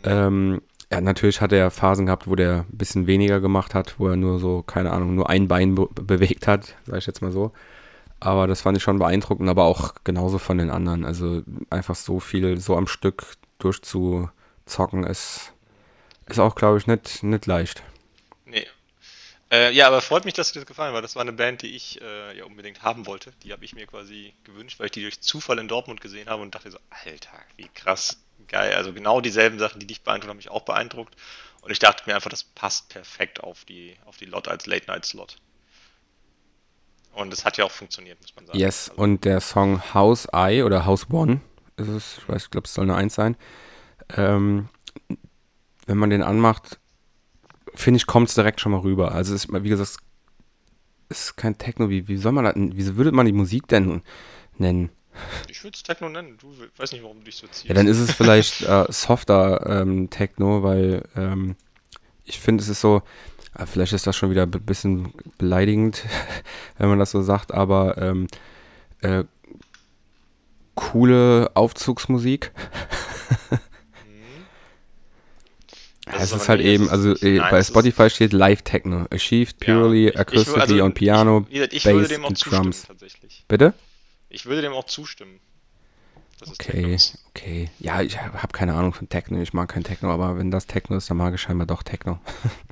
Ähm, 0.04 0.62
ja, 0.92 1.00
natürlich 1.00 1.40
hat 1.40 1.52
er 1.52 1.70
Phasen 1.70 2.06
gehabt, 2.06 2.28
wo 2.28 2.34
der 2.34 2.64
ein 2.70 2.76
bisschen 2.76 3.06
weniger 3.06 3.40
gemacht 3.40 3.74
hat, 3.74 3.96
wo 3.98 4.08
er 4.08 4.16
nur 4.16 4.38
so, 4.38 4.62
keine 4.62 4.90
Ahnung, 4.92 5.14
nur 5.14 5.28
ein 5.28 5.48
Bein 5.48 5.74
be 5.74 5.88
bewegt 5.94 6.46
hat, 6.46 6.76
sage 6.86 6.98
ich 6.98 7.06
jetzt 7.06 7.22
mal 7.22 7.32
so. 7.32 7.52
Aber 8.20 8.46
das 8.46 8.60
fand 8.60 8.76
ich 8.76 8.82
schon 8.82 8.98
beeindruckend, 8.98 9.48
aber 9.48 9.64
auch 9.64 9.94
genauso 10.04 10.38
von 10.38 10.58
den 10.58 10.70
anderen. 10.70 11.06
Also 11.06 11.42
einfach 11.70 11.94
so 11.94 12.20
viel, 12.20 12.58
so 12.60 12.76
am 12.76 12.86
Stück 12.86 13.36
durchzuzocken, 13.58 15.04
ist, 15.04 15.54
ist 16.26 16.38
auch, 16.38 16.54
glaube 16.54 16.78
ich, 16.78 16.86
nicht, 16.86 17.22
nicht 17.22 17.46
leicht. 17.46 17.82
Nee. 18.44 18.66
Äh, 19.50 19.72
ja, 19.72 19.88
aber 19.88 20.00
freut 20.00 20.26
mich, 20.26 20.34
dass 20.34 20.52
dir 20.52 20.60
das 20.60 20.66
gefallen 20.66 20.92
war. 20.94 21.02
Das 21.02 21.16
war 21.16 21.22
eine 21.22 21.32
Band, 21.32 21.62
die 21.62 21.74
ich 21.74 22.00
äh, 22.02 22.38
ja 22.38 22.44
unbedingt 22.44 22.82
haben 22.82 23.06
wollte. 23.06 23.32
Die 23.42 23.52
habe 23.52 23.64
ich 23.64 23.74
mir 23.74 23.86
quasi 23.86 24.34
gewünscht, 24.44 24.78
weil 24.78 24.86
ich 24.86 24.92
die 24.92 25.02
durch 25.02 25.20
Zufall 25.22 25.58
in 25.58 25.66
Dortmund 25.66 26.00
gesehen 26.00 26.28
habe 26.28 26.42
und 26.42 26.54
dachte 26.54 26.70
so, 26.70 26.78
Alter, 26.90 27.40
wie 27.56 27.68
krass, 27.74 28.22
geil. 28.48 28.74
Also 28.74 28.92
genau 28.92 29.20
dieselben 29.20 29.58
Sachen, 29.58 29.80
die 29.80 29.86
dich 29.86 30.02
beeindruckt 30.02 30.28
haben, 30.28 30.36
mich 30.36 30.50
auch 30.50 30.62
beeindruckt. 30.62 31.16
Und 31.62 31.70
ich 31.70 31.78
dachte 31.78 32.04
mir 32.06 32.14
einfach, 32.14 32.30
das 32.30 32.44
passt 32.44 32.90
perfekt 32.90 33.42
auf 33.42 33.64
die, 33.64 33.96
auf 34.04 34.18
die 34.18 34.26
Lot 34.26 34.46
als 34.46 34.66
Late-Night-Slot. 34.66 35.36
Und 37.14 37.32
es 37.32 37.44
hat 37.44 37.56
ja 37.56 37.64
auch 37.64 37.70
funktioniert, 37.70 38.20
muss 38.20 38.34
man 38.34 38.46
sagen. 38.46 38.58
Yes, 38.58 38.90
also. 38.90 39.02
und 39.02 39.24
der 39.24 39.40
Song 39.40 39.82
House 39.94 40.28
I 40.34 40.62
oder 40.62 40.86
House 40.86 41.10
One, 41.10 41.40
ist 41.76 41.88
es, 41.88 42.18
ich 42.18 42.28
weiß, 42.28 42.44
ich 42.44 42.50
glaube, 42.50 42.66
es 42.66 42.74
soll 42.74 42.84
eine 42.84 42.94
Eins 42.94 43.14
sein. 43.14 43.36
Ähm, 44.16 44.68
wenn 45.86 45.98
man 45.98 46.10
den 46.10 46.22
anmacht, 46.22 46.78
finde 47.74 47.98
ich, 47.98 48.06
kommt 48.06 48.28
es 48.28 48.34
direkt 48.34 48.60
schon 48.60 48.72
mal 48.72 48.80
rüber. 48.80 49.12
Also, 49.12 49.34
es 49.34 49.44
ist, 49.44 49.52
wie 49.52 49.68
gesagt, 49.68 49.96
es 51.08 51.20
ist 51.20 51.36
kein 51.36 51.58
Techno. 51.58 51.90
Wie, 51.90 52.08
wie 52.08 52.16
soll 52.16 52.32
man 52.32 52.44
das, 52.44 52.54
wie 52.56 52.96
würde 52.96 53.12
man 53.12 53.26
die 53.26 53.32
Musik 53.32 53.66
denn 53.68 54.02
nennen? 54.56 54.90
Ich 55.48 55.62
würde 55.64 55.74
es 55.74 55.82
Techno 55.82 56.08
nennen. 56.08 56.38
Du 56.38 56.52
weißt 56.76 56.92
nicht, 56.92 57.02
warum 57.02 57.18
du 57.18 57.24
dich 57.24 57.36
so 57.36 57.46
ziehst. 57.46 57.64
Ja, 57.64 57.74
dann 57.74 57.86
ist 57.86 57.98
es 57.98 58.12
vielleicht 58.12 58.62
äh, 58.62 58.86
softer 58.88 59.82
ähm, 59.82 60.08
Techno, 60.10 60.62
weil 60.62 61.02
ähm, 61.16 61.56
ich 62.24 62.38
finde, 62.38 62.62
es 62.62 62.68
ist 62.68 62.80
so, 62.80 63.02
Vielleicht 63.66 63.92
ist 63.92 64.06
das 64.06 64.16
schon 64.16 64.30
wieder 64.30 64.44
ein 64.44 64.50
bisschen 64.50 65.12
beleidigend, 65.38 66.04
wenn 66.78 66.88
man 66.88 66.98
das 66.98 67.10
so 67.10 67.20
sagt, 67.22 67.52
aber 67.52 67.98
ähm, 67.98 68.26
äh, 69.00 69.24
coole 70.74 71.50
Aufzugsmusik. 71.54 72.52
Mhm. 76.06 76.16
es 76.18 76.32
ist, 76.32 76.48
halt 76.48 76.60
eben, 76.60 76.90
also 76.90 77.14
äh, 77.14 77.36
Nein, 77.36 77.50
bei 77.52 77.62
Spotify 77.62 78.10
steht 78.10 78.32
Live 78.32 78.62
Techno, 78.62 79.06
achieved 79.12 79.60
purely 79.60 80.06
ja, 80.06 80.16
acoustically 80.16 80.72
also, 80.72 80.84
on 80.84 80.92
piano, 80.92 81.46
ich, 81.48 81.60
ich 81.60 81.84
bass 81.84 82.12
and 82.12 82.50
drums. 82.50 82.88
Bitte? 83.46 83.74
Ich 84.28 84.46
würde 84.46 84.62
dem 84.62 84.72
auch 84.72 84.86
zustimmen. 84.86 85.38
Okay, 86.48 86.96
okay. 87.28 87.70
Ja, 87.78 88.00
ich 88.00 88.20
habe 88.20 88.52
keine 88.52 88.74
Ahnung 88.74 88.94
von 88.94 89.08
Techno. 89.08 89.40
Ich 89.40 89.52
mag 89.52 89.68
kein 89.68 89.84
Techno, 89.84 90.10
aber 90.10 90.38
wenn 90.38 90.50
das 90.50 90.66
Techno 90.66 90.96
ist, 90.96 91.10
dann 91.10 91.18
mag 91.18 91.34
ich 91.34 91.40
scheinbar 91.40 91.66
doch 91.66 91.82
Techno. 91.82 92.18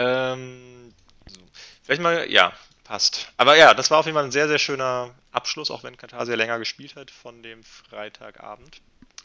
Ähm, 0.00 0.94
so. 1.26 1.40
Vielleicht 1.82 2.00
mal, 2.00 2.30
ja, 2.30 2.54
passt. 2.84 3.30
Aber 3.36 3.56
ja, 3.56 3.74
das 3.74 3.90
war 3.90 3.98
auf 3.98 4.06
jeden 4.06 4.16
Fall 4.16 4.24
ein 4.24 4.32
sehr, 4.32 4.48
sehr 4.48 4.58
schöner 4.58 5.14
Abschluss, 5.30 5.70
auch 5.70 5.84
wenn 5.84 5.96
Katar 5.96 6.24
sehr 6.24 6.36
länger 6.36 6.58
gespielt 6.58 6.96
hat 6.96 7.10
von 7.10 7.42
dem 7.42 7.62
Freitagabend. 7.62 8.80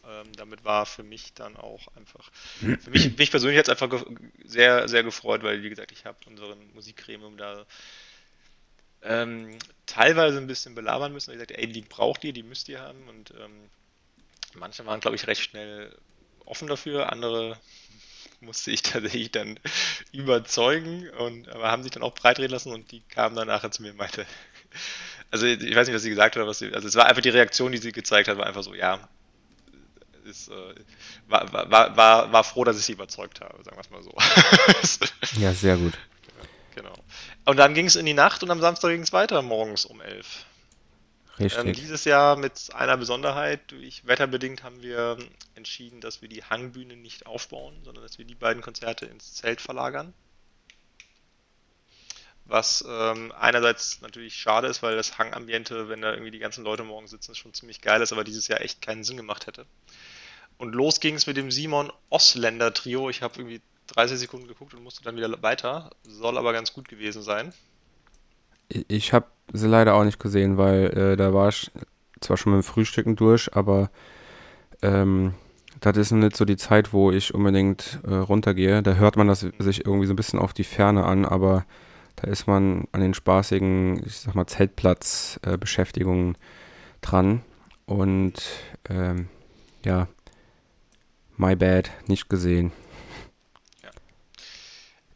Ähm, 0.08 0.34
damit 0.34 0.66
war 0.66 0.86
für 0.86 1.02
mich 1.02 1.34
dann 1.34 1.56
auch 1.56 1.88
einfach, 1.96 2.30
für 2.60 2.90
mich, 2.92 3.18
mich 3.18 3.32
persönlich 3.32 3.56
jetzt 3.56 3.70
einfach 3.70 4.06
sehr, 4.44 4.88
sehr 4.88 5.04
gefreut, 5.04 5.44
weil, 5.44 5.64
wie 5.64 5.70
gesagt, 5.70 5.94
ich 5.94 6.06
habe 6.06 6.18
unseren 6.28 6.60
Musikgremium 6.74 7.38
da 7.38 7.66
ähm, 9.02 9.58
teilweise 9.86 10.38
ein 10.38 10.48
bisschen 10.48 10.76
belabern 10.76 11.14
müssen. 11.14 11.32
Ich 11.32 11.38
gesagt, 11.38 11.52
ey, 11.52 11.68
die 11.68 11.82
braucht 11.82 12.24
ihr, 12.26 12.34
die 12.34 12.44
müsst 12.44 12.68
ihr 12.68 12.82
haben. 12.82 13.08
Und 13.08 13.32
ähm, 13.32 13.70
manche 14.56 14.86
waren, 14.86 15.00
glaube 15.00 15.16
ich, 15.16 15.26
recht 15.28 15.42
schnell 15.42 15.98
offen 16.46 16.68
dafür, 16.68 17.12
andere 17.12 17.58
musste 18.46 18.72
ich 18.72 18.82
tatsächlich 18.84 19.32
dann 19.32 19.60
überzeugen 20.12 21.10
und 21.10 21.50
aber 21.50 21.72
haben 21.72 21.84
sich 21.84 21.92
dann 21.92 22.04
auch 22.04 22.14
breitreden 22.14 22.52
lassen 22.52 22.72
und 22.72 22.92
die 22.92 23.02
kamen 23.02 23.36
dann 23.36 23.48
nachher 23.48 23.72
zu 23.72 23.82
mir 23.82 23.92
und 23.92 23.98
meinte, 23.98 24.26
also 25.32 25.46
ich 25.46 25.76
weiß 25.76 25.88
nicht, 25.88 25.96
was 25.96 26.04
sie 26.04 26.10
gesagt 26.10 26.36
hat, 26.36 26.42
aber 26.42 26.50
was 26.50 26.60
sie, 26.60 26.74
also 26.74 26.88
es 26.88 26.96
war 26.96 27.08
einfach 27.08 27.22
die 27.22 27.30
Reaktion, 27.30 27.72
die 27.72 27.78
sie 27.78 27.92
gezeigt 27.92 28.28
hat, 28.28 28.38
war 28.38 28.46
einfach 28.46 28.64
so, 28.64 28.74
ja, 28.74 29.08
ist, 30.26 30.50
äh, 30.50 30.76
war, 31.28 31.52
war, 31.54 31.96
war, 31.96 32.32
war 32.32 32.44
froh, 32.44 32.64
dass 32.64 32.78
ich 32.78 32.86
sie 32.86 32.94
überzeugt 32.94 33.42
habe, 33.42 33.64
sagen 33.64 33.78
wir 33.78 33.82
es 33.82 33.90
mal 33.90 34.04
so. 34.04 34.14
ja, 35.40 35.54
sehr 35.54 35.78
gut. 35.78 35.94
Genau. 36.74 36.94
Und 37.46 37.58
dann 37.58 37.74
ging 37.74 37.86
es 37.86 37.96
in 37.96 38.06
die 38.06 38.14
Nacht 38.14 38.44
und 38.44 38.52
am 38.52 38.60
Samstag 38.60 38.90
ging 38.90 39.02
es 39.02 39.14
weiter 39.14 39.42
morgens 39.42 39.86
um 39.86 40.02
elf. 40.02 40.46
Richtig. 41.40 41.60
Ähm, 41.60 41.74
dieses 41.74 42.06
Jahr 42.06 42.38
mit 42.38 42.70
einer 42.74 42.98
Besonderheit, 42.98 43.72
durch 43.72 44.06
wetterbedingt 44.06 44.64
haben 44.64 44.82
wir 44.82 45.18
entschieden, 45.56 46.00
dass 46.00 46.22
wir 46.22 46.30
die 46.30 46.44
Hangbühne 46.44 46.96
nicht 46.96 47.26
aufbauen, 47.26 47.76
sondern 47.84 48.04
dass 48.04 48.18
wir 48.18 48.26
die 48.26 48.36
beiden 48.36 48.62
Konzerte 48.62 49.06
ins 49.06 49.34
Zelt 49.34 49.60
verlagern. 49.60 50.14
Was 52.46 52.86
ähm, 52.88 53.34
einerseits 53.38 54.02
natürlich 54.02 54.36
schade 54.36 54.68
ist, 54.68 54.84
weil 54.84 54.96
das 54.96 55.18
Hangambiente, 55.18 55.90
wenn 55.90 56.02
da 56.02 56.12
irgendwie 56.12 56.32
die 56.32 56.40
ganzen 56.40 56.64
Leute 56.64 56.84
morgen 56.84 57.08
sitzen, 57.08 57.34
schon 57.34 57.54
ziemlich 57.54 57.82
geil 57.82 58.02
ist, 58.02 58.14
aber 58.14 58.24
dieses 58.24 58.48
Jahr 58.48 58.62
echt 58.62 58.82
keinen 58.82 59.04
Sinn 59.04 59.18
gemacht 59.18 59.48
hätte. 59.48 59.66
Und 60.58 60.74
los 60.74 61.00
ging 61.00 61.16
es 61.16 61.28
mit 61.28 61.38
dem 61.38 61.52
Simon 61.52 61.92
Osländer 62.10 62.74
Trio. 62.74 63.10
Ich 63.10 63.24
habe 63.24 63.40
irgendwie 63.40 63.62
30 63.88 64.20
Sekunden 64.20 64.48
geguckt 64.48 64.74
und 64.74 64.84
musste 64.84 65.04
dann 65.04 65.18
wieder 65.18 65.42
weiter. 65.42 65.90
Soll 66.04 66.38
aber 66.38 66.54
ganz 66.54 66.72
gut 66.72 66.88
gewesen 66.88 67.24
sein. 67.24 67.52
Ich 68.70 69.14
habe 69.14 69.28
sie 69.54 69.68
leider 69.68 69.96
auch 69.96 70.04
nicht 70.04 70.20
gesehen, 70.20 70.58
weil 70.58 70.86
äh, 70.98 71.16
da 71.16 71.34
war 71.34 71.50
ich 71.50 71.72
zwar 72.20 72.38
schon 72.38 72.54
mit 72.56 72.64
dem 72.64 72.68
Frühstücken 72.68 73.16
durch, 73.16 73.56
aber 73.56 73.90
ähm, 74.82 75.34
das 75.82 75.98
ist 75.98 76.12
nicht 76.12 76.36
so 76.36 76.46
die 76.46 76.58
Zeit, 76.58 76.94
wo 76.94 77.12
ich 77.12 77.34
unbedingt 77.34 78.00
äh, 78.08 78.14
runtergehe. 78.14 78.82
Da 78.82 78.96
hört 78.96 79.18
man 79.18 79.28
das 79.28 79.42
sich 79.60 79.86
irgendwie 79.86 80.08
so 80.08 80.14
ein 80.14 80.18
bisschen 80.18 80.40
auf 80.40 80.54
die 80.54 80.64
Ferne 80.64 81.06
an, 81.06 81.26
aber 81.26 81.66
da 82.16 82.28
ist 82.30 82.48
man 82.48 82.86
an 82.92 83.02
den 83.02 83.14
spaßigen, 83.14 84.02
ich 84.06 84.18
sag 84.18 84.36
mal, 84.36 84.48
Zeltplatzbeschäftigungen 84.48 86.36
äh, 86.36 86.38
dran. 87.02 87.42
Und 87.86 88.42
ähm, 88.90 89.28
ja, 89.84 90.08
my 91.38 91.56
bad, 91.56 91.92
nicht 92.08 92.30
gesehen. 92.30 92.72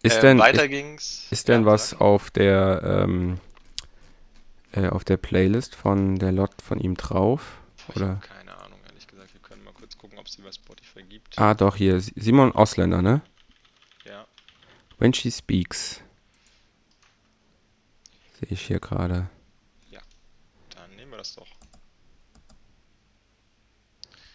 Ist 0.02 0.18
äh, 0.18 0.22
denn, 0.22 0.40
weiter 0.40 0.64
ist, 0.64 0.70
ging's. 0.70 1.28
Ist 1.30 1.48
denn 1.48 1.62
ja, 1.62 1.68
was 1.68 1.90
sag. 1.92 2.02
auf 2.02 2.32
der 2.32 2.82
ähm, 3.04 3.40
äh, 4.72 4.88
auf 4.88 5.04
der 5.04 5.18
Playlist 5.18 5.76
von 5.76 6.18
der 6.18 6.32
Lot 6.32 6.62
von 6.62 6.80
ihm 6.80 6.96
drauf? 6.96 7.60
Ich 7.90 7.96
Oder? 7.96 8.16
keine 8.18 8.56
Ahnung, 8.58 8.80
ehrlich 8.88 9.08
gesagt. 9.08 9.34
Wir 9.34 9.42
können 9.42 9.64
mal 9.64 9.74
kurz 9.74 9.98
gucken, 9.98 10.18
ob 10.20 10.28
es 10.28 10.36
die 10.36 10.42
bei 10.42 10.52
Spotify 10.52 11.04
gibt. 11.04 11.38
Ah, 11.38 11.54
doch, 11.54 11.76
hier. 11.76 12.00
Simon 12.00 12.54
Ausländer, 12.54 13.02
ne? 13.02 13.22
Ja. 14.06 14.26
When 15.00 15.14
She 15.14 15.32
Speaks. 15.32 16.02
Sehe 18.40 18.50
ich 18.52 18.62
hier 18.62 18.80
gerade. 18.80 19.30
Ja, 19.92 20.00
dann 20.76 20.96
nehmen 20.96 21.12
wir 21.12 21.18
das 21.18 21.36
doch. 21.36 21.48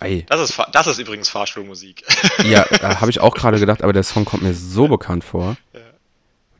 Ei. 0.04 0.26
Das 0.28 0.40
ist, 0.40 0.60
das 0.72 0.86
ist 0.86 0.98
übrigens 0.98 1.28
Fahrstuhlmusik. 1.28 2.04
Ja, 2.44 2.64
da 2.64 3.00
habe 3.00 3.10
ich 3.10 3.20
auch 3.20 3.34
gerade 3.34 3.58
gedacht, 3.58 3.82
aber 3.82 3.92
der 3.92 4.02
Song 4.02 4.24
kommt 4.24 4.42
mir 4.42 4.54
so 4.54 4.86
bekannt 4.86 5.24
vor. 5.24 5.56
Ja. 5.72 5.80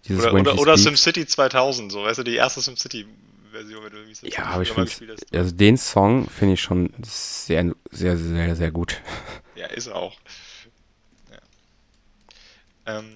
Dieses 0.09 0.25
oder 0.25 0.41
oder, 0.41 0.59
oder 0.59 0.79
SimCity 0.79 1.27
2000, 1.27 1.93
so, 1.93 2.05
weißt 2.05 2.19
du, 2.21 2.23
die 2.23 2.37
erste 2.37 2.61
SimCity-Version, 2.61 3.85
wenn 3.85 3.93
du 3.93 3.99
irgendwie 3.99 4.31
Ja, 4.31 4.45
aber 4.47 4.63
ich 4.63 4.73
finde, 4.73 5.17
also 5.33 5.55
den 5.55 5.77
Song 5.77 6.29
finde 6.29 6.55
ich 6.55 6.63
schon 6.63 6.91
sehr, 7.03 7.75
sehr, 7.91 8.17
sehr, 8.17 8.57
sehr 8.57 8.71
gut. 8.71 9.01
Ja, 9.57 9.67
ist 9.67 9.87
auch. 9.87 10.17
Ja. 11.31 12.99
Ähm, 12.99 13.15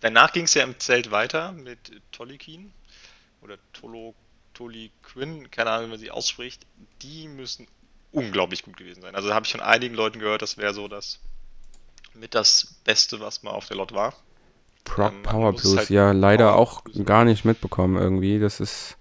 danach 0.00 0.32
ging 0.32 0.44
es 0.44 0.54
ja 0.54 0.64
im 0.64 0.76
Zelt 0.80 1.12
weiter 1.12 1.52
mit 1.52 1.78
Tolikin 2.10 2.72
oder 3.42 3.58
Tolo, 3.72 4.12
Toli 4.54 4.90
Quinn, 5.04 5.52
keine 5.52 5.70
Ahnung, 5.70 5.86
wie 5.86 5.90
man 5.90 5.98
sie 6.00 6.10
ausspricht, 6.10 6.66
die 7.00 7.28
müssen 7.28 7.68
unglaublich 8.12 8.62
gut 8.62 8.76
gewesen 8.76 9.02
sein. 9.02 9.14
Also 9.14 9.32
habe 9.34 9.46
ich 9.46 9.52
von 9.52 9.60
einigen 9.60 9.94
Leuten 9.94 10.18
gehört, 10.18 10.42
das 10.42 10.56
wäre 10.56 10.74
so 10.74 10.88
das 10.88 11.20
mit 12.14 12.34
das 12.34 12.74
Beste, 12.84 13.20
was 13.20 13.42
mal 13.42 13.50
auf 13.50 13.66
der 13.66 13.76
Lot 13.76 13.92
war. 13.92 14.14
Proc 14.84 15.12
ähm, 15.12 15.22
Power 15.22 15.52
Blues, 15.52 15.76
halt 15.76 15.90
ja, 15.90 16.12
leider 16.12 16.52
Power 16.52 16.56
auch 16.56 16.82
gar 17.04 17.24
nicht 17.24 17.44
mitbekommen 17.44 17.96
irgendwie. 17.96 18.38
Das 18.38 18.60
ist. 18.60 18.96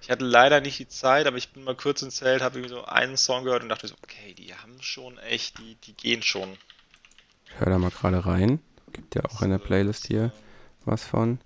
Ich 0.00 0.10
hatte 0.10 0.24
leider 0.24 0.60
nicht 0.60 0.78
die 0.78 0.88
Zeit, 0.88 1.26
aber 1.26 1.36
ich 1.36 1.52
bin 1.52 1.64
mal 1.64 1.76
kurz 1.76 2.00
ins 2.00 2.16
Zelt, 2.16 2.40
habe 2.40 2.58
irgendwie 2.58 2.74
so 2.74 2.84
einen 2.84 3.16
Song 3.18 3.44
gehört 3.44 3.62
und 3.62 3.68
dachte 3.68 3.88
so, 3.88 3.94
okay, 4.02 4.32
die 4.32 4.54
haben 4.54 4.80
schon 4.80 5.18
echt, 5.18 5.58
die, 5.58 5.74
die 5.84 5.92
gehen 5.92 6.22
schon. 6.22 6.56
Ich 7.46 7.60
höre 7.60 7.70
da 7.70 7.78
mal 7.78 7.90
gerade 7.90 8.24
rein. 8.24 8.60
Gibt 8.92 9.14
ja 9.14 9.24
auch 9.26 9.42
in 9.42 9.50
der 9.50 9.58
Playlist 9.58 10.06
hier 10.06 10.32
was 10.86 11.04
von. 11.04 11.38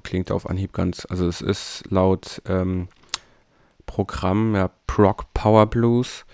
Klingt 0.00 0.30
auf 0.30 0.48
Anhieb 0.48 0.72
ganz, 0.72 1.06
also 1.08 1.26
es 1.26 1.40
ist 1.40 1.84
laut 1.90 2.42
ähm, 2.46 2.88
Programm 3.86 4.54
ja 4.54 4.70
Proc 4.86 5.32
Power 5.34 5.66
Blues. 5.66 6.24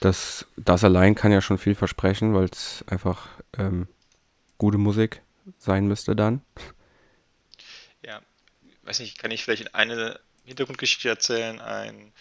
Das, 0.00 0.46
das 0.56 0.84
allein 0.84 1.14
kann 1.14 1.32
ja 1.32 1.40
schon 1.40 1.58
viel 1.58 1.74
versprechen, 1.74 2.34
weil 2.34 2.46
es 2.46 2.84
einfach 2.86 3.28
ähm, 3.58 3.86
gute 4.56 4.78
Musik 4.78 5.22
sein 5.58 5.86
müsste 5.86 6.16
dann. 6.16 6.42
Ja, 8.04 8.20
weiß 8.84 9.00
nicht, 9.00 9.18
kann 9.18 9.30
ich 9.30 9.44
vielleicht 9.44 9.74
eine 9.74 10.20
Hintergrundgeschichte 10.44 11.08
erzählen? 11.08 11.60
Ein 11.60 12.12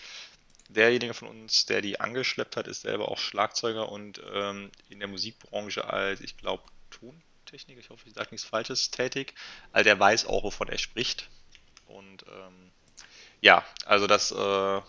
derjenige 0.70 1.14
von 1.14 1.28
uns, 1.28 1.66
der 1.66 1.82
die 1.82 2.00
angeschleppt 2.00 2.56
hat, 2.56 2.68
ist 2.68 2.82
selber 2.82 3.10
auch 3.10 3.18
Schlagzeuger 3.18 3.92
und 3.92 4.22
ähm, 4.34 4.72
in 4.90 5.00
der 5.00 5.08
Musikbranche 5.08 5.92
als, 5.92 6.22
ich 6.22 6.38
glaube, 6.38 6.64
Ton 6.92 7.22
Technik, 7.50 7.80
ich 7.80 7.90
hoffe, 7.90 8.08
ich 8.08 8.14
sage 8.14 8.30
nichts 8.32 8.48
Falsches, 8.48 8.92
tätig. 8.92 9.34
Also 9.72 9.86
der 9.86 10.00
weiß 10.00 10.28
auch, 10.28 10.44
wovon 10.44 10.70
er 10.70 10.78
spricht. 10.78 11.30
Und 11.88 12.24
ähm, 12.28 12.72
ja, 13.42 13.64
also 13.86 14.06
das, 14.06 14.32
äh, 14.32 14.82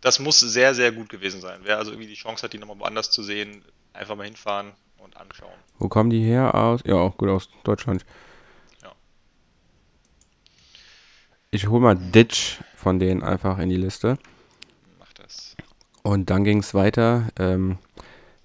das 0.00 0.18
muss 0.18 0.40
sehr, 0.40 0.74
sehr 0.74 0.90
gut 0.90 1.08
gewesen 1.08 1.40
sein. 1.40 1.60
Wer 1.62 1.78
also 1.78 1.92
irgendwie 1.92 2.08
die 2.08 2.14
Chance 2.14 2.42
hat, 2.42 2.52
die 2.52 2.58
nochmal 2.58 2.80
woanders 2.80 3.10
zu 3.10 3.22
sehen, 3.22 3.64
einfach 3.92 4.16
mal 4.16 4.24
hinfahren 4.24 4.72
und 4.98 5.16
anschauen. 5.16 5.54
Wo 5.78 5.88
kommen 5.88 6.10
die 6.10 6.22
her? 6.22 6.54
Aus? 6.54 6.80
Ja, 6.84 6.94
auch 6.94 7.16
gut 7.16 7.28
aus 7.28 7.48
Deutschland. 7.62 8.04
Ja. 8.82 8.92
Ich 11.52 11.68
hole 11.68 11.80
mal 11.80 11.94
Ditch 11.94 12.58
von 12.74 12.98
denen 12.98 13.22
einfach 13.22 13.58
in 13.58 13.68
die 13.68 13.76
Liste. 13.76 14.18
Mach 14.98 15.12
das. 15.12 15.54
Und 16.02 16.28
dann 16.30 16.42
ging 16.42 16.58
es 16.58 16.74
weiter. 16.74 17.28
Ähm, 17.38 17.78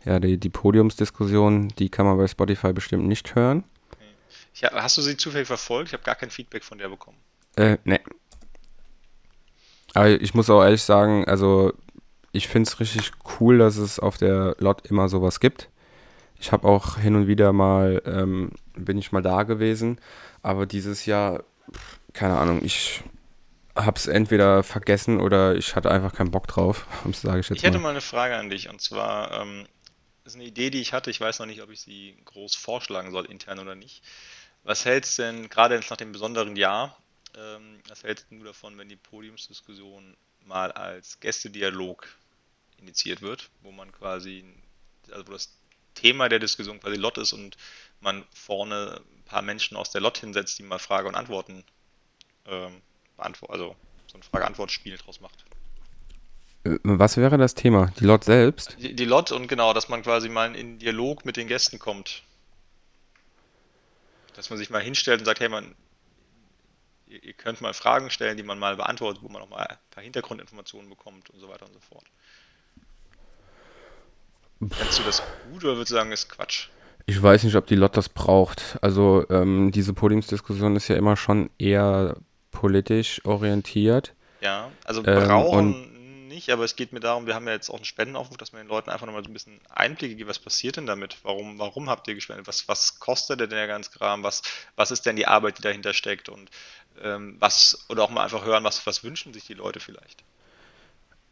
ja, 0.05 0.19
die, 0.19 0.37
die 0.37 0.49
Podiumsdiskussion, 0.49 1.69
die 1.69 1.89
kann 1.89 2.05
man 2.05 2.17
bei 2.17 2.27
Spotify 2.27 2.73
bestimmt 2.73 3.07
nicht 3.07 3.35
hören. 3.35 3.63
Ja, 4.55 4.71
hast 4.73 4.97
du 4.97 5.01
sie 5.01 5.17
zufällig 5.17 5.47
verfolgt? 5.47 5.89
Ich 5.89 5.93
habe 5.93 6.03
gar 6.03 6.15
kein 6.15 6.29
Feedback 6.29 6.63
von 6.63 6.77
der 6.77 6.89
bekommen. 6.89 7.17
Äh, 7.55 7.77
ne. 7.83 7.99
Aber 9.93 10.09
ich 10.09 10.33
muss 10.33 10.49
auch 10.49 10.63
ehrlich 10.63 10.83
sagen, 10.83 11.25
also 11.25 11.73
ich 12.31 12.47
finde 12.47 12.67
es 12.69 12.79
richtig 12.79 13.11
cool, 13.39 13.57
dass 13.57 13.77
es 13.77 13.99
auf 13.99 14.17
der 14.17 14.55
Lot 14.59 14.87
immer 14.87 15.09
sowas 15.09 15.39
gibt. 15.39 15.69
Ich 16.39 16.51
habe 16.51 16.67
auch 16.67 16.97
hin 16.97 17.15
und 17.15 17.27
wieder 17.27 17.53
mal, 17.53 18.01
ähm, 18.05 18.51
bin 18.73 18.97
ich 18.97 19.11
mal 19.11 19.21
da 19.21 19.43
gewesen, 19.43 19.99
aber 20.41 20.65
dieses 20.65 21.05
Jahr, 21.05 21.43
keine 22.13 22.37
Ahnung, 22.37 22.61
ich 22.63 23.03
habe 23.75 23.97
es 23.97 24.07
entweder 24.07 24.63
vergessen 24.63 25.19
oder 25.21 25.55
ich 25.55 25.75
hatte 25.75 25.91
einfach 25.91 26.13
keinen 26.13 26.31
Bock 26.31 26.47
drauf, 26.47 26.87
sage 27.13 27.41
ich 27.41 27.49
jetzt 27.49 27.59
Ich 27.59 27.63
hätte 27.63 27.77
mal. 27.77 27.83
mal 27.83 27.89
eine 27.91 28.01
Frage 28.01 28.35
an 28.37 28.49
dich 28.49 28.69
und 28.69 28.81
zwar, 28.81 29.41
ähm, 29.41 29.65
ist 30.31 30.35
eine 30.35 30.45
Idee, 30.45 30.69
die 30.69 30.81
ich 30.81 30.93
hatte. 30.93 31.11
Ich 31.11 31.21
weiß 31.21 31.39
noch 31.39 31.45
nicht, 31.45 31.61
ob 31.61 31.69
ich 31.69 31.81
sie 31.81 32.17
groß 32.25 32.55
vorschlagen 32.55 33.11
soll, 33.11 33.25
intern 33.25 33.59
oder 33.59 33.75
nicht. 33.75 34.03
Was 34.63 34.85
hältst 34.85 35.17
du 35.17 35.23
denn, 35.23 35.49
gerade 35.49 35.75
jetzt 35.75 35.89
nach 35.89 35.97
dem 35.97 36.11
besonderen 36.11 36.55
Jahr, 36.55 36.97
ähm, 37.37 37.81
was 37.87 38.03
hältst 38.03 38.27
du 38.29 38.43
davon, 38.43 38.77
wenn 38.77 38.89
die 38.89 38.95
Podiumsdiskussion 38.95 40.15
mal 40.45 40.71
als 40.71 41.19
Gästedialog 41.19 42.07
initiiert 42.77 43.21
wird, 43.21 43.49
wo 43.61 43.71
man 43.71 43.91
quasi, 43.91 44.43
also 45.11 45.27
wo 45.27 45.31
das 45.33 45.53
Thema 45.93 46.29
der 46.29 46.39
Diskussion 46.39 46.79
quasi 46.79 46.95
Lot 46.95 47.17
ist 47.17 47.33
und 47.33 47.57
man 47.99 48.25
vorne 48.33 49.01
ein 49.17 49.23
paar 49.23 49.41
Menschen 49.41 49.77
aus 49.77 49.91
der 49.91 50.01
Lot 50.01 50.17
hinsetzt, 50.17 50.57
die 50.59 50.63
mal 50.63 50.79
Frage 50.79 51.07
und 51.07 51.15
Antworten 51.15 51.63
ähm, 52.45 52.81
beantworten, 53.17 53.53
also 53.53 53.75
so 54.07 54.17
ein 54.17 54.23
Frage-Antwort-Spiel 54.23 54.97
draus 54.97 55.21
macht. 55.21 55.45
Äh, 56.63 56.77
was 56.83 57.17
wäre 57.17 57.37
das 57.37 57.55
Thema? 57.55 57.91
Die 57.99 58.05
Lot 58.05 58.23
selbst? 58.23 58.77
Die, 58.79 58.95
die 58.95 59.05
Lot 59.05 59.31
und 59.31 59.47
genau, 59.47 59.73
dass 59.73 59.89
man 59.89 60.01
quasi 60.01 60.29
mal 60.29 60.55
in 60.55 60.79
Dialog 60.79 61.25
mit 61.25 61.37
den 61.37 61.47
Gästen 61.47 61.79
kommt. 61.79 62.23
Dass 64.35 64.49
man 64.49 64.57
sich 64.57 64.69
mal 64.69 64.81
hinstellt 64.81 65.19
und 65.19 65.25
sagt, 65.25 65.39
hey 65.39 65.49
man, 65.49 65.75
ihr, 67.07 67.33
könnt 67.33 67.61
mal 67.61 67.73
Fragen 67.73 68.09
stellen, 68.09 68.37
die 68.37 68.43
man 68.43 68.59
mal 68.59 68.75
beantwortet, 68.75 69.21
wo 69.23 69.29
man 69.29 69.41
auch 69.41 69.49
mal 69.49 69.65
ein 69.65 69.77
paar 69.91 70.03
Hintergrundinformationen 70.03 70.89
bekommt 70.89 71.29
und 71.29 71.39
so 71.39 71.49
weiter 71.49 71.65
und 71.65 71.73
so 71.73 71.79
fort. 71.79 72.05
Fändest 74.59 74.99
du 74.99 75.03
das 75.03 75.23
gut 75.51 75.63
oder 75.63 75.73
würdest 75.73 75.91
du 75.91 75.95
sagen, 75.95 76.11
ist 76.11 76.29
Quatsch? 76.29 76.67
Ich 77.07 77.21
weiß 77.21 77.43
nicht, 77.43 77.55
ob 77.55 77.65
die 77.65 77.75
Lot 77.75 77.97
das 77.97 78.09
braucht. 78.09 78.77
Also 78.81 79.25
ähm, 79.29 79.71
diese 79.71 79.93
Podiumsdiskussion 79.93 80.75
ist 80.75 80.87
ja 80.87 80.95
immer 80.95 81.17
schon 81.17 81.49
eher 81.57 82.15
politisch 82.51 83.25
orientiert. 83.25 84.13
Ja, 84.39 84.71
also 84.85 85.03
ähm, 85.05 85.27
brauchen 85.27 85.90
nicht, 86.31 86.49
aber 86.49 86.63
es 86.63 86.75
geht 86.75 86.93
mir 86.93 86.99
darum, 86.99 87.27
wir 87.27 87.35
haben 87.35 87.45
ja 87.45 87.53
jetzt 87.53 87.69
auch 87.69 87.75
einen 87.75 87.85
Spendenaufruf, 87.85 88.37
dass 88.37 88.53
man 88.53 88.63
den 88.63 88.69
Leuten 88.69 88.89
einfach 88.89 89.05
nochmal 89.05 89.23
so 89.23 89.29
ein 89.29 89.33
bisschen 89.33 89.59
Einblicke 89.69 90.15
gibt, 90.15 90.29
was 90.29 90.39
passiert 90.39 90.77
denn 90.77 90.87
damit? 90.87 91.17
Warum, 91.23 91.59
warum 91.59 91.89
habt 91.89 92.07
ihr 92.07 92.15
gespendet? 92.15 92.47
Was, 92.47 92.67
was 92.67 92.99
kostet 92.99 93.39
denn 93.39 93.49
der 93.49 93.67
ganze 93.67 93.91
Kram? 93.91 94.23
Was, 94.23 94.41
was 94.75 94.91
ist 94.91 95.05
denn 95.05 95.15
die 95.15 95.27
Arbeit, 95.27 95.59
die 95.59 95.61
dahinter 95.61 95.93
steckt? 95.93 96.29
Und 96.29 96.49
ähm, 97.03 97.35
was, 97.39 97.85
oder 97.89 98.03
auch 98.03 98.09
mal 98.09 98.23
einfach 98.23 98.45
hören, 98.45 98.63
was, 98.63 98.85
was 98.87 99.03
wünschen 99.03 99.33
sich 99.33 99.45
die 99.45 99.53
Leute 99.53 99.79
vielleicht? 99.79 100.23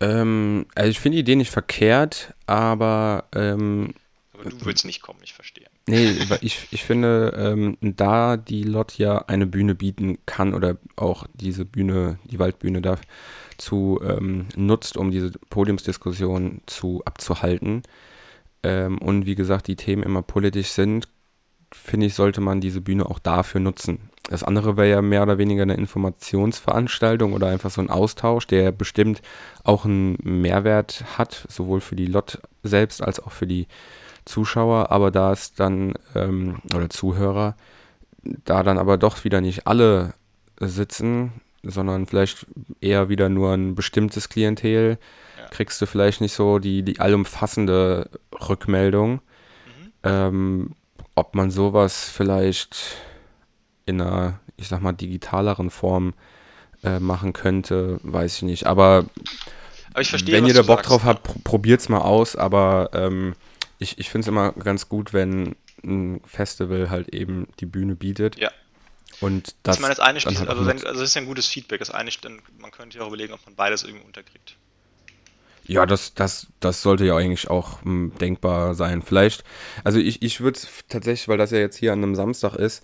Ähm, 0.01 0.67
also 0.75 0.89
ich 0.89 0.99
finde 0.99 1.15
die 1.15 1.21
Idee 1.21 1.35
nicht 1.35 1.51
verkehrt, 1.51 2.33
aber 2.45 3.25
ähm, 3.33 3.93
aber 4.39 4.49
du 4.49 4.65
willst 4.65 4.85
nicht 4.85 5.01
kommen, 5.01 5.19
ich 5.21 5.33
verstehe. 5.33 5.67
Nee, 5.87 6.15
ich, 6.41 6.67
ich 6.71 6.83
finde, 6.85 7.33
ähm, 7.35 7.77
da 7.81 8.37
die 8.37 8.63
Lot 8.63 8.97
ja 8.97 9.25
eine 9.27 9.45
Bühne 9.45 9.75
bieten 9.75 10.17
kann 10.25 10.53
oder 10.53 10.77
auch 10.95 11.27
diese 11.33 11.65
Bühne, 11.65 12.19
die 12.23 12.39
Waldbühne 12.39 12.81
dazu 13.59 13.99
ähm, 14.01 14.47
nutzt, 14.55 14.97
um 14.97 15.11
diese 15.11 15.31
Podiumsdiskussion 15.49 16.61
zu 16.65 17.01
abzuhalten. 17.05 17.83
Ähm, 18.63 18.97
und 18.99 19.25
wie 19.25 19.35
gesagt, 19.35 19.67
die 19.67 19.75
Themen 19.75 20.03
immer 20.03 20.21
politisch 20.21 20.69
sind, 20.69 21.07
finde 21.71 22.07
ich, 22.07 22.15
sollte 22.15 22.41
man 22.41 22.61
diese 22.61 22.81
Bühne 22.81 23.05
auch 23.05 23.19
dafür 23.19 23.61
nutzen. 23.61 24.09
Das 24.29 24.43
andere 24.43 24.77
wäre 24.77 24.89
ja 24.89 25.01
mehr 25.01 25.23
oder 25.23 25.37
weniger 25.37 25.63
eine 25.63 25.75
Informationsveranstaltung 25.75 27.33
oder 27.33 27.47
einfach 27.47 27.69
so 27.69 27.81
ein 27.81 27.89
Austausch, 27.89 28.47
der 28.47 28.71
bestimmt 28.71 29.21
auch 29.63 29.85
einen 29.85 30.17
Mehrwert 30.23 31.03
hat, 31.17 31.45
sowohl 31.49 31.81
für 31.81 31.95
die 31.95 32.05
Lot 32.05 32.39
selbst 32.63 33.03
als 33.03 33.19
auch 33.19 33.31
für 33.31 33.47
die 33.47 33.67
Zuschauer, 34.25 34.91
aber 34.91 35.11
da 35.11 35.31
es 35.31 35.53
dann, 35.53 35.93
ähm, 36.15 36.59
oder 36.73 36.89
Zuhörer, 36.89 37.55
da 38.23 38.63
dann 38.63 38.77
aber 38.77 38.97
doch 38.97 39.23
wieder 39.23 39.41
nicht 39.41 39.67
alle 39.67 40.13
sitzen, 40.59 41.31
sondern 41.63 42.05
vielleicht 42.05 42.45
eher 42.81 43.09
wieder 43.09 43.29
nur 43.29 43.53
ein 43.53 43.75
bestimmtes 43.75 44.29
Klientel, 44.29 44.97
ja. 45.37 45.47
kriegst 45.49 45.81
du 45.81 45.85
vielleicht 45.85 46.21
nicht 46.21 46.33
so 46.33 46.59
die, 46.59 46.83
die 46.83 46.99
allumfassende 46.99 48.09
Rückmeldung. 48.47 49.13
Mhm. 49.13 49.19
Ähm, 50.03 50.75
ob 51.15 51.35
man 51.35 51.51
sowas 51.51 52.09
vielleicht 52.09 52.97
in 53.85 54.01
einer, 54.01 54.39
ich 54.55 54.67
sag 54.67 54.81
mal, 54.81 54.93
digitaleren 54.93 55.69
Form 55.69 56.13
äh, 56.83 56.99
machen 56.99 57.33
könnte, 57.33 57.99
weiß 58.03 58.37
ich 58.37 58.43
nicht. 58.43 58.67
Aber, 58.67 59.05
aber 59.91 60.01
ich 60.01 60.09
verstehe, 60.09 60.35
wenn 60.35 60.45
ihr 60.45 60.53
da 60.53 60.61
Bock 60.61 60.77
sagst, 60.77 60.89
drauf 60.89 61.03
habt, 61.03 61.23
pr 61.23 61.33
probiert's 61.43 61.89
mal 61.89 62.01
aus. 62.01 62.35
Aber 62.35 62.91
ähm, 62.93 63.33
ich, 63.79 63.97
ich 63.97 64.09
finde 64.09 64.23
es 64.23 64.27
immer 64.27 64.53
ganz 64.53 64.87
gut, 64.87 65.11
wenn 65.11 65.55
ein 65.83 66.21
Festival 66.25 66.89
halt 66.89 67.09
eben 67.13 67.47
die 67.59 67.65
Bühne 67.65 67.95
bietet. 67.95 68.39
Ja. 68.39 68.51
Und 69.21 69.55
das 69.63 69.77
ich 69.77 69.81
meine, 69.81 69.95
das 69.95 69.99
eine 69.99 70.19
halt 70.19 70.49
also, 70.49 70.65
wenn, 70.65 70.77
also 70.85 71.01
das 71.01 71.09
ist 71.09 71.15
ja 71.15 71.21
ein 71.21 71.27
gutes 71.27 71.47
Feedback. 71.47 71.79
Das 71.79 71.91
eine 71.91 72.09
dann, 72.21 72.41
man 72.57 72.71
könnte 72.71 72.97
ja 72.97 73.03
auch 73.03 73.07
überlegen, 73.07 73.33
ob 73.33 73.45
man 73.45 73.55
beides 73.55 73.83
irgendwie 73.83 74.05
unterkriegt. 74.05 74.55
Ja, 75.65 75.85
das, 75.85 76.15
das, 76.15 76.47
das 76.59 76.81
sollte 76.81 77.05
ja 77.05 77.15
eigentlich 77.15 77.47
auch 77.49 77.83
m, 77.83 78.11
hm, 78.11 78.17
denkbar 78.17 78.73
sein. 78.73 79.03
Vielleicht, 79.03 79.43
also 79.83 79.99
ich, 79.99 80.23
ich 80.23 80.41
würde 80.41 80.59
tatsächlich, 80.87 81.27
weil 81.27 81.37
das 81.37 81.51
ja 81.51 81.59
jetzt 81.59 81.77
hier 81.77 81.93
an 81.93 82.01
einem 82.01 82.15
Samstag 82.15 82.55
ist, 82.55 82.83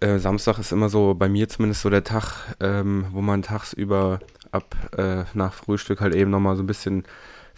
äh, 0.00 0.18
Samstag 0.18 0.58
ist 0.58 0.70
immer 0.70 0.88
so, 0.88 1.14
bei 1.14 1.28
mir 1.28 1.48
zumindest 1.48 1.82
so 1.82 1.90
der 1.90 2.04
Tag, 2.04 2.54
ähm, 2.60 3.06
wo 3.10 3.20
man 3.20 3.42
tagsüber 3.42 4.20
ab 4.52 4.76
äh, 4.96 5.24
nach 5.34 5.54
Frühstück 5.54 6.00
halt 6.00 6.14
eben 6.14 6.30
nochmal 6.30 6.56
so 6.56 6.62
ein 6.62 6.68
bisschen 6.68 7.04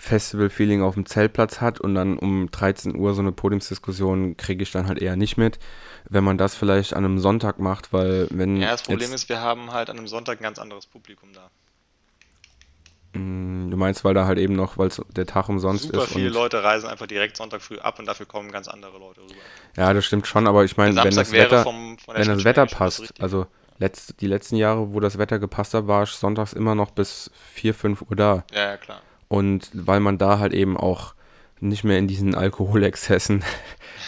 Festival-Feeling 0.03 0.83
auf 0.83 0.95
dem 0.95 1.07
Zeltplatz 1.07 1.61
hat 1.61 1.81
und 1.81 1.95
dann 1.95 2.19
um 2.19 2.51
13 2.51 2.97
Uhr 2.97 3.15
so 3.15 3.23
eine 3.23 3.31
Podiumsdiskussion 3.31 4.37
kriege 4.37 4.65
ich 4.65 4.73
dann 4.73 4.89
halt 4.89 5.01
eher 5.01 5.15
nicht 5.15 5.37
mit. 5.37 5.61
Wenn 6.09 6.25
man 6.25 6.39
das 6.39 6.57
vielleicht 6.57 6.95
an 6.95 7.05
einem 7.05 7.21
Sonntag 7.21 7.61
macht, 7.61 7.93
weil 7.93 8.27
wenn. 8.31 8.57
Ja, 8.57 8.73
das 8.73 8.83
Problem 8.83 9.13
ist, 9.13 9.29
wir 9.29 9.41
haben 9.41 9.73
halt 9.73 9.91
an 9.91 9.99
einem 9.99 10.09
Sonntag 10.09 10.41
ein 10.41 10.43
ganz 10.43 10.59
anderes 10.59 10.87
Publikum 10.87 11.29
da. 11.33 11.51
Mm, 13.17 13.71
du 13.71 13.77
meinst, 13.77 14.05
weil 14.05 14.13
da 14.13 14.27
halt 14.27 14.39
eben 14.39 14.57
noch, 14.57 14.77
weil 14.77 14.91
der 15.15 15.27
Tag 15.27 15.49
umsonst 15.49 15.85
Super 15.85 15.99
ist. 15.99 16.09
Super 16.09 16.19
viele 16.19 16.31
Leute 16.31 16.65
reisen 16.65 16.89
einfach 16.89 17.07
direkt 17.07 17.37
Sonntag 17.37 17.63
früh 17.63 17.79
ab 17.79 18.01
und 18.01 18.07
dafür 18.07 18.27
kommen 18.27 18.51
ganz 18.51 18.67
andere 18.67 18.99
Leute 18.99 19.21
rüber. 19.21 19.35
Ja, 19.77 19.95
das 19.95 20.05
stimmt 20.05 20.27
schon, 20.27 20.49
aber 20.49 20.65
ich 20.65 20.77
meine, 20.77 20.97
wenn 20.97 21.15
das 21.15 21.31
Wetter, 21.31 21.63
vom, 21.63 21.97
wenn 22.13 22.27
das 22.27 22.45
Wetter 22.45 22.67
passt, 22.67 23.15
also 23.23 23.47
letzt, 23.79 24.21
die 24.21 24.27
letzten 24.27 24.57
Jahre, 24.57 24.93
wo 24.93 24.99
das 24.99 25.17
Wetter 25.17 25.39
gepasst 25.39 25.75
hat, 25.75 25.87
war 25.87 26.03
ich 26.03 26.11
sonntags 26.11 26.55
immer 26.55 26.75
noch 26.75 26.91
bis 26.91 27.31
4, 27.55 27.73
5 27.73 28.03
Uhr 28.03 28.17
da. 28.17 28.45
Ja, 28.53 28.71
ja, 28.71 28.77
klar. 28.77 29.01
Und 29.33 29.71
weil 29.73 30.01
man 30.01 30.19
da 30.19 30.39
halt 30.39 30.53
eben 30.53 30.77
auch 30.77 31.15
nicht 31.59 31.85
mehr 31.85 31.97
in 31.97 32.07
diesen 32.07 32.35
Alkoholexzessen 32.35 33.43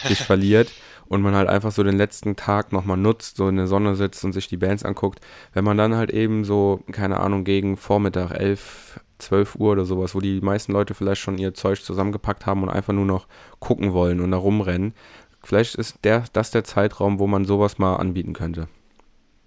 sich 0.04 0.18
verliert 0.18 0.70
und 1.06 1.22
man 1.22 1.34
halt 1.34 1.48
einfach 1.48 1.72
so 1.72 1.82
den 1.82 1.96
letzten 1.96 2.36
Tag 2.36 2.72
nochmal 2.72 2.98
nutzt, 2.98 3.38
so 3.38 3.48
in 3.48 3.56
der 3.56 3.66
Sonne 3.66 3.94
sitzt 3.94 4.22
und 4.26 4.34
sich 4.34 4.48
die 4.48 4.58
Bands 4.58 4.84
anguckt, 4.84 5.20
wenn 5.54 5.64
man 5.64 5.78
dann 5.78 5.96
halt 5.96 6.10
eben 6.10 6.44
so, 6.44 6.82
keine 6.92 7.20
Ahnung, 7.20 7.44
gegen 7.44 7.78
Vormittag 7.78 8.32
11, 8.32 9.00
12 9.16 9.54
Uhr 9.54 9.72
oder 9.72 9.86
sowas, 9.86 10.14
wo 10.14 10.20
die 10.20 10.42
meisten 10.42 10.72
Leute 10.72 10.92
vielleicht 10.92 11.22
schon 11.22 11.38
ihr 11.38 11.54
Zeug 11.54 11.82
zusammengepackt 11.82 12.44
haben 12.44 12.62
und 12.62 12.68
einfach 12.68 12.92
nur 12.92 13.06
noch 13.06 13.26
gucken 13.60 13.94
wollen 13.94 14.20
und 14.20 14.30
da 14.30 14.36
rumrennen, 14.36 14.92
vielleicht 15.42 15.76
ist 15.76 16.00
der, 16.04 16.24
das 16.34 16.50
der 16.50 16.64
Zeitraum, 16.64 17.18
wo 17.18 17.26
man 17.26 17.46
sowas 17.46 17.78
mal 17.78 17.96
anbieten 17.96 18.34
könnte. 18.34 18.68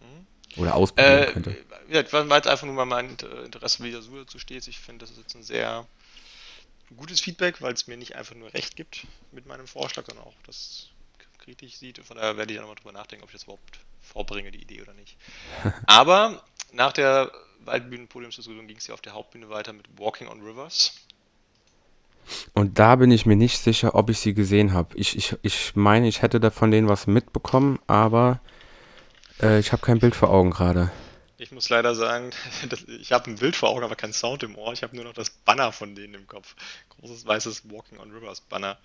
Mhm. 0.01 0.59
Oder 0.59 0.73
ausprobieren 0.73 1.21
äh, 1.21 1.32
könnte 1.32 1.55
ja, 1.90 2.12
weil 2.12 2.30
jetzt 2.30 2.48
einfach 2.48 2.66
nur 2.66 2.76
mal 2.76 2.86
mein 2.86 3.12
Interesse, 3.12 3.84
wie 3.84 3.92
Suche 3.94 4.20
dazu 4.20 4.40
steht. 4.40 4.68
Ich 4.68 4.80
finde, 4.80 5.06
das 5.06 5.12
ist 5.12 5.20
jetzt 5.20 5.36
ein 5.36 5.44
sehr 5.44 5.86
gutes 6.96 7.20
Feedback, 7.20 7.62
weil 7.62 7.74
es 7.74 7.88
mir 7.88 7.98
nicht 7.98 8.16
einfach 8.16 8.36
nur 8.36 8.54
recht 8.54 8.76
gibt 8.76 9.08
mit 9.32 9.46
meinem 9.46 9.68
Vorschlag, 9.68 10.06
sondern 10.06 10.26
auch 10.26 10.34
das 10.46 10.90
kritisch 11.40 11.78
sieht. 11.78 12.00
Von 12.00 12.18
daher 12.18 12.38
werde 12.38 12.52
ich 12.52 12.58
dann 12.58 12.68
nochmal 12.68 12.82
drüber 12.82 12.92
nachdenken, 12.92 13.24
ob 13.24 13.30
ich 13.30 13.36
das 13.36 13.44
überhaupt 13.44 13.80
vorbringe, 14.02 14.52
die 14.52 14.62
Idee 14.62 14.82
oder 14.82 14.94
nicht. 14.94 15.18
Aber 15.86 16.44
nach 16.74 16.94
der 16.94 17.32
Waldbühnen-Podiumsdiskussion 17.66 18.68
ging 18.68 18.78
es 18.78 18.88
ja 18.88 18.94
auf 18.94 19.02
der 19.02 19.14
Hauptbühne 19.14 19.50
weiter 19.50 19.74
mit 19.74 19.86
Walking 19.98 20.28
on 20.28 20.42
Rivers. 20.42 20.94
Und 22.54 22.78
da 22.80 22.96
bin 22.98 23.12
ich 23.12 23.26
mir 23.26 23.38
nicht 23.38 23.60
sicher, 23.60 23.96
ob 23.96 24.10
ich 24.10 24.20
sie 24.20 24.34
gesehen 24.34 24.74
habe. 24.74 24.98
Ich, 24.98 25.16
ich, 25.16 25.36
ich 25.44 25.76
meine, 25.76 26.08
ich 26.08 26.22
hätte 26.22 26.40
da 26.40 26.52
von 26.52 26.72
denen 26.72 26.90
was 26.90 27.08
mitbekommen, 27.08 27.80
aber 27.88 28.42
äh, 29.42 29.60
ich 29.60 29.72
habe 29.72 29.82
kein 29.82 30.00
Bild 30.00 30.16
vor 30.16 30.30
Augen 30.30 30.52
gerade. 30.52 30.92
Ich 31.40 31.52
muss 31.52 31.70
leider 31.70 31.94
sagen, 31.94 32.32
ich 32.88 33.12
habe 33.12 33.30
ein 33.30 33.36
Bild 33.36 33.56
vor 33.56 33.70
Augen, 33.70 33.84
aber 33.84 33.96
kein 33.96 34.14
Sound 34.14 34.44
im 34.44 34.58
Ohr. 34.58 34.74
Ich 34.74 34.84
habe 34.84 34.96
nur 34.96 35.06
noch 35.06 35.14
das 35.14 35.30
Banner 35.30 35.72
von 35.72 35.96
denen 35.96 36.16
im 36.16 36.28
Kopf. 36.28 36.56
Großes 36.90 37.26
weißes 37.26 37.70
Walking 37.70 38.00
on 38.00 38.12
Rivers 38.12 38.42
Banner. 38.42 38.78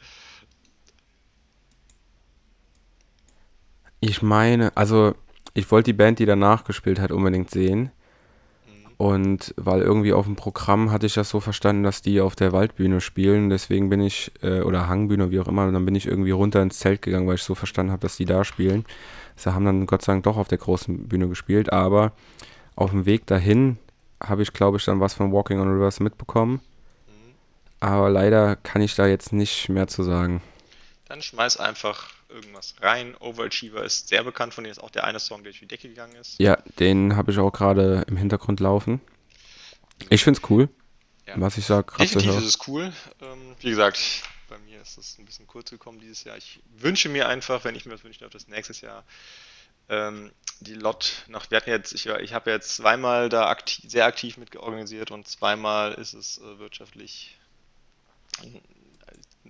Ich 4.00 4.20
meine, 4.20 4.76
also 4.76 5.14
ich 5.54 5.70
wollte 5.70 5.92
die 5.92 5.96
Band, 5.96 6.18
die 6.18 6.26
danach 6.26 6.64
gespielt 6.64 6.98
hat, 6.98 7.10
unbedingt 7.10 7.50
sehen. 7.50 7.90
Und 8.96 9.54
weil 9.56 9.80
irgendwie 9.80 10.12
auf 10.12 10.26
dem 10.26 10.36
Programm 10.36 10.90
hatte 10.90 11.06
ich 11.06 11.14
das 11.14 11.28
so 11.28 11.40
verstanden, 11.40 11.82
dass 11.82 12.02
die 12.02 12.20
auf 12.20 12.36
der 12.36 12.52
Waldbühne 12.52 13.00
spielen. 13.00 13.50
Deswegen 13.50 13.88
bin 13.88 14.00
ich, 14.00 14.30
äh, 14.42 14.60
oder 14.60 14.88
Hangbühne, 14.88 15.30
wie 15.30 15.40
auch 15.40 15.48
immer, 15.48 15.66
und 15.66 15.74
dann 15.74 15.84
bin 15.84 15.94
ich 15.94 16.06
irgendwie 16.06 16.30
runter 16.30 16.62
ins 16.62 16.78
Zelt 16.78 17.02
gegangen, 17.02 17.26
weil 17.26 17.36
ich 17.36 17.42
so 17.42 17.54
verstanden 17.54 17.92
habe, 17.92 18.02
dass 18.02 18.16
die 18.16 18.24
da 18.24 18.44
spielen. 18.44 18.84
Sie 19.36 19.52
haben 19.52 19.64
dann 19.64 19.86
Gott 19.86 20.02
sei 20.02 20.12
Dank 20.12 20.24
doch 20.24 20.36
auf 20.36 20.48
der 20.48 20.58
großen 20.58 21.08
Bühne 21.08 21.28
gespielt, 21.28 21.72
aber 21.72 22.12
auf 22.76 22.90
dem 22.90 23.06
Weg 23.06 23.26
dahin 23.26 23.78
habe 24.22 24.42
ich, 24.42 24.52
glaube 24.52 24.76
ich, 24.76 24.84
dann 24.84 25.00
was 25.00 25.14
von 25.14 25.32
Walking 25.32 25.58
on 25.58 25.72
Rivers 25.72 26.00
mitbekommen. 26.00 26.60
Mhm. 27.06 27.34
Aber 27.80 28.10
leider 28.10 28.56
kann 28.56 28.82
ich 28.82 28.94
da 28.94 29.06
jetzt 29.06 29.32
nicht 29.32 29.68
mehr 29.68 29.88
zu 29.88 30.02
sagen. 30.02 30.42
Dann 31.08 31.22
schmeiß 31.22 31.58
einfach 31.58 32.10
irgendwas 32.32 32.74
rein. 32.80 33.16
Overachiever 33.16 33.84
ist 33.84 34.08
sehr 34.08 34.24
bekannt, 34.24 34.54
von 34.54 34.64
denen 34.64 34.72
ist 34.72 34.82
auch 34.82 34.90
der 34.90 35.04
eine 35.04 35.20
Song, 35.20 35.42
der 35.42 35.52
durch 35.52 35.60
die 35.60 35.66
Decke 35.66 35.88
gegangen 35.88 36.16
ist. 36.16 36.38
Ja, 36.38 36.56
den 36.78 37.16
habe 37.16 37.32
ich 37.32 37.38
auch 37.38 37.52
gerade 37.52 38.04
im 38.08 38.16
Hintergrund 38.16 38.60
laufen. 38.60 39.00
Ich 40.08 40.24
finde 40.24 40.40
es 40.42 40.50
cool, 40.50 40.68
ja. 41.26 41.34
was 41.36 41.58
ich 41.58 41.66
sage. 41.66 41.92
Definitiv 41.98 42.36
ist 42.38 42.44
es 42.44 42.68
cool. 42.68 42.92
Ähm, 43.20 43.54
wie 43.60 43.70
gesagt, 43.70 43.98
bei 44.48 44.58
mir 44.58 44.82
ist 44.82 44.98
das 44.98 45.18
ein 45.18 45.24
bisschen 45.24 45.46
kurz 45.46 45.70
gekommen 45.70 46.00
dieses 46.00 46.24
Jahr. 46.24 46.36
Ich 46.36 46.60
wünsche 46.76 47.08
mir 47.08 47.28
einfach, 47.28 47.64
wenn 47.64 47.74
ich 47.74 47.86
mir 47.86 47.92
das 47.92 48.04
wünschen 48.04 48.20
darf, 48.20 48.32
dass 48.32 48.48
nächstes 48.48 48.80
Jahr 48.80 49.04
ähm, 49.88 50.32
die 50.60 50.74
Lot 50.74 51.24
nach, 51.28 51.50
wir 51.50 51.56
hatten 51.56 51.70
jetzt, 51.70 51.92
ich, 51.92 52.06
ich 52.06 52.34
habe 52.34 52.50
jetzt 52.50 52.76
zweimal 52.76 53.28
da 53.28 53.48
aktiv, 53.48 53.90
sehr 53.90 54.06
aktiv 54.06 54.36
mitorganisiert 54.36 55.10
und 55.10 55.26
zweimal 55.26 55.94
ist 55.94 56.14
es 56.14 56.38
äh, 56.38 56.58
wirtschaftlich, 56.58 57.36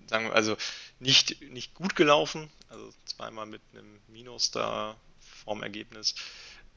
sagen 0.06 0.26
wir, 0.26 0.34
also 0.34 0.56
nicht, 1.02 1.40
nicht 1.50 1.74
gut 1.74 1.96
gelaufen, 1.96 2.50
also 2.70 2.92
zweimal 3.04 3.46
mit 3.46 3.60
einem 3.72 3.98
Minus 4.08 4.50
da 4.50 4.96
vorm 5.44 5.62
Ergebnis, 5.62 6.14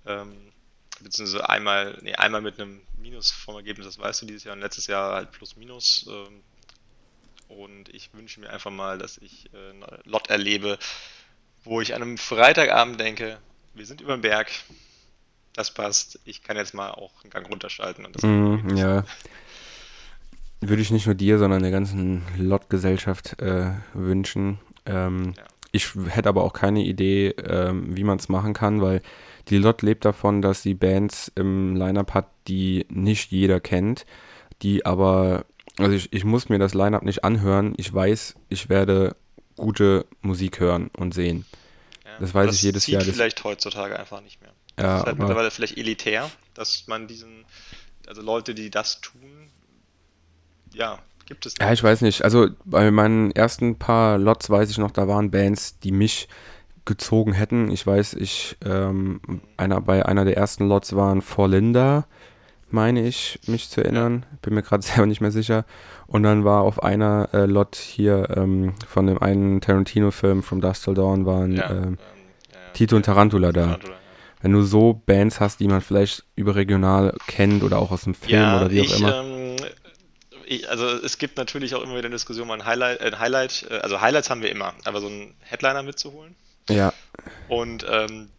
ähm, 0.05 0.51
beziehungsweise 0.99 1.47
einmal, 1.47 1.97
nee, 2.01 2.15
einmal 2.15 2.41
mit 2.41 2.59
einem 2.59 2.81
Minus 2.97 3.31
vorm 3.31 3.57
Ergebnis, 3.57 3.85
das 3.85 3.99
weißt 3.99 4.23
du 4.23 4.25
dieses 4.25 4.43
Jahr 4.43 4.55
und 4.55 4.61
letztes 4.61 4.87
Jahr 4.87 5.13
halt 5.13 5.31
plus 5.31 5.55
minus. 5.55 6.07
Ähm, 6.09 6.43
und 7.47 7.89
ich 7.89 8.11
wünsche 8.13 8.39
mir 8.39 8.49
einfach 8.49 8.71
mal, 8.71 8.97
dass 8.97 9.19
ich 9.19 9.53
äh, 9.53 9.69
eine 9.69 9.99
Lot 10.05 10.29
erlebe, 10.29 10.79
wo 11.63 11.79
ich 11.79 11.93
an 11.93 12.01
einem 12.01 12.17
Freitagabend 12.17 12.99
denke, 12.99 13.39
wir 13.75 13.85
sind 13.85 14.01
über 14.01 14.17
dem 14.17 14.21
Berg, 14.21 14.49
das 15.53 15.71
passt, 15.71 16.19
ich 16.25 16.41
kann 16.41 16.57
jetzt 16.57 16.73
mal 16.73 16.91
auch 16.91 17.11
einen 17.23 17.29
Gang 17.29 17.47
runterschalten. 17.49 18.05
Und 18.05 18.15
das 18.15 18.23
mm, 18.23 18.75
ja. 18.75 19.05
Würde 20.67 20.81
ich 20.81 20.91
nicht 20.91 21.05
nur 21.05 21.15
dir, 21.15 21.37
sondern 21.37 21.61
der 21.61 21.71
ganzen 21.71 22.23
Lot-Gesellschaft 22.37 23.41
äh, 23.41 23.71
wünschen. 23.93 24.59
Ähm, 24.85 25.33
ja. 25.37 25.43
Ich 25.71 25.93
hätte 26.07 26.29
aber 26.29 26.43
auch 26.43 26.53
keine 26.53 26.83
Idee, 26.83 27.29
ähm, 27.31 27.95
wie 27.95 28.03
man 28.03 28.17
es 28.17 28.29
machen 28.29 28.53
kann, 28.53 28.81
weil 28.81 29.01
die 29.49 29.57
Lot 29.57 29.81
lebt 29.81 30.05
davon, 30.05 30.41
dass 30.41 30.61
sie 30.63 30.73
Bands 30.73 31.31
im 31.35 31.75
Line-Up 31.75 32.13
hat, 32.13 32.29
die 32.47 32.85
nicht 32.89 33.31
jeder 33.31 33.59
kennt, 33.59 34.05
die 34.61 34.85
aber, 34.85 35.45
also 35.77 35.91
ich, 35.91 36.11
ich 36.13 36.23
muss 36.23 36.49
mir 36.49 36.59
das 36.59 36.73
Line-Up 36.73 37.03
nicht 37.03 37.23
anhören. 37.23 37.73
Ich 37.77 37.93
weiß, 37.93 38.35
ich 38.49 38.69
werde 38.69 39.15
gute 39.57 40.05
Musik 40.21 40.59
hören 40.59 40.89
und 40.97 41.13
sehen. 41.13 41.45
Ja, 42.05 42.11
das 42.19 42.33
weiß 42.33 42.47
das 42.47 42.55
ich 42.55 42.61
jedes 42.63 42.87
Jahr. 42.87 43.03
Das 43.03 43.13
vielleicht 43.13 43.43
heutzutage 43.43 43.99
einfach 43.99 44.21
nicht 44.21 44.41
mehr. 44.41 44.51
Ja, 44.79 44.83
das 44.83 44.99
ist 45.01 45.05
halt 45.07 45.19
mittlerweile 45.19 45.51
vielleicht 45.51 45.77
elitär, 45.77 46.29
dass 46.53 46.87
man 46.87 47.07
diesen, 47.07 47.45
also 48.07 48.21
Leute, 48.21 48.55
die 48.55 48.69
das 48.69 49.01
tun, 49.01 49.44
ja, 50.75 50.99
gibt 51.25 51.45
es. 51.45 51.55
Ja, 51.59 51.71
ich 51.71 51.83
weiß 51.83 52.01
nicht. 52.01 52.23
Also 52.23 52.49
bei 52.65 52.91
meinen 52.91 53.31
ersten 53.31 53.77
paar 53.77 54.17
Lots 54.17 54.49
weiß 54.49 54.69
ich 54.69 54.77
noch, 54.77 54.91
da 54.91 55.07
waren 55.07 55.31
Bands, 55.31 55.79
die 55.79 55.91
mich 55.91 56.27
gezogen 56.85 57.33
hätten. 57.33 57.71
Ich 57.71 57.85
weiß, 57.85 58.13
ich, 58.13 58.57
ähm, 58.63 59.19
einer, 59.57 59.81
bei 59.81 60.05
einer 60.05 60.23
der 60.23 60.37
ersten 60.37 60.67
Lots 60.67 60.95
waren 60.95 61.21
For 61.21 61.47
Linda, 61.47 62.05
meine 62.69 63.05
ich, 63.05 63.39
mich 63.47 63.69
zu 63.69 63.81
erinnern. 63.81 64.25
Bin 64.41 64.53
mir 64.53 64.61
gerade 64.61 64.83
selber 64.85 65.07
nicht 65.07 65.21
mehr 65.21 65.31
sicher. 65.31 65.65
Und 66.07 66.23
dann 66.23 66.45
war 66.45 66.61
auf 66.61 66.83
einer 66.83 67.29
äh, 67.33 67.45
Lot 67.45 67.75
hier 67.75 68.29
ähm, 68.35 68.73
von 68.87 69.07
dem 69.07 69.21
einen 69.21 69.61
Tarantino-Film 69.61 70.43
From 70.43 70.61
Dust 70.61 70.85
Till 70.85 70.93
Dawn 70.93 71.25
waren 71.25 71.53
ja, 71.53 71.69
ähm, 71.71 71.83
ähm 71.83 71.97
ja, 72.51 72.59
Tito 72.73 72.95
und 72.95 73.05
Tarantula 73.05 73.51
da. 73.51 73.65
Tarantula, 73.65 73.95
Wenn 74.41 74.51
du 74.51 74.61
so 74.61 75.01
Bands 75.05 75.39
hast, 75.39 75.59
die 75.59 75.67
man 75.67 75.81
vielleicht 75.81 76.23
überregional 76.35 77.15
kennt 77.25 77.63
oder 77.63 77.79
auch 77.79 77.91
aus 77.91 78.03
dem 78.03 78.13
Film 78.13 78.41
oder 78.55 78.69
wie 78.69 78.81
auch 78.81 78.85
ich, 78.85 78.99
immer. 78.99 79.23
Ich, 80.45 80.69
also 80.69 80.87
es 80.87 81.17
gibt 81.17 81.37
natürlich 81.37 81.75
auch 81.75 81.81
immer 81.81 81.93
wieder 81.93 82.05
eine 82.05 82.15
Diskussion, 82.15 82.47
mal 82.47 82.55
ein 82.55 82.65
Highlight, 82.65 83.01
äh, 83.01 83.05
ein 83.05 83.19
Highlight, 83.19 83.67
äh, 83.69 83.79
also 83.79 84.01
Highlights 84.01 84.29
haben 84.29 84.41
wir 84.41 84.51
immer, 84.51 84.73
aber 84.83 85.01
so 85.01 85.07
einen 85.07 85.35
Headliner 85.41 85.83
mitzuholen. 85.83 86.35
Ja. 86.69 86.93
Und 87.47 87.85
ähm, 87.89 88.29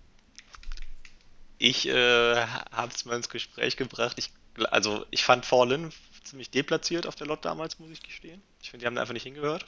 ich 1.59 1.89
äh, 1.89 2.37
habe 2.73 2.93
es 2.95 3.05
mal 3.05 3.17
ins 3.17 3.29
Gespräch 3.29 3.77
gebracht. 3.77 4.19
Ich, 4.19 4.31
also 4.71 5.07
ich 5.11 5.25
fand 5.25 5.47
Fallen 5.47 5.93
ziemlich 6.23 6.51
deplatziert 6.51 7.07
auf 7.07 7.15
der 7.15 7.27
Lot 7.27 7.45
damals, 7.45 7.79
muss 7.79 7.91
ich 7.91 8.03
gestehen. 8.03 8.43
Ich 8.63 8.71
finde, 8.71 8.83
die 8.83 8.87
haben 8.87 8.95
da 8.95 9.01
einfach 9.03 9.15
nicht 9.15 9.23
hingehört. 9.23 9.65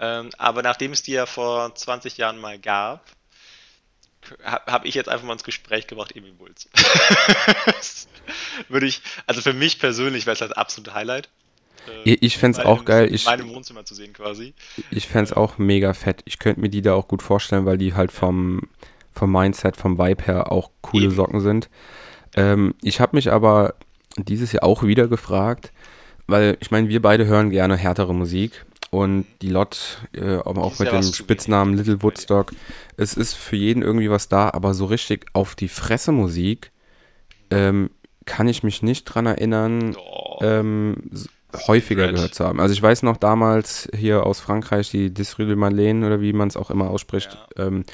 Ähm, 0.00 0.30
aber 0.38 0.62
nachdem 0.62 0.92
es 0.92 1.02
die 1.02 1.12
ja 1.12 1.26
vor 1.26 1.74
20 1.74 2.16
Jahren 2.18 2.38
mal 2.38 2.58
gab, 2.58 3.04
habe 4.44 4.86
ich 4.86 4.94
jetzt 4.94 5.08
einfach 5.08 5.26
mal 5.26 5.32
ins 5.34 5.44
Gespräch 5.44 5.86
gebracht, 5.86 6.14
Emil 6.14 6.32
Bulls. 6.32 6.68
Würde 8.68 8.86
ich, 8.86 9.00
also 9.26 9.40
für 9.40 9.52
mich 9.52 9.78
persönlich 9.78 10.26
wäre 10.26 10.34
es 10.34 10.40
das 10.40 10.52
absolute 10.52 10.94
Highlight. 10.94 11.28
Äh, 12.04 12.18
ich 12.20 12.38
fände 12.38 12.60
es 12.60 12.64
auch 12.64 12.84
geil. 12.84 13.06
In 13.08 13.20
meinem 13.24 13.48
Wohnzimmer 13.50 13.84
zu 13.84 13.94
sehen 13.94 14.12
quasi. 14.12 14.54
Ich 14.90 15.06
fände 15.06 15.24
es 15.24 15.32
auch 15.32 15.58
mega 15.58 15.94
fett. 15.94 16.22
Ich 16.24 16.38
könnte 16.38 16.60
mir 16.60 16.68
die 16.68 16.82
da 16.82 16.94
auch 16.94 17.08
gut 17.08 17.22
vorstellen, 17.22 17.66
weil 17.66 17.78
die 17.78 17.94
halt 17.94 18.12
vom, 18.12 18.62
vom 19.12 19.32
Mindset, 19.32 19.76
vom 19.76 19.98
Vibe 19.98 20.24
her 20.24 20.52
auch 20.52 20.70
coole 20.82 21.06
Eben. 21.06 21.14
Socken 21.14 21.40
sind. 21.40 21.68
Ähm, 22.36 22.74
ich 22.82 23.00
habe 23.00 23.16
mich 23.16 23.32
aber 23.32 23.74
dieses 24.16 24.52
Jahr 24.52 24.64
auch 24.64 24.82
wieder 24.82 25.08
gefragt, 25.08 25.72
weil 26.26 26.56
ich 26.60 26.70
meine, 26.70 26.88
wir 26.88 27.00
beide 27.00 27.26
hören 27.26 27.50
gerne 27.50 27.76
härtere 27.76 28.14
Musik 28.14 28.64
und 28.90 29.26
die 29.42 29.50
Lot, 29.50 29.98
äh, 30.12 30.36
auch 30.36 30.78
mit 30.78 30.90
dem 30.90 31.02
Spitznamen 31.02 31.74
Little 31.74 32.02
Woodstock, 32.02 32.52
es 32.96 33.14
ist 33.14 33.34
für 33.34 33.56
jeden 33.56 33.82
irgendwie 33.82 34.10
was 34.10 34.28
da, 34.28 34.50
aber 34.50 34.74
so 34.74 34.86
richtig 34.86 35.26
auf 35.34 35.54
die 35.54 35.68
Fresse 35.68 36.12
Musik 36.12 36.70
ähm, 37.50 37.90
kann 38.24 38.48
ich 38.48 38.62
mich 38.62 38.82
nicht 38.82 39.04
dran 39.04 39.26
erinnern, 39.26 39.96
ähm, 40.40 40.96
häufiger 41.66 42.12
gehört 42.12 42.34
zu 42.34 42.44
haben. 42.44 42.60
Also 42.60 42.74
ich 42.74 42.82
weiß 42.82 43.02
noch 43.02 43.16
damals 43.16 43.88
hier 43.96 44.26
aus 44.26 44.40
Frankreich 44.40 44.90
die 44.90 45.12
Disrue 45.12 45.46
de 45.46 45.56
Marlene 45.56 46.06
oder 46.06 46.20
wie 46.20 46.32
man 46.32 46.48
es 46.48 46.56
auch 46.56 46.70
immer 46.70 46.90
ausspricht, 46.90 47.38
ja. 47.56 47.66
ähm, 47.66 47.84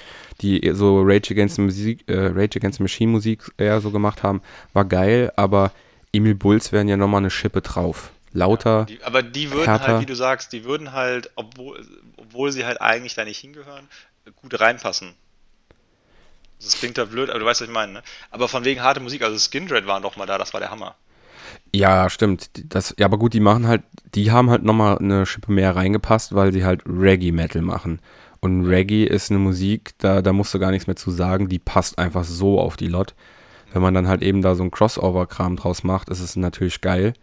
die 0.41 0.71
so 0.75 1.03
Rage 1.03 1.33
Against, 1.33 1.59
Musik, 1.59 2.05
äh, 2.09 2.27
Rage 2.35 2.59
Against 2.59 2.81
Machine 2.81 3.13
Musik 3.13 3.45
eher 3.57 3.81
so 3.81 3.91
gemacht 3.91 4.23
haben, 4.23 4.43
war 4.73 4.85
geil, 4.85 5.33
aber 5.37 5.73
Emil 6.13 6.35
Bulls 6.35 6.73
wären 6.73 6.89
ja 6.89 6.97
nochmal 6.97 7.21
eine 7.21 7.31
Schippe 7.31 7.61
drauf 7.61 8.13
lauter. 8.35 8.85
Die, 8.85 9.03
aber 9.03 9.23
die 9.23 9.51
würden 9.51 9.65
härter. 9.65 9.87
halt, 9.87 10.03
wie 10.03 10.07
du 10.07 10.15
sagst, 10.15 10.53
die 10.53 10.65
würden 10.65 10.93
halt, 10.93 11.31
obwohl, 11.37 11.83
obwohl 12.19 12.53
sie 12.53 12.67
halt 12.67 12.81
eigentlich 12.83 13.15
da 13.15 13.25
nicht 13.25 13.39
hingehören, 13.39 13.89
gut 14.37 14.61
reinpassen. 14.61 15.15
Das 16.63 16.79
klingt 16.79 16.99
ja 16.99 17.05
blöd, 17.05 17.31
aber 17.31 17.39
du 17.39 17.47
weißt, 17.47 17.63
was 17.63 17.69
ich 17.69 17.75
meine, 17.75 17.93
ne? 17.93 18.03
Aber 18.31 18.49
von 18.49 18.65
wegen 18.65 18.83
harte 18.83 19.01
Musik, 19.01 19.23
also 19.23 19.39
Skindred 19.39 19.87
waren 19.87 20.03
doch 20.03 20.17
mal 20.17 20.27
da, 20.27 20.39
das 20.39 20.53
war 20.53 20.61
der 20.61 20.71
Hammer. 20.71 20.95
Ja, 21.75 22.09
stimmt. 22.09 22.51
Das, 22.73 22.95
ja, 22.99 23.07
aber 23.07 23.19
gut, 23.19 23.35
die 23.35 23.41
machen 23.41 23.67
halt, 23.67 23.83
die 24.15 24.31
haben 24.31 24.51
halt 24.51 24.63
nochmal 24.63 24.99
eine 24.99 25.27
Schippe 25.27 25.53
mehr 25.53 25.75
reingepasst, 25.77 26.35
weil 26.35 26.53
sie 26.53 26.65
halt 26.65 26.83
Reggae-Metal 26.87 27.63
machen. 27.63 28.01
Und 28.41 28.67
Reggae 28.67 29.05
ist 29.05 29.31
eine 29.31 29.41
Musik, 29.41 29.93
da, 29.99 30.23
da 30.23 30.33
musst 30.33 30.55
du 30.55 30.59
gar 30.59 30.71
nichts 30.71 30.87
mehr 30.87 30.97
zu 30.97 31.11
sagen, 31.11 31.49
die 31.49 31.59
passt 31.59 31.99
einfach 31.99 32.25
so 32.25 32.61
auf 32.61 32.77
die 32.77 32.89
Lot. 32.89 33.15
Wenn 33.73 33.83
man 33.83 33.95
dann 33.95 34.07
halt 34.07 34.23
eben 34.23 34.41
da 34.43 34.55
so 34.55 34.63
ein 34.63 34.71
Crossover-Kram 34.71 35.57
draus 35.57 35.83
macht, 35.83 36.09
ist 36.09 36.21
es 36.21 36.37
natürlich 36.37 36.81
geil. 36.81 37.15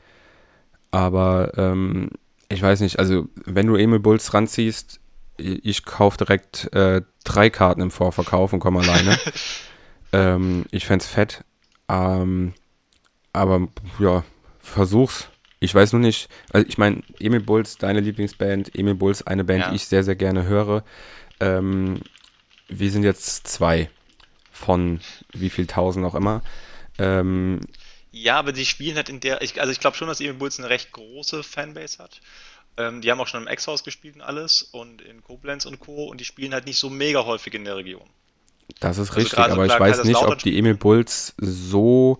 Aber 0.91 1.53
ähm, 1.57 2.09
ich 2.49 2.61
weiß 2.61 2.81
nicht, 2.81 2.99
also 2.99 3.27
wenn 3.45 3.67
du 3.67 3.75
Emil 3.75 3.99
Bulls 3.99 4.33
ranziehst, 4.33 4.99
ich 5.37 5.85
kaufe 5.85 6.17
direkt 6.17 6.73
äh, 6.73 7.01
drei 7.23 7.49
Karten 7.49 7.81
im 7.81 7.91
Vorverkauf 7.91 8.53
und 8.53 8.59
komme 8.59 8.81
alleine. 8.81 9.17
ähm, 10.13 10.65
ich 10.71 10.85
fände 10.85 11.03
es 11.03 11.09
fett. 11.09 11.43
Ähm, 11.89 12.53
aber 13.33 13.67
ja, 13.99 14.23
versuch's. 14.59 15.29
Ich 15.59 15.73
weiß 15.73 15.93
nur 15.93 16.01
nicht, 16.01 16.27
also 16.51 16.67
ich 16.67 16.77
meine, 16.77 17.03
Emil 17.19 17.39
Bulls, 17.39 17.77
deine 17.77 17.99
Lieblingsband, 17.99 18.75
Emil 18.75 18.95
Bulls, 18.95 19.25
eine 19.25 19.43
Band, 19.43 19.61
ja. 19.61 19.69
die 19.69 19.75
ich 19.75 19.85
sehr, 19.85 20.03
sehr 20.03 20.15
gerne 20.15 20.45
höre. 20.45 20.83
Ähm, 21.39 22.01
wir 22.67 22.91
sind 22.91 23.03
jetzt 23.03 23.47
zwei 23.47 23.89
von 24.51 24.99
wie 25.33 25.49
viel 25.49 25.67
tausend 25.67 26.05
auch 26.05 26.15
immer. 26.15 26.41
Ähm, 26.97 27.61
ja, 28.11 28.37
aber 28.37 28.51
die 28.51 28.65
spielen 28.65 28.97
halt 28.97 29.09
in 29.09 29.19
der, 29.19 29.41
ich, 29.41 29.59
also 29.59 29.71
ich 29.71 29.79
glaube 29.79 29.95
schon, 29.95 30.07
dass 30.07 30.19
Emil 30.19 30.33
Bulls 30.33 30.59
eine 30.59 30.69
recht 30.69 30.91
große 30.91 31.43
Fanbase 31.43 31.99
hat. 31.99 32.21
Ähm, 32.77 33.01
die 33.01 33.11
haben 33.11 33.19
auch 33.19 33.27
schon 33.27 33.41
im 33.41 33.47
Ex-Haus 33.47 33.83
gespielt 33.83 34.15
und 34.15 34.21
alles 34.21 34.63
und 34.63 35.01
in 35.01 35.21
Koblenz 35.23 35.65
und 35.65 35.79
Co. 35.79 36.05
und 36.05 36.19
die 36.19 36.25
spielen 36.25 36.53
halt 36.53 36.65
nicht 36.65 36.77
so 36.77 36.89
mega 36.89 37.25
häufig 37.25 37.53
in 37.53 37.65
der 37.65 37.77
Region. 37.77 38.07
Das 38.79 38.97
ist 38.97 39.09
also 39.09 39.19
richtig, 39.19 39.39
aber 39.39 39.65
ich 39.65 39.79
weiß 39.79 40.03
nicht, 40.03 40.15
ob 40.15 40.37
die 40.39 40.57
Emil 40.57 40.75
Bulls 40.75 41.33
so, 41.37 42.19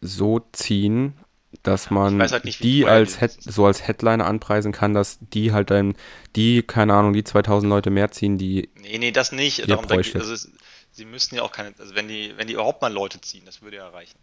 so 0.00 0.40
ziehen, 0.52 1.14
dass 1.62 1.90
man 1.90 2.20
halt 2.20 2.44
nicht, 2.44 2.62
die 2.62 2.86
als 2.86 3.18
Head, 3.18 3.32
so 3.40 3.66
als 3.66 3.86
Headliner 3.86 4.26
anpreisen 4.26 4.72
kann, 4.72 4.94
dass 4.94 5.18
die 5.20 5.52
halt 5.52 5.70
dann, 5.70 5.94
die, 6.34 6.62
keine 6.62 6.94
Ahnung, 6.94 7.12
die 7.12 7.24
2000 7.24 7.68
Leute 7.68 7.90
mehr 7.90 8.10
ziehen, 8.10 8.38
die. 8.38 8.70
Nee, 8.76 8.98
nee, 8.98 9.10
das 9.12 9.32
nicht. 9.32 9.68
Darum, 9.68 9.86
also 9.90 10.32
es, 10.32 10.50
sie 10.92 11.04
müssten 11.04 11.36
ja 11.36 11.42
auch 11.42 11.52
keine, 11.52 11.74
also 11.78 11.94
wenn 11.94 12.08
die, 12.08 12.34
wenn 12.36 12.46
die 12.46 12.54
überhaupt 12.54 12.82
mal 12.82 12.92
Leute 12.92 13.20
ziehen, 13.20 13.44
das 13.44 13.62
würde 13.62 13.78
ja 13.78 13.88
reichen. 13.88 14.18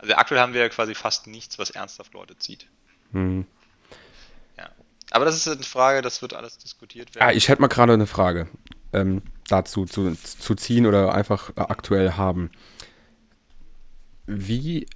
Also 0.00 0.14
aktuell 0.14 0.40
haben 0.40 0.54
wir 0.54 0.62
ja 0.62 0.68
quasi 0.70 0.94
fast 0.94 1.26
nichts, 1.26 1.58
was 1.58 1.70
ernsthaft 1.70 2.14
Leute 2.14 2.36
zieht. 2.38 2.66
Hm. 3.12 3.46
Ja. 4.56 4.70
Aber 5.10 5.26
das 5.26 5.36
ist 5.36 5.46
eine 5.46 5.62
Frage, 5.62 6.00
das 6.00 6.22
wird 6.22 6.32
alles 6.32 6.56
diskutiert 6.56 7.14
werden. 7.14 7.28
Ah, 7.28 7.32
ich 7.32 7.48
hätte 7.48 7.60
mal 7.60 7.68
gerade 7.68 7.92
eine 7.92 8.06
Frage 8.06 8.48
ähm, 8.94 9.22
dazu 9.48 9.84
zu, 9.84 10.14
zu 10.14 10.54
ziehen 10.54 10.86
oder 10.86 11.14
einfach 11.14 11.50
äh, 11.50 11.60
aktuell 11.60 12.12
haben. 12.12 12.50
Wie 14.26 14.86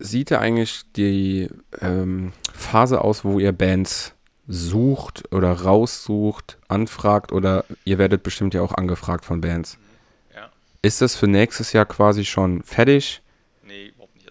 sieht 0.00 0.32
da 0.32 0.40
eigentlich 0.40 0.82
die 0.96 1.48
ähm, 1.80 2.32
Phase 2.52 3.00
aus, 3.02 3.24
wo 3.24 3.38
ihr 3.38 3.52
Bands 3.52 4.14
sucht 4.48 5.32
oder 5.32 5.52
raussucht, 5.52 6.58
anfragt 6.66 7.30
oder 7.32 7.64
ihr 7.84 7.98
werdet 7.98 8.22
bestimmt 8.24 8.54
ja 8.54 8.62
auch 8.62 8.72
angefragt 8.72 9.24
von 9.24 9.40
Bands? 9.40 9.78
Ja. 10.34 10.50
Ist 10.82 11.02
das 11.02 11.14
für 11.14 11.28
nächstes 11.28 11.72
Jahr 11.72 11.86
quasi 11.86 12.24
schon 12.24 12.64
fertig? 12.64 13.22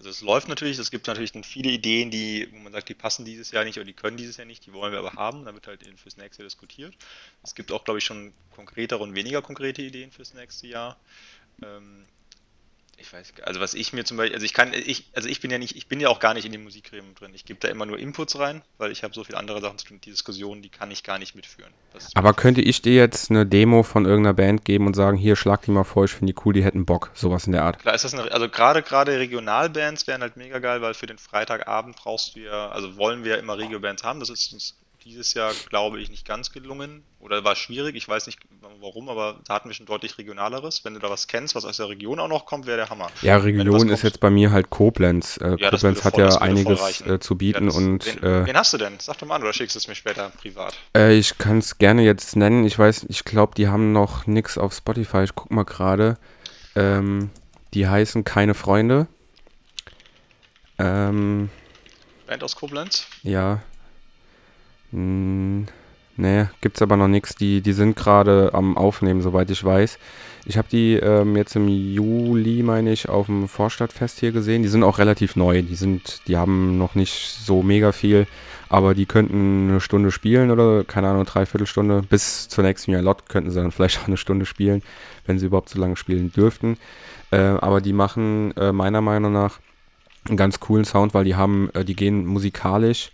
Also 0.08 0.24
es 0.24 0.26
läuft 0.26 0.48
natürlich, 0.48 0.78
es 0.78 0.90
gibt 0.90 1.06
natürlich 1.06 1.32
dann 1.32 1.44
viele 1.44 1.70
Ideen, 1.70 2.10
die, 2.10 2.48
wo 2.50 2.56
man 2.56 2.72
sagt, 2.72 2.88
die 2.88 2.94
passen 2.94 3.26
dieses 3.26 3.50
Jahr 3.50 3.64
nicht 3.64 3.76
oder 3.76 3.84
die 3.84 3.92
können 3.92 4.16
dieses 4.16 4.38
Jahr 4.38 4.46
nicht, 4.46 4.64
die 4.64 4.72
wollen 4.72 4.90
wir 4.90 5.00
aber 5.00 5.12
haben, 5.12 5.44
da 5.44 5.52
wird 5.52 5.66
halt 5.66 5.82
fürs 5.98 6.16
nächste 6.16 6.42
Jahr 6.42 6.48
diskutiert. 6.48 6.94
Es 7.42 7.54
gibt 7.54 7.70
auch, 7.70 7.84
glaube 7.84 7.98
ich, 7.98 8.06
schon 8.06 8.32
konkretere 8.50 9.02
und 9.02 9.14
weniger 9.14 9.42
konkrete 9.42 9.82
Ideen 9.82 10.10
fürs 10.10 10.32
nächste 10.32 10.66
Jahr. 10.66 10.96
Ähm, 11.62 12.06
ich 13.00 13.12
weiß, 13.12 13.32
also 13.44 13.60
was 13.60 13.74
ich 13.74 13.92
mir 13.92 14.04
zum 14.04 14.16
Beispiel, 14.16 14.34
also 14.34 14.44
ich 14.44 14.52
kann, 14.52 14.72
ich, 14.72 15.10
also 15.14 15.28
ich 15.28 15.40
bin 15.40 15.50
ja 15.50 15.58
nicht, 15.58 15.76
ich 15.76 15.86
bin 15.86 16.00
ja 16.00 16.08
auch 16.08 16.18
gar 16.18 16.34
nicht 16.34 16.44
in 16.44 16.52
den 16.52 16.64
Musikgremien 16.64 17.14
drin. 17.14 17.32
Ich 17.32 17.44
gebe 17.44 17.60
da 17.60 17.68
immer 17.68 17.86
nur 17.86 17.98
Inputs 17.98 18.38
rein, 18.38 18.62
weil 18.76 18.90
ich 18.90 19.04
habe 19.04 19.14
so 19.14 19.22
viele 19.22 19.38
andere 19.38 19.60
Sachen 19.60 19.78
zu 19.78 19.86
tun. 19.86 20.00
Die 20.04 20.10
Diskussionen, 20.10 20.62
die 20.62 20.68
kann 20.68 20.90
ich 20.90 21.04
gar 21.04 21.18
nicht 21.18 21.34
mitführen. 21.34 21.72
Aber 22.14 22.34
könnte 22.34 22.60
ich 22.60 22.82
dir 22.82 22.94
jetzt 22.94 23.30
eine 23.30 23.46
Demo 23.46 23.84
von 23.84 24.04
irgendeiner 24.04 24.34
Band 24.34 24.64
geben 24.64 24.86
und 24.86 24.94
sagen, 24.94 25.16
hier 25.16 25.36
schlag 25.36 25.62
die 25.62 25.70
mal 25.70 25.84
vor, 25.84 26.04
ich 26.04 26.10
finde 26.10 26.32
die 26.32 26.40
cool, 26.44 26.52
die 26.52 26.64
hätten 26.64 26.86
Bock, 26.86 27.10
sowas 27.14 27.46
in 27.46 27.52
der 27.52 27.62
Art. 27.62 27.78
Klar 27.78 27.94
ist 27.94 28.04
das 28.04 28.14
eine, 28.14 28.30
also 28.32 28.48
gerade 28.48 28.82
gerade 28.82 29.18
Regionalbands 29.18 30.06
wären 30.06 30.22
halt 30.22 30.36
mega 30.36 30.58
geil, 30.58 30.82
weil 30.82 30.94
für 30.94 31.06
den 31.06 31.18
Freitagabend 31.18 31.96
brauchst 31.96 32.34
du 32.34 32.40
ja, 32.40 32.68
also 32.70 32.96
wollen 32.96 33.22
wir 33.22 33.32
ja 33.32 33.38
immer 33.38 33.58
Regiobands 33.58 34.02
haben. 34.02 34.18
Das 34.20 34.28
ist 34.28 34.52
uns 34.52 34.74
dieses 35.08 35.34
Jahr, 35.34 35.52
glaube 35.68 36.00
ich, 36.00 36.10
nicht 36.10 36.26
ganz 36.26 36.52
gelungen 36.52 37.02
oder 37.18 37.42
war 37.42 37.56
schwierig. 37.56 37.96
Ich 37.96 38.06
weiß 38.06 38.26
nicht 38.26 38.38
warum, 38.80 39.08
aber 39.08 39.40
da 39.46 39.54
hatten 39.54 39.68
wir 39.68 39.74
schon 39.74 39.86
deutlich 39.86 40.18
regionaleres. 40.18 40.84
Wenn 40.84 40.94
du 40.94 41.00
da 41.00 41.10
was 41.10 41.26
kennst, 41.26 41.54
was 41.54 41.64
aus 41.64 41.78
der 41.78 41.88
Region 41.88 42.20
auch 42.20 42.28
noch 42.28 42.46
kommt, 42.46 42.66
wäre 42.66 42.76
der 42.76 42.90
Hammer. 42.90 43.08
Ja, 43.22 43.38
Region 43.38 43.88
ist 43.88 44.02
jetzt 44.02 44.20
bei 44.20 44.30
mir 44.30 44.50
halt 44.50 44.70
Koblenz. 44.70 45.38
Äh, 45.38 45.56
ja, 45.58 45.70
Koblenz 45.70 46.04
hat 46.04 46.14
voll, 46.14 46.24
ja 46.24 46.36
einiges 46.36 47.00
äh, 47.00 47.18
zu 47.18 47.36
bieten. 47.36 47.64
Ja, 47.64 47.66
das, 47.66 47.76
und, 47.76 48.06
wen, 48.06 48.22
äh, 48.22 48.46
wen, 48.46 48.56
hast 48.56 48.72
du 48.72 48.78
denn? 48.78 48.94
Sag 48.98 49.18
doch 49.18 49.26
mal 49.26 49.36
an 49.36 49.42
oder 49.42 49.52
schickst 49.52 49.74
du 49.74 49.78
es 49.78 49.88
mir 49.88 49.94
später 49.94 50.30
privat? 50.30 50.74
Äh, 50.94 51.14
ich 51.14 51.38
kann 51.38 51.58
es 51.58 51.78
gerne 51.78 52.02
jetzt 52.02 52.36
nennen. 52.36 52.64
Ich 52.64 52.78
weiß, 52.78 53.06
ich 53.08 53.24
glaube, 53.24 53.54
die 53.56 53.68
haben 53.68 53.92
noch 53.92 54.26
nichts 54.26 54.58
auf 54.58 54.74
Spotify. 54.74 55.24
Ich 55.24 55.34
guck 55.34 55.50
mal 55.50 55.64
gerade. 55.64 56.18
Ähm, 56.76 57.30
die 57.74 57.88
heißen 57.88 58.24
Keine 58.24 58.54
Freunde. 58.54 59.08
Ähm, 60.78 61.50
Band 62.26 62.44
aus 62.44 62.54
Koblenz? 62.54 63.06
Ja, 63.22 63.62
hm, 64.92 65.66
nee, 66.16 66.46
gibt's 66.60 66.82
aber 66.82 66.96
noch 66.96 67.08
nichts. 67.08 67.34
Die, 67.34 67.60
die 67.60 67.72
sind 67.72 67.96
gerade 67.96 68.50
am 68.54 68.76
Aufnehmen, 68.76 69.20
soweit 69.20 69.50
ich 69.50 69.62
weiß. 69.64 69.98
Ich 70.46 70.56
habe 70.56 70.68
die 70.70 70.94
ähm, 70.94 71.36
jetzt 71.36 71.56
im 71.56 71.68
Juli, 71.68 72.62
meine 72.62 72.90
ich, 72.90 73.08
auf 73.08 73.26
dem 73.26 73.48
Vorstadtfest 73.48 74.18
hier 74.18 74.32
gesehen. 74.32 74.62
Die 74.62 74.68
sind 74.68 74.82
auch 74.82 74.98
relativ 74.98 75.36
neu. 75.36 75.62
Die 75.62 75.74
sind, 75.74 76.22
die 76.26 76.38
haben 76.38 76.78
noch 76.78 76.94
nicht 76.94 77.38
so 77.38 77.62
mega 77.62 77.92
viel, 77.92 78.26
aber 78.70 78.94
die 78.94 79.04
könnten 79.04 79.68
eine 79.68 79.80
Stunde 79.80 80.10
spielen 80.10 80.50
oder 80.50 80.84
keine 80.84 81.08
Ahnung, 81.08 81.26
dreiviertel 81.26 81.66
Stunde. 81.66 82.02
Bis 82.08 82.48
zur 82.48 82.64
nächsten 82.64 82.92
Jahr 82.92 83.02
Lot 83.02 83.28
könnten 83.28 83.50
sie 83.50 83.60
dann 83.60 83.70
vielleicht 83.72 84.00
auch 84.00 84.06
eine 84.06 84.16
Stunde 84.16 84.46
spielen, 84.46 84.82
wenn 85.26 85.38
sie 85.38 85.46
überhaupt 85.46 85.68
so 85.68 85.78
lange 85.78 85.96
spielen 85.96 86.32
dürften. 86.32 86.78
Äh, 87.30 87.38
aber 87.38 87.82
die 87.82 87.92
machen 87.92 88.56
äh, 88.56 88.72
meiner 88.72 89.02
Meinung 89.02 89.32
nach 89.32 89.60
einen 90.26 90.38
ganz 90.38 90.60
coolen 90.60 90.86
Sound, 90.86 91.12
weil 91.12 91.24
die 91.24 91.34
haben, 91.34 91.68
äh, 91.74 91.84
die 91.84 91.94
gehen 91.94 92.24
musikalisch 92.24 93.12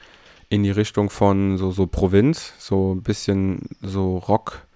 in 0.55 0.63
die 0.63 0.71
Richtung 0.71 1.11
von 1.11 1.59
so, 1.59 1.73
so 1.73 1.87
Provinz, 1.87 2.55
so 2.59 2.95
ein 2.95 3.03
bisschen 3.03 3.69
so 3.83 4.19
Rock, 4.19 4.67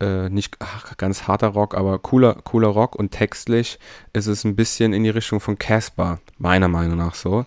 äh, 0.00 0.28
nicht 0.28 0.56
ach, 0.58 0.96
ganz 0.96 1.28
harter 1.28 1.48
Rock, 1.48 1.76
aber 1.76 2.00
cooler, 2.00 2.34
cooler 2.42 2.68
Rock 2.68 2.96
und 2.96 3.12
textlich 3.12 3.78
ist 4.12 4.26
es 4.26 4.44
ein 4.44 4.56
bisschen 4.56 4.92
in 4.92 5.04
die 5.04 5.10
Richtung 5.10 5.38
von 5.40 5.56
Casper, 5.56 6.18
meiner 6.38 6.68
Meinung 6.68 6.98
nach 6.98 7.14
so. 7.14 7.46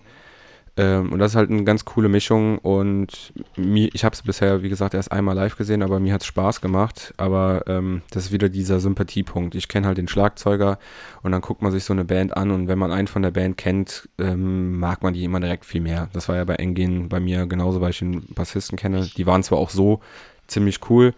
Ähm, 0.76 1.12
und 1.12 1.18
das 1.18 1.32
ist 1.32 1.36
halt 1.36 1.50
eine 1.50 1.64
ganz 1.64 1.84
coole 1.84 2.08
Mischung 2.08 2.58
und 2.58 3.34
mir, 3.56 3.90
ich 3.92 4.04
habe 4.04 4.14
es 4.14 4.22
bisher, 4.22 4.62
wie 4.62 4.70
gesagt, 4.70 4.94
erst 4.94 5.12
einmal 5.12 5.34
live 5.34 5.56
gesehen, 5.56 5.82
aber 5.82 6.00
mir 6.00 6.14
hat 6.14 6.22
es 6.22 6.26
Spaß 6.26 6.62
gemacht. 6.62 7.12
Aber 7.18 7.64
ähm, 7.66 8.02
das 8.10 8.26
ist 8.26 8.32
wieder 8.32 8.48
dieser 8.48 8.80
Sympathiepunkt. 8.80 9.54
Ich 9.54 9.68
kenne 9.68 9.86
halt 9.86 9.98
den 9.98 10.08
Schlagzeuger 10.08 10.78
und 11.22 11.32
dann 11.32 11.42
guckt 11.42 11.60
man 11.60 11.72
sich 11.72 11.84
so 11.84 11.92
eine 11.92 12.06
Band 12.06 12.36
an 12.36 12.50
und 12.50 12.68
wenn 12.68 12.78
man 12.78 12.90
einen 12.90 13.06
von 13.06 13.22
der 13.22 13.32
Band 13.32 13.58
kennt, 13.58 14.08
ähm, 14.18 14.78
mag 14.78 15.02
man 15.02 15.12
die 15.12 15.24
immer 15.24 15.40
direkt 15.40 15.66
viel 15.66 15.82
mehr. 15.82 16.08
Das 16.14 16.28
war 16.28 16.36
ja 16.36 16.44
bei 16.44 16.54
Engin 16.54 17.10
bei 17.10 17.20
mir 17.20 17.46
genauso, 17.46 17.82
weil 17.82 17.90
ich 17.90 17.98
den 17.98 18.24
Bassisten 18.34 18.78
kenne. 18.78 19.10
Die 19.14 19.26
waren 19.26 19.42
zwar 19.42 19.58
auch 19.58 19.70
so 19.70 20.00
ziemlich 20.46 20.80
cool, 20.88 21.12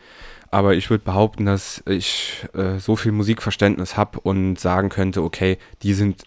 aber 0.51 0.75
ich 0.75 0.91
würde 0.91 1.05
behaupten, 1.05 1.47
dass 1.47 1.81
ich 1.87 2.45
äh, 2.55 2.79
so 2.79 2.97
viel 2.97 3.13
Musikverständnis 3.13 3.97
habe 3.97 4.19
und 4.21 4.59
sagen 4.59 4.89
könnte, 4.89 5.23
okay, 5.23 5.59
die 5.83 5.95
sind 5.95 6.25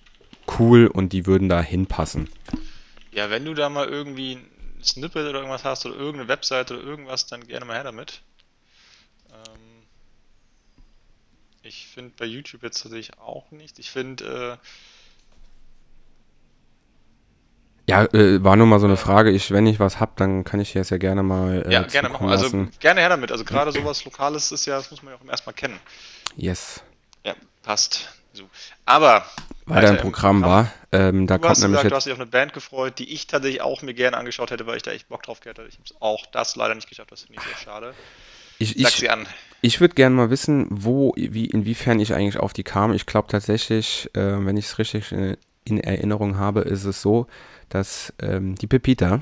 cool 0.59 0.87
und 0.87 1.11
die 1.11 1.25
würden 1.25 1.49
da 1.49 1.61
hinpassen. 1.61 2.29
Ja, 3.17 3.31
wenn 3.31 3.45
du 3.45 3.55
da 3.55 3.67
mal 3.67 3.87
irgendwie 3.87 4.33
ein 4.33 4.83
Snippet 4.83 5.27
oder 5.27 5.39
irgendwas 5.39 5.63
hast 5.63 5.87
oder 5.87 5.95
irgendeine 5.95 6.27
Webseite 6.27 6.77
oder 6.77 6.83
irgendwas, 6.83 7.25
dann 7.25 7.47
gerne 7.47 7.65
mal 7.65 7.73
her 7.73 7.83
damit. 7.83 8.21
Ähm, 9.31 9.87
ich 11.63 11.87
finde 11.87 12.13
bei 12.15 12.25
YouTube 12.25 12.61
jetzt 12.61 12.83
tatsächlich 12.83 13.17
auch 13.17 13.49
nichts. 13.49 13.79
Ich 13.79 13.89
finde. 13.89 14.59
Äh, 17.87 17.91
ja, 17.91 18.03
äh, 18.03 18.43
war 18.43 18.55
nur 18.55 18.67
mal 18.67 18.79
so 18.79 18.85
eine 18.85 18.97
Frage. 18.97 19.31
Ich, 19.31 19.49
wenn 19.49 19.65
ich 19.65 19.79
was 19.79 19.99
hab, 19.99 20.15
dann 20.17 20.43
kann 20.43 20.59
ich 20.59 20.73
das 20.73 20.91
ja 20.91 20.97
gerne 20.97 21.23
mal. 21.23 21.65
Äh, 21.65 21.73
ja, 21.73 21.81
gerne 21.81 22.09
machen. 22.09 22.29
Also 22.29 22.67
gerne 22.79 22.99
her 23.01 23.09
damit. 23.09 23.31
Also 23.31 23.45
gerade 23.45 23.71
sowas 23.71 24.05
Lokales 24.05 24.51
ist 24.51 24.67
ja, 24.67 24.77
das 24.77 24.91
muss 24.91 25.01
man 25.01 25.15
ja 25.15 25.19
auch 25.19 25.27
erstmal 25.27 25.55
kennen. 25.55 25.79
Yes. 26.35 26.83
Ja, 27.25 27.33
passt. 27.63 28.13
So. 28.37 28.49
Aber 28.85 29.25
weiter 29.65 29.89
im 29.89 29.97
Programm 29.97 30.43
war. 30.43 30.71
Ähm, 30.91 31.27
da 31.27 31.37
du 31.37 31.49
hast 31.49 31.61
gesagt, 31.61 31.91
du 31.91 31.95
hast 31.95 32.05
dich 32.05 32.13
auf 32.13 32.19
eine 32.19 32.29
Band 32.29 32.53
gefreut, 32.53 32.99
die 32.99 33.11
ich 33.13 33.27
tatsächlich 33.27 33.61
auch 33.61 33.81
mir 33.81 33.93
gerne 33.93 34.15
angeschaut 34.15 34.51
hätte, 34.51 34.65
weil 34.67 34.77
ich 34.77 34.83
da 34.83 34.91
echt 34.91 35.09
Bock 35.09 35.23
drauf 35.23 35.39
gehabt 35.39 35.59
hätte. 35.59 35.67
Ich 35.67 35.77
habe 35.77 36.01
auch 36.01 36.25
das 36.27 36.55
leider 36.55 36.75
nicht 36.75 36.87
geschafft, 36.87 37.11
das 37.11 37.23
finde 37.23 37.41
ich 37.41 37.47
sehr 37.47 37.57
schade. 37.57 37.93
Ich, 38.59 38.75
Sag 38.77 38.91
ich, 38.91 38.95
sie 38.95 39.09
an. 39.09 39.27
Ich 39.61 39.81
würde 39.81 39.95
gerne 39.95 40.15
mal 40.15 40.29
wissen, 40.29 40.67
wo, 40.69 41.13
wie, 41.15 41.45
inwiefern 41.45 41.99
ich 41.99 42.13
eigentlich 42.13 42.37
auf 42.37 42.53
die 42.53 42.63
kam. 42.63 42.93
Ich 42.93 43.05
glaube 43.05 43.27
tatsächlich, 43.27 44.09
äh, 44.13 44.45
wenn 44.45 44.55
ich 44.55 44.65
es 44.65 44.79
richtig 44.79 45.11
in, 45.11 45.35
in, 45.65 45.79
Erinnerung 45.79 46.37
habe, 46.37 46.61
ist 46.61 46.85
es 46.85 47.01
so, 47.01 47.27
dass 47.69 48.13
ähm, 48.21 48.55
die 48.55 48.67
Pepita 48.67 49.21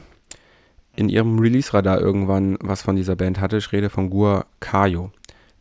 in 0.95 1.09
ihrem 1.09 1.39
Release-Radar 1.39 1.99
irgendwann 1.99 2.57
was 2.61 2.81
von 2.81 2.95
dieser 2.95 3.15
Band 3.15 3.39
hatte. 3.39 3.57
Ich 3.57 3.71
rede 3.71 3.89
von 3.89 4.09
Gua 4.09 4.45
Kayo. 4.59 5.11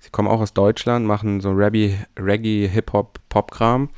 Sie 0.04 0.10
kommen 0.10 0.28
auch 0.28 0.42
aus 0.42 0.52
Deutschland, 0.52 1.06
machen 1.06 1.40
so 1.40 1.50
Reggae, 1.52 1.96
Reggae 2.18 2.68
Hip-Hop, 2.68 3.20
Pop-Kram. 3.30 3.88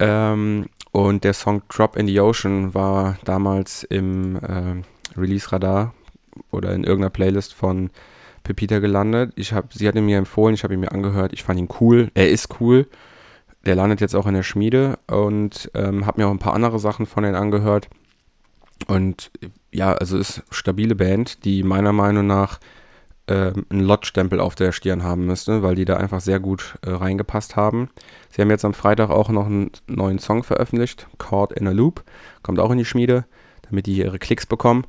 Ähm, 0.00 0.66
und 0.90 1.22
der 1.22 1.32
Song 1.32 1.62
Drop 1.68 1.94
in 1.94 2.08
the 2.08 2.18
Ocean 2.18 2.74
war 2.74 3.18
damals 3.24 3.84
im 3.84 4.34
äh, 4.34 4.82
Release-Radar 5.16 5.94
oder 6.50 6.74
in 6.74 6.82
irgendeiner 6.82 7.10
Playlist 7.10 7.54
von 7.54 7.90
Pepita 8.42 8.80
gelandet. 8.80 9.32
Ich 9.36 9.52
hab, 9.52 9.72
sie 9.72 9.86
hat 9.86 9.94
ihn 9.94 10.06
mir 10.06 10.18
empfohlen, 10.18 10.54
ich 10.54 10.64
habe 10.64 10.74
ihn 10.74 10.80
mir 10.80 10.90
angehört, 10.90 11.32
ich 11.32 11.44
fand 11.44 11.60
ihn 11.60 11.68
cool. 11.80 12.10
Er 12.14 12.30
ist 12.30 12.60
cool. 12.60 12.88
Der 13.64 13.76
landet 13.76 14.00
jetzt 14.00 14.16
auch 14.16 14.26
in 14.26 14.34
der 14.34 14.42
Schmiede 14.42 14.98
und 15.06 15.70
ähm, 15.74 16.04
habe 16.04 16.20
mir 16.20 16.26
auch 16.26 16.32
ein 16.32 16.40
paar 16.40 16.54
andere 16.54 16.80
Sachen 16.80 17.06
von 17.06 17.22
denen 17.22 17.36
angehört. 17.36 17.88
Und 18.88 19.30
ja, 19.70 19.92
also 19.92 20.18
ist 20.18 20.42
stabile 20.50 20.96
Band, 20.96 21.44
die 21.44 21.62
meiner 21.62 21.92
Meinung 21.92 22.26
nach 22.26 22.58
äh, 23.28 23.52
einen 23.68 23.80
Lot-Stempel 23.80 24.40
auf 24.40 24.54
der 24.54 24.72
Stirn 24.72 25.02
haben 25.02 25.26
müsste, 25.26 25.62
weil 25.62 25.74
die 25.74 25.84
da 25.84 25.96
einfach 25.96 26.20
sehr 26.20 26.40
gut 26.40 26.78
äh, 26.82 26.90
reingepasst 26.90 27.56
haben. 27.56 27.90
Sie 28.30 28.40
haben 28.40 28.50
jetzt 28.50 28.64
am 28.64 28.74
Freitag 28.74 29.10
auch 29.10 29.28
noch 29.28 29.46
einen 29.46 29.70
neuen 29.86 30.18
Song 30.18 30.42
veröffentlicht, 30.42 31.06
Caught 31.18 31.52
in 31.52 31.68
a 31.68 31.72
Loop, 31.72 32.04
kommt 32.42 32.58
auch 32.58 32.70
in 32.70 32.78
die 32.78 32.84
Schmiede, 32.84 33.26
damit 33.62 33.86
die 33.86 33.98
ihre 33.98 34.18
Klicks 34.18 34.46
bekommen. 34.46 34.86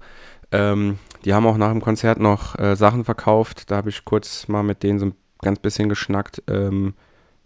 Ähm, 0.52 0.98
die 1.26 1.34
haben 1.34 1.46
auch 1.46 1.58
nach 1.58 1.72
dem 1.72 1.82
Konzert 1.82 2.20
noch 2.20 2.58
äh, 2.58 2.76
Sachen 2.76 3.04
verkauft, 3.04 3.70
da 3.70 3.78
habe 3.78 3.90
ich 3.90 4.06
kurz 4.06 4.48
mal 4.48 4.64
mit 4.64 4.84
denen 4.84 5.00
so 5.00 5.08
ein 5.08 5.16
ganz 5.42 5.60
bisschen 5.60 5.90
geschnackt. 5.90 6.42
Ähm, 6.48 6.94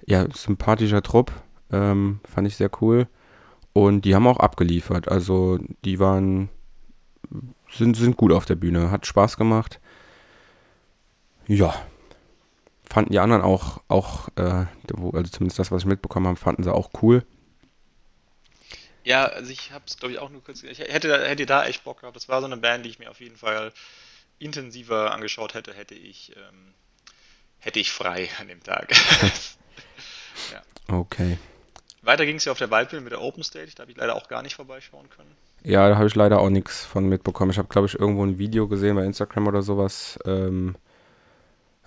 ja, 0.05 0.25
sympathischer 0.33 1.01
Trupp, 1.01 1.31
ähm, 1.71 2.19
fand 2.23 2.47
ich 2.47 2.55
sehr 2.55 2.69
cool. 2.81 3.07
Und 3.73 4.05
die 4.05 4.13
haben 4.13 4.27
auch 4.27 4.37
abgeliefert, 4.37 5.07
also 5.07 5.57
die 5.83 5.99
waren, 5.99 6.49
sind, 7.71 7.97
sind 7.97 8.15
gut 8.15 8.31
auf 8.31 8.45
der 8.45 8.55
Bühne, 8.55 8.91
hat 8.91 9.07
Spaß 9.07 9.37
gemacht 9.37 9.79
ja, 11.47 11.73
fanden 12.89 13.11
die 13.11 13.19
anderen 13.19 13.41
auch, 13.41 13.81
auch 13.87 14.29
äh, 14.35 14.65
also 14.91 15.29
zumindest 15.31 15.59
das, 15.59 15.71
was 15.71 15.83
ich 15.83 15.87
mitbekommen 15.87 16.27
habe, 16.27 16.37
fanden 16.37 16.63
sie 16.63 16.73
auch 16.73 16.91
cool. 17.01 17.25
Ja, 19.03 19.25
also 19.25 19.51
ich 19.51 19.71
habe 19.71 19.83
es, 19.87 19.97
glaube 19.97 20.13
ich, 20.13 20.19
auch 20.19 20.29
nur 20.29 20.43
kurz. 20.43 20.63
Ich 20.63 20.79
hätte, 20.79 21.27
hätte 21.27 21.45
da 21.45 21.65
echt 21.65 21.83
Bock 21.83 22.01
gehabt. 22.01 22.15
Das 22.15 22.29
war 22.29 22.39
so 22.39 22.45
eine 22.45 22.57
Band, 22.57 22.85
die 22.85 22.89
ich 22.89 22.99
mir 22.99 23.09
auf 23.09 23.19
jeden 23.19 23.35
Fall 23.35 23.73
intensiver 24.39 25.11
angeschaut 25.11 25.53
hätte, 25.53 25.73
hätte 25.73 25.95
ich, 25.95 26.33
ähm, 26.35 26.73
hätte 27.59 27.79
ich 27.79 27.91
frei 27.91 28.29
an 28.39 28.47
dem 28.47 28.63
Tag. 28.63 28.91
ja. 30.51 30.61
Okay. 30.87 31.37
Weiter 32.01 32.25
ging 32.25 32.35
es 32.35 32.45
ja 32.45 32.51
auf 32.51 32.57
der 32.57 32.69
Waldbühne 32.69 33.01
mit 33.01 33.13
der 33.13 33.21
Open 33.21 33.43
Stage, 33.43 33.71
da 33.75 33.81
habe 33.81 33.91
ich 33.91 33.97
leider 33.97 34.15
auch 34.15 34.27
gar 34.27 34.41
nicht 34.41 34.55
vorbeischauen 34.55 35.09
können. 35.09 35.31
Ja, 35.63 35.87
da 35.87 35.95
habe 35.95 36.07
ich 36.07 36.15
leider 36.15 36.39
auch 36.39 36.49
nichts 36.49 36.83
von 36.83 37.07
mitbekommen. 37.07 37.51
Ich 37.51 37.57
habe, 37.57 37.69
glaube 37.69 37.87
ich, 37.87 37.97
irgendwo 37.97 38.25
ein 38.25 38.37
Video 38.37 38.67
gesehen 38.67 38.97
bei 38.97 39.05
Instagram 39.05 39.47
oder 39.47 39.61
sowas. 39.61 40.19
Ähm, 40.25 40.75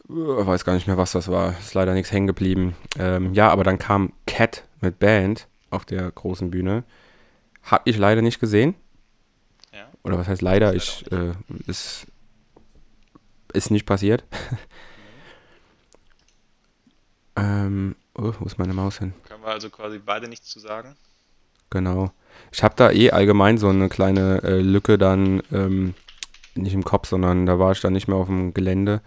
ich 0.09 0.47
weiß 0.47 0.65
gar 0.65 0.75
nicht 0.75 0.87
mehr, 0.87 0.97
was 0.97 1.13
das 1.13 1.29
war. 1.29 1.59
Ist 1.59 1.75
leider 1.75 1.95
nichts 1.95 2.13
hängen 2.13 2.27
geblieben. 2.27 2.77
Ähm, 2.99 3.35
ja, 3.35 3.51
aber 3.51 3.65
dann 3.65 3.79
kam 3.79 4.13
Cat 4.27 4.65
mit 4.81 4.99
Band 4.99 5.49
auf 5.71 5.85
der 5.85 6.11
großen 6.11 6.51
Bühne. 6.51 6.85
Hab 7.63 7.87
ich 7.87 7.97
leider 7.97 8.23
nicht 8.23 8.39
gesehen. 8.39 8.75
Ja. 9.73 9.89
Oder 10.05 10.19
was 10.19 10.29
heißt 10.29 10.43
leider? 10.43 10.75
Ich, 10.75 11.05
äh, 11.11 11.33
ist, 11.67 12.07
ist 13.53 13.71
nicht 13.71 13.87
passiert. 13.87 14.25
Mhm. 14.33 14.57
ähm, 17.43 17.97
oh, 18.15 18.33
wo 18.39 18.45
ist 18.45 18.59
meine 18.59 18.75
Maus 18.75 18.99
hin? 18.99 19.13
Können 19.29 19.43
wir 19.43 19.51
also 19.51 19.71
quasi 19.71 19.99
beide 19.99 20.29
nichts 20.29 20.49
zu 20.49 20.61
sagen? 20.61 20.95
Genau. 21.71 22.13
Ich 22.53 22.63
habe 22.63 22.77
da 22.77 22.93
eh 22.93 23.11
allgemein 23.11 23.59
so 23.59 23.69
eine 23.69 23.89
kleine 23.89 24.41
äh, 24.45 24.61
Lücke 24.61 24.99
dann, 24.99 25.43
ähm, 25.53 25.95
nicht 26.55 26.75
im 26.75 26.85
Kopf, 26.85 27.09
sondern 27.09 27.45
da 27.45 27.59
war 27.59 27.73
ich 27.73 27.81
dann 27.81 27.93
nicht 27.93 28.07
mehr 28.07 28.17
auf 28.17 28.29
dem 28.29 28.55
Gelände. 28.55 29.03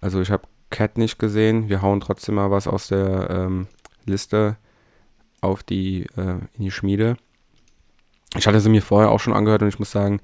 Also 0.00 0.20
ich 0.20 0.30
habe 0.30 0.48
Cat 0.70 0.98
nicht 0.98 1.18
gesehen. 1.18 1.68
Wir 1.68 1.82
hauen 1.82 2.00
trotzdem 2.00 2.36
mal 2.36 2.50
was 2.50 2.66
aus 2.66 2.88
der 2.88 3.30
ähm, 3.30 3.66
Liste 4.04 4.56
auf 5.40 5.62
die, 5.62 6.06
äh, 6.16 6.38
in 6.54 6.64
die 6.64 6.70
Schmiede. 6.70 7.16
Ich 8.36 8.46
hatte 8.46 8.60
sie 8.60 8.68
mir 8.68 8.82
vorher 8.82 9.10
auch 9.10 9.20
schon 9.20 9.32
angehört 9.32 9.62
und 9.62 9.68
ich 9.68 9.78
muss 9.78 9.90
sagen, 9.90 10.20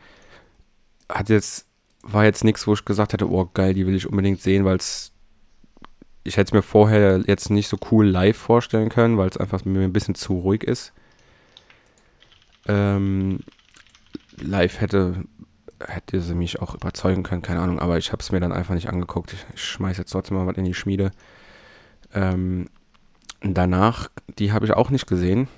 hat 1.09 1.29
jetzt, 1.29 1.67
war 2.03 2.25
jetzt 2.25 2.45
nichts, 2.45 2.67
wo 2.67 2.75
ich 2.75 2.85
gesagt 2.85 3.13
hätte, 3.13 3.31
oh 3.31 3.49
geil, 3.53 3.75
die 3.75 3.87
will 3.87 3.95
ich 3.95 4.09
unbedingt 4.09 4.41
sehen, 4.41 4.65
weil 4.65 4.77
es, 4.77 5.13
ich 6.25 6.37
hätte 6.37 6.49
es 6.49 6.53
mir 6.53 6.63
vorher 6.63 7.23
jetzt 7.27 7.51
nicht 7.51 7.69
so 7.69 7.79
cool 7.91 8.07
live 8.07 8.37
vorstellen 8.37 8.89
können, 8.89 9.19
weil 9.19 9.29
es 9.29 9.37
einfach 9.37 9.65
mir 9.65 9.83
ein 9.83 9.93
bisschen 9.93 10.15
zu 10.15 10.35
ruhig 10.35 10.65
ist. 10.65 10.93
Ähm, 12.67 13.41
live 14.37 14.81
hätte 14.81 15.25
hätte 15.87 16.21
sie 16.21 16.35
mich 16.35 16.61
auch 16.61 16.75
überzeugen 16.75 17.23
können, 17.23 17.43
keine 17.43 17.61
Ahnung, 17.61 17.79
aber 17.79 17.99
ich 17.99 18.13
habe 18.13 18.23
es 18.23 18.33
mir 18.33 18.41
dann 18.41 18.53
einfach 18.53 18.75
nicht 18.75 18.89
angeguckt. 18.89 19.33
Ich, 19.33 19.45
ich 19.55 19.65
schmeiße 19.65 20.03
jetzt 20.03 20.11
trotzdem 20.11 20.37
mal 20.37 20.47
was 20.47 20.57
in 20.57 20.65
die 20.65 20.75
Schmiede. 20.75 21.11
Ähm, 22.15 22.69
danach, 23.41 24.11
die 24.39 24.53
habe 24.53 24.67
ich 24.67 24.73
auch 24.73 24.91
nicht 24.91 25.07
gesehen. 25.07 25.49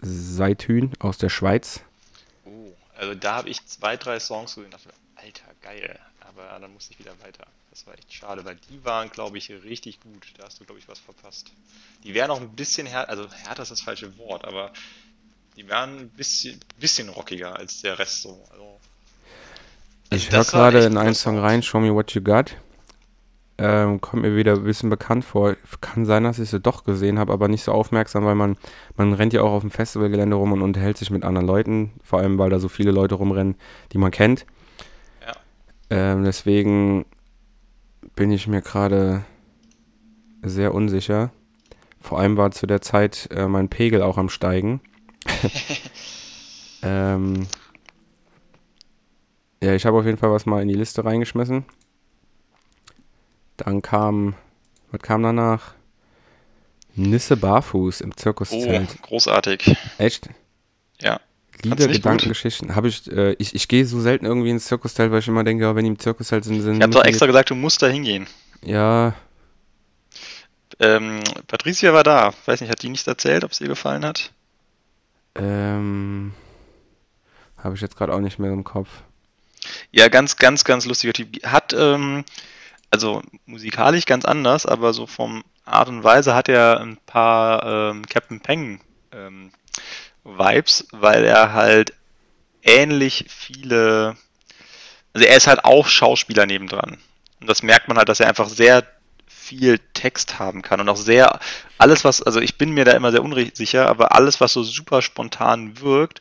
Seithün 0.00 0.92
aus 0.98 1.18
der 1.18 1.28
Schweiz. 1.28 1.80
Oh, 2.44 2.72
also 2.96 3.14
da 3.14 3.36
habe 3.36 3.48
ich 3.48 3.64
zwei, 3.66 3.96
drei 3.96 4.20
Songs 4.20 4.54
gesehen 4.54 4.70
dachte, 4.70 4.90
Alter, 5.16 5.44
geil. 5.62 5.98
Aber 6.20 6.58
dann 6.60 6.72
musste 6.72 6.92
ich 6.92 6.98
wieder 6.98 7.12
weiter. 7.22 7.46
Das 7.70 7.86
war 7.86 7.94
echt 7.94 8.12
schade, 8.12 8.44
weil 8.44 8.56
die 8.70 8.84
waren, 8.84 9.10
glaube 9.10 9.38
ich, 9.38 9.50
richtig 9.50 10.00
gut. 10.00 10.26
Da 10.38 10.44
hast 10.44 10.60
du, 10.60 10.64
glaube 10.64 10.78
ich, 10.78 10.88
was 10.88 10.98
verpasst. 10.98 11.52
Die 12.04 12.14
wären 12.14 12.30
auch 12.30 12.40
ein 12.40 12.50
bisschen 12.50 12.86
härter, 12.86 13.10
also 13.10 13.30
härter 13.30 13.62
ist 13.62 13.70
das 13.70 13.80
falsche 13.80 14.16
Wort, 14.18 14.44
aber 14.44 14.72
die 15.56 15.66
wären 15.68 15.98
ein 15.98 16.08
bisschen, 16.10 16.60
bisschen 16.78 17.08
rockiger 17.08 17.56
als 17.56 17.82
der 17.82 17.98
Rest 17.98 18.22
so. 18.22 18.46
Also 18.50 18.80
ich 20.10 20.30
höre 20.30 20.44
gerade 20.44 20.80
in 20.84 20.96
einen 20.96 21.14
Song 21.14 21.38
rein, 21.38 21.62
Show 21.62 21.80
Me 21.80 21.94
What 21.94 22.12
You 22.12 22.22
Got. 22.22 22.56
Ähm, 23.58 24.02
kommt 24.02 24.22
mir 24.22 24.36
wieder 24.36 24.54
ein 24.54 24.64
bisschen 24.64 24.90
bekannt 24.90 25.24
vor. 25.24 25.56
Kann 25.80 26.04
sein, 26.04 26.24
dass 26.24 26.38
ich 26.38 26.50
sie 26.50 26.60
doch 26.60 26.84
gesehen 26.84 27.18
habe, 27.18 27.32
aber 27.32 27.48
nicht 27.48 27.62
so 27.62 27.72
aufmerksam, 27.72 28.24
weil 28.24 28.34
man, 28.34 28.56
man 28.96 29.14
rennt 29.14 29.32
ja 29.32 29.40
auch 29.42 29.52
auf 29.52 29.62
dem 29.62 29.70
Festivalgelände 29.70 30.36
rum 30.36 30.52
und 30.52 30.62
unterhält 30.62 30.98
sich 30.98 31.10
mit 31.10 31.24
anderen 31.24 31.46
Leuten, 31.46 31.92
vor 32.02 32.18
allem 32.18 32.38
weil 32.38 32.50
da 32.50 32.58
so 32.58 32.68
viele 32.68 32.90
Leute 32.90 33.14
rumrennen, 33.14 33.56
die 33.92 33.98
man 33.98 34.10
kennt. 34.10 34.44
Ja. 35.26 35.32
Ähm, 35.88 36.24
deswegen 36.24 37.06
bin 38.14 38.30
ich 38.30 38.46
mir 38.46 38.60
gerade 38.60 39.24
sehr 40.42 40.74
unsicher. 40.74 41.30
Vor 41.98 42.18
allem 42.18 42.36
war 42.36 42.50
zu 42.50 42.66
der 42.66 42.82
Zeit 42.82 43.28
äh, 43.32 43.48
mein 43.48 43.68
Pegel 43.68 44.02
auch 44.02 44.18
am 44.18 44.28
Steigen. 44.28 44.80
ähm, 46.82 47.46
ja, 49.62 49.74
ich 49.74 49.86
habe 49.86 49.98
auf 49.98 50.04
jeden 50.04 50.18
Fall 50.18 50.30
was 50.30 50.46
mal 50.46 50.62
in 50.62 50.68
die 50.68 50.74
Liste 50.74 51.04
reingeschmissen. 51.04 51.64
Dann 53.56 53.82
kam, 53.82 54.34
was 54.90 55.00
kam 55.00 55.22
danach? 55.22 55.74
Nisse 56.94 57.36
Barfuß 57.36 58.00
im 58.00 58.16
Zirkuszelt. 58.16 58.96
Oh, 59.02 59.06
großartig. 59.06 59.76
Echt? 59.98 60.28
Ja. 61.00 61.20
Lieder, 61.62 61.88
Gedankengeschichten. 61.88 62.74
Habe 62.74 62.88
ich, 62.88 63.10
äh, 63.10 63.32
ich, 63.34 63.54
ich 63.54 63.68
gehe 63.68 63.86
so 63.86 64.00
selten 64.00 64.26
irgendwie 64.26 64.50
ins 64.50 64.66
Zirkusteil, 64.66 65.10
weil 65.10 65.20
ich 65.20 65.28
immer 65.28 65.44
denke, 65.44 65.74
wenn 65.74 65.84
die 65.84 65.90
im 65.90 65.98
Zirkusteil 65.98 66.42
sind, 66.42 66.60
sind. 66.60 66.76
Ich 66.76 66.82
habe 66.82 66.92
doch 66.92 67.04
extra 67.04 67.26
gesagt, 67.26 67.50
du 67.50 67.54
musst 67.54 67.82
da 67.82 67.86
hingehen. 67.86 68.26
Ja. 68.62 69.14
Ähm, 70.78 71.20
Patricia 71.46 71.92
war 71.94 72.02
da. 72.02 72.32
Weiß 72.44 72.60
nicht, 72.60 72.70
hat 72.70 72.82
die 72.82 72.90
nicht 72.90 73.06
erzählt, 73.06 73.44
ob 73.44 73.52
es 73.52 73.60
ihr 73.60 73.68
gefallen 73.68 74.04
hat? 74.04 74.32
Ähm. 75.34 76.32
Habe 77.56 77.74
ich 77.74 77.80
jetzt 77.80 77.96
gerade 77.96 78.14
auch 78.14 78.20
nicht 78.20 78.38
mehr 78.38 78.52
im 78.52 78.64
Kopf. 78.64 78.88
Ja, 79.90 80.08
ganz, 80.08 80.36
ganz, 80.36 80.64
ganz 80.64 80.86
lustiger 80.86 81.12
Typ. 81.12 81.44
Hat, 81.44 81.72
ähm, 81.72 82.24
also 82.90 83.22
musikalisch 83.46 84.06
ganz 84.06 84.24
anders, 84.24 84.66
aber 84.66 84.92
so 84.92 85.06
vom 85.06 85.44
Art 85.64 85.88
und 85.88 86.04
Weise 86.04 86.34
hat 86.34 86.48
er 86.48 86.80
ein 86.80 86.96
paar 87.06 87.90
ähm, 87.90 88.06
Captain 88.06 88.40
Peng 88.40 88.80
ähm, 89.12 89.50
Vibes, 90.24 90.86
weil 90.92 91.24
er 91.24 91.52
halt 91.52 91.92
ähnlich 92.62 93.26
viele, 93.28 94.16
also 95.12 95.26
er 95.26 95.36
ist 95.36 95.46
halt 95.46 95.64
auch 95.64 95.86
Schauspieler 95.88 96.46
nebendran. 96.46 96.98
Und 97.40 97.48
das 97.48 97.62
merkt 97.62 97.88
man 97.88 97.96
halt, 97.96 98.08
dass 98.08 98.20
er 98.20 98.28
einfach 98.28 98.48
sehr 98.48 98.84
viel 99.26 99.78
Text 99.94 100.38
haben 100.38 100.62
kann 100.62 100.80
und 100.80 100.88
auch 100.88 100.96
sehr, 100.96 101.38
alles 101.78 102.04
was, 102.04 102.22
also 102.22 102.40
ich 102.40 102.58
bin 102.58 102.70
mir 102.70 102.84
da 102.84 102.92
immer 102.92 103.12
sehr 103.12 103.22
unsicher, 103.22 103.88
aber 103.88 104.14
alles, 104.14 104.40
was 104.40 104.52
so 104.52 104.62
super 104.62 105.02
spontan 105.02 105.80
wirkt, 105.80 106.20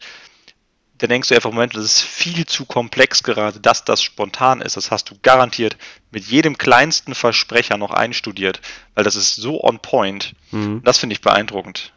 da 0.97 1.07
denkst 1.07 1.29
du 1.29 1.35
einfach, 1.35 1.51
Moment, 1.51 1.75
das 1.75 1.83
ist 1.83 2.01
viel 2.01 2.45
zu 2.45 2.65
komplex 2.65 3.23
gerade, 3.23 3.59
dass 3.59 3.83
das 3.83 4.01
spontan 4.01 4.61
ist. 4.61 4.77
Das 4.77 4.91
hast 4.91 5.09
du 5.09 5.15
garantiert 5.21 5.77
mit 6.11 6.25
jedem 6.25 6.57
kleinsten 6.57 7.15
Versprecher 7.15 7.77
noch 7.77 7.91
einstudiert, 7.91 8.61
weil 8.93 9.03
das 9.03 9.15
ist 9.15 9.35
so 9.35 9.61
on 9.63 9.79
point. 9.79 10.35
Mhm. 10.51 10.81
Das 10.83 10.97
finde 10.97 11.13
ich 11.13 11.21
beeindruckend. 11.21 11.93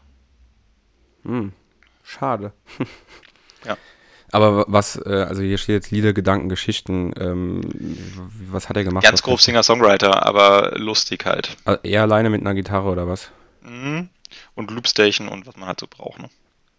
Mhm. 1.23 1.53
Schade. 2.03 2.53
ja. 3.65 3.77
Aber 4.33 4.65
was, 4.69 4.97
äh, 4.97 5.27
also 5.29 5.43
hier 5.43 5.59
steht 5.59 5.75
jetzt 5.75 5.91
Lieder, 5.91 6.13
Gedanken, 6.13 6.49
Geschichten. 6.49 7.13
Ähm, 7.19 7.61
was 8.51 8.69
hat 8.69 8.77
er 8.77 8.85
gemacht? 8.85 9.05
Ganz 9.05 9.23
grob 9.23 9.41
Singer-Songwriter, 9.41 10.27
aber 10.27 10.77
lustig 10.77 11.25
halt. 11.25 11.57
Also 11.65 11.81
eher 11.83 12.03
alleine 12.03 12.31
mit 12.31 12.41
einer 12.41 12.55
Gitarre 12.55 12.91
oder 12.91 13.07
was? 13.07 13.31
Mhm. 13.63 14.09
Und 14.55 14.71
Loopstation 14.71 15.29
und 15.29 15.47
was 15.47 15.57
man 15.57 15.69
halt 15.69 15.81
so 15.81 15.87
braucht, 15.89 16.19
ne? 16.19 16.31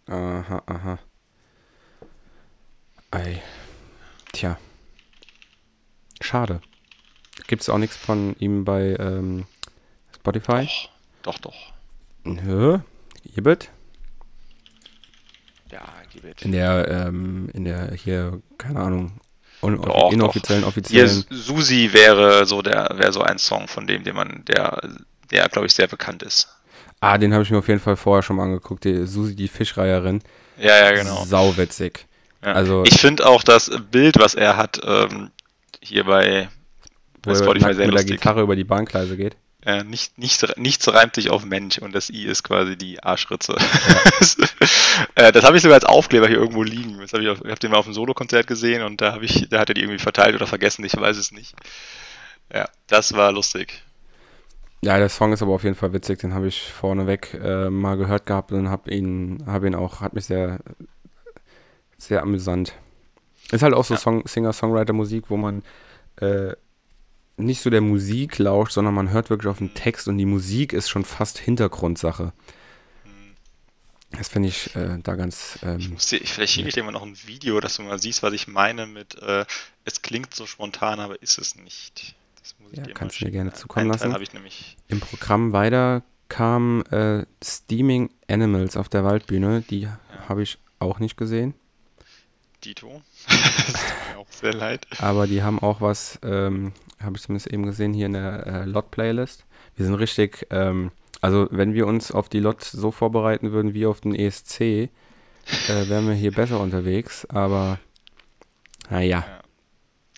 Aha, 0.06 0.62
aha. 0.66 0.98
Ei. 3.10 3.42
Tja. 4.32 4.56
Schade. 6.20 6.60
Gibt 7.48 7.62
es 7.62 7.68
auch 7.68 7.78
nichts 7.78 7.96
von 7.96 8.36
ihm 8.38 8.64
bei 8.64 8.94
ähm, 9.00 9.46
Spotify? 10.14 10.68
Doch, 11.22 11.38
doch. 11.38 11.52
doch. 11.52 11.72
Nö. 12.24 12.78
Ibit? 13.36 13.70
Ja, 15.72 15.82
Ibit. 16.14 16.42
In 16.42 16.52
der, 16.52 16.88
ähm, 16.88 17.48
in 17.52 17.64
der 17.64 17.94
hier, 17.94 18.40
keine 18.58 18.80
Ahnung, 18.80 19.20
doch, 19.60 20.12
inoffiziellen, 20.12 20.62
doch. 20.62 20.68
offiziellen. 20.68 21.24
Hier, 21.28 21.36
Susi 21.36 21.92
wäre 21.92 22.46
so 22.46 22.62
der, 22.62 22.94
wäre 22.96 23.12
so 23.12 23.22
ein 23.22 23.38
Song 23.38 23.66
von 23.66 23.86
dem, 23.86 24.04
den 24.04 24.14
man, 24.14 24.44
der, 24.46 24.80
der, 25.30 25.48
glaube 25.48 25.66
ich, 25.66 25.74
sehr 25.74 25.88
bekannt 25.88 26.22
ist. 26.22 26.48
Ah, 27.00 27.18
den 27.18 27.32
habe 27.32 27.42
ich 27.42 27.50
mir 27.50 27.58
auf 27.58 27.68
jeden 27.68 27.80
Fall 27.80 27.96
vorher 27.96 28.22
schon 28.22 28.36
mal 28.36 28.44
angeguckt. 28.44 28.84
Die 28.84 29.06
Susi, 29.06 29.34
die 29.34 29.48
Fischreiherin. 29.48 30.22
Ja, 30.58 30.76
ja, 30.76 30.92
genau. 30.92 31.24
Sauwitzig. 31.24 32.06
Ja. 32.44 32.52
Also, 32.52 32.84
ich 32.84 33.00
finde 33.00 33.26
auch 33.26 33.42
das 33.42 33.70
Bild, 33.90 34.18
was 34.18 34.34
er 34.34 34.56
hat, 34.56 34.80
ähm, 34.84 35.30
hier 35.80 36.04
bei, 36.04 36.48
bei 37.22 37.34
Spotify 37.34 37.74
sehr 37.74 37.86
mit 37.86 37.92
lustig. 37.92 38.08
der 38.08 38.16
Gitarre 38.16 38.42
über 38.42 38.56
die 38.56 38.64
Bahngleise 38.64 39.16
geht. 39.16 39.36
Ja, 39.64 39.84
nicht, 39.84 40.16
nicht, 40.16 40.56
nichts 40.56 40.88
reimt 40.88 41.14
sich 41.14 41.28
auf 41.28 41.44
Mensch 41.44 41.78
und 41.78 41.94
das 41.94 42.08
I 42.08 42.24
ist 42.24 42.44
quasi 42.44 42.76
die 42.76 43.02
Arschritze. 43.02 43.56
Ja. 43.56 44.46
äh, 45.26 45.32
das 45.32 45.44
habe 45.44 45.56
ich 45.58 45.62
sogar 45.62 45.74
als 45.74 45.84
Aufkleber 45.84 46.28
hier 46.28 46.38
irgendwo 46.38 46.62
liegen. 46.62 46.98
Das 46.98 47.12
hab 47.12 47.20
ich 47.20 47.26
ich 47.26 47.38
habe 47.38 47.58
den 47.58 47.70
mal 47.70 47.76
auf 47.76 47.84
dem 47.84 47.92
Solo-Konzert 47.92 48.46
gesehen 48.46 48.82
und 48.82 49.02
da, 49.02 49.18
ich, 49.20 49.48
da 49.50 49.58
hat 49.58 49.68
er 49.68 49.74
die 49.74 49.82
irgendwie 49.82 49.98
verteilt 49.98 50.34
oder 50.34 50.46
vergessen, 50.46 50.82
ich 50.84 50.96
weiß 50.96 51.18
es 51.18 51.30
nicht. 51.30 51.54
Ja, 52.52 52.68
das 52.86 53.12
war 53.12 53.32
lustig. 53.32 53.82
Ja, 54.82 54.96
der 54.96 55.10
Song 55.10 55.34
ist 55.34 55.42
aber 55.42 55.52
auf 55.52 55.64
jeden 55.64 55.76
Fall 55.76 55.92
witzig, 55.92 56.20
den 56.20 56.32
habe 56.32 56.48
ich 56.48 56.62
vorneweg 56.62 57.34
äh, 57.34 57.68
mal 57.68 57.96
gehört 57.96 58.24
gehabt 58.24 58.52
und 58.52 58.70
habe 58.70 58.90
ihn, 58.90 59.44
hab 59.46 59.62
ihn 59.64 59.74
auch, 59.74 60.00
hat 60.00 60.14
mich 60.14 60.24
sehr 60.24 60.58
sehr 62.00 62.22
amüsant. 62.22 62.74
Ist 63.50 63.62
halt 63.62 63.74
auch 63.74 63.84
so 63.84 63.94
ja. 63.94 64.22
Singer-Songwriter-Musik, 64.24 65.24
wo 65.28 65.36
man 65.36 65.62
äh, 66.16 66.54
nicht 67.36 67.62
so 67.62 67.70
der 67.70 67.80
Musik 67.80 68.38
lauscht, 68.38 68.72
sondern 68.72 68.94
man 68.94 69.10
hört 69.10 69.30
wirklich 69.30 69.50
auf 69.50 69.58
den 69.58 69.74
Text 69.74 70.08
und 70.08 70.18
die 70.18 70.26
Musik 70.26 70.72
ist 70.72 70.88
schon 70.88 71.04
fast 71.04 71.38
Hintergrundsache. 71.38 72.32
Das 74.12 74.28
finde 74.28 74.48
ich 74.48 74.74
äh, 74.74 74.98
da 75.02 75.14
ganz. 75.14 75.58
Ähm, 75.62 75.78
ich 75.78 75.88
muss 75.88 76.06
dir, 76.06 76.20
vielleicht 76.20 76.52
schicke 76.52 76.68
ich 76.68 76.74
dir 76.74 76.82
mal 76.82 76.90
noch 76.90 77.04
ein 77.04 77.16
Video, 77.26 77.60
dass 77.60 77.76
du 77.76 77.82
mal 77.82 77.98
siehst, 77.98 78.22
was 78.22 78.32
ich 78.32 78.48
meine 78.48 78.86
mit 78.86 79.20
äh, 79.22 79.44
es 79.84 80.02
klingt 80.02 80.34
so 80.34 80.46
spontan, 80.46 80.98
aber 80.98 81.22
ist 81.22 81.38
es 81.38 81.54
nicht. 81.54 82.16
ja, 82.72 82.82
kannst 82.92 83.20
du 83.20 83.24
mir 83.24 83.30
gerne 83.30 83.52
zukommen 83.52 83.86
lassen. 83.86 84.14
Im 84.88 85.00
Programm 85.00 85.52
weiter 85.52 86.02
kam 86.28 86.82
äh, 86.90 87.24
Steaming 87.42 88.10
Animals 88.28 88.76
auf 88.76 88.88
der 88.88 89.04
Waldbühne. 89.04 89.62
Die 89.70 89.82
ja. 89.82 89.98
habe 90.28 90.42
ich 90.42 90.58
auch 90.80 90.98
nicht 90.98 91.16
gesehen. 91.16 91.54
Dito. 92.60 93.02
das 93.28 93.72
tut 93.72 94.14
mir 94.14 94.18
auch 94.18 94.30
sehr 94.30 94.52
leid. 94.52 94.86
Aber 94.98 95.26
die 95.26 95.42
haben 95.42 95.58
auch 95.58 95.80
was, 95.80 96.18
ähm, 96.22 96.72
habe 97.02 97.16
ich 97.16 97.22
zumindest 97.22 97.52
eben 97.52 97.66
gesehen, 97.66 97.92
hier 97.92 98.06
in 98.06 98.12
der 98.12 98.46
äh, 98.46 98.64
Lot-Playlist. 98.64 99.44
Wir 99.76 99.86
sind 99.86 99.94
richtig, 99.94 100.46
ähm, 100.50 100.92
also 101.20 101.48
wenn 101.50 101.74
wir 101.74 101.86
uns 101.86 102.12
auf 102.12 102.28
die 102.28 102.40
Lot 102.40 102.62
so 102.62 102.90
vorbereiten 102.90 103.52
würden 103.52 103.74
wie 103.74 103.86
auf 103.86 104.00
den 104.00 104.14
ESC, 104.14 104.60
äh, 104.60 104.88
wären 105.66 106.06
wir 106.06 106.14
hier 106.14 106.32
besser 106.32 106.60
unterwegs, 106.60 107.26
aber 107.26 107.78
naja. 108.90 109.24
Ja. 109.26 109.40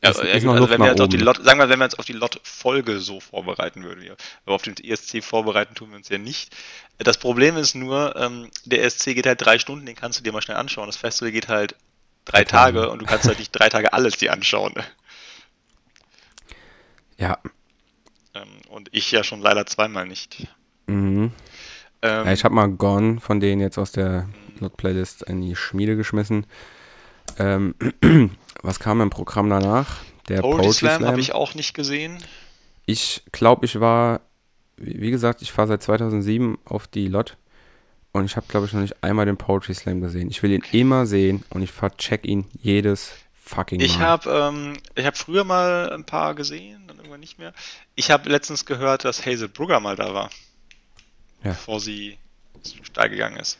Also, 0.04 0.24
ja, 0.24 0.32
also 0.32 0.68
wenn 0.68 0.80
wir 0.80 0.88
jetzt 0.88 1.00
auf 1.00 1.08
die 1.08 1.16
Lot, 1.16 1.44
sagen 1.44 1.60
wir, 1.60 1.68
wenn 1.68 1.78
wir 1.78 1.84
uns 1.84 1.94
auf 1.94 2.04
die 2.04 2.12
Lot-Folge 2.12 2.98
so 2.98 3.20
vorbereiten 3.20 3.84
würden, 3.84 4.04
aber 4.44 4.56
auf 4.56 4.62
den 4.62 4.74
ESC 4.76 5.22
vorbereiten 5.22 5.76
tun 5.76 5.90
wir 5.90 5.96
uns 5.96 6.08
ja 6.08 6.18
nicht. 6.18 6.56
Das 6.98 7.18
Problem 7.18 7.56
ist 7.56 7.76
nur, 7.76 8.16
ähm, 8.16 8.50
der 8.64 8.82
ESC 8.82 9.14
geht 9.14 9.26
halt 9.26 9.40
drei 9.40 9.60
Stunden, 9.60 9.86
den 9.86 9.94
kannst 9.94 10.18
du 10.18 10.24
dir 10.24 10.32
mal 10.32 10.42
schnell 10.42 10.56
anschauen. 10.56 10.86
Das 10.86 10.96
Festival 10.96 11.30
geht 11.30 11.46
halt 11.46 11.76
drei 12.24 12.44
Tage 12.44 12.90
und 12.90 13.00
du 13.00 13.06
kannst 13.06 13.26
halt 13.26 13.38
nicht 13.38 13.52
drei 13.52 13.68
Tage 13.68 13.92
alles 13.92 14.16
dir 14.16 14.32
anschauen. 14.32 14.74
Ja. 17.18 17.38
Ähm, 18.34 18.48
und 18.68 18.88
ich 18.92 19.10
ja 19.12 19.24
schon 19.24 19.40
leider 19.40 19.66
zweimal 19.66 20.06
nicht. 20.06 20.48
Mhm. 20.86 21.32
Ähm, 22.02 22.26
ja, 22.26 22.32
ich 22.32 22.44
habe 22.44 22.54
mal 22.54 22.68
Gone 22.68 23.20
von 23.20 23.40
denen 23.40 23.60
jetzt 23.60 23.78
aus 23.78 23.92
der 23.92 24.28
Not-Playlist 24.60 25.22
in 25.22 25.40
die 25.42 25.56
Schmiede 25.56 25.96
geschmissen. 25.96 26.46
Ähm, 27.38 27.74
was 28.62 28.80
kam 28.80 29.00
im 29.00 29.10
Programm 29.10 29.48
danach? 29.48 30.00
Der 30.28 30.40
Poetry, 30.40 30.56
Poetry 30.56 30.72
Slam, 30.72 30.96
Slam. 30.98 31.10
habe 31.10 31.20
ich 31.20 31.32
auch 31.32 31.54
nicht 31.54 31.74
gesehen. 31.74 32.18
Ich 32.86 33.22
glaube, 33.32 33.66
ich 33.66 33.80
war, 33.80 34.20
wie 34.76 35.10
gesagt, 35.10 35.42
ich 35.42 35.52
fahre 35.52 35.68
seit 35.68 35.82
2007 35.82 36.58
auf 36.64 36.86
die 36.88 37.08
Lot 37.08 37.36
und 38.12 38.26
ich 38.26 38.36
habe, 38.36 38.46
glaube 38.48 38.66
ich, 38.66 38.72
noch 38.72 38.80
nicht 38.80 39.02
einmal 39.02 39.26
den 39.26 39.36
Poetry 39.36 39.74
Slam 39.74 40.00
gesehen. 40.00 40.28
Ich 40.30 40.42
will 40.42 40.52
ihn 40.52 40.62
immer 40.72 41.06
sehen 41.06 41.44
und 41.50 41.62
ich 41.62 41.72
vercheck 41.72 42.26
ihn 42.26 42.46
jedes 42.60 43.12
fucking 43.42 43.78
Mal. 43.78 43.86
Ich 43.86 43.98
habe 43.98 44.30
ähm, 44.30 45.04
hab 45.04 45.16
früher 45.16 45.44
mal 45.44 45.90
ein 45.92 46.04
paar 46.04 46.34
gesehen, 46.34 46.86
dann 46.86 46.98
irgendwann 46.98 47.20
nicht 47.20 47.38
mehr. 47.38 47.52
Ich 47.94 48.10
habe 48.10 48.28
letztens 48.28 48.66
gehört, 48.66 49.04
dass 49.04 49.24
Hazel 49.24 49.48
Brugger 49.48 49.80
mal 49.80 49.96
da 49.96 50.14
war. 50.14 50.30
Ja. 51.42 51.50
Bevor 51.50 51.80
sie 51.80 52.18
steil 52.82 53.10
gegangen 53.10 53.38
ist. 53.38 53.58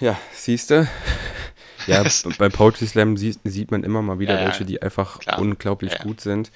Ja, 0.00 0.18
siehst 0.32 0.70
du? 0.70 0.88
ja, 1.86 2.04
beim 2.38 2.52
Poetry 2.52 2.86
Slam 2.86 3.16
sieht, 3.16 3.38
sieht, 3.44 3.70
man 3.70 3.84
immer 3.84 4.02
mal 4.02 4.18
wieder 4.18 4.38
ja, 4.38 4.46
welche, 4.46 4.64
die 4.64 4.82
einfach 4.82 5.20
klar. 5.20 5.38
unglaublich 5.38 5.92
ja, 5.92 6.02
gut 6.02 6.20
sind. 6.20 6.50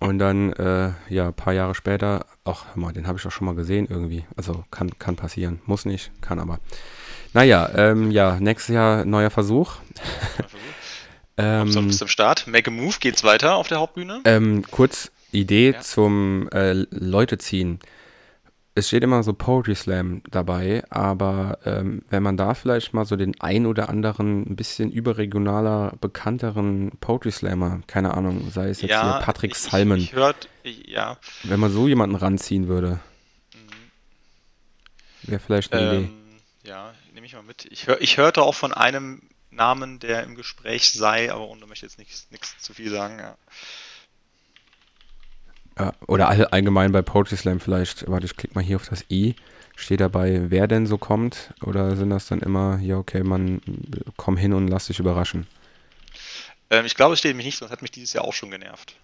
Und 0.00 0.18
dann, 0.18 0.52
äh, 0.54 0.92
ja, 1.10 1.26
ein 1.26 1.34
paar 1.34 1.52
Jahre 1.52 1.74
später, 1.74 2.24
ach, 2.44 2.64
hör 2.72 2.82
mal, 2.82 2.92
den 2.92 3.06
habe 3.06 3.18
ich 3.18 3.22
doch 3.22 3.30
schon 3.30 3.44
mal 3.44 3.54
gesehen 3.54 3.86
irgendwie. 3.88 4.24
Also 4.34 4.64
kann, 4.70 4.98
kann 4.98 5.14
passieren. 5.14 5.60
Muss 5.66 5.84
nicht, 5.84 6.10
kann 6.22 6.38
aber. 6.38 6.58
Naja, 7.34 7.70
ähm, 7.76 8.10
ja, 8.10 8.38
nächstes 8.40 8.74
Jahr 8.74 9.04
neuer 9.04 9.28
Versuch. 9.28 9.74
ähm, 11.36 11.70
zum, 11.70 11.92
zum 11.92 12.08
Start. 12.08 12.46
Make 12.46 12.70
a 12.70 12.74
Move, 12.74 12.96
geht's 12.98 13.24
weiter 13.24 13.56
auf 13.56 13.68
der 13.68 13.78
Hauptbühne? 13.78 14.22
Ähm, 14.24 14.64
kurz 14.70 15.12
Idee 15.32 15.72
ja. 15.72 15.80
zum 15.80 16.48
äh, 16.50 16.72
Leute 16.90 17.36
ziehen 17.36 17.78
es 18.80 18.88
steht 18.88 19.04
immer 19.04 19.22
so 19.22 19.32
Poetry 19.32 19.74
Slam 19.74 20.22
dabei, 20.30 20.82
aber 20.90 21.58
ähm, 21.64 22.02
wenn 22.08 22.22
man 22.22 22.36
da 22.36 22.54
vielleicht 22.54 22.94
mal 22.94 23.04
so 23.04 23.14
den 23.14 23.38
ein 23.40 23.66
oder 23.66 23.88
anderen 23.88 24.42
ein 24.42 24.56
bisschen 24.56 24.90
überregionaler, 24.90 25.92
bekannteren 26.00 26.90
Poetry 27.00 27.30
Slammer, 27.30 27.82
keine 27.86 28.14
Ahnung, 28.14 28.50
sei 28.50 28.70
es 28.70 28.80
jetzt 28.80 28.90
ja, 28.90 29.18
hier 29.18 29.24
Patrick 29.24 29.54
Salmon, 29.54 29.98
ich, 29.98 30.04
ich 30.04 30.12
hört, 30.14 30.48
ja. 30.64 31.18
wenn 31.44 31.60
man 31.60 31.70
so 31.70 31.88
jemanden 31.88 32.16
ranziehen 32.16 32.68
würde, 32.68 33.00
mhm. 33.54 35.30
wäre 35.30 35.40
vielleicht 35.40 35.72
eine 35.72 35.92
ähm, 35.92 36.04
Idee. 36.04 36.10
Ja, 36.64 36.94
nehme 37.12 37.26
ich 37.26 37.34
mal 37.34 37.42
mit. 37.42 37.66
Ich, 37.66 37.86
hör, 37.86 38.00
ich 38.00 38.16
hörte 38.16 38.42
auch 38.42 38.54
von 38.54 38.72
einem 38.72 39.22
Namen, 39.50 39.98
der 39.98 40.24
im 40.24 40.36
Gespräch 40.36 40.92
sei, 40.92 41.30
aber 41.30 41.48
und 41.48 41.60
da 41.60 41.66
möchte 41.66 41.84
jetzt 41.84 41.98
nichts 41.98 42.58
zu 42.58 42.72
viel 42.72 42.90
sagen. 42.90 43.18
Ja. 43.18 43.36
Ja, 45.80 45.92
oder 46.06 46.28
all, 46.28 46.44
allgemein 46.46 46.92
bei 46.92 47.02
Poetry 47.02 47.36
Slam 47.36 47.60
vielleicht, 47.60 48.08
warte, 48.10 48.26
ich 48.26 48.36
klicke 48.36 48.54
mal 48.54 48.62
hier 48.64 48.76
auf 48.76 48.88
das 48.88 49.04
i. 49.10 49.34
Steht 49.76 50.00
dabei, 50.00 50.42
wer 50.50 50.66
denn 50.66 50.86
so 50.86 50.98
kommt? 50.98 51.54
Oder 51.64 51.96
sind 51.96 52.10
das 52.10 52.26
dann 52.26 52.40
immer, 52.40 52.78
ja, 52.82 52.96
okay, 52.98 53.22
man, 53.22 53.62
komm 54.16 54.36
hin 54.36 54.52
und 54.52 54.68
lass 54.68 54.88
dich 54.88 54.98
überraschen? 54.98 55.46
Ähm, 56.68 56.84
ich 56.84 56.94
glaube, 56.94 57.14
es 57.14 57.18
steht 57.20 57.34
mich 57.36 57.46
nicht, 57.46 57.56
sonst 57.58 57.70
hat 57.72 57.80
mich 57.80 57.90
dieses 57.90 58.12
Jahr 58.12 58.24
auch 58.24 58.34
schon 58.34 58.50
genervt. 58.50 58.94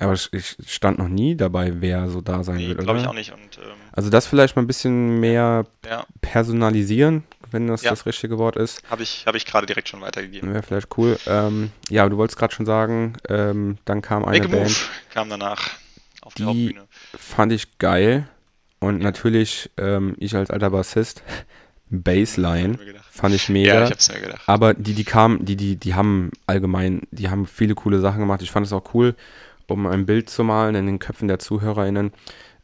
Aber 0.00 0.12
es 0.12 0.30
stand 0.66 0.98
noch 0.98 1.08
nie 1.08 1.34
dabei, 1.34 1.72
wer 1.80 2.08
so 2.08 2.20
da 2.20 2.44
sein 2.44 2.56
Nee, 2.58 2.68
wird, 2.68 2.78
glaube 2.80 2.98
ich 2.98 3.02
oder? 3.04 3.10
auch 3.10 3.14
nicht. 3.14 3.32
Und 3.32 3.58
ähm, 3.58 3.72
Also 3.92 4.10
das 4.10 4.26
vielleicht 4.26 4.54
mal 4.54 4.62
ein 4.62 4.68
bisschen 4.68 5.18
mehr 5.18 5.66
ja, 5.84 6.04
personalisieren, 6.20 7.24
wenn 7.50 7.66
das 7.66 7.82
Ja. 7.82 7.90
das 7.90 8.06
richtige 8.06 8.38
Wort 8.38 8.54
ist. 8.56 8.82
habe 8.90 9.02
ich, 9.02 9.24
hab 9.26 9.34
ich 9.34 9.44
gerade 9.44 9.66
direkt 9.66 9.88
schon 9.88 10.00
weitergegeben. 10.00 10.52
Wäre 10.52 10.62
vielleicht 10.62 10.96
cool. 10.98 11.18
Ähm, 11.26 11.72
ja, 11.88 12.08
du 12.08 12.16
wolltest 12.16 12.38
gerade 12.38 12.54
schon 12.54 12.66
sagen, 12.66 13.14
ähm, 13.28 13.78
dann 13.86 14.00
kam 14.02 14.24
eine 14.24 14.38
Make 14.38 14.44
a 14.44 14.56
Move 14.56 14.64
Band, 14.66 14.90
kam 15.12 15.30
danach 15.30 15.70
auf 16.22 16.34
die, 16.34 16.42
Die- 16.42 16.46
Hauptbühne. 16.46 16.88
fand 17.16 17.52
ich 17.52 17.78
geil. 17.78 18.28
Und 18.80 19.00
natürlich, 19.00 19.70
ähm, 19.76 20.14
ich 20.18 20.36
als 20.36 20.50
alter 20.50 20.70
Bassist, 20.70 21.22
Bassline, 21.90 22.78
ich 22.80 23.00
fand 23.10 23.34
ich 23.34 23.48
Ja, 23.48 23.52
mega. 23.52 23.84
ich 23.84 23.90
hab's 23.90 24.12
mir 24.12 24.20
gedacht. 24.20 24.42
Aber 24.46 24.74
die, 24.74 24.92
die 24.94 25.04
kamen, 25.04 25.44
die, 25.44 25.56
die, 25.56 25.76
die 25.76 25.94
haben 25.94 26.30
allgemein, 26.46 27.02
die 27.10 27.30
haben 27.30 27.46
viele 27.46 27.74
coole 27.74 27.98
Sachen 28.00 28.20
gemacht. 28.20 28.42
Ich 28.42 28.50
fand 28.50 28.66
es 28.66 28.72
auch 28.72 28.94
cool, 28.94 29.14
um 29.68 29.86
ein 29.86 30.06
Bild 30.06 30.28
zu 30.30 30.44
malen 30.44 30.74
in 30.74 30.86
den 30.86 30.98
Köpfen 30.98 31.28
der 31.28 31.38
ZuhörerInnen. 31.38 32.12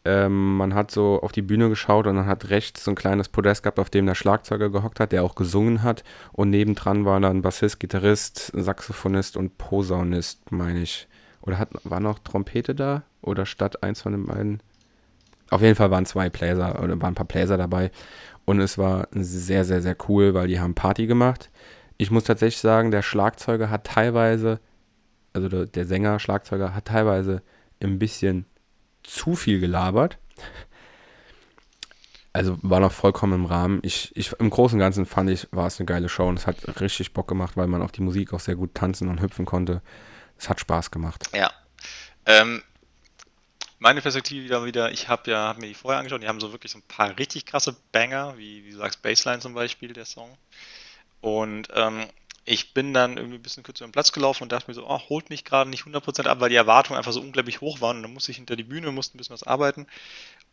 Ähm, 0.04 0.58
man 0.58 0.74
hat 0.74 0.90
so 0.90 1.20
auf 1.22 1.32
die 1.32 1.40
Bühne 1.40 1.70
geschaut 1.70 2.06
und 2.06 2.16
dann 2.16 2.26
hat 2.26 2.50
rechts 2.50 2.84
so 2.84 2.90
ein 2.90 2.94
kleines 2.94 3.30
Podest 3.30 3.62
gehabt, 3.62 3.78
auf 3.78 3.88
dem 3.88 4.04
der 4.04 4.14
Schlagzeuger 4.14 4.68
gehockt 4.68 5.00
hat, 5.00 5.12
der 5.12 5.24
auch 5.24 5.34
gesungen 5.34 5.82
hat. 5.82 6.04
Und 6.32 6.50
nebendran 6.50 7.06
war 7.06 7.18
dann 7.20 7.40
Bassist, 7.40 7.80
Gitarrist, 7.80 8.52
Saxophonist 8.54 9.38
und 9.38 9.56
Posaunist, 9.56 10.52
meine 10.52 10.82
ich. 10.82 11.08
Oder 11.40 11.58
hat, 11.58 11.70
war 11.84 12.00
noch 12.00 12.18
Trompete 12.18 12.74
da? 12.74 13.02
Oder 13.24 13.46
statt 13.46 13.82
eins 13.82 14.02
von 14.02 14.12
den 14.12 14.26
beiden? 14.26 14.60
Auf 15.50 15.62
jeden 15.62 15.76
Fall 15.76 15.90
waren 15.90 16.06
zwei 16.06 16.30
Bläser 16.30 16.82
oder 16.82 17.00
waren 17.00 17.12
ein 17.12 17.14
paar 17.14 17.26
Bläser 17.26 17.56
dabei. 17.56 17.90
Und 18.44 18.60
es 18.60 18.76
war 18.78 19.08
sehr, 19.12 19.64
sehr, 19.64 19.80
sehr 19.82 19.96
cool, 20.08 20.34
weil 20.34 20.48
die 20.48 20.60
haben 20.60 20.74
Party 20.74 21.06
gemacht. 21.06 21.50
Ich 21.96 22.10
muss 22.10 22.24
tatsächlich 22.24 22.60
sagen, 22.60 22.90
der 22.90 23.02
Schlagzeuger 23.02 23.70
hat 23.70 23.84
teilweise, 23.84 24.60
also 25.32 25.48
der, 25.48 25.66
der 25.66 25.86
Sänger, 25.86 26.18
Schlagzeuger 26.18 26.74
hat 26.74 26.86
teilweise 26.86 27.42
ein 27.82 27.98
bisschen 27.98 28.46
zu 29.02 29.34
viel 29.34 29.60
gelabert. 29.60 30.18
Also 32.32 32.58
war 32.62 32.80
noch 32.80 32.90
vollkommen 32.90 33.32
im 33.32 33.46
Rahmen. 33.46 33.78
Ich, 33.82 34.10
ich, 34.16 34.32
Im 34.40 34.50
Großen 34.50 34.76
und 34.76 34.80
Ganzen 34.80 35.06
fand 35.06 35.30
ich, 35.30 35.46
war 35.52 35.68
es 35.68 35.78
eine 35.78 35.86
geile 35.86 36.08
Show 36.08 36.26
und 36.26 36.38
es 36.38 36.48
hat 36.48 36.80
richtig 36.80 37.12
Bock 37.12 37.28
gemacht, 37.28 37.56
weil 37.56 37.68
man 37.68 37.80
auf 37.80 37.92
die 37.92 38.02
Musik 38.02 38.32
auch 38.32 38.40
sehr 38.40 38.56
gut 38.56 38.74
tanzen 38.74 39.08
und 39.08 39.22
hüpfen 39.22 39.44
konnte. 39.44 39.82
Es 40.36 40.48
hat 40.48 40.58
Spaß 40.58 40.90
gemacht. 40.90 41.28
Ja. 41.32 41.52
Ähm, 42.26 42.62
meine 43.84 44.00
Perspektive 44.00 44.42
wieder, 44.42 44.64
wieder 44.64 44.92
ich 44.92 45.08
habe 45.08 45.30
ja 45.30 45.48
hab 45.48 45.58
mir 45.58 45.68
die 45.68 45.74
vorher 45.74 45.98
angeschaut, 46.00 46.22
die 46.22 46.26
haben 46.26 46.40
so 46.40 46.52
wirklich 46.52 46.72
so 46.72 46.78
ein 46.78 46.88
paar 46.88 47.16
richtig 47.18 47.44
krasse 47.44 47.76
Banger, 47.92 48.36
wie, 48.38 48.64
wie 48.64 48.70
du 48.70 48.78
sagst, 48.78 49.02
Bassline 49.02 49.40
zum 49.40 49.52
Beispiel, 49.52 49.92
der 49.92 50.06
Song. 50.06 50.36
Und 51.20 51.68
ähm, 51.74 52.06
ich 52.46 52.72
bin 52.72 52.94
dann 52.94 53.18
irgendwie 53.18 53.36
ein 53.36 53.42
bisschen 53.42 53.62
kurz 53.62 53.80
über 53.80 53.88
den 53.88 53.92
Platz 53.92 54.12
gelaufen 54.12 54.42
und 54.42 54.52
dachte 54.52 54.70
mir 54.70 54.74
so, 54.74 54.88
oh, 54.88 55.00
holt 55.10 55.28
mich 55.28 55.44
gerade 55.44 55.68
nicht 55.68 55.84
100% 55.84 56.26
ab, 56.26 56.40
weil 56.40 56.48
die 56.48 56.56
Erwartungen 56.56 56.96
einfach 56.96 57.12
so 57.12 57.20
unglaublich 57.20 57.60
hoch 57.60 57.82
waren. 57.82 57.98
Und 57.98 58.02
dann 58.04 58.14
musste 58.14 58.30
ich 58.30 58.38
hinter 58.38 58.56
die 58.56 58.64
Bühne, 58.64 58.90
musste 58.90 59.16
ein 59.16 59.18
bisschen 59.18 59.34
was 59.34 59.42
arbeiten. 59.42 59.86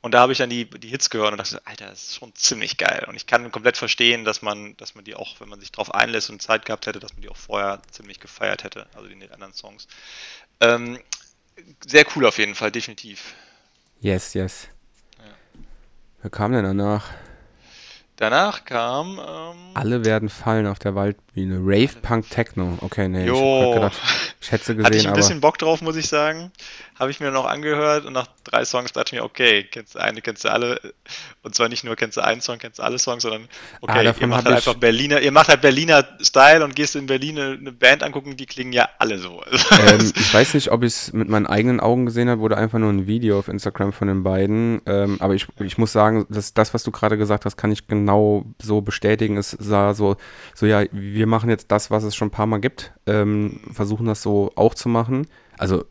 Und 0.02 0.14
da 0.14 0.20
habe 0.20 0.34
ich 0.34 0.38
dann 0.38 0.50
die, 0.50 0.70
die 0.70 0.90
Hits 0.90 1.10
gehört 1.10 1.32
und 1.32 1.38
dachte, 1.38 1.62
Alter, 1.66 1.88
das 1.88 2.04
ist 2.04 2.16
schon 2.16 2.36
ziemlich 2.36 2.78
geil. 2.78 3.06
Und 3.08 3.16
ich 3.16 3.28
kann 3.28 3.50
komplett 3.52 3.78
verstehen, 3.78 4.26
dass 4.26 4.42
man, 4.42 4.76
dass 4.76 4.94
man 4.96 5.06
die 5.06 5.16
auch, 5.16 5.40
wenn 5.40 5.48
man 5.48 5.60
sich 5.62 5.72
drauf 5.72 5.94
einlässt 5.94 6.30
und 6.30 6.42
Zeit 6.42 6.66
gehabt 6.66 6.86
hätte, 6.86 7.00
dass 7.00 7.14
man 7.14 7.22
die 7.22 7.30
auch 7.30 7.38
vorher 7.38 7.82
ziemlich 7.92 8.20
gefeiert 8.20 8.66
hätte, 8.66 8.88
also 8.94 9.08
die 9.08 9.32
anderen 9.32 9.54
Songs. 9.54 9.88
Ähm, 10.60 11.00
sehr 11.86 12.06
cool 12.16 12.26
auf 12.26 12.38
jeden 12.38 12.56
Fall, 12.56 12.72
definitiv. 12.72 13.34
Yes, 14.00 14.34
yes. 14.34 14.68
Ja. 15.20 15.26
Wer 16.22 16.30
kam 16.30 16.52
denn 16.54 16.64
danach? 16.64 17.10
Danach 18.22 18.66
kam. 18.66 19.20
Ähm, 19.20 19.56
Alle 19.74 20.06
werden 20.06 20.30
fallen 20.30 20.68
auf 20.68 20.78
der 20.78 20.94
Waldbühne. 20.94 21.58
Rave 21.60 21.90
Punk 22.04 22.30
Techno. 22.30 22.78
Okay, 22.82 23.08
nee, 23.08 23.22
ich 23.24 23.28
Jo. 23.28 23.36
hab 23.36 23.64
grad 23.64 23.74
gedacht, 23.94 24.02
ich 24.42 24.52
hätte 24.52 24.64
sie 24.66 24.72
hatte 24.74 24.82
ich 24.82 24.88
gesehen, 24.90 25.02
ein 25.02 25.08
aber 25.08 25.16
bisschen 25.18 25.42
Bock 25.42 25.58
drauf, 25.58 25.82
muss 25.82 25.96
ich 25.96 26.08
sagen. 26.08 26.52
Habe 27.00 27.10
ich 27.10 27.20
mir 27.20 27.32
noch 27.32 27.46
angehört 27.46 28.06
und 28.06 28.14
nach 28.14 28.28
drei 28.44 28.64
Songs 28.64 28.92
dachte 28.94 29.16
ich 29.16 29.20
mir, 29.20 29.26
okay, 29.26 29.64
kennst 29.64 29.96
du 29.96 30.00
eine, 30.00 30.22
kennst 30.22 30.44
du 30.46 30.50
alle. 30.52 30.80
Und 31.42 31.56
zwar 31.56 31.68
nicht 31.68 31.84
nur 31.84 31.96
kennst 31.96 32.16
du 32.18 32.22
einen 32.22 32.42
Song, 32.42 32.60
kennst 32.60 32.78
du 32.78 32.84
alle 32.84 33.00
Songs, 33.00 33.24
sondern 33.24 33.48
okay, 33.82 33.94
Ah, 34.08 34.14
ihr 34.20 34.28
macht 34.28 34.46
hab 34.46 34.46
halt 34.54 34.60
ich- 34.60 34.68
einfach 34.68 34.80
Berliner, 34.80 35.20
ihr 35.20 35.32
macht 35.32 35.48
halt 35.48 35.62
Berliner 35.62 36.08
Style 36.22 36.64
und 36.64 36.76
gehst 36.76 36.96
in 36.96 37.08
Berlin 37.08 37.40
eine, 37.40 37.58
eine 37.58 37.72
Band 37.72 38.04
angucken, 38.04 38.38
die 38.38 38.46
klingen 38.46 38.72
ja 38.72 38.88
alle 39.00 39.18
so. 39.18 39.42
ähm, 39.90 40.12
ich 40.16 40.32
weiß 40.32 40.54
nicht, 40.54 40.70
ob 40.72 40.84
ich 40.84 40.94
es 40.94 41.14
mit 41.14 41.28
meinen 41.28 41.48
eigenen 41.48 41.80
Augen 41.80 42.06
gesehen 42.06 42.30
habe 42.30 42.42
oder 42.44 42.58
einfach 42.58 42.78
nur 42.78 42.92
ein 42.92 43.08
Video 43.08 43.40
auf 43.40 43.48
Instagram 43.48 43.94
von 43.94 44.08
den 44.08 44.22
beiden. 44.22 44.82
Ähm, 44.86 45.18
aber 45.22 45.34
ich, 45.34 45.48
ich 45.60 45.80
muss 45.80 45.92
sagen, 45.92 46.28
dass 46.30 46.54
das, 46.54 46.76
was 46.76 46.84
du 46.84 46.92
gerade 46.92 47.18
gesagt 47.18 47.46
hast, 47.46 47.58
kann 47.58 47.72
ich 47.72 47.88
genau 47.88 48.11
so 48.62 48.82
bestätigen. 48.82 49.38
Es 49.38 49.52
sah 49.52 49.94
so, 49.94 50.18
so 50.56 50.66
ja, 50.66 50.84
wir 50.92 51.28
machen 51.28 51.50
jetzt 51.50 51.72
das, 51.72 51.92
was 51.92 52.04
es 52.04 52.16
schon 52.16 52.28
ein 52.30 52.32
paar 52.32 52.48
Mal 52.48 52.60
gibt, 52.60 52.94
ähm, 53.06 53.62
versuchen 53.72 54.06
das 54.06 54.22
so 54.22 54.52
auch 54.56 54.74
zu 54.76 54.90
machen. 54.90 55.28
Also 55.58 55.86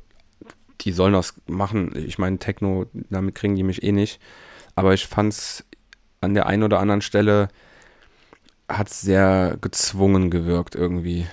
die 0.81 0.93
sollen 0.93 1.13
das 1.13 1.35
machen. 1.47 1.93
Ich 1.97 2.19
meine, 2.19 2.39
Techno, 2.39 2.87
damit 2.93 3.35
kriegen 3.35 3.57
die 3.57 3.63
mich 3.63 3.83
eh 3.83 3.93
nicht. 3.93 4.21
Aber 4.75 4.95
ich 4.95 5.07
fand 5.07 5.33
es 5.33 5.65
an 6.21 6.35
der 6.35 6.47
einen 6.47 6.63
oder 6.63 6.81
anderen 6.81 7.03
Stelle 7.03 7.49
hat 8.69 8.89
sehr 8.89 9.59
gezwungen 9.61 10.31
gewirkt 10.31 10.75
irgendwie. 10.75 11.27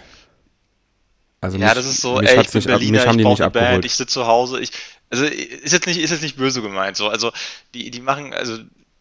Also 1.40 1.58
ja, 1.58 1.66
mich- 1.68 1.76
das 1.76 1.86
ist 1.86 2.02
so, 2.02 2.20
ey, 2.20 2.42
ich 2.42 2.52
bin 2.52 2.60
nicht 2.60 2.70
ab- 2.70 2.80
Berliner, 2.80 3.06
haben 3.06 3.20
ich 3.20 3.24
brauche 3.26 3.44
eine 3.44 3.52
Band, 3.52 3.86
ich 3.86 3.96
sitze 3.96 4.14
zu 4.14 4.26
Hause, 4.28 4.60
ich, 4.60 4.72
also 5.10 5.26
ist 5.26 5.72
jetzt 5.72 5.86
nicht, 5.86 6.00
ist 6.00 6.10
jetzt 6.10 6.24
nicht 6.24 6.36
böse 6.38 6.62
gemeint, 6.62 6.98
so, 6.98 7.08
also 7.10 7.32
die, 7.74 7.92
die 7.92 8.02
machen, 8.02 8.34
also 8.34 8.58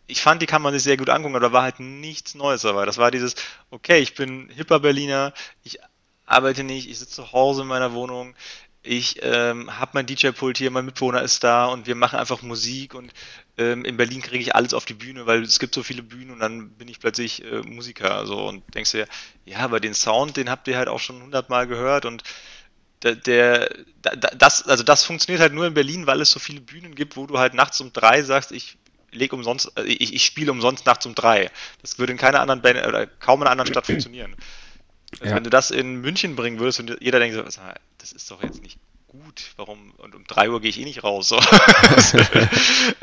ich 0.07 0.23
fand, 0.23 0.43
die 0.43 0.47
kann 0.47 0.63
man 0.63 0.73
sich 0.75 0.83
sehr 0.83 0.97
gut 0.97 1.09
angucken, 1.11 1.35
aber 1.35 1.47
da 1.49 1.53
war 1.53 1.63
halt 1.63 1.81
nichts 1.81 2.35
Neues 2.35 2.63
dabei. 2.63 2.87
Das 2.87 2.99
war 2.99 3.11
dieses, 3.11 3.35
okay, 3.71 3.99
ich 3.99 4.15
bin 4.15 4.49
hipper 4.51 4.81
Berliner, 4.81 5.33
ich 5.65 5.79
arbeite 6.27 6.65
nicht, 6.65 6.89
ich 6.89 6.99
sitze 6.99 7.15
zu 7.17 7.33
Hause 7.33 7.63
in 7.63 7.69
meiner 7.69 7.93
Wohnung, 7.93 8.35
ich 8.83 9.19
ähm, 9.23 9.77
habe 9.81 9.91
mein 9.95 10.07
DJ-Pult 10.07 10.59
hier, 10.59 10.71
mein 10.71 10.85
Mitbewohner 10.85 11.23
ist 11.23 11.43
da 11.43 11.67
und 11.67 11.87
wir 11.89 11.97
machen 11.97 12.21
einfach 12.21 12.43
Musik 12.43 12.95
und 12.95 13.13
ähm, 13.59 13.85
in 13.85 13.97
Berlin 13.97 14.23
kriege 14.23 14.39
ich 14.43 14.55
alles 14.55 14.75
auf 14.75 14.85
die 14.85 14.95
Bühne, 14.95 15.27
weil 15.27 15.43
es 15.43 15.59
gibt 15.59 15.75
so 15.75 15.83
viele 15.83 16.05
Bühnen 16.05 16.31
und 16.31 16.39
dann 16.39 16.71
bin 16.71 16.87
ich 16.87 17.01
plötzlich 17.01 17.45
äh, 17.45 17.63
Musiker 17.63 18.27
so 18.27 18.47
und 18.47 18.63
denkst 18.77 18.93
dir, 18.93 19.09
ja, 19.45 19.59
aber 19.59 19.81
den 19.81 19.95
Sound, 19.95 20.37
den 20.37 20.51
habt 20.51 20.69
ihr 20.69 20.79
halt 20.79 20.87
auch 20.89 21.01
schon 21.01 21.21
hundertmal 21.21 21.67
gehört 21.67 22.05
und 22.05 22.23
der, 23.03 23.15
der 23.17 23.71
da- 24.03 24.17
da- 24.17 24.35
das, 24.37 24.63
also 24.67 24.83
das 24.83 25.05
funktioniert 25.05 25.41
halt 25.43 25.53
nur 25.53 25.67
in 25.67 25.75
Berlin, 25.75 26.07
weil 26.07 26.21
es 26.21 26.31
so 26.31 26.39
viele 26.41 26.61
Bühnen 26.61 26.95
gibt, 26.95 27.17
wo 27.17 27.27
du 27.27 27.39
halt 27.39 27.55
nachts 27.55 27.81
um 27.81 27.93
drei 27.93 28.23
sagst, 28.23 28.53
ich 28.53 28.79
leg 29.13 29.33
umsonst, 29.33 29.73
äh, 29.77 29.85
ich, 29.85 30.15
ich 30.15 30.25
spiele 30.25 30.51
umsonst 30.51 30.87
nachts 30.87 31.07
um 31.07 31.15
drei. 31.15 31.51
Das 31.83 31.99
würde 31.99 32.13
in 32.13 32.19
keiner 32.19 32.41
anderen 32.41 32.63
Band 32.63 32.87
oder 32.87 33.07
kaum 33.07 33.41
in 33.41 33.47
einer 33.47 33.53
anderen 33.53 33.71
Stadt 33.73 33.87
funktionieren. 33.87 34.35
Also 35.21 35.27
Ja. 35.27 35.37
Wenn 35.37 35.45
du 35.45 35.51
das 35.51 35.71
in 35.71 36.01
München 36.01 36.37
bringen 36.37 36.59
würdest 36.59 36.81
und 36.81 36.97
jeder 37.01 37.19
denkt 37.19 37.37
so, 37.37 37.43
das 37.43 38.13
ist 38.13 38.31
doch 38.31 38.43
jetzt 38.43 38.63
nicht 38.63 38.79
gut, 39.07 39.53
warum, 39.57 39.93
und 39.99 40.15
um 40.15 40.25
drei 40.25 40.51
Uhr 40.51 40.61
gehe 40.61 40.71
ich 40.71 40.81
eh 40.81 40.85
nicht 40.85 41.05
raus. 41.05 41.29
So. 41.29 41.41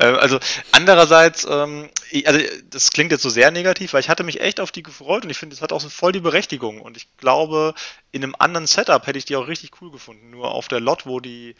Ähm, 0.00 0.16
also 0.16 0.40
andererseits, 0.72 1.46
ähm, 1.48 1.88
also 2.24 2.40
das 2.70 2.90
klingt 2.90 3.12
jetzt 3.12 3.22
so 3.22 3.28
sehr 3.28 3.50
negativ, 3.52 3.92
weil 3.92 4.00
ich 4.00 4.08
hatte 4.08 4.24
mich 4.24 4.40
echt 4.40 4.58
auf 4.58 4.72
die 4.72 4.82
gefreut 4.82 5.24
und 5.24 5.30
ich 5.30 5.38
finde, 5.38 5.54
es 5.54 5.62
hat 5.62 5.72
auch 5.72 5.80
so 5.80 5.88
voll 5.88 6.10
die 6.10 6.20
Berechtigung 6.20 6.80
und 6.80 6.96
ich 6.96 7.06
glaube, 7.16 7.74
in 8.10 8.24
einem 8.24 8.34
anderen 8.38 8.66
Setup 8.66 9.06
hätte 9.06 9.18
ich 9.18 9.24
die 9.24 9.36
auch 9.36 9.46
richtig 9.46 9.70
cool 9.80 9.92
gefunden. 9.92 10.30
Nur 10.30 10.50
auf 10.50 10.66
der 10.66 10.80
Lot, 10.80 11.06
wo 11.06 11.20
die 11.20 11.54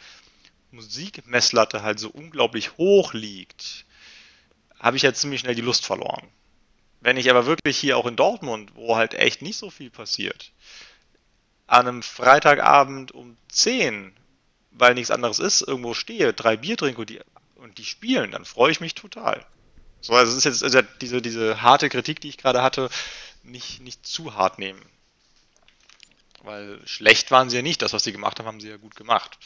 Musikmesslatte 0.71 1.81
halt 1.81 1.99
so 1.99 2.09
unglaublich 2.09 2.77
hoch 2.77 3.13
liegt, 3.13 3.84
habe 4.85 4.97
ich 4.97 5.03
ja 5.03 5.15
ziemlich 5.15 5.39
schnell 5.39 5.55
die 5.55 5.61
Lust 5.61 5.83
verloren. 5.83 6.27
Wenn 7.01 7.17
ich 7.17 7.31
aber 7.31 7.47
wirklich 7.47 7.75
hier 7.75 7.97
auch 7.97 8.05
in 8.05 8.15
Dortmund, 8.15 8.75
wo 8.75 8.95
halt 8.95 9.15
echt 9.15 9.41
nicht 9.41 9.57
so 9.57 9.71
viel 9.71 9.89
passiert, 9.89 10.51
an 11.65 11.87
einem 11.87 12.03
Freitagabend 12.03 13.11
um 13.11 13.35
10, 13.49 14.15
weil 14.69 14.93
nichts 14.93 15.09
anderes 15.09 15.39
ist, 15.39 15.63
irgendwo 15.63 15.95
stehe, 15.95 16.33
drei 16.33 16.55
Bier 16.55 16.77
trinke 16.77 17.01
und 17.01 17.09
die, 17.09 17.19
und 17.55 17.79
die 17.79 17.83
spielen, 17.83 18.29
dann 18.29 18.45
freue 18.45 18.71
ich 18.71 18.79
mich 18.79 18.93
total. 18.93 19.43
So, 20.01 20.13
also 20.13 20.31
es 20.31 20.37
ist 20.37 20.43
jetzt 20.43 20.63
also 20.63 20.87
diese, 21.01 21.19
diese 21.19 21.63
harte 21.63 21.89
Kritik, 21.89 22.21
die 22.21 22.29
ich 22.29 22.37
gerade 22.37 22.61
hatte, 22.61 22.91
nicht, 23.41 23.81
nicht 23.81 24.05
zu 24.05 24.35
hart 24.35 24.59
nehmen. 24.59 24.85
Weil 26.43 26.79
schlecht 26.85 27.31
waren 27.31 27.49
sie 27.49 27.55
ja 27.55 27.63
nicht. 27.63 27.81
Das, 27.81 27.93
was 27.93 28.03
sie 28.03 28.11
gemacht 28.11 28.37
haben, 28.37 28.45
haben 28.45 28.61
sie 28.61 28.69
ja 28.69 28.77
gut 28.77 28.95
gemacht. 28.95 29.39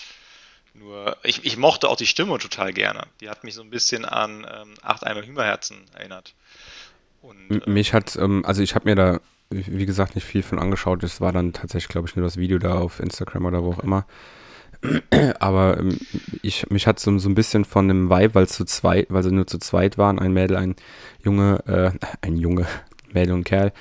Nur, 0.74 1.18
ich, 1.24 1.46
ich 1.46 1.58
mochte 1.58 1.90
auch 1.90 1.96
die 1.96 2.06
Stimme 2.06 2.38
total 2.38 2.74
gerne. 2.74 3.04
Die 3.22 3.30
hat 3.30 3.44
mich 3.44 3.54
so 3.54 3.62
ein 3.62 3.70
bisschen 3.70 4.06
an 4.06 4.46
ähm, 4.50 4.74
Acht 4.82 5.06
Eimer 5.06 5.26
Hümerherzen 5.26 5.78
erinnert. 5.94 6.34
Und, 7.22 7.66
äh, 7.66 7.70
Mich 7.70 7.94
hat, 7.94 8.16
ähm, 8.16 8.46
also 8.46 8.62
ich 8.62 8.76
habe 8.76 8.88
mir 8.90 8.96
da, 8.96 9.20
wie 9.50 9.86
gesagt, 9.86 10.16
nicht 10.16 10.26
viel 10.26 10.44
von 10.44 10.60
angeschaut. 10.60 11.04
Es 11.04 11.22
war 11.22 11.32
dann 11.32 11.54
tatsächlich, 11.54 11.90
glaube 11.90 12.08
ich, 12.08 12.16
nur 12.16 12.24
das 12.24 12.38
Video 12.38 12.60
da 12.60 12.76
auf 12.76 13.00
Instagram 13.00 13.46
oder 13.46 13.64
wo 13.64 13.74
auch 13.74 13.80
immer. 13.80 14.06
Aber 15.40 15.78
ähm, 15.78 15.98
ich, 16.42 16.70
mich 16.70 16.88
hat 16.88 17.00
so, 17.00 17.18
so 17.18 17.30
ein 17.30 17.36
bisschen 17.36 17.66
von 17.66 17.88
dem 17.88 18.10
Vibe, 18.10 18.36
weil 18.36 18.44
es 18.44 18.54
zu 18.54 18.66
zweit, 18.66 19.08
weil 19.10 19.24
sie 19.24 19.32
nur 19.32 19.48
zu 19.48 19.58
zweit 19.58 19.98
waren, 19.98 20.20
ein 20.20 20.34
Mädel, 20.34 20.58
ein 20.58 20.76
Junge, 21.24 21.64
äh, 21.68 21.92
ein 22.22 22.38
Junge, 22.38 22.66
Mädel 23.12 23.34
und 23.34 23.44
Kerl, 23.44 23.74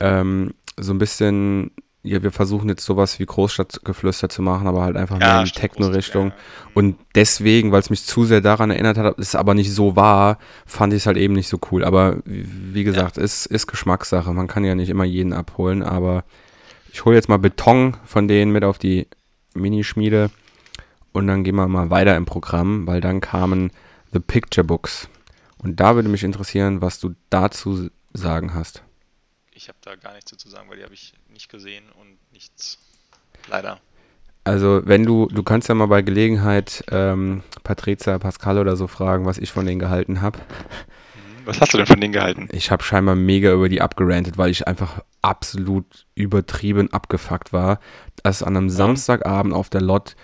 ähm, 0.00 0.54
so 0.78 0.92
ein 0.92 0.98
bisschen, 0.98 1.70
ja, 2.06 2.22
wir 2.22 2.30
versuchen 2.32 2.68
jetzt 2.68 2.84
sowas 2.84 3.18
wie 3.18 3.26
Großstadtgeflüster 3.26 4.28
zu 4.28 4.40
machen, 4.42 4.66
aber 4.66 4.82
halt 4.82 4.96
einfach 4.96 5.20
Ja, 5.20 5.26
mehr 5.34 5.38
in 5.40 5.44
die 5.46 5.52
Techno-Richtung. 5.52 6.28
ja. 6.28 6.34
Und 6.74 6.96
deswegen, 7.14 7.72
weil 7.72 7.80
es 7.80 7.90
mich 7.90 8.04
zu 8.04 8.24
sehr 8.24 8.40
daran 8.40 8.70
erinnert 8.70 8.96
hat, 8.98 9.18
es 9.18 9.34
aber 9.34 9.54
nicht 9.54 9.72
so 9.72 9.96
war, 9.96 10.38
fand 10.66 10.92
ich 10.92 11.02
es 11.02 11.06
halt 11.06 11.16
eben 11.16 11.34
nicht 11.34 11.48
so 11.48 11.58
cool. 11.70 11.84
Aber 11.84 12.18
wie 12.24 12.84
gesagt, 12.84 13.18
ist, 13.18 13.46
ist 13.46 13.66
Geschmackssache. 13.66 14.32
Man 14.32 14.46
kann 14.46 14.64
ja 14.64 14.74
nicht 14.74 14.88
immer 14.88 15.04
jeden 15.04 15.32
abholen, 15.32 15.82
aber 15.82 16.24
ich 16.92 17.04
hole 17.04 17.16
jetzt 17.16 17.28
mal 17.28 17.38
Beton 17.38 17.96
von 18.04 18.28
denen 18.28 18.52
mit 18.52 18.64
auf 18.64 18.78
die 18.78 19.06
Minischmiede 19.54 20.30
und 21.12 21.26
dann 21.26 21.44
gehen 21.44 21.56
wir 21.56 21.66
mal 21.68 21.90
weiter 21.90 22.16
im 22.16 22.26
Programm, 22.26 22.86
weil 22.86 23.00
dann 23.00 23.20
kamen 23.20 23.70
The 24.12 24.20
Picture 24.20 24.64
Books. 24.64 25.08
Und 25.58 25.80
da 25.80 25.94
würde 25.94 26.08
mich 26.08 26.22
interessieren, 26.24 26.82
was 26.82 27.00
du 27.00 27.14
dazu 27.30 27.88
sagen 28.12 28.54
hast. 28.54 28.82
Ich 29.52 29.68
habe 29.68 29.78
da 29.80 29.94
gar 29.96 30.12
nichts 30.14 30.30
dazu 30.30 30.48
sagen, 30.50 30.68
weil 30.68 30.76
die 30.76 30.84
habe 30.84 30.92
ich 30.94 31.14
nicht 31.36 31.50
gesehen 31.50 31.84
und 32.00 32.16
nichts. 32.32 32.78
Leider. 33.48 33.78
Also, 34.44 34.80
wenn 34.84 35.04
du, 35.04 35.26
du 35.26 35.42
kannst 35.42 35.68
ja 35.68 35.74
mal 35.74 35.86
bei 35.86 36.00
Gelegenheit 36.00 36.82
ähm, 36.90 37.42
Patrizia, 37.62 38.18
Pascal 38.18 38.58
oder 38.58 38.74
so 38.76 38.86
fragen, 38.86 39.26
was 39.26 39.36
ich 39.36 39.52
von 39.52 39.66
denen 39.66 39.78
gehalten 39.78 40.22
habe. 40.22 40.38
Was 41.44 41.60
hast 41.60 41.74
du 41.74 41.76
denn 41.76 41.86
von 41.86 42.00
denen 42.00 42.14
gehalten? 42.14 42.48
Ich 42.52 42.70
habe 42.70 42.82
scheinbar 42.82 43.16
mega 43.16 43.52
über 43.52 43.68
die 43.68 43.82
abgerantet, 43.82 44.38
weil 44.38 44.50
ich 44.50 44.66
einfach 44.66 45.02
absolut 45.20 46.06
übertrieben 46.14 46.92
abgefuckt 46.92 47.52
war, 47.52 47.80
dass 48.22 48.42
an 48.42 48.56
einem 48.56 48.70
Samstagabend 48.70 49.52
auf 49.52 49.68
der 49.68 49.82
Lot 49.82 50.16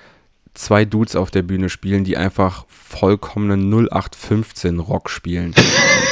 zwei 0.54 0.84
Dudes 0.84 1.16
auf 1.16 1.30
der 1.30 1.42
Bühne 1.42 1.68
spielen, 1.68 2.04
die 2.04 2.16
einfach 2.16 2.64
vollkommenen 2.68 3.70
0815 3.88 4.78
Rock 4.80 5.08
spielen. 5.10 5.54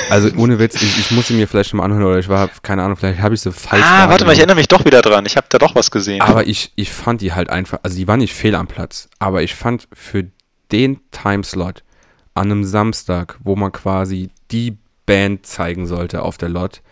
also 0.09 0.31
ohne 0.37 0.59
Witz, 0.59 0.81
ich, 0.81 0.99
ich 0.99 1.11
muss 1.11 1.29
sie 1.29 1.35
mir 1.35 1.47
vielleicht 1.47 1.71
schon 1.71 1.79
mal 1.79 1.85
anhören 1.85 2.05
oder 2.05 2.19
ich 2.19 2.29
war, 2.29 2.49
keine 2.63 2.83
Ahnung, 2.83 2.97
vielleicht 2.97 3.21
habe 3.21 3.35
ich 3.35 3.41
sie 3.43 3.53
falsch 3.53 3.85
Ah, 3.85 4.09
warte 4.09 4.25
mal, 4.25 4.33
ich 4.33 4.39
erinnere 4.39 4.57
mich 4.57 4.69
doch 4.69 4.85
wieder 4.85 5.03
dran. 5.03 5.27
Ich 5.27 5.37
habe 5.37 5.47
da 5.51 5.59
doch 5.59 5.75
was 5.75 5.91
gesehen. 5.91 6.21
Aber 6.23 6.47
ich, 6.47 6.73
ich 6.77 6.91
fand 6.91 7.21
die 7.21 7.33
halt 7.33 7.51
einfach, 7.51 7.81
also 7.83 7.97
die 7.97 8.09
war 8.09 8.17
nicht 8.17 8.35
fehl 8.35 8.55
am 8.55 8.67
Platz, 8.67 9.09
aber 9.19 9.43
ich 9.43 9.55
fand 9.55 9.89
für 9.93 10.27
den 10.73 11.01
Timeslot 11.11 11.83
an 12.35 12.51
einem 12.51 12.65
Samstag, 12.65 13.39
wo 13.43 13.57
man 13.57 13.73
quasi 13.73 14.31
die 14.51 14.79
Band 15.05 15.45
zeigen 15.45 15.87
sollte 15.87 16.23
auf 16.23 16.39
der 16.39 16.49
Lot, 16.49 16.83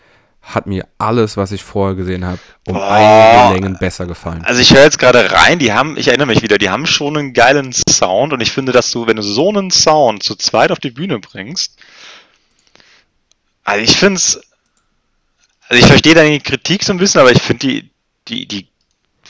hat 0.41 0.65
mir 0.67 0.87
alles, 0.97 1.37
was 1.37 1.51
ich 1.51 1.63
vorher 1.63 1.95
gesehen 1.95 2.25
habe, 2.25 2.39
um 2.67 2.73
Boah. 2.73 2.91
einige 2.91 3.53
Längen 3.61 3.77
besser 3.79 4.05
gefallen. 4.07 4.43
Also 4.45 4.61
ich 4.61 4.73
höre 4.73 4.83
jetzt 4.83 4.97
gerade 4.97 5.31
rein, 5.31 5.59
die 5.59 5.73
haben, 5.73 5.95
ich 5.97 6.07
erinnere 6.07 6.27
mich 6.27 6.41
wieder, 6.41 6.57
die 6.57 6.69
haben 6.69 6.85
schon 6.87 7.17
einen 7.17 7.33
geilen 7.33 7.71
Sound 7.73 8.33
und 8.33 8.41
ich 8.41 8.51
finde, 8.51 8.71
dass 8.71 8.89
du, 8.91 9.05
wenn 9.05 9.17
du 9.17 9.21
so 9.21 9.49
einen 9.49 9.69
Sound 9.69 10.23
zu 10.23 10.35
zweit 10.35 10.71
auf 10.71 10.79
die 10.79 10.91
Bühne 10.91 11.19
bringst, 11.19 11.77
also 13.63 13.83
ich 13.83 13.95
finde 13.97 14.15
es, 14.15 14.41
also 15.67 15.79
ich 15.83 15.85
verstehe 15.87 16.15
deine 16.15 16.39
Kritik 16.39 16.83
so 16.83 16.93
ein 16.93 16.97
bisschen, 16.97 17.21
aber 17.21 17.31
ich 17.31 17.41
finde 17.41 17.67
die, 17.67 17.91
die, 18.27 18.47
die, 18.47 18.67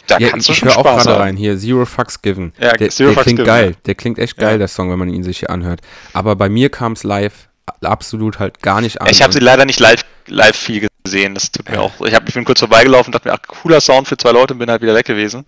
da 0.08 0.18
Ja, 0.20 0.30
kannst 0.30 0.48
ich, 0.50 0.60
du 0.60 0.68
ich 0.68 0.72
schon 0.74 0.82
höre 0.84 0.92
auch 0.92 0.96
gerade 0.98 1.10
haben. 1.12 1.22
rein. 1.22 1.36
Hier, 1.38 1.58
Zero 1.58 1.86
Fucks 1.86 2.22
Given. 2.22 2.54
Ja, 2.60 2.72
der, 2.74 2.90
Zero 2.90 3.10
der 3.10 3.14
Fucks 3.16 3.24
klingt 3.26 3.38
Given, 3.40 3.46
geil. 3.48 3.70
ja. 3.72 3.78
Der 3.86 3.96
klingt 3.96 4.20
echt 4.20 4.38
geil, 4.38 4.54
Ja. 4.54 4.58
der 4.60 4.68
Song, 4.70 4.90
wenn 4.90 5.00
man 5.00 5.10
ihn 5.10 5.24
sich 5.24 5.40
hier 5.40 5.50
anhört. 5.50 5.82
Aber 6.14 6.36
bei 6.38 6.48
mir 6.48 6.70
kam 6.70 6.94
es 6.94 7.04
live 7.04 7.50
absolut 7.82 8.40
halt 8.40 8.62
gar 8.62 8.80
nicht 8.82 9.00
an. 9.02 9.08
Ich 9.12 9.22
habe 9.22 9.32
sie 9.34 9.40
leider 9.40 9.66
nicht 9.66 9.80
live, 9.80 10.04
live 10.28 10.56
viel 10.56 10.76
gesehen. 10.80 10.90
Das 11.36 11.52
tut 11.52 11.70
mir 11.70 11.80
auch. 11.82 11.94
Ich, 12.06 12.14
hab, 12.14 12.28
ich 12.28 12.34
bin 12.36 12.46
kurz 12.46 12.60
vorbeigelaufen, 12.60 13.12
dachte 13.12 13.28
mir, 13.28 13.34
ach, 13.34 13.42
cooler 13.48 13.82
Sound 13.82 14.08
für 14.08 14.18
zwei 14.18 14.32
Leute 14.32 14.54
und 14.54 14.60
bin 14.60 14.70
halt 14.70 14.82
wieder 14.82 14.96
weg 14.96 15.06
gewesen. 15.06 15.46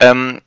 Ähm, 0.00 0.40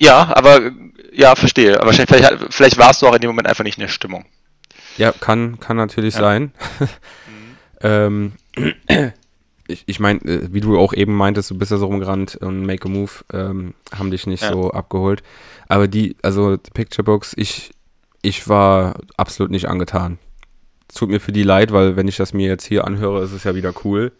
ja, 0.00 0.32
aber 0.34 0.70
ja, 1.12 1.34
verstehe. 1.36 1.80
Aber 1.80 1.92
vielleicht, 1.92 2.36
vielleicht 2.50 2.78
warst 2.78 3.02
du 3.02 3.06
auch 3.08 3.14
in 3.14 3.20
dem 3.20 3.28
Moment 3.30 3.48
einfach 3.48 3.64
nicht 3.64 3.76
in 3.78 3.82
der 3.82 3.88
Stimmung. 3.88 4.24
Ja, 4.96 5.12
kann, 5.12 5.60
kann 5.60 5.76
natürlich 5.76 6.14
Ja. 6.14 6.20
sein. 6.20 6.52
ähm, 7.82 8.32
ich 9.68 9.82
ich 9.86 10.00
meine, 10.00 10.20
äh, 10.20 10.48
wie 10.52 10.60
du 10.60 10.78
auch 10.78 10.92
eben 10.92 11.14
meintest, 11.14 11.50
du 11.50 11.58
bist 11.58 11.70
ja 11.70 11.76
so 11.76 11.86
rumgerannt 11.86 12.36
und 12.36 12.64
Make 12.66 12.86
a 12.86 12.88
Move 12.90 13.10
ähm, 13.32 13.74
haben 13.96 14.10
dich 14.10 14.26
nicht 14.26 14.42
Ja. 14.42 14.52
so 14.52 14.70
abgeholt. 14.72 15.22
Aber 15.68 15.86
die, 15.88 16.16
also 16.22 16.56
die 16.56 16.70
Picture 16.72 17.04
Books, 17.04 17.34
ich, 17.36 17.70
ich 18.22 18.48
war 18.48 18.96
absolut 19.16 19.50
nicht 19.52 19.68
angetan. 19.68 20.18
Tut 20.94 21.08
mir 21.08 21.20
für 21.20 21.32
die 21.32 21.42
leid, 21.42 21.72
weil 21.72 21.96
wenn 21.96 22.08
ich 22.08 22.16
das 22.16 22.32
mir 22.32 22.48
jetzt 22.48 22.64
hier 22.64 22.84
anhöre, 22.84 23.22
ist 23.22 23.32
es 23.32 23.44
ja 23.44 23.54
wieder 23.54 23.72
cool. 23.84 24.12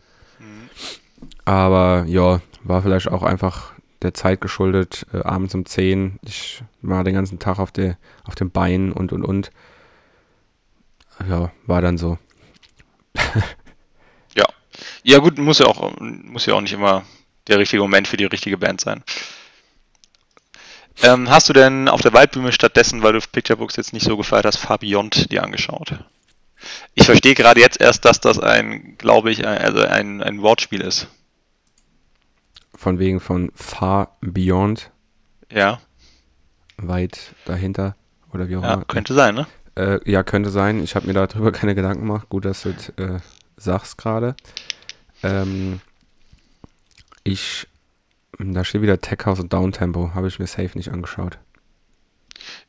Aber 1.44 2.04
ja, 2.06 2.40
war 2.62 2.82
vielleicht 2.82 3.08
auch 3.08 3.22
einfach 3.22 3.72
der 4.02 4.14
Zeit 4.14 4.40
geschuldet, 4.40 5.06
äh, 5.12 5.18
abends 5.18 5.54
um 5.54 5.66
10. 5.66 6.18
Ich 6.24 6.62
war 6.80 7.04
den 7.04 7.14
ganzen 7.14 7.38
Tag 7.38 7.58
auf, 7.58 7.72
der, 7.72 7.98
auf 8.24 8.34
den 8.34 8.50
Beinen 8.50 8.92
und 8.92 9.12
und 9.12 9.24
und. 9.24 9.50
Ja, 11.28 11.52
war 11.66 11.82
dann 11.82 11.98
so. 11.98 12.18
Ja. 14.36 14.44
Ja, 15.02 15.18
gut, 15.18 15.38
muss 15.38 15.58
ja 15.58 15.66
auch, 15.66 15.98
muss 15.98 16.46
ja 16.46 16.54
auch 16.54 16.60
nicht 16.60 16.72
immer 16.72 17.04
der 17.48 17.58
richtige 17.58 17.82
Moment 17.82 18.06
für 18.06 18.16
die 18.16 18.26
richtige 18.26 18.56
Band 18.56 18.80
sein. 18.80 19.02
Ähm, 21.02 21.28
hast 21.28 21.48
du 21.48 21.52
denn 21.52 21.88
auf 21.88 22.00
der 22.00 22.12
Waldbühne 22.12 22.52
stattdessen, 22.52 23.02
weil 23.02 23.14
du 23.14 23.20
Picture 23.20 23.56
Books 23.56 23.74
jetzt 23.74 23.92
nicht 23.92 24.04
so 24.04 24.16
gefeiert 24.16 24.46
hast, 24.46 24.58
Far 24.58 24.78
Beyond 24.78 25.32
dir 25.32 25.42
angeschaut? 25.42 25.98
Ich 26.94 27.04
verstehe 27.06 27.34
gerade 27.34 27.60
jetzt 27.60 27.80
erst, 27.80 28.04
dass 28.04 28.20
das 28.20 28.38
ein, 28.38 28.96
glaube 28.98 29.30
ich, 29.30 29.46
ein, 29.46 29.58
also 29.58 29.80
ein, 29.80 30.22
ein 30.22 30.42
Wortspiel 30.42 30.80
ist. 30.80 31.08
Von 32.74 32.98
wegen 32.98 33.20
von 33.20 33.50
Far 33.54 34.16
Beyond, 34.20 34.90
Ja, 35.50 35.80
weit 36.78 37.34
dahinter 37.44 37.94
oder 38.32 38.48
wie 38.48 38.56
auch 38.56 38.62
ja 38.62 38.74
immer. 38.74 38.84
könnte 38.86 39.14
sein, 39.14 39.34
ne? 39.34 39.46
Äh, 39.76 39.98
ja, 40.10 40.22
könnte 40.22 40.50
sein. 40.50 40.82
Ich 40.82 40.94
habe 40.96 41.06
mir 41.06 41.12
darüber 41.12 41.52
keine 41.52 41.74
Gedanken 41.74 42.06
gemacht. 42.06 42.28
Gut, 42.28 42.44
dass 42.44 42.62
du 42.62 42.70
es 42.70 42.88
äh, 42.90 43.20
sagst 43.56 43.98
gerade. 43.98 44.34
Ähm, 45.22 45.80
ich, 47.24 47.66
da 48.38 48.64
steht 48.64 48.82
wieder 48.82 49.00
Tech 49.00 49.18
House 49.26 49.40
und 49.40 49.52
Downtempo. 49.52 50.14
Habe 50.14 50.28
ich 50.28 50.38
mir 50.38 50.46
safe 50.46 50.70
nicht 50.76 50.90
angeschaut. 50.90 51.38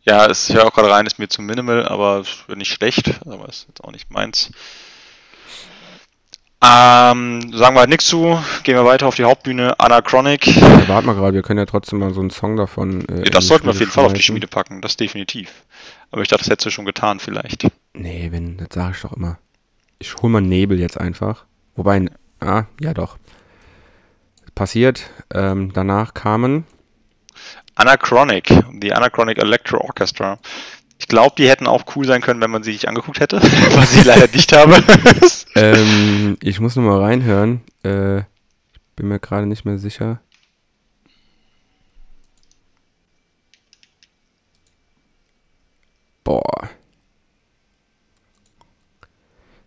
Ja, 0.03 0.25
es, 0.25 0.49
ich 0.49 0.55
höre 0.55 0.65
auch 0.67 0.73
gerade 0.73 0.89
rein, 0.91 1.05
ist 1.05 1.19
mir 1.19 1.27
zu 1.27 1.41
minimal, 1.41 1.87
aber 1.87 2.23
nicht 2.55 2.73
schlecht, 2.73 3.19
aber 3.25 3.47
ist 3.49 3.67
jetzt 3.67 3.83
auch 3.83 3.91
nicht 3.91 4.09
meins. 4.09 4.51
Ähm, 6.63 7.51
sagen 7.53 7.75
wir 7.75 7.79
halt 7.79 7.89
nichts 7.89 8.05
zu, 8.07 8.39
gehen 8.63 8.75
wir 8.75 8.85
weiter 8.85 9.07
auf 9.07 9.15
die 9.15 9.23
Hauptbühne, 9.23 9.79
Anachronic. 9.79 10.45
Ja, 10.45 10.87
warte 10.87 11.07
mal 11.07 11.15
gerade, 11.15 11.33
wir 11.33 11.41
können 11.41 11.57
ja 11.57 11.65
trotzdem 11.65 11.99
mal 11.99 12.13
so 12.13 12.21
einen 12.21 12.29
Song 12.29 12.55
davon. 12.55 13.03
Äh, 13.09 13.25
Ja, 13.25 13.31
das 13.31 13.47
sollten 13.47 13.65
wir 13.65 13.71
auf 13.71 13.79
jeden 13.79 13.91
Fall 13.91 14.05
auf 14.05 14.13
die. 14.13 14.21
Schmiede 14.21 14.47
packen, 14.47 14.81
das 14.81 14.95
definitiv. 14.95 15.65
Aber 16.11 16.21
ich 16.21 16.27
dachte, 16.27 16.43
das 16.43 16.51
hättest 16.51 16.67
du 16.67 16.69
schon 16.69 16.85
getan 16.85 17.19
vielleicht. 17.19 17.67
Nee, 17.93 18.27
wenn, 18.31 18.57
das 18.57 18.67
sage 18.73 18.93
ich 18.95 19.01
doch 19.01 19.13
immer. 19.13 19.39
Ich 19.97 20.15
hol 20.17 20.29
mal 20.29 20.41
Nebel 20.41 20.79
jetzt 20.79 20.99
einfach. 20.99 21.45
Wobei, 21.75 22.05
ah, 22.39 22.65
ja 22.79 22.93
doch. 22.93 23.17
Passiert. 24.53 25.09
Ähm, 25.33 25.71
danach 25.73 26.13
kamen, 26.13 26.65
Anachronic, 27.75 28.53
die 28.73 28.93
Anachronic 28.93 29.37
Electro 29.37 29.77
Orchestra. 29.79 30.39
Ich 30.99 31.07
glaube, 31.07 31.33
die 31.37 31.49
hätten 31.49 31.65
auch 31.65 31.83
cool 31.95 32.05
sein 32.05 32.21
können, 32.21 32.41
wenn 32.41 32.51
man 32.51 32.61
sie 32.63 32.73
sich 32.73 32.87
angeguckt 32.87 33.19
hätte, 33.19 33.41
was 33.75 33.95
ich 33.95 34.05
leider 34.05 34.27
nicht 34.27 34.55
habe. 34.55 34.83
ähm, 35.55 36.37
ich 36.41 36.59
muss 36.59 36.75
noch 36.75 36.83
mal 36.83 36.99
reinhören. 36.99 37.61
Äh, 37.83 38.21
bin 38.95 39.07
mir 39.07 39.19
gerade 39.19 39.47
nicht 39.47 39.65
mehr 39.65 39.79
sicher. 39.79 40.21
Boah. 46.23 46.69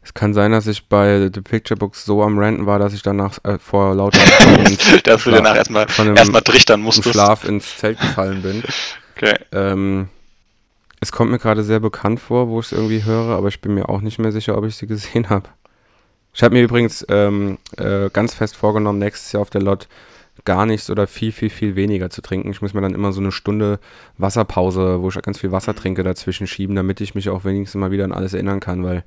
Es 0.02 0.03
kann 0.14 0.32
sein, 0.32 0.52
dass 0.52 0.66
ich 0.68 0.88
bei 0.88 1.28
The 1.32 1.40
Picture 1.40 1.78
Books 1.78 2.04
so 2.04 2.22
am 2.22 2.38
Ranten 2.38 2.66
war, 2.66 2.78
dass 2.78 2.94
ich 2.94 3.02
danach 3.02 3.38
äh, 3.44 3.58
vor 3.58 3.94
lauter 3.94 4.20
Dass 5.04 5.24
du 5.24 5.30
danach 5.30 5.56
erstmal 5.56 5.86
erstmal 6.16 6.42
trichtern 6.42 6.80
musstest. 6.80 7.10
Schlaf 7.10 7.44
ins 7.44 7.76
Zelt 7.78 8.00
gefallen 8.00 8.42
bin. 8.42 8.62
Okay. 9.16 9.36
Ähm, 9.52 10.08
es 10.98 11.12
kommt 11.12 11.30
mir 11.30 11.38
gerade 11.38 11.62
sehr 11.62 11.78
bekannt 11.78 12.18
vor, 12.18 12.48
wo 12.48 12.58
ich 12.58 12.66
es 12.66 12.72
irgendwie 12.72 13.04
höre, 13.04 13.36
aber 13.36 13.46
ich 13.46 13.60
bin 13.60 13.72
mir 13.72 13.88
auch 13.88 14.00
nicht 14.00 14.18
mehr 14.18 14.32
sicher, 14.32 14.58
ob 14.58 14.64
ich 14.64 14.74
sie 14.74 14.88
gesehen 14.88 15.30
habe. 15.30 15.50
Ich 16.32 16.42
habe 16.42 16.52
mir 16.52 16.64
übrigens 16.64 17.06
ähm, 17.08 17.58
äh, 17.76 18.10
ganz 18.12 18.34
fest 18.34 18.56
vorgenommen, 18.56 18.98
nächstes 18.98 19.30
Jahr 19.30 19.42
auf 19.42 19.50
der 19.50 19.62
Lot 19.62 19.86
gar 20.44 20.66
nichts 20.66 20.90
oder 20.90 21.06
viel, 21.06 21.30
viel, 21.30 21.48
viel 21.48 21.76
weniger 21.76 22.10
zu 22.10 22.22
trinken. 22.22 22.50
Ich 22.50 22.60
muss 22.60 22.74
mir 22.74 22.80
dann 22.80 22.94
immer 22.94 23.12
so 23.12 23.20
eine 23.20 23.30
Stunde 23.30 23.78
Wasserpause, 24.18 25.00
wo 25.00 25.08
ich 25.08 25.22
ganz 25.22 25.38
viel 25.38 25.52
Wasser 25.52 25.76
trinke, 25.76 26.02
dazwischen 26.02 26.48
schieben, 26.48 26.74
damit 26.74 27.00
ich 27.00 27.14
mich 27.14 27.28
auch 27.28 27.44
wenigstens 27.44 27.78
mal 27.78 27.92
wieder 27.92 28.04
an 28.04 28.12
alles 28.12 28.34
erinnern 28.34 28.58
kann, 28.60 28.82
weil 28.82 29.04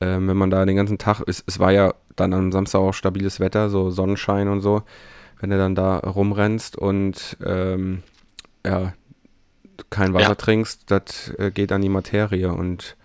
ähm, 0.00 0.28
wenn 0.28 0.36
man 0.36 0.50
da 0.50 0.64
den 0.64 0.76
ganzen 0.76 0.98
Tag, 0.98 1.22
es, 1.26 1.42
es 1.46 1.58
war 1.58 1.72
ja 1.72 1.94
dann 2.16 2.32
am 2.32 2.52
Samstag 2.52 2.80
auch 2.80 2.92
stabiles 2.92 3.40
Wetter, 3.40 3.70
so 3.70 3.90
Sonnenschein 3.90 4.48
und 4.48 4.60
so, 4.60 4.82
wenn 5.40 5.50
du 5.50 5.58
dann 5.58 5.74
da 5.74 5.98
rumrennst 5.98 6.76
und 6.76 7.36
ähm, 7.44 8.02
ja, 8.64 8.92
kein 9.90 10.14
Wasser 10.14 10.30
Ja. 10.30 10.34
trinkst, 10.34 10.90
das 10.90 11.30
äh, 11.38 11.50
geht 11.50 11.72
an 11.72 11.82
die 11.82 11.88
Materie 11.88 12.52
und 12.52 12.96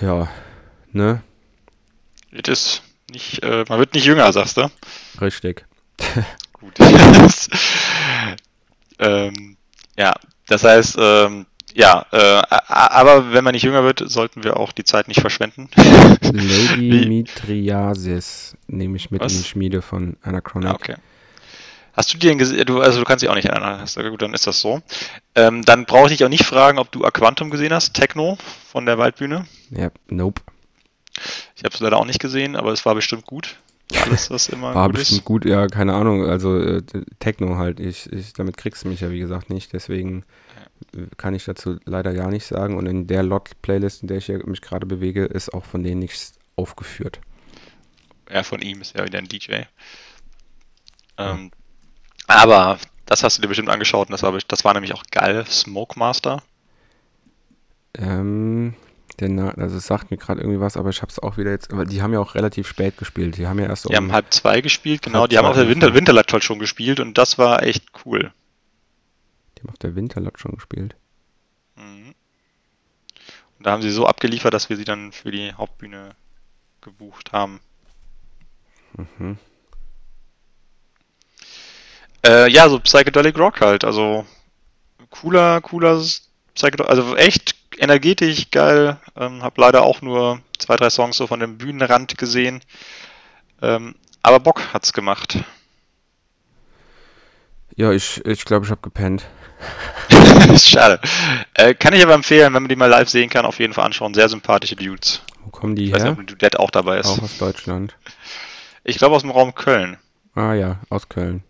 ja, 0.00 0.28
ne? 0.92 1.22
Es 2.30 2.48
ist 2.48 2.82
nicht, 3.10 3.42
äh, 3.42 3.64
man 3.68 3.78
wird 3.78 3.94
nicht 3.94 4.04
jünger, 4.04 4.30
sagst 4.32 4.58
du? 4.58 4.70
Richtig. 5.20 5.64
Gut. 6.52 6.74
ähm, 8.98 9.56
ja, 9.96 10.14
das 10.46 10.62
heißt, 10.62 10.96
ähm, 11.00 11.46
ja, 11.74 12.06
äh, 12.12 12.42
aber 12.68 13.32
wenn 13.32 13.44
man 13.44 13.52
nicht 13.52 13.62
jünger 13.62 13.84
wird, 13.84 14.02
sollten 14.06 14.44
wir 14.44 14.56
auch 14.56 14.72
die 14.72 14.84
Zeit 14.84 15.08
nicht 15.08 15.20
verschwenden. 15.20 15.68
Lady 16.22 17.06
Mitriasis 17.06 18.56
nehme 18.66 18.96
ich 18.96 19.10
mit 19.10 19.20
Was? 19.20 19.32
in 19.32 19.38
die 19.38 19.44
Schmiede 19.44 19.82
von 19.82 20.16
Anachronic. 20.22 20.68
Ja, 20.68 20.74
okay. 20.74 20.94
Hast 21.98 22.14
du 22.14 22.18
den 22.18 22.38
gesehen? 22.38 22.64
Du, 22.64 22.80
also 22.80 23.00
du 23.00 23.04
kannst 23.04 23.22
dich 23.22 23.28
auch 23.28 23.34
nicht 23.34 23.48
erinnern. 23.48 23.84
Gut, 24.10 24.22
dann 24.22 24.32
ist 24.32 24.46
das 24.46 24.60
so. 24.60 24.80
Ähm, 25.34 25.64
dann 25.64 25.84
brauche 25.84 26.04
ich 26.04 26.16
dich 26.16 26.24
auch 26.24 26.28
nicht 26.28 26.44
fragen, 26.44 26.78
ob 26.78 26.92
du 26.92 27.04
Aquantum 27.04 27.50
gesehen 27.50 27.72
hast, 27.72 27.94
Techno 27.94 28.38
von 28.70 28.86
der 28.86 28.98
Waldbühne. 28.98 29.46
Ja, 29.70 29.90
nope. 30.08 30.40
Ich 31.56 31.64
habe 31.64 31.74
es 31.74 31.80
leider 31.80 31.96
auch 31.96 32.04
nicht 32.04 32.20
gesehen, 32.20 32.54
aber 32.54 32.72
es 32.72 32.86
war 32.86 32.94
bestimmt 32.94 33.26
gut. 33.26 33.56
Alles, 34.04 34.30
was 34.30 34.48
immer 34.48 34.74
war 34.74 34.88
gut 34.88 34.96
bestimmt 34.96 35.20
ist. 35.20 35.24
gut, 35.24 35.44
ja, 35.44 35.66
keine 35.66 35.94
Ahnung. 35.94 36.26
Also 36.26 36.58
äh, 36.58 36.82
Techno 37.20 37.56
halt. 37.56 37.80
Ich, 37.80 38.12
ich, 38.12 38.32
damit 38.34 38.56
kriegst 38.56 38.84
du 38.84 38.88
mich 38.88 39.00
ja 39.00 39.10
wie 39.10 39.18
gesagt 39.18 39.50
nicht. 39.50 39.72
Deswegen 39.72 40.24
kann 41.16 41.34
ich 41.34 41.44
dazu 41.44 41.78
leider 41.84 42.12
gar 42.14 42.30
nicht 42.30 42.44
sagen. 42.44 42.76
Und 42.76 42.86
in 42.86 43.06
der 43.06 43.22
Lot-Playlist, 43.22 44.02
in 44.02 44.08
der 44.08 44.18
ich 44.18 44.28
mich 44.28 44.60
gerade 44.60 44.86
bewege, 44.86 45.24
ist 45.24 45.52
auch 45.52 45.64
von 45.64 45.82
denen 45.82 46.00
nichts 46.00 46.34
aufgeführt. 46.56 47.20
Ja, 48.30 48.42
von 48.42 48.60
ihm 48.60 48.80
ist 48.80 48.96
ja 48.96 49.04
wieder 49.04 49.18
ein 49.18 49.28
DJ. 49.28 49.62
Ähm, 51.16 51.50
aber 52.26 52.78
das 53.06 53.22
hast 53.22 53.38
du 53.38 53.42
dir 53.42 53.48
bestimmt 53.48 53.70
angeschaut 53.70 54.08
und 54.08 54.12
das 54.12 54.22
war, 54.22 54.36
das 54.46 54.64
war 54.64 54.74
nämlich 54.74 54.94
auch 54.94 55.02
geil. 55.10 55.44
Smoke 55.46 55.98
Master. 55.98 56.42
Ähm, 57.94 58.74
der 59.20 59.58
also 59.58 59.76
es 59.76 59.86
sagt 59.86 60.10
mir 60.10 60.16
gerade 60.16 60.40
irgendwie 60.40 60.60
was, 60.60 60.76
aber 60.76 60.90
ich 60.90 61.02
habe 61.02 61.10
es 61.10 61.18
auch 61.18 61.36
wieder 61.36 61.50
jetzt, 61.50 61.74
weil 61.76 61.86
die 61.86 62.02
haben 62.02 62.12
ja 62.12 62.20
auch 62.20 62.34
relativ 62.34 62.68
spät 62.68 62.96
gespielt. 62.96 63.36
Die 63.36 63.46
haben 63.46 63.58
ja 63.58 63.66
erst 63.66 63.84
Die 63.84 63.88
um 63.88 63.96
haben 63.96 64.12
halb 64.12 64.32
zwei 64.32 64.60
gespielt, 64.60 65.02
genau. 65.02 65.26
Die 65.26 65.38
haben 65.38 65.46
auf 65.46 65.56
der 65.56 65.68
Winter, 65.68 65.94
Winterlatt 65.94 66.30
schon 66.42 66.58
gespielt 66.58 67.00
und 67.00 67.18
das 67.18 67.38
war 67.38 67.62
echt 67.62 67.84
cool. 68.04 68.32
Die 69.56 69.62
haben 69.62 69.70
auf 69.70 69.78
der 69.78 69.96
Winterlot 69.96 70.38
schon 70.38 70.52
gespielt. 70.52 70.94
Mhm. 71.76 72.14
Und 73.58 73.66
da 73.66 73.72
haben 73.72 73.82
sie 73.82 73.90
so 73.90 74.06
abgeliefert, 74.06 74.54
dass 74.54 74.68
wir 74.70 74.76
sie 74.76 74.84
dann 74.84 75.10
für 75.10 75.32
die 75.32 75.52
Hauptbühne 75.52 76.10
gebucht 76.80 77.32
haben. 77.32 77.60
Mhm. 78.96 79.36
Äh, 82.24 82.50
ja, 82.50 82.68
so 82.68 82.78
Psychedelic 82.78 83.36
Rock 83.38 83.60
halt. 83.60 83.84
Also 83.84 84.26
cooler, 85.10 85.60
cooler 85.60 86.00
Psychedelic, 86.54 86.88
also 86.88 87.16
echt 87.16 87.57
energetisch, 87.78 88.50
geil. 88.50 88.98
Ähm, 89.16 89.42
hab 89.42 89.56
leider 89.58 89.82
auch 89.82 90.02
nur 90.02 90.40
zwei, 90.58 90.76
drei 90.76 90.90
Songs 90.90 91.16
so 91.16 91.26
von 91.26 91.40
dem 91.40 91.58
Bühnenrand 91.58 92.18
gesehen. 92.18 92.60
Ähm, 93.62 93.94
aber 94.22 94.40
Bock 94.40 94.72
hat's 94.72 94.92
gemacht. 94.92 95.38
Ja, 97.76 97.92
ich 97.92 98.14
glaube, 98.14 98.32
ich, 98.32 98.44
glaub, 98.44 98.64
ich 98.64 98.70
habe 98.70 98.80
gepennt. 98.80 99.26
Schade. 100.56 101.00
Äh, 101.54 101.74
kann 101.74 101.94
ich 101.94 102.02
aber 102.02 102.14
empfehlen, 102.14 102.52
wenn 102.54 102.62
man 102.62 102.68
die 102.68 102.76
mal 102.76 102.86
live 102.86 103.08
sehen 103.08 103.30
kann, 103.30 103.46
auf 103.46 103.58
jeden 103.58 103.72
Fall 103.72 103.86
anschauen. 103.86 104.14
Sehr 104.14 104.28
sympathische 104.28 104.76
Dudes. 104.76 105.22
Wo 105.44 105.50
kommen 105.50 105.76
die 105.76 105.84
ich 105.84 105.90
her? 105.90 105.96
Weiß 105.96 106.10
nicht, 106.10 106.20
ob 106.20 106.26
Dudette 106.26 106.60
auch 106.60 106.70
dabei 106.70 106.98
ist. 106.98 107.06
Auch 107.06 107.22
aus 107.22 107.38
Deutschland. 107.38 107.96
Ich 108.84 108.98
glaube 108.98 109.14
aus 109.14 109.22
dem 109.22 109.30
Raum 109.30 109.54
Köln. 109.54 109.96
Ah 110.34 110.54
ja, 110.54 110.80
aus 110.88 111.08
Köln. 111.08 111.42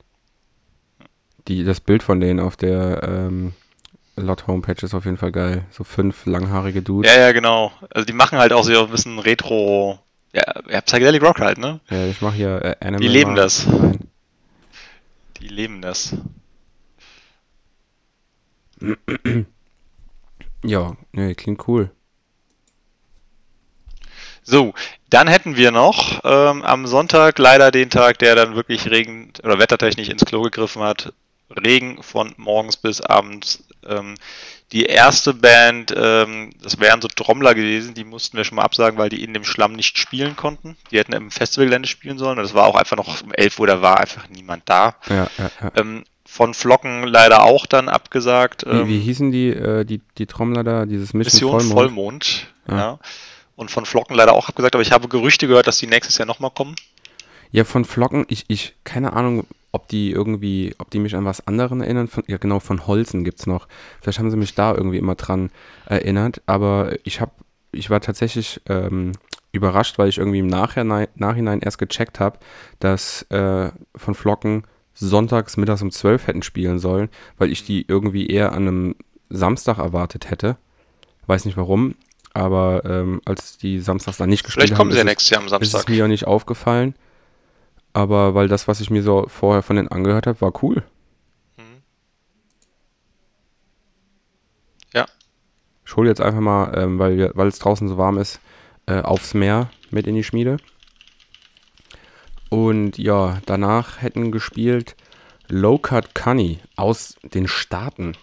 Die, 1.47 1.65
das 1.65 1.81
Bild 1.81 2.03
von 2.03 2.21
denen 2.21 2.41
auf 2.41 2.57
der 2.57 3.03
ähm, 3.03 3.55
Lot 4.19 4.47
Homepage 4.47 4.85
ist 4.85 4.95
auf 4.95 5.05
jeden 5.05 5.17
Fall 5.17 5.33
geil. 5.33 5.65
So 5.71 5.85
fünf 5.85 6.27
langhaarige 6.27 6.83
Dudes. 6.83 7.13
Ja, 7.13 7.21
ja, 7.21 7.33
genau. 7.33 7.73
Also 7.91 8.05
die 8.05 8.13
machen 8.13 8.39
halt 8.39 8.53
auch 8.53 8.65
so 8.65 8.85
ein 8.85 8.91
bisschen 8.91 9.19
Retro. 9.19 9.99
Ja, 10.33 10.43
ja 10.69 10.81
Psychedelic 10.81 11.23
Rock 11.23 11.41
halt, 11.41 11.59
ne? 11.59 11.81
Ja, 11.91 12.07
ich 12.07 12.21
mache 12.21 12.35
hier 12.35 12.63
äh, 12.63 12.77
Animal. 12.81 13.01
Die 13.01 13.09
leben 13.09 13.35
das. 13.35 13.67
Rein. 13.67 14.09
Die 15.41 15.49
leben 15.49 15.81
das. 15.81 16.15
Ja, 20.63 20.97
nee, 21.13 21.35
klingt 21.35 21.67
cool. 21.69 21.91
So, 24.43 24.73
dann 25.11 25.29
hätten 25.29 25.57
wir 25.57 25.73
noch 25.73 26.21
ähm, 26.25 26.63
am 26.63 26.87
Sonntag 26.87 27.39
leider 27.39 27.71
den 27.71 27.91
Tag, 27.91 28.19
der 28.19 28.35
dann 28.35 28.55
wirklich 28.55 28.91
Regen 28.91 29.33
oder 29.43 29.59
wettertechnisch 29.59 30.09
ins 30.09 30.25
Klo 30.25 30.43
gegriffen 30.43 30.83
hat. 30.83 31.13
Regen 31.51 32.03
von 32.03 32.35
morgens 32.37 32.77
bis 32.77 33.01
abends. 33.01 33.68
Ähm, 33.87 34.15
die 34.73 34.85
erste 34.85 35.33
Band, 35.33 35.95
ähm, 35.97 36.51
das 36.63 36.79
wären 36.79 37.01
so 37.01 37.09
Trommler 37.09 37.55
gewesen, 37.55 37.95
die 37.95 38.05
mussten 38.05 38.37
wir 38.37 38.45
schon 38.45 38.57
mal 38.57 38.63
absagen, 38.63 38.99
weil 38.99 39.09
die 39.09 39.25
in 39.25 39.33
dem 39.33 39.45
Schlamm 39.45 39.73
nicht 39.73 39.97
spielen 39.99 40.37
konnten. 40.37 40.77
Die 40.91 40.99
hätten 40.99 41.13
im 41.13 41.31
Festivalgelände 41.31 41.89
spielen 41.89 42.19
sollen. 42.19 42.37
Das 42.37 42.55
war 42.55 42.67
auch 42.67 42.75
einfach 42.75 42.97
noch 42.97 43.23
um 43.23 43.33
11 43.33 43.59
Uhr, 43.59 43.67
da 43.67 43.81
war 43.81 44.01
einfach 44.01 44.29
niemand 44.29 44.65
da. 44.67 44.97
Ja, 45.09 45.29
ja, 45.39 45.51
ja. 45.63 45.73
Ähm, 45.77 46.05
von 46.27 46.53
Flocken 46.53 47.05
leider 47.05 47.45
auch 47.45 47.65
dann 47.65 47.89
abgesagt. 47.89 48.67
Wie, 48.67 48.87
wie 48.87 48.97
ähm, 48.97 49.01
hießen 49.01 49.33
die, 49.33 49.49
äh, 49.49 49.85
die, 49.85 50.03
die 50.19 50.27
Trommler 50.27 50.63
da, 50.63 50.85
dieses 50.85 51.15
Mission, 51.15 51.55
Mission 51.55 51.73
Vollmond? 51.73 51.95
Vollmond 51.95 52.47
ja. 52.69 52.77
ja. 52.77 52.99
Und 53.57 53.71
von 53.71 53.87
Flocken 53.87 54.15
leider 54.15 54.35
auch 54.35 54.49
abgesagt, 54.49 54.75
aber 54.75 54.83
ich 54.83 54.93
habe 54.93 55.09
Gerüchte 55.09 55.49
gehört, 55.49 55.67
dass 55.67 55.79
die 55.79 55.87
nächstes 55.87 56.19
Jahr 56.19 56.27
nochmal 56.27 56.51
kommen. 56.51 56.77
Ja, 57.51 57.65
von 57.65 57.85
Flocken, 57.85 58.27
ich, 58.29 58.45
ich, 58.49 58.75
keine 58.85 59.15
Ahnung, 59.15 59.47
ob 59.73 59.89
die 59.89 60.11
irgendwie, 60.11 60.75
ob 60.79 60.91
die 60.91 60.99
mich 60.99 61.15
an 61.15 61.25
was 61.25 61.47
anderen 61.47 61.81
erinnern. 61.81 62.09
Von, 62.09 62.25
ja, 62.27 62.39
genau, 62.39 62.61
von 62.61 62.87
Holzen 62.87 63.25
gibt 63.25 63.41
es 63.41 63.47
noch. 63.47 63.69
Vielleicht 64.01 64.19
haben 64.19 64.31
sie 64.31 64.37
mich 64.37 64.55
da 64.55 64.75
irgendwie 64.75 64.99
immer 64.99 65.15
dran 65.15 65.51
erinnert, 65.87 66.43
aber 66.47 66.97
ich 67.05 67.21
habe, 67.21 67.33
ich 67.73 67.91
war 67.91 68.01
tatsächlich 68.01 68.61
ähm, 68.67 69.13
überrascht, 69.53 69.99
weil 69.99 70.09
ich 70.09 70.19
irgendwie 70.19 70.39
im 70.39 70.47
Nachhinein, 70.47 71.09
Nachhinein 71.15 71.61
erst 71.61 71.79
gecheckt 71.79 72.21
habe, 72.21 72.39
dass 72.79 73.23
äh, 73.31 73.71
von 73.95 74.15
Flocken 74.15 74.65
sonntags 74.95 75.57
mittags 75.57 75.83
um 75.83 75.91
12 75.91 76.27
hätten 76.27 76.43
spielen 76.43 76.79
sollen, 76.79 77.09
weil 77.37 77.53
ich 77.53 77.65
die 77.65 77.85
irgendwie 77.87 78.27
eher 78.27 78.53
an 78.53 78.69
einem 78.69 78.95
Samstag 79.29 79.79
erwartet 79.79 80.31
hätte. 80.31 80.57
Weiß 81.27 81.45
nicht 81.45 81.57
warum, 81.57 81.95
aber 82.33 82.83
ähm, 82.85 83.21
als 83.25 83.59
die 83.59 83.81
samstags 83.81 84.17
dann 84.17 84.31
nicht 84.31 84.45
gespielt 84.45 84.69
Vielleicht 84.69 84.77
kommen 84.77 84.91
haben, 84.91 84.95
sie 84.95 84.99
ja 84.99 85.05
nächstes 85.05 85.31
Jahr 85.31 85.43
am 85.43 85.49
Samstag. 85.49 85.81
ist 85.81 85.83
es 85.85 85.89
mir 85.89 85.97
ja 85.97 86.09
nicht 86.09 86.27
aufgefallen. 86.27 86.95
Aber 87.99 88.33
weil 88.37 88.47
das, 88.47 88.69
was 88.69 88.81
ich 88.81 88.91
mir 88.91 89.03
so 89.03 89.27
vorher 89.27 89.61
von 89.61 89.75
denen 89.75 89.89
angehört 89.89 90.29
habe, 90.29 90.41
war 90.41 90.63
cool. 90.63 90.85
Mhm. 91.57 91.83
Ja. 94.95 95.05
Ich 95.85 95.97
hole 95.97 96.09
jetzt 96.09 96.21
einfach 96.21 96.39
mal, 96.39 96.79
ähm, 96.79 97.01
weil, 97.01 97.33
weil 97.35 97.49
es 97.49 97.59
draußen 97.59 97.89
so 97.89 97.99
warm 97.99 98.19
ist, 98.19 98.39
äh, 98.87 99.01
aufs 99.01 99.35
Meer 99.35 99.71
mit 99.91 100.07
in 100.07 100.15
die 100.15 100.23
Schmiede. 100.23 100.59
Und 102.51 102.99
ja, 102.99 103.41
danach 103.47 104.01
hätten 104.01 104.31
gespielt 104.31 104.95
Low 105.49 105.79
Cut 105.79 106.15
Cunny 106.15 106.61
aus 106.77 107.17
den 107.25 107.49
Staaten. 107.49 108.17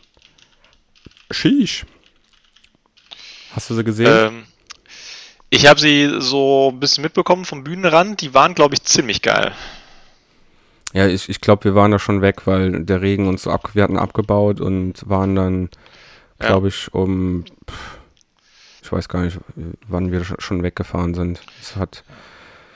Sheesh. 1.31 1.85
Hast 3.51 3.69
du 3.69 3.73
sie 3.73 3.83
gesehen? 3.83 4.07
Ähm, 4.07 4.43
ich 5.55 5.67
habe 5.67 5.79
sie 5.79 6.15
so 6.19 6.71
ein 6.71 6.79
bisschen 6.79 7.03
mitbekommen 7.03 7.45
vom 7.45 7.63
Bühnenrand. 7.63 8.21
Die 8.21 8.33
waren, 8.33 8.53
glaube 8.55 8.75
ich, 8.75 8.83
ziemlich 8.83 9.21
geil. 9.21 9.51
Ja, 10.93 11.07
ich, 11.07 11.27
ich 11.29 11.41
glaube, 11.41 11.65
wir 11.65 11.75
waren 11.75 11.91
da 11.91 11.99
schon 11.99 12.21
weg, 12.21 12.45
weil 12.45 12.83
der 12.83 13.01
Regen 13.01 13.27
uns 13.27 13.43
so 13.43 13.51
ab, 13.51 13.71
wir 13.73 13.83
hatten 13.83 13.97
abgebaut 13.97 14.61
und 14.61 15.09
waren 15.09 15.35
dann, 15.35 15.69
glaube 16.39 16.67
ja. 16.67 16.73
ich, 16.73 16.93
um, 16.93 17.43
ich 18.81 18.91
weiß 18.91 19.09
gar 19.09 19.23
nicht, 19.23 19.37
wann 19.87 20.11
wir 20.11 20.23
schon 20.39 20.63
weggefahren 20.63 21.13
sind. 21.13 21.41
Es 21.61 21.75
hat 21.75 22.03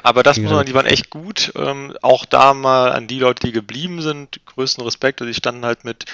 aber 0.02 0.24
das 0.24 0.38
muss 0.38 0.52
man, 0.52 0.66
die 0.66 0.74
waren 0.74 0.86
echt 0.86 1.10
gut. 1.10 1.52
Ähm, 1.56 1.96
auch 2.02 2.26
da 2.26 2.54
mal 2.54 2.92
an 2.94 3.08
die 3.08 3.20
Leute, 3.20 3.48
die 3.48 3.52
geblieben 3.52 4.02
sind, 4.02 4.40
größten 4.46 4.84
Respekt. 4.84 5.22
Also 5.22 5.30
die 5.30 5.36
standen 5.36 5.66
halt 5.66 5.84
mit 5.84 6.06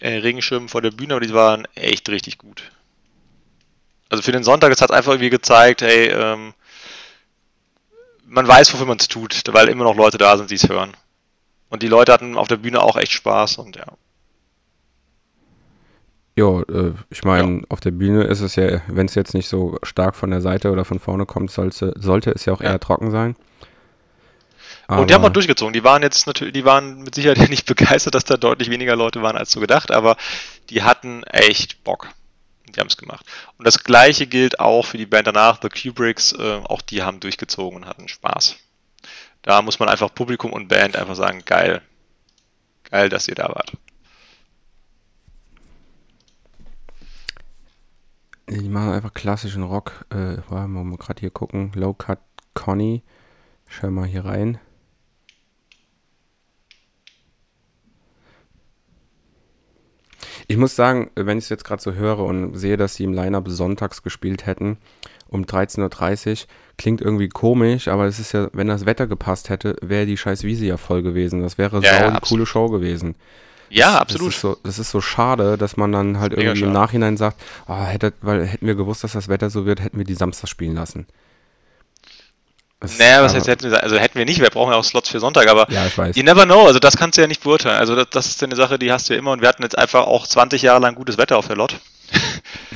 äh, 0.00 0.16
Regenschirmen 0.16 0.68
vor 0.68 0.82
der 0.82 0.90
Bühne, 0.90 1.14
aber 1.14 1.24
die 1.24 1.34
waren 1.34 1.66
echt 1.74 2.08
richtig 2.08 2.38
gut. 2.38 2.62
Also 4.08 4.22
für 4.22 4.32
den 4.32 4.44
Sonntag, 4.44 4.72
es 4.72 4.80
hat 4.80 4.92
einfach 4.92 5.12
irgendwie 5.12 5.30
gezeigt, 5.30 5.82
hey, 5.82 6.08
ähm, 6.08 6.54
man 8.26 8.46
weiß, 8.46 8.72
wofür 8.72 8.86
man 8.86 8.98
es 8.98 9.08
tut, 9.08 9.42
weil 9.52 9.68
immer 9.68 9.84
noch 9.84 9.96
Leute 9.96 10.18
da 10.18 10.36
sind, 10.36 10.50
die 10.50 10.56
es 10.56 10.68
hören. 10.68 10.92
Und 11.68 11.82
die 11.82 11.88
Leute 11.88 12.12
hatten 12.12 12.36
auf 12.36 12.48
der 12.48 12.56
Bühne 12.56 12.82
auch 12.82 12.96
echt 12.96 13.12
Spaß 13.12 13.58
und 13.58 13.76
ja. 13.76 13.86
Ja, 16.38 16.60
äh, 16.60 16.92
ich 17.08 17.24
meine, 17.24 17.60
ja. 17.60 17.62
auf 17.70 17.80
der 17.80 17.92
Bühne 17.92 18.24
ist 18.24 18.42
es 18.42 18.56
ja, 18.56 18.82
wenn 18.88 19.06
es 19.06 19.14
jetzt 19.14 19.32
nicht 19.32 19.48
so 19.48 19.78
stark 19.82 20.14
von 20.14 20.30
der 20.30 20.42
Seite 20.42 20.70
oder 20.70 20.84
von 20.84 20.98
vorne 20.98 21.24
kommt, 21.24 21.50
sollte, 21.50 21.94
sollte 21.96 22.30
es 22.30 22.44
ja 22.44 22.52
auch 22.52 22.60
ja. 22.60 22.72
eher 22.72 22.80
trocken 22.80 23.10
sein. 23.10 23.36
Aber 24.86 25.00
und 25.00 25.10
die 25.10 25.14
haben 25.14 25.24
auch 25.24 25.30
durchgezogen. 25.30 25.72
Die 25.72 25.82
waren 25.82 26.02
jetzt 26.02 26.26
natürlich, 26.26 26.52
die 26.52 26.64
waren 26.64 27.02
mit 27.02 27.14
Sicherheit 27.14 27.48
nicht 27.50 27.66
begeistert, 27.66 28.14
dass 28.14 28.24
da 28.24 28.36
deutlich 28.36 28.70
weniger 28.70 28.96
Leute 28.96 29.22
waren 29.22 29.36
als 29.36 29.50
so 29.50 29.60
gedacht, 29.60 29.90
aber 29.90 30.16
die 30.68 30.82
hatten 30.82 31.22
echt 31.24 31.82
Bock. 31.84 32.08
Die 32.74 32.80
haben 32.80 32.88
es 32.88 32.96
gemacht. 32.96 33.24
Und 33.58 33.66
das 33.66 33.84
gleiche 33.84 34.26
gilt 34.26 34.60
auch 34.60 34.84
für 34.84 34.98
die 34.98 35.06
Band 35.06 35.26
danach, 35.26 35.60
The 35.62 35.68
Kubricks. 35.68 36.32
Äh, 36.32 36.60
auch 36.64 36.82
die 36.82 37.02
haben 37.02 37.20
durchgezogen 37.20 37.82
und 37.82 37.86
hatten 37.86 38.08
Spaß. 38.08 38.56
Da 39.42 39.62
muss 39.62 39.78
man 39.78 39.88
einfach 39.88 40.12
Publikum 40.12 40.52
und 40.52 40.68
Band 40.68 40.96
einfach 40.96 41.14
sagen, 41.14 41.42
geil. 41.44 41.82
Geil, 42.90 43.08
dass 43.08 43.28
ihr 43.28 43.34
da 43.34 43.48
wart. 43.48 43.72
Die 48.48 48.68
machen 48.68 48.92
einfach 48.92 49.12
klassischen 49.12 49.64
Rock. 49.64 50.06
Äh, 50.10 50.38
wollen 50.48 50.72
wir 50.72 50.84
mal 50.84 50.96
gerade 50.96 51.20
hier 51.20 51.30
gucken. 51.30 51.72
Low 51.74 51.94
Cut 51.94 52.20
Conny. 52.54 53.02
Schau 53.68 53.90
mal 53.90 54.06
hier 54.06 54.24
rein. 54.24 54.60
Ich 60.48 60.56
muss 60.56 60.76
sagen, 60.76 61.10
wenn 61.16 61.38
ich 61.38 61.44
es 61.44 61.50
jetzt 61.50 61.64
gerade 61.64 61.82
so 61.82 61.94
höre 61.94 62.20
und 62.20 62.56
sehe, 62.56 62.76
dass 62.76 62.94
sie 62.94 63.04
im 63.04 63.12
Line-Up 63.12 63.48
sonntags 63.48 64.02
gespielt 64.02 64.46
hätten, 64.46 64.78
um 65.28 65.44
13.30 65.44 66.30
Uhr, 66.30 66.48
klingt 66.78 67.00
irgendwie 67.00 67.28
komisch, 67.28 67.88
aber 67.88 68.06
es 68.06 68.18
ist 68.20 68.32
ja, 68.32 68.48
wenn 68.52 68.68
das 68.68 68.86
Wetter 68.86 69.06
gepasst 69.06 69.48
hätte, 69.50 69.76
wäre 69.82 70.06
die 70.06 70.16
scheiß 70.16 70.44
Wiese 70.44 70.66
ja 70.66 70.76
voll 70.76 71.02
gewesen. 71.02 71.42
Das 71.42 71.58
wäre 71.58 71.80
Ja, 71.80 71.82
ja, 71.82 71.98
absolut. 72.08 72.22
coole 72.22 72.46
Show 72.46 72.68
gewesen. 72.68 73.16
Ja, 73.70 73.92
Das 73.94 74.00
absolut. 74.02 74.28
ist, 74.28 74.40
so, 74.40 74.56
das 74.62 74.78
ist 74.78 74.90
so 74.92 75.00
schade, 75.00 75.58
dass 75.58 75.76
man 75.76 75.90
dann 75.90 76.20
halt 76.20 76.36
Mega 76.36 76.50
irgendwie 76.50 76.66
im. 76.66 76.72
Nachhinein 76.72 77.16
sagt, 77.16 77.40
ah, 77.66 77.84
hätte, 77.86 78.12
weil 78.22 78.46
hätten 78.46 78.66
wir 78.66 78.76
gewusst, 78.76 79.02
dass 79.02 79.12
das 79.12 79.28
Wetter 79.28 79.50
so 79.50 79.66
wird, 79.66 79.82
hätten 79.82 79.98
wir 79.98 80.04
die 80.04 80.14
Samstag 80.14 80.48
spielen 80.48 80.76
lassen. 80.76 81.06
Das- 82.80 82.98
Naja, 82.98 83.22
was 83.22 83.34
heißt, 83.34 83.48
hätten 83.48 83.70
wir, 83.70 83.82
also 83.82 83.96
hätten 83.96 84.18
wir 84.18 84.26
nicht, 84.26 84.40
wir 84.40 84.50
brauchen 84.50 84.72
ja 84.72 84.78
auch 84.78 84.84
Slots 84.84 85.08
für 85.08 85.18
Sonntag, 85.18 85.48
aber 85.48 85.66
Ja, 85.70 85.86
ich 85.86 85.96
weiß. 85.96 86.14
you 86.16 86.22
never 86.22 86.44
know, 86.44 86.66
also 86.66 86.78
das 86.78 86.96
kannst 86.96 87.16
du 87.16 87.22
ja 87.22 87.26
nicht 87.26 87.42
beurteilen. 87.42 87.78
Also 87.78 87.96
das, 87.96 88.08
das 88.10 88.26
ist 88.26 88.42
eine 88.42 88.54
Sache, 88.56 88.78
die 88.78 88.92
hast 88.92 89.08
du 89.08 89.14
ja 89.14 89.18
immer 89.18 89.32
und 89.32 89.40
wir 89.40 89.48
hatten 89.48 89.62
jetzt 89.62 89.78
einfach 89.78 90.06
auch 90.06 90.26
20 90.26 90.60
Jahre 90.62 90.80
lang 90.80 90.94
gutes 90.94 91.16
Wetter 91.16 91.38
auf 91.38 91.46
der 91.46 91.56
Lot. 91.56 91.76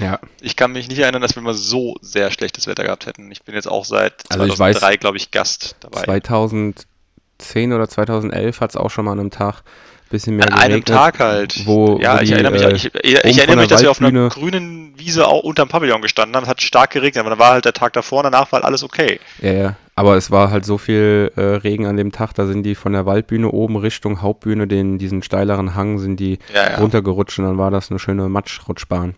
Ja, 0.01 0.19
Ich 0.41 0.57
kann 0.57 0.73
mich 0.73 0.89
nicht 0.89 0.99
erinnern, 0.99 1.21
dass 1.21 1.35
wir 1.37 1.43
mal 1.43 1.53
so 1.55 1.97
sehr 2.01 2.31
schlechtes 2.31 2.67
Wetter 2.67 2.83
gehabt 2.85 3.05
hätten. 3.07 3.31
Ich 3.31 3.43
bin 3.43 3.55
jetzt 3.55 3.69
auch 3.69 3.85
seit 3.85 4.15
Also 4.31 4.47
ich 4.47 4.55
2003, 4.55 4.97
glaube 4.97 5.19
ich, 5.19 5.31
Gast 5.33 5.77
dabei. 5.81 6.03
2010 6.05 7.73
oder 7.73 7.89
2011 7.89 8.61
hat 8.61 8.71
es 8.71 8.77
auch 8.77 8.91
schon 8.91 9.05
mal 9.05 9.13
an 9.13 9.21
einem 9.21 9.31
Tag 9.31 9.57
ein 9.57 10.09
bisschen 10.11 10.37
mehr 10.37 10.47
An 10.47 10.55
einem 10.59 10.85
Tag 10.85 11.21
halt. 11.21 11.67
Wo, 11.67 11.99
ja, 12.01 12.17
wo 12.19 12.23
ich 12.23 12.29
die, 12.31 12.35
erinnere 12.35 12.53
mich, 12.53 12.63
äh, 12.63 12.73
ich, 12.73 12.85
ich, 13.05 13.25
ich 13.25 13.39
erinnere 13.39 13.59
mich, 13.59 13.69
dass 13.69 13.83
wir 13.83 13.91
auf 13.91 14.01
einer 14.01 14.29
grünen 14.31 14.99
Wiese 14.99 15.29
auch 15.29 15.43
unterm 15.45 15.69
Pavillon 15.69 16.03
gestanden 16.03 16.35
haben. 16.37 16.45
Es 16.45 16.49
hat 16.49 16.63
stark 16.63 16.91
geregnet, 16.91 17.21
aber 17.21 17.31
dann 17.31 17.39
war 17.39 17.53
halt 17.53 17.65
der 17.65 17.73
Tag 17.75 17.93
davor 17.93 18.19
und 18.19 18.25
danach 18.25 18.51
war 18.51 18.65
alles 18.65 18.83
okay. 18.83 19.21
Ja, 19.41 19.53
ja. 19.53 19.77
Aber 20.01 20.17
es 20.17 20.31
war 20.31 20.51
halt 20.51 20.65
so 20.65 20.79
viel 20.79 21.31
äh, 21.37 21.41
Regen 21.43 21.85
an 21.85 21.99
dem 21.99 22.11
Tag, 22.11 22.33
da 22.33 22.47
sind 22.47 22.63
die 22.63 22.75
von 22.75 22.95
der 22.95 23.05
Waldbühne 23.05 23.51
oben 23.51 23.77
Richtung 23.77 24.23
Hauptbühne, 24.23 24.67
den, 24.67 24.97
diesen 24.97 25.23
steileren 25.23 25.75
Hang, 25.75 25.99
sind 25.99 26.19
die 26.19 26.39
Ja, 26.55 26.71
ja. 26.71 26.77
runtergerutscht 26.79 27.39
und 27.39 27.45
dann 27.45 27.59
war 27.59 27.71
das 27.71 27.91
eine 27.91 27.99
schöne 27.99 28.31
Matschrutschbahn. 28.31 29.15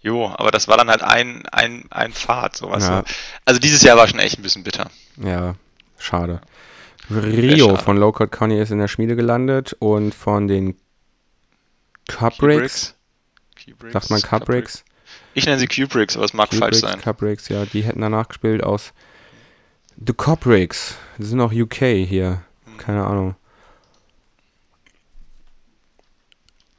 Jo, 0.00 0.32
aber 0.34 0.50
das 0.52 0.68
war 0.68 0.78
dann 0.78 0.88
halt 0.88 1.02
ein, 1.02 1.42
ein, 1.52 1.84
ein 1.90 2.12
Pfad, 2.12 2.56
so 2.56 2.70
weißt 2.70 2.88
Ja. 2.88 3.02
du. 3.02 3.08
Also 3.44 3.60
dieses 3.60 3.82
Jahr 3.82 3.98
war 3.98 4.08
schon 4.08 4.20
echt 4.20 4.38
ein 4.38 4.42
bisschen 4.42 4.64
bitter. 4.64 4.90
Ja, 5.22 5.56
schade. 5.98 6.40
Rio 7.10 7.68
schade. 7.68 7.82
von 7.82 7.98
Low 7.98 8.12
Code 8.12 8.30
Conny 8.30 8.58
ist 8.58 8.70
in 8.70 8.78
der 8.78 8.88
Schmiede 8.88 9.16
gelandet 9.16 9.76
und 9.80 10.14
von 10.14 10.48
den 10.48 10.76
Cubricks, 12.08 12.94
sagt 13.92 14.08
man 14.08 14.22
Cubricks? 14.22 14.82
Ich 15.34 15.44
nenne 15.44 15.58
sie 15.58 15.66
Kubricks, 15.68 16.16
aber 16.16 16.24
es 16.24 16.32
mag 16.32 16.48
falsch 16.54 16.80
Kubricks, 16.80 16.80
sein. 16.80 17.00
Cubricks, 17.02 17.48
ja, 17.50 17.66
die 17.66 17.82
hätten 17.82 18.00
danach 18.00 18.28
gespielt 18.28 18.64
aus 18.64 18.94
The 20.04 20.12
Cubricks. 20.12 20.96
Die 21.18 21.24
sind 21.26 21.40
auch 21.40 21.52
UK 21.52 21.76
hier. 22.06 22.42
Keine 22.78 23.04
Ahnung. 23.06 23.34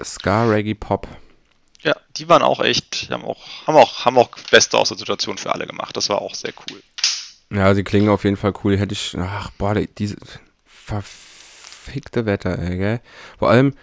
Ska, 0.04 0.46
Reggae, 0.50 0.74
Pop. 0.74 1.08
Ja, 1.82 1.96
die 2.18 2.28
waren 2.28 2.42
auch 2.42 2.60
echt, 2.60 3.10
haben 3.12 3.24
auch, 3.24 3.40
haben 3.68 3.76
auch, 3.78 4.06
haben 4.06 4.18
auch 4.18 4.30
Beste 4.50 4.78
aus 4.78 4.90
der 4.90 4.98
Situation 4.98 5.38
für 5.38 5.52
alle 5.54 5.68
gemacht. 5.68 5.96
Das 5.96 6.10
war 6.10 6.22
auch 6.22 6.34
sehr 6.36 6.54
cool. 6.70 6.82
Ja, 7.52 7.74
sie 7.76 7.84
klingen 7.84 8.10
auf 8.10 8.24
jeden 8.24 8.38
Fall 8.38 8.54
cool. 8.64 8.78
Hätte 8.78 8.94
ich, 8.94 9.16
ach, 9.18 9.52
boah, 9.52 9.76
die- 9.76 9.88
diese 9.94 10.18
verfickte 10.66 12.26
Wetter, 12.26 12.58
ey, 12.58 12.78
gell? 12.78 13.02
Vor 13.38 13.50
allem, 13.50 13.76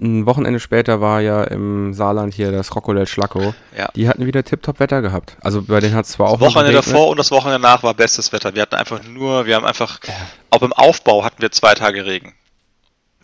ein 0.00 0.26
Wochenende 0.26 0.60
später 0.60 1.00
war 1.00 1.20
ja 1.20 1.42
im 1.44 1.92
Saarland 1.92 2.32
hier 2.32 2.52
das 2.52 2.74
Rocco 2.74 3.04
Schlacko. 3.04 3.54
Ja. 3.76 3.88
Die 3.96 4.08
hatten 4.08 4.26
wieder 4.26 4.44
tiptop 4.44 4.78
Wetter 4.78 5.02
gehabt. 5.02 5.36
Also 5.40 5.62
bei 5.62 5.80
denen 5.80 5.94
hat 5.94 6.04
es 6.04 6.12
zwar 6.12 6.28
auch 6.28 6.38
Das 6.38 6.54
Wochenende 6.54 6.72
davor 6.72 7.08
und 7.08 7.16
das 7.18 7.30
Wochenende 7.32 7.60
danach 7.60 7.82
war 7.82 7.94
bestes 7.94 8.32
Wetter. 8.32 8.54
Wir 8.54 8.62
hatten 8.62 8.76
einfach 8.76 9.02
nur, 9.02 9.46
wir 9.46 9.56
haben 9.56 9.64
einfach, 9.66 9.98
auch 10.50 10.62
im 10.62 10.72
Aufbau 10.72 11.24
hatten 11.24 11.42
wir 11.42 11.50
zwei 11.50 11.74
Tage 11.74 12.06
Regen. 12.06 12.34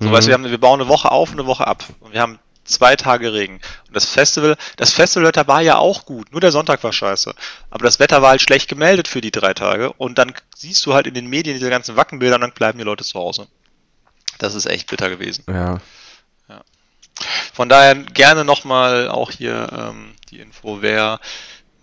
So, 0.01 0.09
Mhm. 0.09 0.13
weißt 0.13 0.27
wir, 0.27 0.35
haben, 0.35 0.45
wir 0.45 0.59
bauen 0.59 0.81
eine 0.81 0.89
Woche 0.89 1.13
auf 1.13 1.31
und 1.31 1.39
eine 1.39 1.47
Woche 1.47 1.67
ab. 1.67 1.85
Und 2.01 2.13
wir 2.13 2.21
haben 2.21 2.41
zwei 2.65 2.97
Tage 2.97 3.33
Regen. 3.33 3.61
Und 3.87 3.95
das 3.95 4.07
Festival, 4.07 4.57
das 4.77 4.91
Festivalwetter 4.91 5.47
war 5.47 5.61
ja 5.61 5.77
auch 5.77 6.07
gut, 6.07 6.33
nur 6.33 6.41
der 6.41 6.51
Sonntag 6.51 6.83
war 6.83 6.93
scheiße. 6.93 7.33
Aber 7.71 7.85
das 7.85 8.01
Wetter 8.01 8.21
war 8.21 8.31
halt 8.31 8.43
schlecht 8.43 8.69
gemeldet 8.69 9.07
für 9.07 9.21
die 9.21 9.31
drei 9.31 9.55
Tage. 9.55 9.93
Und 9.93 10.19
dann 10.19 10.33
siehst 10.57 10.85
du 10.87 10.95
halt 10.95 11.07
in 11.07 11.15
den 11.15 11.29
Medien 11.29 11.57
diese 11.57 11.71
ganzen 11.71 11.95
Wackenbilder 11.95 12.35
und 12.35 12.41
dann 12.41 12.53
bleiben 12.53 12.79
die 12.79 12.85
Leute 12.85 13.05
zu 13.05 13.19
Hause. 13.21 13.47
Das 14.39 14.55
ist 14.57 14.67
echt 14.67 14.91
bitter 14.91 15.09
gewesen. 15.11 15.45
Ja, 15.49 15.79
Von 17.55 17.69
daher 17.69 17.95
gerne 17.95 18.45
nochmal 18.45 19.09
auch 19.09 19.31
hier 19.31 19.69
ähm, 19.73 20.17
die 20.31 20.41
Info, 20.41 20.83
wer 20.83 21.21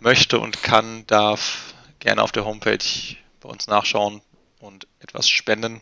möchte 0.02 0.38
und 0.38 0.62
kann, 0.64 1.08
darf 1.08 1.74
gerne 2.00 2.22
auf 2.22 2.34
der 2.34 2.44
Homepage 2.44 3.16
bei 3.40 3.48
uns 3.48 3.68
nachschauen 3.68 4.22
und 4.60 4.86
etwas 5.00 5.30
spenden. 5.30 5.82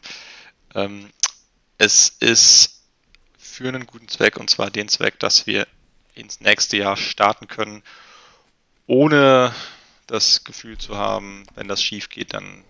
Ähm, 0.76 1.10
es 1.80 2.10
ist 2.20 2.84
für 3.40 3.68
einen 3.68 3.88
guten 3.88 4.08
Zweck 4.08 4.38
und 4.38 4.52
zwar 4.52 4.70
den 4.70 4.90
Zweck, 4.90 5.20
dass 5.20 5.48
wir 5.48 5.68
ins 6.14 6.40
nächste 6.40 6.78
Jahr 6.78 6.96
starten 6.96 7.48
können, 7.48 7.82
ohne 8.86 9.56
das 10.06 10.44
Gefühl 10.44 10.78
zu 10.78 10.98
haben, 10.98 11.48
wenn 11.56 11.68
das 11.68 11.82
schief 11.82 12.10
geht, 12.10 12.36
dann 12.36 12.64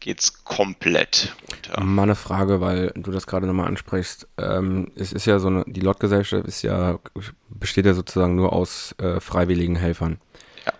geht's 0.00 0.44
komplett 0.44 1.34
runter. 1.50 1.80
mal 1.82 2.04
eine 2.04 2.16
Frage, 2.16 2.60
weil 2.60 2.92
du 2.96 3.10
das 3.10 3.26
gerade 3.26 3.46
nochmal 3.46 3.68
ansprichst. 3.68 4.26
Ähm, 4.38 4.90
es 4.96 5.12
ist 5.12 5.26
ja 5.26 5.38
so 5.38 5.48
eine, 5.48 5.64
die 5.66 5.80
Lotgesellschaft 5.80 6.46
ist 6.46 6.62
ja, 6.62 6.98
besteht 7.48 7.86
ja 7.86 7.94
sozusagen 7.94 8.34
nur 8.34 8.52
aus 8.52 8.94
äh, 8.98 9.20
freiwilligen 9.20 9.76
Helfern. 9.76 10.20
Ja. 10.66 10.72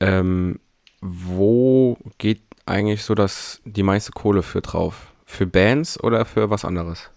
Ähm, 0.00 0.60
wo 1.00 1.98
geht 2.18 2.42
eigentlich 2.66 3.04
so 3.04 3.14
das, 3.14 3.60
die 3.64 3.82
meiste 3.82 4.12
Kohle 4.12 4.42
für 4.42 4.60
drauf? 4.60 5.12
Für 5.24 5.46
Bands 5.46 5.98
oder 6.02 6.24
für 6.24 6.50
was 6.50 6.64
anderes? 6.64 7.10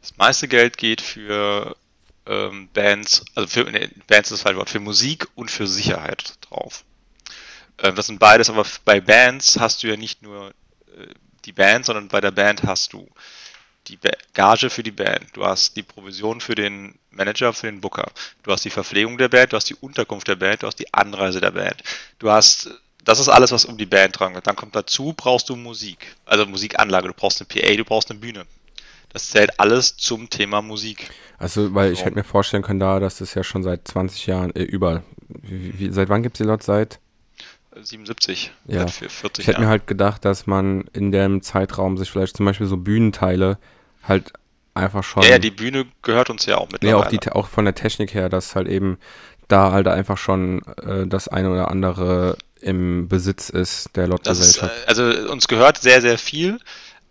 Das 0.00 0.16
meiste 0.16 0.48
Geld 0.48 0.78
geht 0.78 1.00
für 1.00 1.76
ähm, 2.26 2.68
Bands, 2.72 3.24
also 3.34 3.48
für 3.48 3.70
nee, 3.70 3.88
Bands 4.06 4.30
ist 4.30 4.44
das 4.44 4.54
Wort, 4.54 4.70
für 4.70 4.80
Musik 4.80 5.28
und 5.34 5.50
für 5.50 5.66
Sicherheit 5.66 6.34
drauf. 6.40 6.84
Ähm, 7.82 7.94
das 7.94 8.06
sind 8.06 8.18
beides, 8.18 8.48
aber 8.48 8.64
bei 8.84 9.00
Bands 9.00 9.58
hast 9.60 9.82
du 9.82 9.88
ja 9.88 9.96
nicht 9.96 10.22
nur 10.22 10.48
äh, 10.48 11.06
die 11.44 11.52
Band, 11.52 11.84
sondern 11.84 12.08
bei 12.08 12.20
der 12.20 12.30
Band 12.30 12.62
hast 12.62 12.92
du 12.92 13.06
die 13.88 13.98
Gage 14.32 14.70
für 14.70 14.84
die 14.84 14.92
Band, 14.92 15.26
du 15.32 15.44
hast 15.44 15.76
die 15.76 15.82
Provision 15.82 16.40
für 16.40 16.54
den 16.54 16.94
Manager, 17.10 17.52
für 17.52 17.66
den 17.66 17.80
Booker, 17.80 18.10
du 18.44 18.52
hast 18.52 18.64
die 18.64 18.70
Verpflegung 18.70 19.18
der 19.18 19.28
Band, 19.28 19.52
du 19.52 19.56
hast 19.56 19.68
die 19.68 19.74
Unterkunft 19.74 20.28
der 20.28 20.36
Band, 20.36 20.62
du 20.62 20.68
hast 20.68 20.78
die 20.78 20.94
Anreise 20.94 21.40
der 21.40 21.50
Band, 21.50 21.82
du 22.20 22.30
hast 22.30 22.70
das 23.04 23.18
ist 23.18 23.28
alles, 23.28 23.50
was 23.50 23.64
um 23.64 23.76
die 23.76 23.86
Band 23.86 24.18
dran 24.18 24.34
geht. 24.34 24.46
Dann 24.46 24.56
kommt 24.56 24.76
dazu, 24.76 25.12
brauchst 25.16 25.48
du 25.48 25.56
Musik, 25.56 26.14
also 26.24 26.46
Musikanlage, 26.46 27.08
du 27.08 27.14
brauchst 27.14 27.40
eine 27.40 27.48
PA, 27.48 27.74
du 27.74 27.84
brauchst 27.84 28.10
eine 28.10 28.20
Bühne. 28.20 28.44
Das 29.12 29.28
zählt 29.28 29.58
alles 29.60 29.96
zum 29.96 30.30
Thema 30.30 30.62
Musik. 30.62 31.10
Also, 31.36 31.74
weil 31.74 31.92
ich 31.92 32.04
hätte 32.04 32.14
mir 32.14 32.24
vorstellen 32.24 32.62
können, 32.62 32.80
da, 32.80 32.98
dass 32.98 33.18
das 33.18 33.34
ja 33.34 33.44
schon 33.44 33.62
seit 33.62 33.86
20 33.86 34.26
Jahren, 34.26 34.54
äh, 34.54 34.62
über, 34.62 35.02
wie, 35.28 35.78
wie, 35.78 35.90
seit 35.90 36.08
wann 36.08 36.22
gibt 36.22 36.36
es 36.36 36.38
die 36.38 36.48
Lot? 36.48 36.62
Seit 36.62 36.98
77, 37.80 38.52
Ja. 38.66 38.80
seit 38.80 38.90
vier- 38.90 39.10
40 39.10 39.42
Ich 39.42 39.48
hätte 39.48 39.60
mir 39.60 39.68
halt 39.68 39.86
gedacht, 39.86 40.24
dass 40.24 40.46
man 40.46 40.84
in 40.92 41.12
dem 41.12 41.42
Zeitraum 41.42 41.96
sich 41.96 42.10
vielleicht 42.10 42.36
zum 42.36 42.46
Beispiel 42.46 42.66
so 42.66 42.76
Bühnenteile 42.76 43.58
halt 44.02 44.32
einfach 44.74 45.04
schon. 45.04 45.22
ja, 45.22 45.30
ja, 45.30 45.38
die 45.38 45.50
Bühne 45.50 45.86
gehört 46.02 46.30
uns 46.30 46.46
ja 46.46 46.56
auch 46.58 46.66
nee, 46.66 46.72
mittlerweile. 46.72 47.06
auch, 47.06 47.10
die, 47.10 47.32
auch 47.32 47.48
von 47.48 47.64
der 47.64 47.74
Technik 47.74 48.14
her, 48.14 48.28
dass 48.28 48.54
halt 48.54 48.68
eben 48.68 48.98
da 49.48 49.72
halt 49.72 49.86
einfach 49.88 50.16
schon 50.18 50.62
äh, 50.82 51.06
das 51.06 51.28
eine 51.28 51.50
oder 51.50 51.70
andere 51.70 52.36
im 52.60 53.08
Besitz 53.08 53.48
ist 53.50 53.90
der 53.96 54.04
ist, 54.04 54.08
äh, 54.08 54.10
Lotgesellschaft. 54.10 54.88
also 54.88 55.04
uns 55.30 55.48
gehört 55.48 55.78
sehr, 55.78 56.00
sehr 56.00 56.16
viel, 56.16 56.58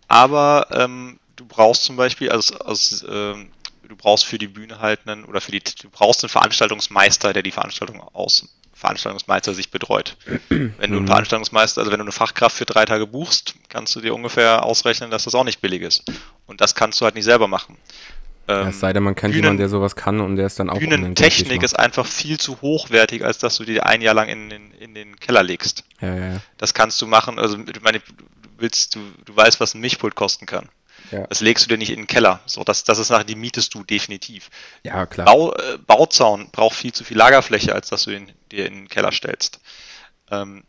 aber 0.08 0.66
ähm, 0.72 1.18
du 1.36 1.44
brauchst 1.46 1.84
zum 1.84 1.96
Beispiel, 1.96 2.30
also 2.30 2.56
aus, 2.58 3.04
ähm, 3.08 3.50
du 3.86 3.94
brauchst 3.96 4.24
für 4.24 4.38
die 4.38 4.48
Bühne 4.48 4.80
halt 4.80 5.06
einen, 5.06 5.24
oder 5.24 5.40
für 5.40 5.52
die, 5.52 5.60
du 5.60 5.90
brauchst 5.90 6.24
einen 6.24 6.30
Veranstaltungsmeister, 6.30 7.32
der 7.32 7.42
die 7.42 7.50
Veranstaltung 7.50 8.00
aus, 8.00 8.48
Veranstaltungsmeister 8.82 9.54
sich 9.54 9.70
betreut. 9.70 10.16
Wenn 10.48 10.68
du 10.78 10.82
einen 10.82 11.02
Mhm. 11.02 11.06
Veranstaltungsmeister, 11.06 11.80
also 11.80 11.90
wenn 11.92 11.98
du 12.00 12.04
eine 12.04 12.12
Fachkraft 12.12 12.56
für 12.56 12.66
drei 12.66 12.84
Tage 12.84 13.06
buchst, 13.06 13.54
kannst 13.68 13.94
du 13.96 14.00
dir 14.00 14.14
ungefähr 14.14 14.64
ausrechnen, 14.64 15.10
dass 15.10 15.24
das 15.24 15.34
auch 15.34 15.44
nicht 15.44 15.60
billig 15.60 15.82
ist. 15.82 16.04
Und 16.46 16.60
das 16.60 16.74
kannst 16.74 17.00
du 17.00 17.04
halt 17.04 17.14
nicht 17.14 17.24
selber 17.24 17.48
machen. 17.48 17.78
Ja, 18.48 18.62
Ähm, 18.62 18.68
es 18.68 18.80
sei 18.80 18.92
denn, 18.92 19.04
man 19.04 19.14
kennt 19.14 19.32
Bühnen- 19.34 19.44
jemanden, 19.44 19.58
der 19.58 19.68
sowas 19.68 19.94
kann 19.94 20.20
und 20.20 20.34
der 20.36 20.46
ist 20.46 20.58
dann 20.58 20.68
auch 20.68 20.78
Bühnentechnik 20.80 21.62
ist 21.62 21.78
einfach 21.78 22.04
viel 22.06 22.38
zu 22.40 22.60
hochwertig, 22.60 23.24
als 23.24 23.38
dass 23.38 23.56
du 23.56 23.64
die 23.64 23.80
ein 23.80 24.02
Jahr 24.02 24.14
lang 24.14 24.28
in 24.28 24.50
den, 24.50 24.72
in 24.72 24.94
den 24.94 25.18
Keller 25.20 25.44
legst. 25.44 25.84
Ja, 26.00 26.14
ja, 26.16 26.26
ja. 26.34 26.40
Das 26.58 26.74
kannst 26.74 27.00
du 27.00 27.06
machen, 27.06 27.38
also 27.38 27.56
ich 27.58 27.80
meine, 27.82 28.00
du 28.00 28.04
willst, 28.58 28.96
du, 28.96 29.00
du 29.24 29.36
weißt, 29.36 29.60
was 29.60 29.74
ein 29.74 29.80
Mischpult 29.80 30.16
kosten 30.16 30.46
kann. 30.46 30.68
Ja. 31.12 31.26
Das 31.26 31.40
legst 31.40 31.64
du 31.64 31.68
dir 31.68 31.78
nicht 31.78 31.90
in 31.90 32.00
den 32.00 32.06
Keller. 32.06 32.40
So, 32.46 32.64
das, 32.64 32.84
das 32.84 32.98
ist 32.98 33.10
nachher, 33.10 33.24
die 33.24 33.36
mietest 33.36 33.74
du 33.74 33.84
definitiv. 33.84 34.50
ja, 34.82 35.06
klar. 35.06 35.26
Bau, 35.26 35.54
äh, 35.54 35.78
Bauzaun 35.78 36.50
braucht 36.50 36.74
viel 36.74 36.92
zu 36.92 37.04
viel 37.04 37.18
Lagerfläche, 37.18 37.74
als 37.74 37.90
dass 37.90 38.04
du 38.04 38.10
ihn 38.16 38.32
dir 38.50 38.66
in 38.66 38.74
den 38.74 38.88
Keller 38.88 39.12
stellst. 39.12 39.60
Ähm, 40.30 40.64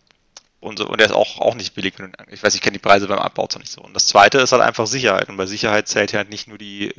und, 0.60 0.80
so, 0.80 0.88
und 0.88 1.00
der 1.00 1.08
ist 1.08 1.14
auch, 1.14 1.40
auch 1.40 1.56
nicht 1.56 1.74
billig. 1.74 1.96
Ich 2.30 2.44
weiß, 2.44 2.56
ich 2.56 2.62
kenne 2.62 2.74
die 2.74 2.80
Preise 2.80 3.08
beim 3.08 3.20
Abbauzaun 3.20 3.62
nicht 3.62 3.72
so. 3.72 3.82
Und 3.82 3.94
das 3.94 4.08
zweite 4.08 4.38
ist 4.40 4.52
halt 4.52 4.62
einfach 4.62 4.88
Sicherheit. 4.88 5.30
Und 5.30 5.38
bei 5.38 5.46
Sicherheit 5.46 5.88
zählt 5.88 6.12
ja 6.12 6.20
halt 6.20 6.30
nicht 6.30 6.48
nur 6.48 6.58
die, 6.58 6.94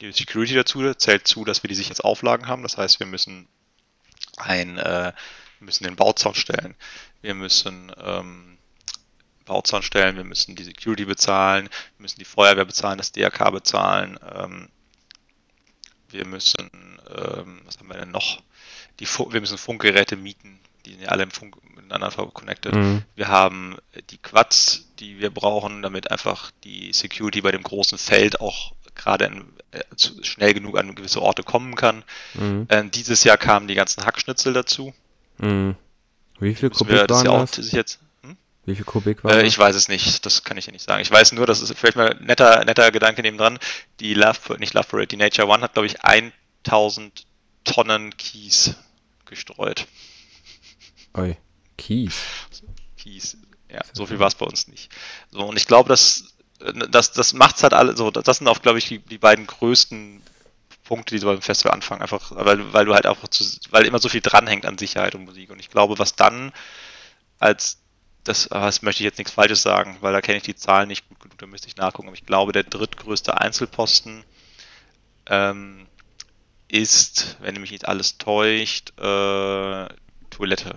nur 0.00 0.10
die 0.10 0.12
Security 0.12 0.54
dazu, 0.54 0.94
zählt 0.94 1.26
zu, 1.26 1.44
dass 1.44 1.62
wir 1.62 1.68
die 1.68 1.74
Sicherheitsauflagen 1.74 2.46
haben. 2.46 2.62
Das 2.62 2.78
heißt, 2.78 3.00
wir 3.00 3.06
müssen 3.06 3.48
ein, 4.36 4.78
äh, 4.78 5.12
müssen 5.60 5.84
den 5.84 5.96
Bauzaun 5.96 6.34
stellen. 6.34 6.74
Wir 7.20 7.34
müssen 7.34 7.92
ähm, 8.02 8.51
Bauzaun 9.44 9.82
stellen, 9.82 10.16
wir 10.16 10.24
müssen 10.24 10.54
die 10.54 10.64
Security 10.64 11.04
bezahlen, 11.04 11.68
wir 11.96 12.02
müssen 12.02 12.18
die 12.18 12.24
Feuerwehr 12.24 12.64
bezahlen, 12.64 12.98
das 12.98 13.12
DRK 13.12 13.50
bezahlen. 13.50 14.18
Ähm, 14.34 14.68
wir 16.10 16.26
müssen, 16.26 16.70
ähm, 17.08 17.62
was 17.64 17.78
haben 17.78 17.88
wir 17.88 17.98
denn 17.98 18.10
noch? 18.10 18.42
Die, 19.00 19.06
wir 19.06 19.40
müssen 19.40 19.58
Funkgeräte 19.58 20.16
mieten, 20.16 20.58
die 20.84 20.90
sind 20.90 21.02
ja 21.02 21.08
alle 21.08 21.22
im 21.22 21.30
Funk 21.30 21.56
miteinander 21.74 22.10
connected. 22.32 22.74
Mhm. 22.74 23.02
Wir 23.14 23.28
haben 23.28 23.76
die 24.10 24.18
Quads, 24.18 24.88
die 24.98 25.18
wir 25.18 25.30
brauchen, 25.30 25.82
damit 25.82 26.10
einfach 26.10 26.50
die 26.64 26.92
Security 26.92 27.40
bei 27.40 27.52
dem 27.52 27.62
großen 27.62 27.98
Feld 27.98 28.40
auch 28.40 28.72
gerade 28.94 29.44
äh, 29.70 29.80
schnell 30.22 30.54
genug 30.54 30.78
an 30.78 30.94
gewisse 30.94 31.22
Orte 31.22 31.42
kommen 31.42 31.74
kann. 31.76 32.04
Mhm. 32.34 32.66
Ähm, 32.68 32.90
dieses 32.90 33.24
Jahr 33.24 33.38
kamen 33.38 33.68
die 33.68 33.74
ganzen 33.74 34.04
Hackschnitzel 34.04 34.52
dazu. 34.52 34.92
Mhm. 35.38 35.76
Wie 36.38 36.54
viel 36.54 36.70
das 36.70 36.80
waren 36.86 37.46
das? 37.46 37.72
Jetzt? 37.72 38.00
Wie 38.64 38.76
viel 38.76 38.84
Kubik 38.84 39.24
war 39.24 39.32
äh, 39.32 39.46
Ich 39.46 39.58
weiß 39.58 39.74
es 39.74 39.88
nicht, 39.88 40.24
das 40.24 40.44
kann 40.44 40.56
ich 40.56 40.66
ja 40.66 40.72
nicht 40.72 40.84
sagen. 40.84 41.02
Ich 41.02 41.10
weiß 41.10 41.32
nur, 41.32 41.46
das 41.46 41.60
ist 41.60 41.76
vielleicht 41.76 41.96
mal 41.96 42.10
ein 42.10 42.24
netter, 42.24 42.64
netter 42.64 42.90
Gedanke 42.92 43.22
nebendran. 43.22 43.58
Die 44.00 44.14
Love, 44.14 44.58
nicht 44.58 44.74
Love 44.74 44.88
Parade, 44.88 45.08
die 45.08 45.16
Nature 45.16 45.48
One 45.48 45.62
hat, 45.62 45.72
glaube 45.74 45.86
ich, 45.86 46.02
1000 46.02 47.26
Tonnen 47.64 48.16
Kies 48.16 48.74
gestreut. 49.26 49.86
Oi, 51.14 51.36
Kies. 51.76 52.14
Kies, 52.96 53.36
ja, 53.68 53.80
so 53.92 54.06
viel 54.06 54.18
war 54.18 54.28
es 54.28 54.34
bei 54.36 54.46
uns 54.46 54.68
nicht. 54.68 54.90
So, 55.30 55.40
und 55.40 55.56
ich 55.56 55.66
glaube, 55.66 55.88
dass 55.88 56.32
das, 56.90 57.12
das 57.12 57.32
macht's 57.32 57.62
halt 57.62 57.74
alle 57.74 57.96
so. 57.96 58.10
Das 58.10 58.38
sind 58.38 58.48
auch, 58.48 58.62
glaube 58.62 58.78
ich, 58.78 58.86
die, 58.86 58.98
die 58.98 59.18
beiden 59.18 59.46
größten 59.46 60.22
Punkte, 60.84 61.14
die 61.14 61.18
so 61.18 61.26
beim 61.26 61.42
Festival 61.42 61.72
anfangen. 61.72 62.02
Einfach, 62.02 62.30
weil, 62.34 62.72
weil 62.72 62.84
du 62.84 62.94
halt 62.94 63.06
einfach 63.06 63.28
zu, 63.28 63.44
weil 63.70 63.86
immer 63.86 63.98
so 63.98 64.08
viel 64.08 64.20
dranhängt 64.20 64.66
an 64.66 64.78
Sicherheit 64.78 65.14
und 65.14 65.24
Musik. 65.24 65.50
Und 65.50 65.58
ich 65.58 65.70
glaube, 65.70 65.98
was 65.98 66.14
dann 66.14 66.52
als 67.38 67.81
das, 68.24 68.50
ah, 68.52 68.66
das 68.66 68.82
möchte 68.82 69.02
ich 69.02 69.04
jetzt 69.04 69.18
nichts 69.18 69.32
Falsches 69.32 69.62
sagen, 69.62 69.96
weil 70.00 70.12
da 70.12 70.20
kenne 70.20 70.38
ich 70.38 70.44
die 70.44 70.54
Zahlen 70.54 70.88
nicht 70.88 71.08
gut 71.08 71.20
genug, 71.20 71.38
da 71.38 71.46
müsste 71.46 71.68
ich 71.68 71.76
nachgucken. 71.76 72.08
Aber 72.08 72.16
ich 72.16 72.26
glaube, 72.26 72.52
der 72.52 72.62
drittgrößte 72.62 73.40
Einzelposten 73.40 74.24
ähm, 75.26 75.86
ist, 76.68 77.36
wenn 77.40 77.60
mich 77.60 77.72
nicht 77.72 77.88
alles 77.88 78.18
täuscht, 78.18 78.92
äh, 78.98 79.88
Toilette. 80.30 80.76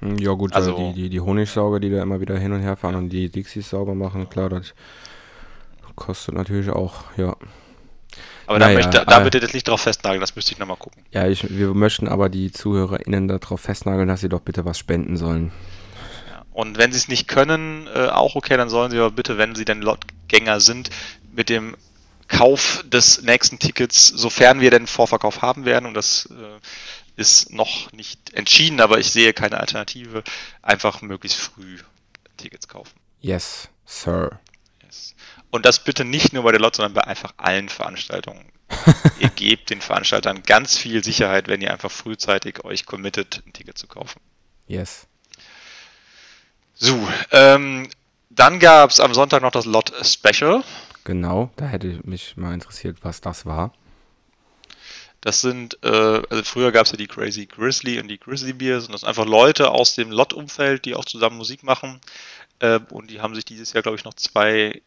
Hm, 0.00 0.18
ja 0.18 0.32
gut, 0.32 0.52
also, 0.54 0.76
die, 0.76 1.02
die, 1.02 1.08
die 1.10 1.20
Honigsauger, 1.20 1.80
die 1.80 1.90
da 1.90 2.02
immer 2.02 2.20
wieder 2.20 2.38
hin 2.38 2.52
und 2.52 2.60
her 2.60 2.76
fahren 2.76 2.94
und 2.94 3.10
die 3.10 3.28
Dixies 3.28 3.70
sauber 3.70 3.94
machen, 3.94 4.28
klar, 4.28 4.48
das 4.48 4.74
kostet 5.96 6.34
natürlich 6.34 6.70
auch, 6.70 7.04
ja. 7.16 7.36
Aber 8.46 8.58
naja, 8.58 8.78
da, 8.78 8.86
möchte, 8.86 9.04
da 9.06 9.20
äh, 9.20 9.24
bitte 9.24 9.40
das 9.40 9.54
nicht 9.54 9.68
drauf 9.68 9.80
festnageln, 9.80 10.20
das 10.20 10.36
müsste 10.36 10.52
ich 10.52 10.58
nochmal 10.58 10.76
gucken. 10.76 11.02
Ja, 11.10 11.26
ich, 11.26 11.56
wir 11.56 11.74
möchten 11.74 12.08
aber 12.08 12.28
die 12.28 12.52
ZuhörerInnen 12.52 13.28
darauf 13.28 13.60
festnageln, 13.60 14.08
dass 14.08 14.20
sie 14.20 14.28
doch 14.28 14.40
bitte 14.40 14.64
was 14.64 14.78
spenden 14.78 15.16
sollen. 15.16 15.52
Ja, 16.30 16.44
und 16.52 16.78
wenn 16.78 16.92
sie 16.92 16.98
es 16.98 17.08
nicht 17.08 17.28
können, 17.28 17.88
äh, 17.94 18.08
auch 18.08 18.34
okay, 18.34 18.56
dann 18.56 18.68
sollen 18.68 18.90
sie 18.90 18.98
aber 18.98 19.10
bitte, 19.10 19.38
wenn 19.38 19.54
sie 19.54 19.64
denn 19.64 19.82
Lotgänger 19.82 20.60
sind, 20.60 20.90
mit 21.32 21.48
dem 21.48 21.76
Kauf 22.28 22.84
des 22.86 23.22
nächsten 23.22 23.58
Tickets, 23.58 24.08
sofern 24.08 24.60
wir 24.60 24.70
denn 24.70 24.86
Vorverkauf 24.86 25.42
haben 25.42 25.64
werden, 25.64 25.86
und 25.86 25.94
das 25.94 26.28
äh, 26.30 27.20
ist 27.20 27.52
noch 27.52 27.92
nicht 27.92 28.32
entschieden, 28.34 28.80
aber 28.80 28.98
ich 28.98 29.10
sehe 29.10 29.32
keine 29.32 29.60
Alternative. 29.60 30.24
Einfach 30.62 31.02
möglichst 31.02 31.38
früh 31.38 31.78
Tickets 32.36 32.68
kaufen. 32.68 32.92
Yes, 33.20 33.68
Sir. 33.86 34.40
Und 35.54 35.66
das 35.66 35.78
bitte 35.78 36.04
nicht 36.04 36.32
nur 36.32 36.42
bei 36.42 36.50
der 36.50 36.60
Lot, 36.60 36.74
sondern 36.74 36.94
bei 36.94 37.04
einfach 37.04 37.32
allen 37.36 37.68
Veranstaltungen. 37.68 38.44
ihr 39.20 39.28
gebt 39.28 39.70
den 39.70 39.80
Veranstaltern 39.80 40.42
ganz 40.42 40.76
viel 40.76 41.04
Sicherheit, 41.04 41.46
wenn 41.46 41.60
ihr 41.60 41.72
einfach 41.72 41.92
frühzeitig 41.92 42.64
euch 42.64 42.86
committet, 42.86 43.40
ein 43.46 43.52
Ticket 43.52 43.78
zu 43.78 43.86
kaufen. 43.86 44.20
Yes. 44.66 45.06
So, 46.74 47.08
ähm, 47.30 47.88
dann 48.30 48.58
gab 48.58 48.90
es 48.90 48.98
am 48.98 49.14
Sonntag 49.14 49.42
noch 49.42 49.52
das 49.52 49.64
Lot 49.64 49.92
Special. 50.04 50.64
Genau, 51.04 51.52
da 51.54 51.66
hätte 51.66 52.00
mich 52.02 52.36
mal 52.36 52.52
interessiert, 52.52 52.98
was 53.02 53.20
das 53.20 53.46
war. 53.46 53.72
Das 55.20 55.40
sind, 55.40 55.78
äh, 55.84 55.86
also 56.28 56.42
früher 56.42 56.72
gab 56.72 56.86
es 56.86 56.90
ja 56.90 56.98
die 56.98 57.06
Crazy 57.06 57.46
Grizzly 57.46 58.00
und 58.00 58.08
die 58.08 58.18
Grizzly 58.18 58.54
Beers 58.54 58.86
und 58.86 58.92
das 58.92 59.02
sind 59.02 59.08
einfach 59.08 59.24
Leute 59.26 59.70
aus 59.70 59.94
dem 59.94 60.10
Lot-Umfeld, 60.10 60.84
die 60.84 60.96
auch 60.96 61.04
zusammen 61.04 61.36
Musik 61.36 61.62
machen. 61.62 62.00
Äh, 62.58 62.80
und 62.90 63.08
die 63.08 63.20
haben 63.20 63.36
sich 63.36 63.44
dieses 63.44 63.72
Jahr, 63.72 63.84
glaube 63.84 63.96
ich, 63.96 64.04
noch 64.04 64.14
zwei 64.14 64.82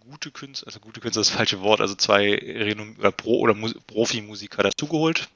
gute 0.00 0.30
Künstler, 0.30 0.68
also 0.68 0.80
gute 0.80 1.00
Künstler 1.00 1.22
ist 1.22 1.30
das 1.30 1.36
falsche 1.36 1.60
Wort, 1.60 1.80
also 1.80 1.94
zwei 1.94 2.34
Renom 2.34 2.96
oder 2.98 3.12
Pro- 3.12 3.38
oder 3.38 3.54
Profi-Musiker 3.86 4.62
dazugeholt. 4.62 5.28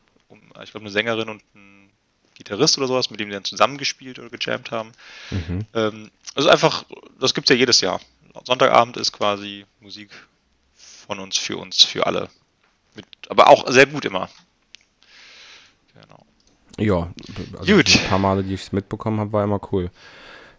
Ich 0.63 0.71
glaube, 0.71 0.85
eine 0.85 0.91
Sängerin 0.91 1.29
und 1.29 1.43
ein 1.55 1.91
Gitarrist 2.35 2.79
oder 2.79 2.89
sowas, 2.89 3.11
mit 3.11 3.21
dem 3.21 3.29
die 3.29 3.35
dann 3.35 3.45
zusammengespielt 3.45 4.19
oder 4.19 4.31
gejammt 4.31 4.71
haben. 4.71 4.93
Mhm. 5.31 5.67
Ähm, 5.75 6.11
also 6.35 6.49
einfach, 6.49 6.85
das 7.21 7.35
gibt 7.35 7.49
es 7.49 7.55
ja 7.55 7.59
jedes 7.59 7.81
Jahr. 7.81 8.01
Sonntagabend 8.45 8.97
ist 8.97 9.13
quasi 9.13 9.65
Musik 9.81 10.11
von 10.75 11.21
uns, 11.21 11.39
für 11.39 11.57
uns, 11.57 11.85
für 11.85 12.07
alle. 12.07 12.29
Mit, 12.97 13.07
aber 13.29 13.49
auch 13.49 13.71
sehr 13.71 13.87
gut 13.87 14.05
immer. 14.05 14.29
Genau. 15.95 16.27
Ja, 16.79 17.13
also 17.59 17.77
gut. 17.77 17.95
ein 17.95 18.09
paar 18.09 18.19
Male, 18.19 18.43
die 18.43 18.55
ich 18.55 18.63
es 18.63 18.73
mitbekommen 18.73 19.21
habe, 19.21 19.33
war 19.33 19.45
immer 19.45 19.61
cool. 19.73 19.91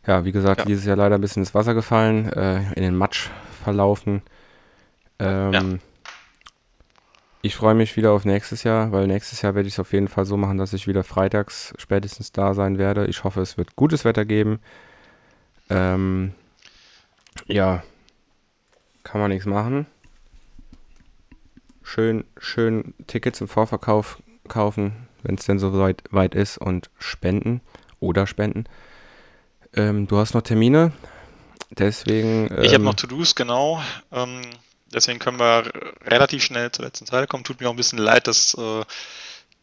Ja, 0.08 0.24
wie 0.24 0.32
gesagt, 0.32 0.60
ja. 0.60 0.66
dieses 0.66 0.86
Jahr 0.86 0.96
leider 0.96 1.16
ein 1.16 1.22
bisschen 1.22 1.42
ins 1.42 1.54
Wasser 1.54 1.74
gefallen, 1.74 2.32
äh, 2.32 2.74
in 2.74 2.84
den 2.84 2.96
Matsch 2.96 3.30
verlaufen. 3.66 4.22
Ähm, 5.20 5.54
ja. 5.54 5.64
Ich 7.42 7.56
freue 7.56 7.76
mich 7.76 7.96
wieder 7.96 8.12
auf 8.12 8.26
nächstes 8.26 8.64
Jahr, 8.64 8.92
weil 8.92 9.06
nächstes 9.06 9.42
Jahr 9.42 9.54
werde 9.54 9.68
ich 9.68 9.76
es 9.76 9.80
auf 9.80 9.94
jeden 9.94 10.08
Fall 10.08 10.26
so 10.26 10.38
machen, 10.38 10.58
dass 10.58 10.74
ich 10.74 10.88
wieder 10.88 11.04
freitags 11.04 11.74
spätestens 11.78 12.32
da 12.32 12.54
sein 12.54 12.78
werde. 12.78 13.06
Ich 13.06 13.24
hoffe, 13.24 13.42
es 13.42 13.58
wird 13.58 13.76
gutes 13.76 14.06
Wetter 14.06 14.26
geben. 14.26 14.60
Ähm, 15.70 16.34
ja, 17.48 17.84
kann 19.04 19.22
man 19.22 19.30
nichts 19.32 19.46
machen 19.46 19.86
schön, 21.86 22.26
schön 22.38 22.94
Tickets 23.08 23.40
im 23.40 23.48
Vorverkauf 23.48 24.22
kaufen, 24.48 25.08
wenn 25.24 25.36
es 25.36 25.46
denn 25.46 25.60
so 25.60 25.78
weit, 25.80 26.04
weit 26.12 26.36
ist 26.36 26.58
und 26.58 26.90
spenden 26.98 27.62
oder 28.00 28.28
spenden. 28.28 28.66
Ähm, 29.74 30.08
du 30.08 30.18
hast 30.18 30.34
noch 30.34 30.42
Termine, 30.42 30.92
deswegen. 31.70 32.50
Ähm, 32.52 32.64
ich 32.64 32.74
habe 32.74 32.84
noch 32.84 32.96
To-Dos, 32.96 33.36
genau. 33.36 33.82
Ähm, 34.12 34.42
deswegen 34.94 35.20
können 35.20 35.40
wir 35.40 35.72
relativ 36.06 36.44
schnell 36.44 36.72
zur 36.72 36.86
letzten 36.86 37.06
Zeile 37.06 37.28
kommen. 37.28 37.44
Tut 37.44 37.60
mir 37.60 37.68
auch 37.68 37.74
ein 37.74 37.78
bisschen 37.78 38.00
leid, 38.00 38.28
dass, 38.28 38.54
äh, 38.56 38.84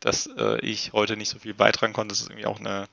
dass 0.01 0.29
äh, 0.39 0.61
ich 0.61 0.93
heute 0.93 1.17
nicht 1.17 1.29
so 1.29 1.39
viel 1.39 1.55
beitragen 1.55 1.93
konnte. 1.93 2.13
Das 2.13 2.21
ist 2.21 2.31
irgendwie 2.31 2.47
auch 2.47 2.61
eine 2.61 2.87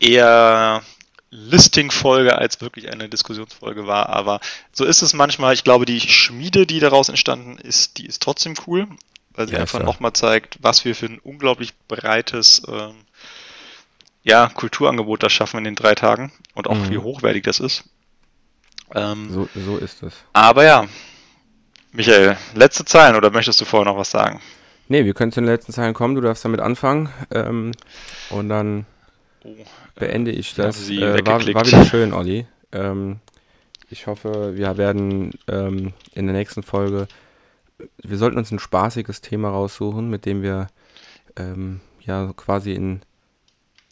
eher 0.00 0.82
Listing-Folge 1.30 2.38
als 2.38 2.60
wirklich 2.60 2.90
eine 2.90 3.08
Diskussionsfolge 3.08 3.86
war. 3.86 4.08
Aber 4.10 4.40
so 4.72 4.84
ist 4.84 5.02
es 5.02 5.12
manchmal. 5.12 5.54
Ich 5.54 5.64
glaube, 5.64 5.84
die 5.84 6.00
Schmiede, 6.00 6.66
die 6.66 6.80
daraus 6.80 7.08
entstanden 7.08 7.58
ist, 7.58 7.98
die 7.98 8.06
ist 8.06 8.22
trotzdem 8.22 8.54
cool, 8.66 8.86
weil 9.34 9.48
sie 9.48 9.54
ja, 9.54 9.60
einfach 9.60 9.82
nochmal 9.82 10.12
zeigt, 10.12 10.58
was 10.60 10.84
wir 10.84 10.94
für 10.94 11.06
ein 11.06 11.18
unglaublich 11.18 11.74
breites 11.88 12.62
ähm, 12.68 12.94
ja, 14.22 14.48
Kulturangebot 14.48 15.22
da 15.22 15.30
schaffen 15.30 15.58
in 15.58 15.64
den 15.64 15.74
drei 15.76 15.94
Tagen 15.94 16.32
und 16.54 16.68
auch 16.68 16.74
mhm. 16.74 16.90
wie 16.90 16.98
hochwertig 16.98 17.44
das 17.44 17.60
ist. 17.60 17.84
Ähm, 18.94 19.28
so, 19.30 19.48
so 19.54 19.76
ist 19.78 20.02
es. 20.02 20.14
Aber 20.32 20.64
ja, 20.64 20.86
Michael, 21.92 22.36
letzte 22.54 22.84
Zeilen 22.84 23.16
oder 23.16 23.30
möchtest 23.30 23.60
du 23.60 23.64
vorher 23.64 23.90
noch 23.90 23.98
was 23.98 24.10
sagen? 24.10 24.40
Nee, 24.88 25.04
wir 25.04 25.14
können 25.14 25.32
zu 25.32 25.40
den 25.40 25.48
letzten 25.48 25.72
Zeilen 25.72 25.94
kommen. 25.94 26.14
Du 26.14 26.20
darfst 26.20 26.44
damit 26.44 26.60
anfangen. 26.60 27.08
Ähm, 27.30 27.72
und 28.30 28.48
dann 28.48 28.86
oh, 29.44 29.54
beende 29.96 30.30
ich 30.30 30.54
das. 30.54 30.88
Äh, 30.88 31.26
war, 31.26 31.40
war, 31.54 31.66
wieder 31.66 31.84
schön, 31.84 32.12
Olli. 32.12 32.46
Ähm, 32.72 33.18
ich 33.88 34.06
hoffe, 34.06 34.56
wir 34.56 34.76
werden 34.76 35.32
ähm, 35.48 35.92
in 36.12 36.26
der 36.26 36.34
nächsten 36.34 36.62
Folge, 36.62 37.08
wir 38.02 38.18
sollten 38.18 38.38
uns 38.38 38.50
ein 38.50 38.58
spaßiges 38.58 39.20
Thema 39.20 39.50
raussuchen, 39.50 40.08
mit 40.08 40.24
dem 40.24 40.42
wir 40.42 40.68
ähm, 41.36 41.80
ja 42.00 42.32
quasi 42.36 42.72
in 42.72 43.00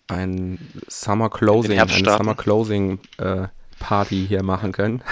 ein 0.09 0.59
Summer 0.89 1.31
Closing, 1.31 1.79
eine 1.79 2.17
Summer 2.17 2.35
Closing 2.35 2.99
äh, 3.19 3.49
Party 3.79 4.27
hier 4.27 4.43
machen 4.43 4.73
können. 4.73 5.03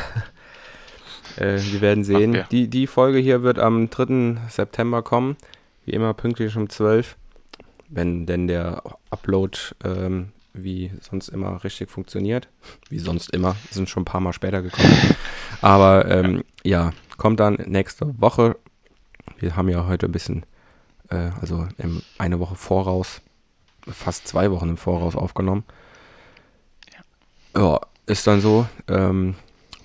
äh, 1.37 1.59
wir 1.59 1.81
werden 1.81 2.05
sehen. 2.05 2.37
Okay. 2.37 2.45
Die, 2.51 2.69
die 2.69 2.87
Folge 2.87 3.19
hier 3.19 3.43
wird 3.43 3.59
am 3.59 3.91
3. 3.91 4.37
September 4.49 5.03
kommen. 5.03 5.37
Wie 5.85 5.93
immer 5.93 6.15
pünktlich 6.15 6.57
um 6.57 6.69
12. 6.69 7.17
Wenn 7.89 8.27
denn 8.27 8.47
der 8.47 8.83
Upload 9.11 9.59
ähm, 9.85 10.33
wie 10.55 10.91
sonst 11.01 11.29
immer 11.29 11.63
richtig 11.65 11.91
funktioniert. 11.91 12.49
Wie 12.89 12.99
sonst 12.99 13.31
immer, 13.31 13.57
sind 13.71 13.89
schon 13.89 14.03
ein 14.03 14.07
paar 14.07 14.21
Mal 14.21 14.33
später 14.33 14.63
gekommen. 14.63 14.95
Aber 15.61 16.11
ähm, 16.11 16.45
ja, 16.63 16.93
kommt 17.17 17.41
dann 17.41 17.55
nächste 17.67 18.21
Woche. 18.21 18.57
Wir 19.39 19.57
haben 19.57 19.69
ja 19.69 19.87
heute 19.87 20.07
ein 20.07 20.13
bisschen, 20.13 20.45
äh, 21.09 21.31
also 21.41 21.67
eine 22.19 22.41
Woche 22.41 22.55
voraus, 22.55 23.23
fast 23.87 24.29
zwei 24.29 24.51
Wochen 24.51 24.71
im 24.71 24.77
Voraus 24.77 25.17
aufgenommen. 25.17 25.65
Ja, 27.55 27.81
ist 28.13 28.27
dann 28.27 28.41
so. 28.41 28.67
Ähm, 28.89 29.35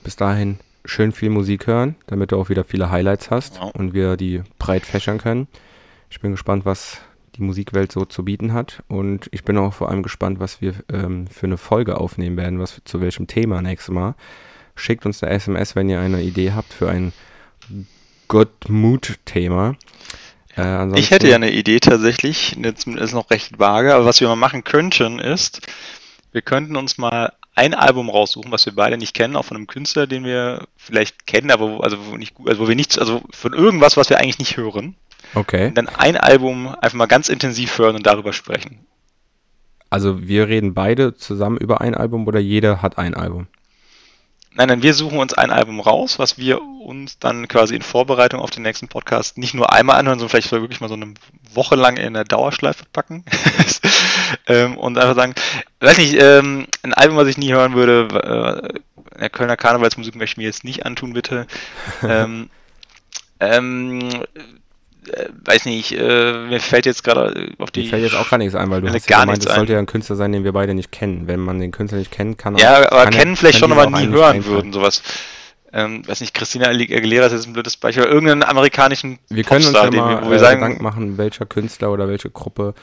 bis 0.04 0.16
dahin 0.16 0.60
schön 0.86 1.12
viel 1.12 1.30
Musik 1.30 1.68
hören, 1.68 1.96
damit 2.08 2.32
du 2.32 2.38
auch 2.38 2.50
wieder 2.50 2.64
viele 2.64 2.92
Highlights 2.92 3.32
hast 3.32 3.60
wow. 3.60 3.74
und 3.74 3.94
wir 3.94 4.18
die 4.18 4.44
breit 4.60 4.86
fächern 4.86 5.18
können. 5.18 5.48
Ich 6.10 6.22
bin 6.22 6.32
gespannt, 6.32 6.66
was 6.66 7.02
die 7.36 7.42
Musikwelt 7.42 7.92
so 7.92 8.06
zu 8.06 8.24
bieten 8.26 8.54
hat. 8.54 8.84
Und 8.88 9.28
ich 9.32 9.44
bin 9.44 9.58
auch 9.58 9.74
vor 9.74 9.90
allem 9.90 10.04
gespannt, 10.04 10.40
was 10.40 10.62
wir 10.62 10.74
ähm, 10.92 11.28
für 11.28 11.46
eine 11.46 11.58
Folge 11.58 11.98
aufnehmen 11.98 12.38
werden, 12.38 12.60
was 12.60 12.82
zu 12.86 13.02
welchem 13.02 13.28
Thema 13.28 13.62
nächstes 13.62 13.94
Mal. 13.94 14.16
Schickt 14.76 15.06
uns 15.06 15.24
eine 15.24 15.34
SMS, 15.34 15.76
wenn 15.76 15.90
ihr 15.90 16.00
eine 16.00 16.22
Idee 16.22 16.52
habt 16.54 16.74
für 16.74 16.90
ein 16.90 17.14
Good 18.28 18.70
Mood 18.70 19.20
Thema. 19.26 19.76
Äh, 20.56 21.00
ich 21.00 21.12
hätte 21.12 21.28
ja 21.28 21.36
eine 21.36 21.52
Idee 21.52 21.80
tatsächlich, 21.80 22.58
jetzt 22.62 22.88
ist 22.88 23.14
noch 23.14 23.30
recht 23.30 23.60
vage, 23.60 23.94
aber 23.94 24.06
was 24.06 24.20
wir 24.20 24.28
mal 24.28 24.36
machen 24.36 24.64
könnten 24.64 25.20
ist, 25.20 25.62
wir 26.32 26.42
könnten 26.42 26.76
uns 26.76 26.98
mal 26.98 27.34
ein 27.58 27.74
Album 27.74 28.10
raussuchen, 28.10 28.52
was 28.52 28.66
wir 28.66 28.76
beide 28.76 28.98
nicht 28.98 29.16
kennen, 29.16 29.36
auch 29.36 29.46
von 29.46 29.58
einem 29.58 29.68
Künstler, 29.68 30.06
den 30.06 30.24
wir 30.24 30.68
vielleicht 30.78 31.26
kennen, 31.26 31.50
aber 31.50 31.72
wo, 31.72 31.80
also 31.80 31.98
wo 32.06 32.16
nicht 32.16 32.36
also 32.46 32.62
wo 32.62 32.68
wir 32.68 32.76
nichts, 32.76 33.00
also 33.00 33.22
von 33.32 33.54
irgendwas, 33.54 33.98
was 33.98 34.10
wir 34.10 34.20
eigentlich 34.20 34.40
nicht 34.40 34.58
hören. 34.58 34.96
Okay. 35.34 35.68
Und 35.68 35.78
dann 35.78 35.90
ein 35.90 36.18
Album 36.18 36.68
einfach 36.68 36.94
mal 36.94 37.08
ganz 37.08 37.30
intensiv 37.30 37.78
hören 37.78 37.96
und 37.96 38.06
darüber 38.06 38.32
sprechen. 38.32 38.86
Also 39.90 40.28
wir 40.28 40.48
reden 40.48 40.74
beide 40.74 41.16
zusammen 41.16 41.58
über 41.58 41.82
ein 41.82 41.96
Album 41.96 42.28
oder 42.28 42.40
jeder 42.40 42.82
hat 42.82 42.98
ein 42.98 43.16
Album? 43.16 43.48
Nein, 44.58 44.70
nein, 44.70 44.82
wir 44.82 44.96
suchen 44.96 45.20
uns 45.20 45.36
ein 45.36 45.52
Album 45.52 45.80
raus, 45.80 46.18
was 46.18 46.40
wir 46.40 46.60
uns 46.64 47.20
dann 47.20 47.48
quasi 47.48 47.76
in 47.76 47.84
Vorbereitung 47.84 48.40
auf 48.40 48.50
den 48.50 48.64
nächsten 48.64 48.88
Podcast 48.88 49.38
nicht 49.38 49.54
nur 49.54 49.72
einmal 49.72 50.00
anhören, 50.00 50.18
sondern 50.18 50.32
vielleicht 50.32 50.52
wirklich 50.52 50.82
mal 50.82 50.88
so 50.88 50.96
eine 50.96 51.14
Woche 51.54 51.76
lang 51.76 51.96
in 51.98 52.16
der 52.16 52.24
Dauerschleife 52.24 52.86
packen. 52.92 53.24
ähm, 54.48 54.76
und 54.80 54.98
einfach 54.98 55.16
sagen, 55.16 55.36
weiß 55.80 56.00
nicht, 56.00 56.16
ähm, 56.20 56.66
ein 56.82 56.96
Album, 56.96 57.18
was 57.18 57.28
ich 57.28 57.38
nie 57.38 57.54
hören 57.54 57.76
würde, 57.76 58.72
äh, 59.14 59.20
der 59.20 59.30
Kölner 59.30 59.58
Karnevalsmusik 59.58 60.16
möchte 60.16 60.34
ich 60.34 60.38
mir 60.38 60.46
jetzt 60.46 60.64
nicht 60.64 60.88
antun, 60.88 61.14
bitte. 61.14 61.46
ähm, 62.02 62.50
ähm, 63.40 64.24
äh, 65.10 65.30
weiß 65.46 65.66
nicht, 65.66 65.92
äh, 65.94 66.48
mir 66.48 66.60
fällt 66.60 66.86
jetzt 66.86 67.04
gerade 67.04 67.52
auf 67.58 67.72
die. 67.72 67.84
Mir 67.84 67.90
fällt 67.90 68.04
jetzt 68.04 68.16
auch 68.16 68.30
gar 68.30 68.38
nichts 68.38 68.56
ein, 68.56 68.70
weil 68.70 68.82
du 68.82 68.90
hast 68.90 69.08
gar 69.08 69.22
gemeint, 69.22 69.46
es 69.46 69.54
sollte 69.54 69.74
ja 69.74 69.80
ein 69.80 69.86
Künstler 69.86 70.16
sein, 70.16 70.32
den 70.32 70.44
wir 70.44 70.54
beide 70.54 70.74
nicht 70.74 70.92
kennen. 70.92 71.28
Wenn 71.28 71.40
man 71.40 71.60
den 71.60 71.72
Künstler 71.72 72.00
nicht 72.00 72.12
kennt, 72.12 72.38
kann 72.38 72.56
Ja, 72.58 72.78
aber 72.92 73.04
kann 73.04 73.14
kennen 73.14 73.34
er, 73.34 73.38
vielleicht 73.38 73.60
schon, 73.60 73.72
aber 73.72 73.90
nie 73.90 74.08
hören 74.08 74.46
würden, 74.46 74.74
sowas. 74.74 75.02
Ähm, 75.74 76.08
weiß 76.08 76.22
nicht, 76.22 76.34
Christina 76.34 76.68
Aguilera 76.70 77.26
ist 77.26 77.34
jetzt 77.34 77.48
ein 77.48 77.54
blödes 77.54 77.76
Beispiel, 77.76 78.06
irgendeinen 78.06 78.44
amerikanischen 78.44 79.20
Wir 79.30 79.44
können 79.44 79.64
Popstar, 79.64 79.88
uns 79.88 79.96
ja 79.96 80.02
mal 80.02 80.24
wir, 80.24 80.30
wir 80.30 80.36
äh, 80.38 80.40
sagen, 80.40 80.62
Gedanken 80.62 80.84
machen, 80.84 81.18
welcher 81.18 81.46
Künstler 81.46 81.92
oder 81.92 82.08
welche 82.08 82.30
Gruppe 82.30 82.74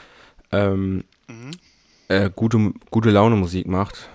ähm, 0.51 1.03
mhm. 1.27 1.51
äh, 2.07 2.29
gute, 2.33 2.73
gute 2.91 3.09
Laune 3.09 3.35
Musik 3.35 3.67
macht 3.67 4.09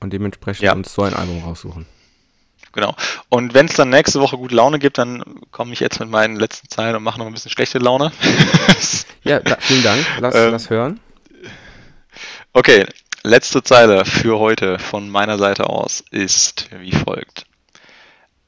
und 0.00 0.12
dementsprechend 0.12 0.62
ja. 0.62 0.74
uns 0.74 0.92
so 0.92 1.02
ein 1.02 1.14
Album 1.14 1.42
raussuchen. 1.42 1.86
Genau. 2.72 2.94
Und 3.28 3.54
wenn 3.54 3.66
es 3.66 3.74
dann 3.74 3.90
nächste 3.90 4.20
Woche 4.20 4.38
gute 4.38 4.54
Laune 4.54 4.78
gibt, 4.78 4.98
dann 4.98 5.22
komme 5.50 5.72
ich 5.72 5.80
jetzt 5.80 6.00
mit 6.00 6.08
meinen 6.08 6.36
letzten 6.36 6.68
Zeilen 6.68 6.96
und 6.96 7.02
mache 7.02 7.18
noch 7.18 7.26
ein 7.26 7.32
bisschen 7.32 7.50
schlechte 7.50 7.78
Laune. 7.78 8.12
ja, 9.24 9.40
da, 9.40 9.56
vielen 9.60 9.82
Dank. 9.82 10.06
Lass 10.20 10.34
ähm, 10.34 10.52
das 10.52 10.70
hören. 10.70 11.00
Okay, 12.54 12.86
letzte 13.22 13.62
Zeile 13.62 14.04
für 14.04 14.38
heute 14.38 14.78
von 14.78 15.08
meiner 15.08 15.38
Seite 15.38 15.68
aus 15.68 16.02
ist 16.10 16.68
wie 16.72 16.92
folgt. 16.92 17.44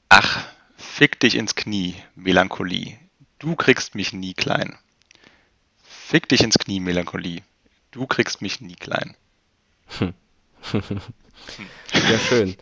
Ach, 0.09 0.44
fick 0.76 1.20
dich 1.20 1.36
ins 1.36 1.55
Knie, 1.55 1.96
Melancholie. 2.14 2.98
Du 3.38 3.56
kriegst 3.56 3.94
mich 3.94 4.12
nie 4.12 4.34
klein. 4.34 4.78
Fick 5.82 6.28
dich 6.28 6.42
ins 6.42 6.59
Knie, 6.59 6.80
Melancholie. 6.80 7.42
Du 7.90 8.06
kriegst 8.06 8.42
mich 8.42 8.60
nie 8.60 8.74
klein. 8.74 9.16
ja, 10.01 10.12
schön. 12.28 12.56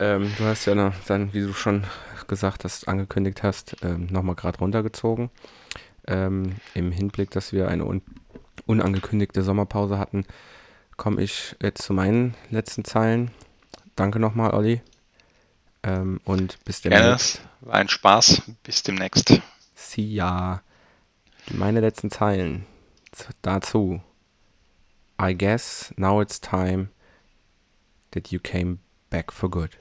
Ähm, 0.00 0.32
du 0.38 0.44
hast 0.44 0.64
ja 0.64 0.92
dann, 1.06 1.32
wie 1.34 1.42
du 1.42 1.52
schon 1.52 1.84
gesagt 2.26 2.64
hast, 2.64 2.88
angekündigt 2.88 3.42
hast, 3.42 3.76
ähm, 3.82 4.06
nochmal 4.06 4.34
gerade 4.34 4.58
runtergezogen. 4.58 5.30
Ähm, 6.06 6.56
Im 6.74 6.90
Hinblick, 6.90 7.30
dass 7.30 7.52
wir 7.52 7.68
eine 7.68 7.84
un 7.84 8.02
unangekündigte 8.66 9.42
Sommerpause 9.42 9.98
hatten, 9.98 10.24
komme 10.96 11.22
ich 11.22 11.56
jetzt 11.60 11.82
zu 11.82 11.92
meinen 11.92 12.34
letzten 12.50 12.84
Zeilen. 12.84 13.30
Danke 13.96 14.20
nochmal, 14.20 14.54
Olli. 14.54 14.80
Ähm, 15.82 16.20
und 16.24 16.62
bis 16.64 16.80
demnächst. 16.80 17.36
Gerne, 17.36 17.50
war 17.60 17.74
ein 17.74 17.88
Spaß. 17.88 18.42
Bis 18.62 18.82
demnächst. 18.82 19.40
See 19.74 20.02
ya. 20.02 20.62
Meine 21.52 21.80
letzten 21.80 22.10
Zeilen 22.10 22.64
dazu. 23.42 24.00
I 25.20 25.36
guess 25.36 25.92
now 25.96 26.22
it's 26.22 26.40
time 26.40 26.88
that 28.12 28.28
you 28.28 28.38
came 28.38 28.78
back 29.10 29.32
for 29.32 29.50
good. 29.50 29.78